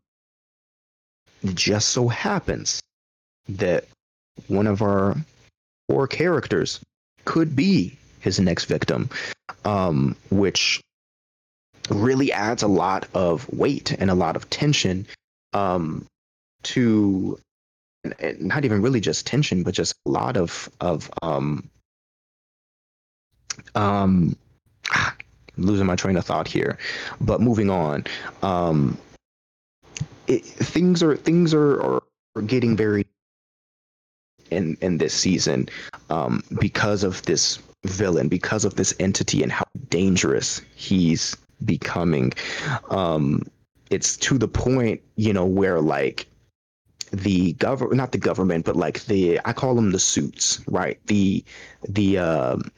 just 1.53 1.89
so 1.89 2.07
happens 2.07 2.81
that 3.49 3.85
one 4.47 4.67
of 4.67 4.81
our 4.81 5.15
four 5.89 6.07
characters 6.07 6.79
could 7.25 7.55
be 7.55 7.97
his 8.19 8.39
next 8.39 8.65
victim, 8.65 9.09
um, 9.65 10.15
which 10.29 10.81
really 11.89 12.31
adds 12.31 12.63
a 12.63 12.67
lot 12.67 13.07
of 13.13 13.47
weight 13.53 13.93
and 13.93 14.09
a 14.09 14.15
lot 14.15 14.35
of 14.35 14.49
tension 14.49 15.05
um, 15.53 16.05
to 16.63 17.39
not 18.39 18.65
even 18.65 18.81
really 18.81 18.99
just 19.01 19.25
tension, 19.25 19.63
but 19.63 19.73
just 19.73 19.95
a 20.05 20.09
lot 20.09 20.37
of 20.37 20.69
of 20.79 21.09
um, 21.21 21.69
um, 23.75 24.35
losing 25.57 25.85
my 25.85 25.95
train 25.95 26.17
of 26.17 26.25
thought 26.25 26.47
here. 26.47 26.77
But 27.21 27.41
moving 27.41 27.69
on, 27.69 28.05
um, 28.41 28.97
it, 30.27 30.45
things 30.45 31.01
are 31.01 31.15
things 31.15 31.53
are, 31.53 31.81
are 31.81 32.41
getting 32.45 32.75
very 32.75 33.05
in 34.51 34.77
in 34.81 34.97
this 34.97 35.13
season 35.13 35.67
um, 36.09 36.43
because 36.59 37.03
of 37.03 37.21
this 37.23 37.59
villain, 37.85 38.27
because 38.27 38.65
of 38.65 38.75
this 38.75 38.93
entity, 38.99 39.43
and 39.43 39.51
how 39.51 39.65
dangerous 39.89 40.61
he's 40.75 41.35
becoming. 41.65 42.33
Um, 42.89 43.43
it's 43.89 44.17
to 44.17 44.37
the 44.37 44.47
point, 44.47 45.01
you 45.15 45.33
know, 45.33 45.45
where 45.45 45.81
like 45.81 46.27
the 47.11 47.53
government, 47.53 47.97
not 47.97 48.11
the 48.11 48.17
government, 48.17 48.65
but 48.65 48.75
like 48.75 49.05
the 49.05 49.39
I 49.45 49.53
call 49.53 49.75
them 49.75 49.91
the 49.91 49.99
suits, 49.99 50.61
right? 50.67 50.99
The 51.07 51.43
the 51.87 52.17
um, 52.17 52.71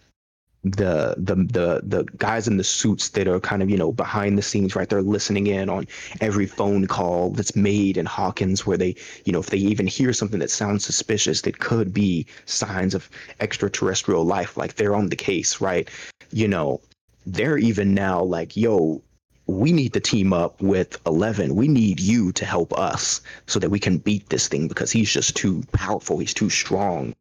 the 0.63 1.15
the 1.17 1.35
the 1.35 1.81
the 1.83 2.03
guys 2.17 2.47
in 2.47 2.57
the 2.57 2.63
suits 2.63 3.09
that 3.09 3.27
are 3.29 3.39
kind 3.39 3.63
of 3.63 3.69
you 3.69 3.77
know 3.77 3.93
behind 3.93 4.37
the 4.37 4.41
scenes 4.41 4.75
right? 4.75 4.89
They're 4.89 5.01
listening 5.01 5.47
in 5.47 5.69
on 5.69 5.87
every 6.19 6.45
phone 6.45 6.85
call 6.85 7.29
that's 7.29 7.55
made 7.55 7.97
in 7.97 8.05
Hawkins 8.05 8.65
where 8.65 8.77
they 8.77 8.95
you 9.23 9.31
know 9.31 9.39
if 9.39 9.47
they 9.47 9.57
even 9.57 9.87
hear 9.87 10.11
something 10.11 10.39
that 10.39 10.51
sounds 10.51 10.83
suspicious 10.83 11.41
that 11.41 11.59
could 11.59 11.93
be 11.93 12.25
signs 12.45 12.93
of 12.93 13.09
extraterrestrial 13.39 14.25
life 14.25 14.57
like 14.57 14.75
they're 14.75 14.95
on 14.95 15.07
the 15.07 15.15
case 15.15 15.61
right? 15.61 15.89
You 16.31 16.49
know 16.49 16.81
they're 17.25 17.57
even 17.57 17.93
now 17.93 18.21
like 18.21 18.57
yo 18.57 19.01
we 19.47 19.71
need 19.71 19.93
to 19.93 19.99
team 19.99 20.33
up 20.33 20.61
with 20.61 20.99
11 21.07 21.55
we 21.55 21.69
need 21.69 22.01
you 22.01 22.33
to 22.33 22.45
help 22.45 22.77
us 22.77 23.21
so 23.47 23.59
that 23.59 23.69
we 23.69 23.79
can 23.79 23.97
beat 23.97 24.27
this 24.29 24.49
thing 24.49 24.67
because 24.67 24.91
he's 24.91 25.11
just 25.11 25.35
too 25.35 25.63
powerful. 25.71 26.19
He's 26.19 26.33
too 26.33 26.49
strong 26.49 27.15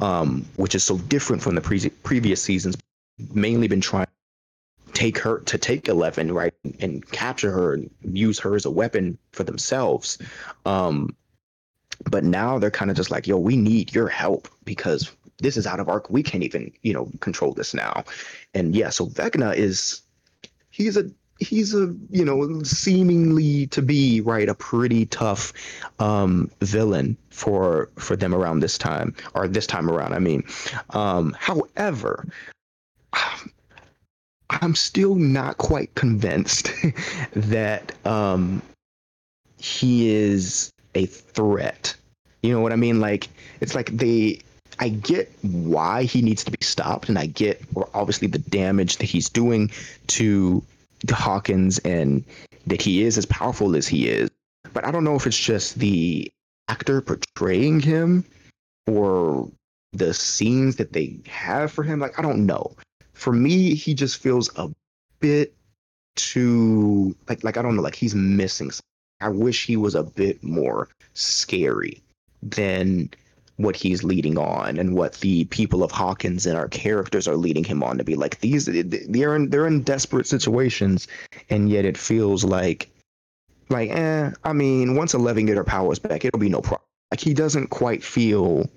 um, 0.00 0.44
which 0.56 0.74
is 0.74 0.84
so 0.84 0.98
different 0.98 1.42
from 1.42 1.54
the 1.54 1.60
pre- 1.60 1.90
previous 2.02 2.42
seasons. 2.42 2.76
Mainly 3.32 3.68
been 3.68 3.80
trying 3.80 4.06
to 4.06 4.92
take 4.92 5.18
her 5.18 5.40
to 5.40 5.58
take 5.58 5.88
Eleven 5.88 6.32
right 6.32 6.54
and 6.80 7.08
capture 7.10 7.50
her 7.50 7.74
and 7.74 7.90
use 8.02 8.38
her 8.40 8.54
as 8.54 8.64
a 8.64 8.70
weapon 8.70 9.18
for 9.32 9.44
themselves. 9.44 10.18
Um, 10.64 11.16
but 12.10 12.24
now 12.24 12.58
they're 12.58 12.70
kind 12.70 12.90
of 12.90 12.96
just 12.96 13.10
like, 13.10 13.26
yo, 13.26 13.38
we 13.38 13.56
need 13.56 13.94
your 13.94 14.08
help 14.08 14.48
because 14.64 15.10
this 15.38 15.56
is 15.56 15.66
out 15.66 15.80
of 15.80 15.88
our. 15.88 16.02
We 16.08 16.22
can't 16.22 16.44
even 16.44 16.72
you 16.82 16.92
know 16.92 17.10
control 17.20 17.52
this 17.52 17.74
now. 17.74 18.04
And 18.54 18.74
yeah, 18.74 18.90
so 18.90 19.06
Vecna 19.06 19.54
is 19.56 20.02
he's 20.70 20.96
a 20.96 21.10
he's 21.40 21.74
a 21.74 21.94
you 22.10 22.24
know 22.24 22.62
seemingly 22.62 23.66
to 23.68 23.82
be 23.82 24.20
right 24.20 24.48
a 24.48 24.54
pretty 24.54 25.06
tough 25.06 25.52
um 25.98 26.50
villain 26.60 27.16
for 27.30 27.90
for 27.96 28.16
them 28.16 28.34
around 28.34 28.60
this 28.60 28.78
time 28.78 29.14
or 29.34 29.48
this 29.48 29.66
time 29.66 29.90
around 29.90 30.12
i 30.14 30.18
mean. 30.18 30.44
Um 30.90 31.36
however 31.38 32.26
i'm 34.50 34.74
still 34.74 35.16
not 35.16 35.58
quite 35.58 35.94
convinced 35.94 36.70
that 37.32 37.92
um 38.06 38.62
he 39.64 40.10
is 40.10 40.70
a 40.94 41.06
threat. 41.06 41.94
You 42.42 42.52
know 42.52 42.60
what 42.60 42.72
i 42.72 42.76
mean? 42.76 43.00
Like 43.00 43.28
it's 43.60 43.74
like 43.74 43.90
they 43.90 44.40
I 44.78 44.88
get 44.88 45.32
why 45.42 46.02
he 46.02 46.20
needs 46.20 46.42
to 46.44 46.50
be 46.50 46.58
stopped, 46.60 47.08
and 47.08 47.18
I 47.18 47.26
get 47.26 47.62
or 47.74 47.88
obviously 47.94 48.28
the 48.28 48.40
damage 48.40 48.96
that 48.98 49.06
he's 49.06 49.28
doing 49.28 49.70
to 50.08 50.62
Hawkins 51.12 51.78
and 51.80 52.24
that 52.66 52.80
he 52.80 53.02
is 53.02 53.18
as 53.18 53.26
powerful 53.26 53.76
as 53.76 53.86
he 53.86 54.08
is. 54.08 54.30
But 54.72 54.86
I 54.86 54.90
don't 54.90 55.04
know 55.04 55.16
if 55.16 55.26
it's 55.26 55.38
just 55.38 55.78
the 55.78 56.30
actor 56.68 57.00
portraying 57.02 57.80
him 57.80 58.24
or 58.86 59.50
the 59.92 60.14
scenes 60.14 60.76
that 60.76 60.92
they 60.92 61.18
have 61.26 61.70
for 61.70 61.82
him. 61.82 62.00
Like, 62.00 62.18
I 62.18 62.22
don't 62.22 62.46
know. 62.46 62.74
For 63.12 63.32
me, 63.32 63.74
he 63.74 63.94
just 63.94 64.18
feels 64.18 64.50
a 64.56 64.70
bit 65.20 65.54
too 66.16 67.16
like 67.28 67.42
like 67.44 67.56
I 67.56 67.62
don't 67.62 67.76
know, 67.76 67.82
like 67.82 67.94
he's 67.94 68.14
missing 68.14 68.70
something. 68.70 68.82
I 69.20 69.28
wish 69.28 69.66
he 69.66 69.76
was 69.76 69.94
a 69.94 70.02
bit 70.02 70.42
more 70.42 70.88
scary 71.14 72.02
than 72.42 73.10
what 73.56 73.76
he's 73.76 74.02
leading 74.02 74.36
on 74.36 74.78
and 74.78 74.94
what 74.94 75.14
the 75.14 75.44
people 75.46 75.84
of 75.84 75.92
Hawkins 75.92 76.46
and 76.46 76.56
our 76.56 76.68
characters 76.68 77.28
are 77.28 77.36
leading 77.36 77.64
him 77.64 77.82
on 77.82 77.98
to 77.98 78.04
be. 78.04 78.16
Like 78.16 78.40
these 78.40 78.66
they're 78.66 79.36
in 79.36 79.50
they're 79.50 79.66
in 79.66 79.82
desperate 79.82 80.26
situations 80.26 81.06
and 81.50 81.70
yet 81.70 81.84
it 81.84 81.96
feels 81.96 82.44
like 82.44 82.90
like 83.68 83.90
eh 83.90 84.30
I 84.42 84.52
mean 84.52 84.96
once 84.96 85.14
Eleven 85.14 85.46
get 85.46 85.56
her 85.56 85.64
powers 85.64 85.98
back 85.98 86.24
it'll 86.24 86.38
be 86.38 86.48
no 86.48 86.60
problem 86.60 86.88
like 87.10 87.20
he 87.20 87.32
doesn't 87.32 87.68
quite 87.68 88.02
feel 88.02 88.68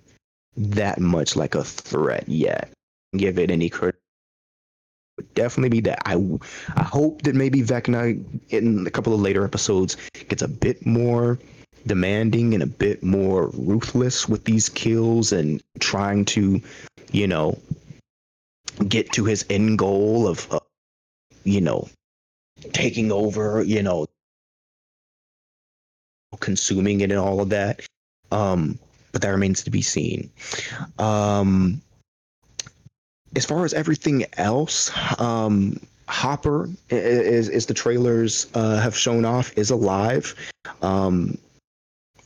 that 0.58 1.00
much 1.00 1.36
like 1.36 1.56
a 1.56 1.64
threat 1.64 2.28
yet. 2.28 2.72
Give 3.16 3.40
it 3.40 3.52
any 3.52 3.70
credit. 3.70 4.00
Would 5.18 5.34
definitely 5.34 5.70
be 5.70 5.82
that. 5.82 6.04
I 6.06 6.16
I 6.76 6.84
hope 6.84 7.24
that 7.24 7.34
maybe 7.34 7.62
Vecna 7.62 8.24
in 8.50 8.86
a 8.86 8.92
couple 8.92 9.14
of 9.14 9.22
later 9.22 9.44
episodes 9.44 9.98
gets 10.28 10.44
a 10.44 10.48
bit 10.48 10.86
more 10.86 11.40
demanding 11.88 12.54
and 12.54 12.64
a 12.64 12.68
bit 12.68 13.04
more 13.04 13.48
ruthless 13.54 14.28
with 14.28 14.44
these 14.46 14.70
kills 14.70 15.32
and 15.32 15.62
trying 15.80 16.26
to, 16.26 16.62
you 17.12 17.28
know, 17.28 17.58
get 18.88 19.12
to 19.14 19.26
his 19.26 19.46
end 19.50 19.78
goal 19.78 20.28
of, 20.28 20.52
uh, 20.52 20.60
you 21.44 21.62
know, 21.62 21.88
taking 22.74 23.12
over, 23.12 23.64
you 23.64 23.82
know, 23.82 24.08
consuming 26.40 27.02
it 27.02 27.12
and 27.12 27.20
all 27.20 27.42
of 27.42 27.50
that. 27.50 27.82
Um, 28.32 28.78
but 29.12 29.22
that 29.22 29.30
remains 29.30 29.64
to 29.64 29.72
be 29.72 29.82
seen. 29.82 30.30
Um, 31.00 31.82
as 33.36 33.46
far 33.46 33.66
as 33.66 33.74
everything 33.74 34.26
else, 34.38 34.92
um, 35.20 35.80
Hopper 36.08 36.70
is, 36.90 37.50
is 37.50 37.66
the 37.66 37.74
trailers 37.74 38.48
uh, 38.54 38.80
have 38.80 38.96
shown 38.96 39.26
off 39.26 39.52
is 39.58 39.70
alive. 39.70 40.36
Um, 40.82 41.38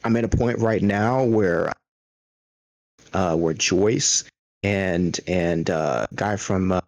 I'm 0.03 0.15
at 0.15 0.23
a 0.23 0.29
point 0.29 0.59
right 0.59 0.81
now 0.81 1.23
where 1.23 1.71
uh, 3.13 3.35
where 3.35 3.53
Joyce 3.53 4.23
and 4.63 5.19
and 5.27 5.69
uh, 5.69 6.07
guy 6.15 6.35
from 6.37 6.71
uh, 6.71 6.81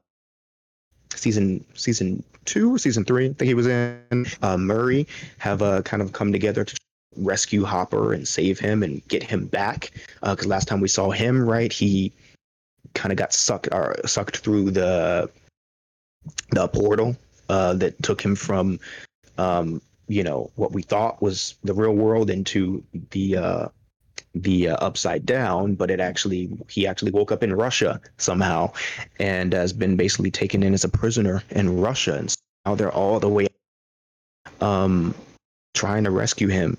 season 1.13 1.63
season 1.75 2.23
two 2.45 2.75
or 2.75 2.77
season 2.77 3.05
three, 3.05 3.25
I 3.25 3.33
think 3.33 3.47
he 3.47 3.53
was 3.53 3.67
in 3.67 4.25
uh, 4.41 4.57
Murray, 4.57 5.07
have 5.37 5.61
uh, 5.61 5.81
kind 5.83 6.01
of 6.01 6.13
come 6.13 6.31
together 6.31 6.63
to 6.63 6.75
rescue 7.17 7.63
Hopper 7.63 8.13
and 8.13 8.27
save 8.27 8.59
him 8.59 8.83
and 8.83 9.05
get 9.07 9.23
him 9.23 9.45
back. 9.45 9.91
Because 10.21 10.45
uh, 10.45 10.49
last 10.49 10.67
time 10.67 10.81
we 10.81 10.87
saw 10.87 11.11
him, 11.11 11.47
right, 11.47 11.71
he 11.71 12.11
kind 12.93 13.11
of 13.11 13.17
got 13.17 13.33
sucked 13.33 13.69
or 13.71 13.95
sucked 14.05 14.37
through 14.37 14.71
the 14.71 15.29
the 16.51 16.67
portal 16.69 17.15
uh, 17.49 17.73
that 17.73 18.01
took 18.01 18.21
him 18.21 18.35
from 18.35 18.79
um, 19.37 19.81
you 20.07 20.23
know 20.23 20.51
what 20.55 20.71
we 20.71 20.81
thought 20.81 21.21
was 21.21 21.55
the 21.63 21.73
real 21.73 21.93
world 21.93 22.29
into 22.29 22.83
the 23.11 23.37
uh, 23.37 23.67
the 24.35 24.69
uh, 24.69 24.77
upside 24.77 25.25
down, 25.25 25.75
but 25.75 25.91
it 25.91 25.99
actually 25.99 26.49
he 26.69 26.87
actually 26.87 27.11
woke 27.11 27.31
up 27.31 27.43
in 27.43 27.53
Russia 27.53 28.01
somehow, 28.17 28.71
and 29.19 29.53
has 29.53 29.73
been 29.73 29.95
basically 29.97 30.31
taken 30.31 30.63
in 30.63 30.73
as 30.73 30.83
a 30.83 30.89
prisoner 30.89 31.43
in 31.51 31.79
Russia, 31.81 32.15
and 32.17 32.35
now 32.65 32.75
they're 32.75 32.91
all 32.91 33.19
the 33.19 33.29
way 33.29 33.47
um, 34.61 35.13
trying 35.73 36.03
to 36.03 36.11
rescue 36.11 36.47
him. 36.47 36.77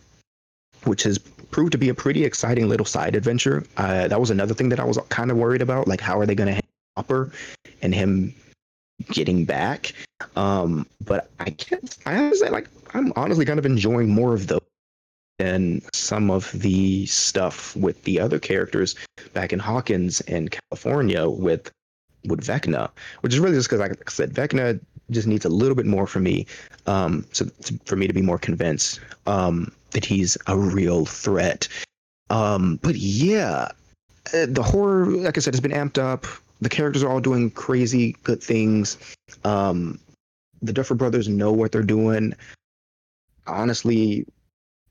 which 0.84 1.02
has 1.04 1.18
proved 1.18 1.72
to 1.72 1.78
be 1.78 1.88
a 1.88 1.94
pretty 1.94 2.24
exciting 2.24 2.68
little 2.68 2.86
side 2.86 3.14
adventure. 3.14 3.64
Uh, 3.76 4.08
that 4.08 4.20
was 4.20 4.30
another 4.30 4.54
thing 4.54 4.68
that 4.68 4.80
I 4.80 4.84
was 4.84 4.98
kind 5.08 5.30
of 5.30 5.36
worried 5.36 5.62
about. 5.62 5.88
Like, 5.88 6.00
how 6.00 6.18
are 6.18 6.26
they 6.26 6.34
going 6.34 6.54
to 6.54 6.62
Hopper 6.96 7.32
and 7.82 7.94
him 7.94 8.34
getting 9.10 9.44
back? 9.44 9.92
Um, 10.36 10.86
but 11.04 11.30
I 11.40 11.50
can't. 11.50 11.96
I 12.06 12.30
to 12.30 12.36
say, 12.36 12.50
like, 12.50 12.68
I'm 12.94 13.12
honestly 13.16 13.44
kind 13.44 13.58
of 13.58 13.66
enjoying 13.66 14.08
more 14.08 14.34
of 14.34 14.46
those 14.46 14.60
than 15.38 15.82
some 15.92 16.30
of 16.30 16.52
the 16.52 17.06
stuff 17.06 17.74
with 17.74 18.02
the 18.04 18.20
other 18.20 18.38
characters 18.38 18.94
back 19.32 19.52
in 19.52 19.58
Hawkins 19.58 20.20
and 20.22 20.50
California 20.50 21.28
with 21.28 21.70
with 22.26 22.40
Vecna, 22.40 22.90
which 23.20 23.34
is 23.34 23.40
really 23.40 23.56
just 23.56 23.68
because, 23.68 23.80
like 23.80 23.92
I 23.92 24.10
said, 24.10 24.32
Vecna 24.32 24.80
just 25.10 25.26
needs 25.26 25.44
a 25.44 25.48
little 25.50 25.74
bit 25.74 25.86
more 25.86 26.06
for 26.06 26.20
me, 26.20 26.46
um, 26.86 27.26
so 27.32 27.46
for 27.84 27.96
me 27.96 28.06
to 28.06 28.14
be 28.14 28.22
more 28.22 28.38
convinced 28.38 29.00
um, 29.26 29.70
that 29.90 30.04
he's 30.04 30.38
a 30.46 30.56
real 30.56 31.04
threat. 31.04 31.68
Um, 32.30 32.78
but 32.82 32.94
yeah, 32.96 33.68
uh, 34.32 34.46
the 34.48 34.62
horror, 34.62 35.06
like 35.06 35.36
I 35.36 35.40
said, 35.40 35.52
has 35.52 35.60
been 35.60 35.72
amped 35.72 35.98
up. 35.98 36.26
The 36.60 36.68
characters 36.68 37.02
are 37.02 37.10
all 37.10 37.20
doing 37.20 37.50
crazy 37.50 38.16
good 38.22 38.42
things. 38.42 38.98
Um, 39.44 39.98
the 40.62 40.72
Duffer 40.72 40.94
Brothers 40.94 41.28
know 41.28 41.52
what 41.52 41.72
they're 41.72 41.82
doing. 41.82 42.34
Honestly, 43.46 44.26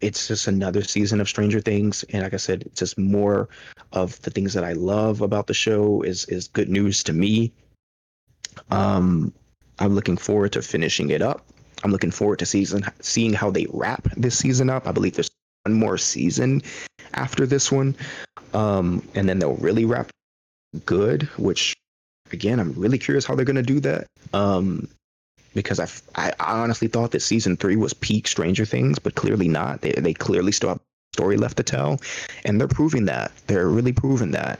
it's 0.02 0.27
just 0.27 0.48
another 0.48 0.84
season 0.84 1.22
of 1.22 1.30
Stranger 1.30 1.61
Things, 1.61 2.03
and 2.10 2.23
like 2.23 2.34
I 2.34 2.38
said, 2.38 2.64
it's 2.64 2.80
just 2.80 2.98
more 2.98 3.48
of 3.94 4.22
the 4.22 4.31
things 4.31 4.53
that 4.53 4.64
I 4.64 4.73
love 4.73 5.22
about 5.22 5.48
the 5.48 5.53
show 5.53 6.02
is 6.02 6.26
is 6.26 6.49
good 6.49 6.69
news 6.69 7.03
to 7.03 7.14
me. 7.14 7.52
Um, 8.69 9.34
I'm 9.80 9.95
looking 9.95 10.18
forward 10.18 10.52
to 10.53 10.61
finishing 10.61 11.10
it 11.10 11.22
up. 11.22 11.45
I'm 11.84 11.91
looking 11.91 12.11
forward 12.11 12.40
to 12.40 12.45
season 12.45 12.84
seeing 12.99 13.34
how 13.34 13.49
they 13.49 13.65
wrap 13.72 14.03
this 14.15 14.38
season 14.38 14.69
up. 14.69 14.88
I 14.88 14.91
believe 14.91 15.15
there's 15.15 15.31
one 15.65 15.73
more 15.73 15.98
season 15.98 16.61
after 17.14 17.45
this 17.45 17.72
one, 17.72 17.95
um, 18.53 19.07
and 19.15 19.27
then 19.27 19.40
they'll 19.40 19.56
really 19.56 19.85
wrap 19.85 20.10
good. 20.86 21.24
Which, 21.38 21.76
again, 22.32 22.60
I'm 22.60 22.74
really 22.74 22.98
curious 22.98 23.26
how 23.26 23.36
they're 23.36 23.45
gonna 23.45 23.64
do 23.64 23.80
that. 23.82 24.08
Um, 24.34 24.88
because 25.54 25.80
I, 25.80 25.88
I 26.16 26.34
honestly 26.40 26.88
thought 26.88 27.12
that 27.12 27.22
season 27.22 27.58
three 27.58 27.76
was 27.76 27.94
peak 27.94 28.28
Stranger 28.28 28.66
Things, 28.66 29.00
but 29.00 29.16
clearly 29.16 29.48
not. 29.48 29.82
They 29.82 29.91
they 29.91 30.14
clearly 30.14 30.52
still 30.52 30.70
have 30.70 30.80
story 31.14 31.38
left 31.38 31.58
to 31.58 31.64
tell, 31.64 32.02
and 32.45 32.60
they're 32.60 32.68
proving 32.68 33.06
that. 33.06 33.32
They're 33.48 33.70
really 33.70 33.94
proving 33.94 34.32
that. 34.32 34.60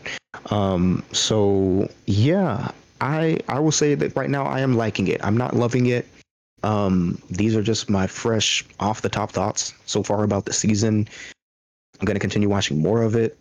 Um, 0.52 1.04
so 1.12 1.90
yeah, 2.06 2.72
I 3.02 3.40
I 3.48 3.60
will 3.60 3.72
say 3.72 3.96
that 3.96 4.16
right 4.16 4.30
now 4.30 4.46
I 4.46 4.60
am 4.60 4.78
liking 4.78 5.08
it. 5.08 5.24
I'm 5.24 5.38
not 5.38 5.56
loving 5.56 5.88
it. 5.88 6.08
Um, 6.62 7.22
these 7.30 7.56
are 7.56 7.64
just 7.64 7.90
my 7.90 8.08
fresh 8.08 8.64
off 8.80 9.02
the 9.02 9.10
top 9.10 9.32
thoughts 9.32 9.74
so 9.86 10.02
far 10.04 10.24
about 10.24 10.46
the 10.46 10.54
season. 10.54 11.08
I'm 12.00 12.06
gonna 12.06 12.20
continue 12.20 12.50
watching 12.50 12.82
more 12.82 13.02
of 13.02 13.16
it, 13.16 13.38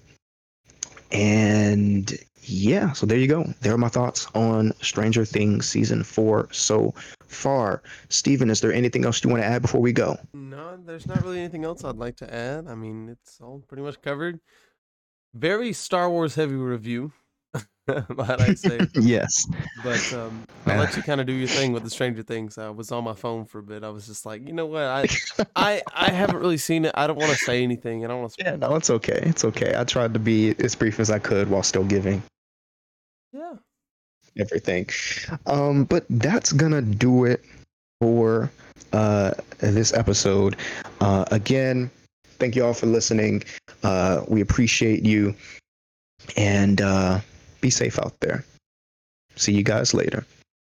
and 1.10 2.12
yeah, 2.44 2.92
so 2.92 3.06
there 3.06 3.18
you 3.18 3.28
go. 3.28 3.44
There 3.60 3.72
are 3.72 3.78
my 3.78 3.88
thoughts 3.88 4.26
on 4.34 4.72
Stranger 4.80 5.24
Things 5.24 5.66
season 5.66 6.02
four 6.02 6.48
so 6.50 6.92
far. 7.26 7.82
Steven, 8.08 8.50
is 8.50 8.60
there 8.60 8.72
anything 8.72 9.04
else 9.04 9.22
you 9.22 9.30
want 9.30 9.42
to 9.42 9.46
add 9.46 9.62
before 9.62 9.80
we 9.80 9.92
go? 9.92 10.16
No, 10.34 10.76
there's 10.84 11.06
not 11.06 11.22
really 11.22 11.38
anything 11.38 11.64
else 11.64 11.84
I'd 11.84 11.96
like 11.96 12.16
to 12.16 12.34
add. 12.34 12.66
I 12.66 12.74
mean, 12.74 13.08
it's 13.08 13.40
all 13.40 13.62
pretty 13.68 13.82
much 13.82 14.00
covered. 14.02 14.40
Very 15.34 15.72
Star 15.72 16.10
Wars 16.10 16.34
heavy 16.34 16.56
review, 16.56 17.12
might 17.86 18.40
I 18.40 18.54
say. 18.54 18.80
yes. 18.94 19.46
But 19.84 20.12
um, 20.12 20.44
I'll 20.66 20.78
let 20.78 20.96
you 20.96 21.02
kind 21.02 21.20
of 21.20 21.28
do 21.28 21.32
your 21.32 21.48
thing 21.48 21.72
with 21.72 21.84
the 21.84 21.90
Stranger 21.90 22.24
Things. 22.24 22.58
I 22.58 22.70
was 22.70 22.90
on 22.90 23.04
my 23.04 23.14
phone 23.14 23.44
for 23.44 23.60
a 23.60 23.62
bit. 23.62 23.84
I 23.84 23.90
was 23.90 24.06
just 24.08 24.26
like, 24.26 24.46
you 24.46 24.52
know 24.52 24.66
what? 24.66 24.82
I 24.82 25.06
I, 25.54 25.82
I 25.94 26.10
haven't 26.10 26.36
really 26.36 26.58
seen 26.58 26.86
it. 26.86 26.92
I 26.96 27.06
don't 27.06 27.18
want 27.18 27.30
to 27.30 27.38
say 27.38 27.62
anything. 27.62 28.04
I 28.04 28.08
don't 28.08 28.20
want 28.20 28.34
to. 28.34 28.44
Yeah, 28.44 28.56
no, 28.56 28.74
it's 28.74 28.90
okay. 28.90 29.22
It's 29.22 29.44
okay. 29.44 29.74
I 29.76 29.84
tried 29.84 30.12
to 30.14 30.20
be 30.20 30.56
as 30.58 30.74
brief 30.74 30.98
as 30.98 31.08
I 31.08 31.20
could 31.20 31.48
while 31.48 31.62
still 31.62 31.84
giving. 31.84 32.20
Yeah 33.32 33.56
everything. 34.38 34.88
Um, 35.46 35.84
but 35.84 36.04
that's 36.08 36.52
gonna 36.52 36.82
do 36.82 37.24
it 37.24 37.44
for 38.00 38.50
uh, 38.92 39.32
this 39.58 39.92
episode. 39.92 40.56
Uh, 41.00 41.24
again, 41.30 41.90
thank 42.38 42.56
you 42.56 42.64
all 42.64 42.74
for 42.74 42.86
listening. 42.86 43.42
Uh, 43.82 44.24
we 44.28 44.40
appreciate 44.40 45.04
you, 45.04 45.34
and 46.36 46.80
uh, 46.80 47.20
be 47.60 47.70
safe 47.70 47.98
out 47.98 48.14
there. 48.20 48.44
See 49.36 49.52
you 49.52 49.62
guys 49.62 49.94
later. 49.94 50.24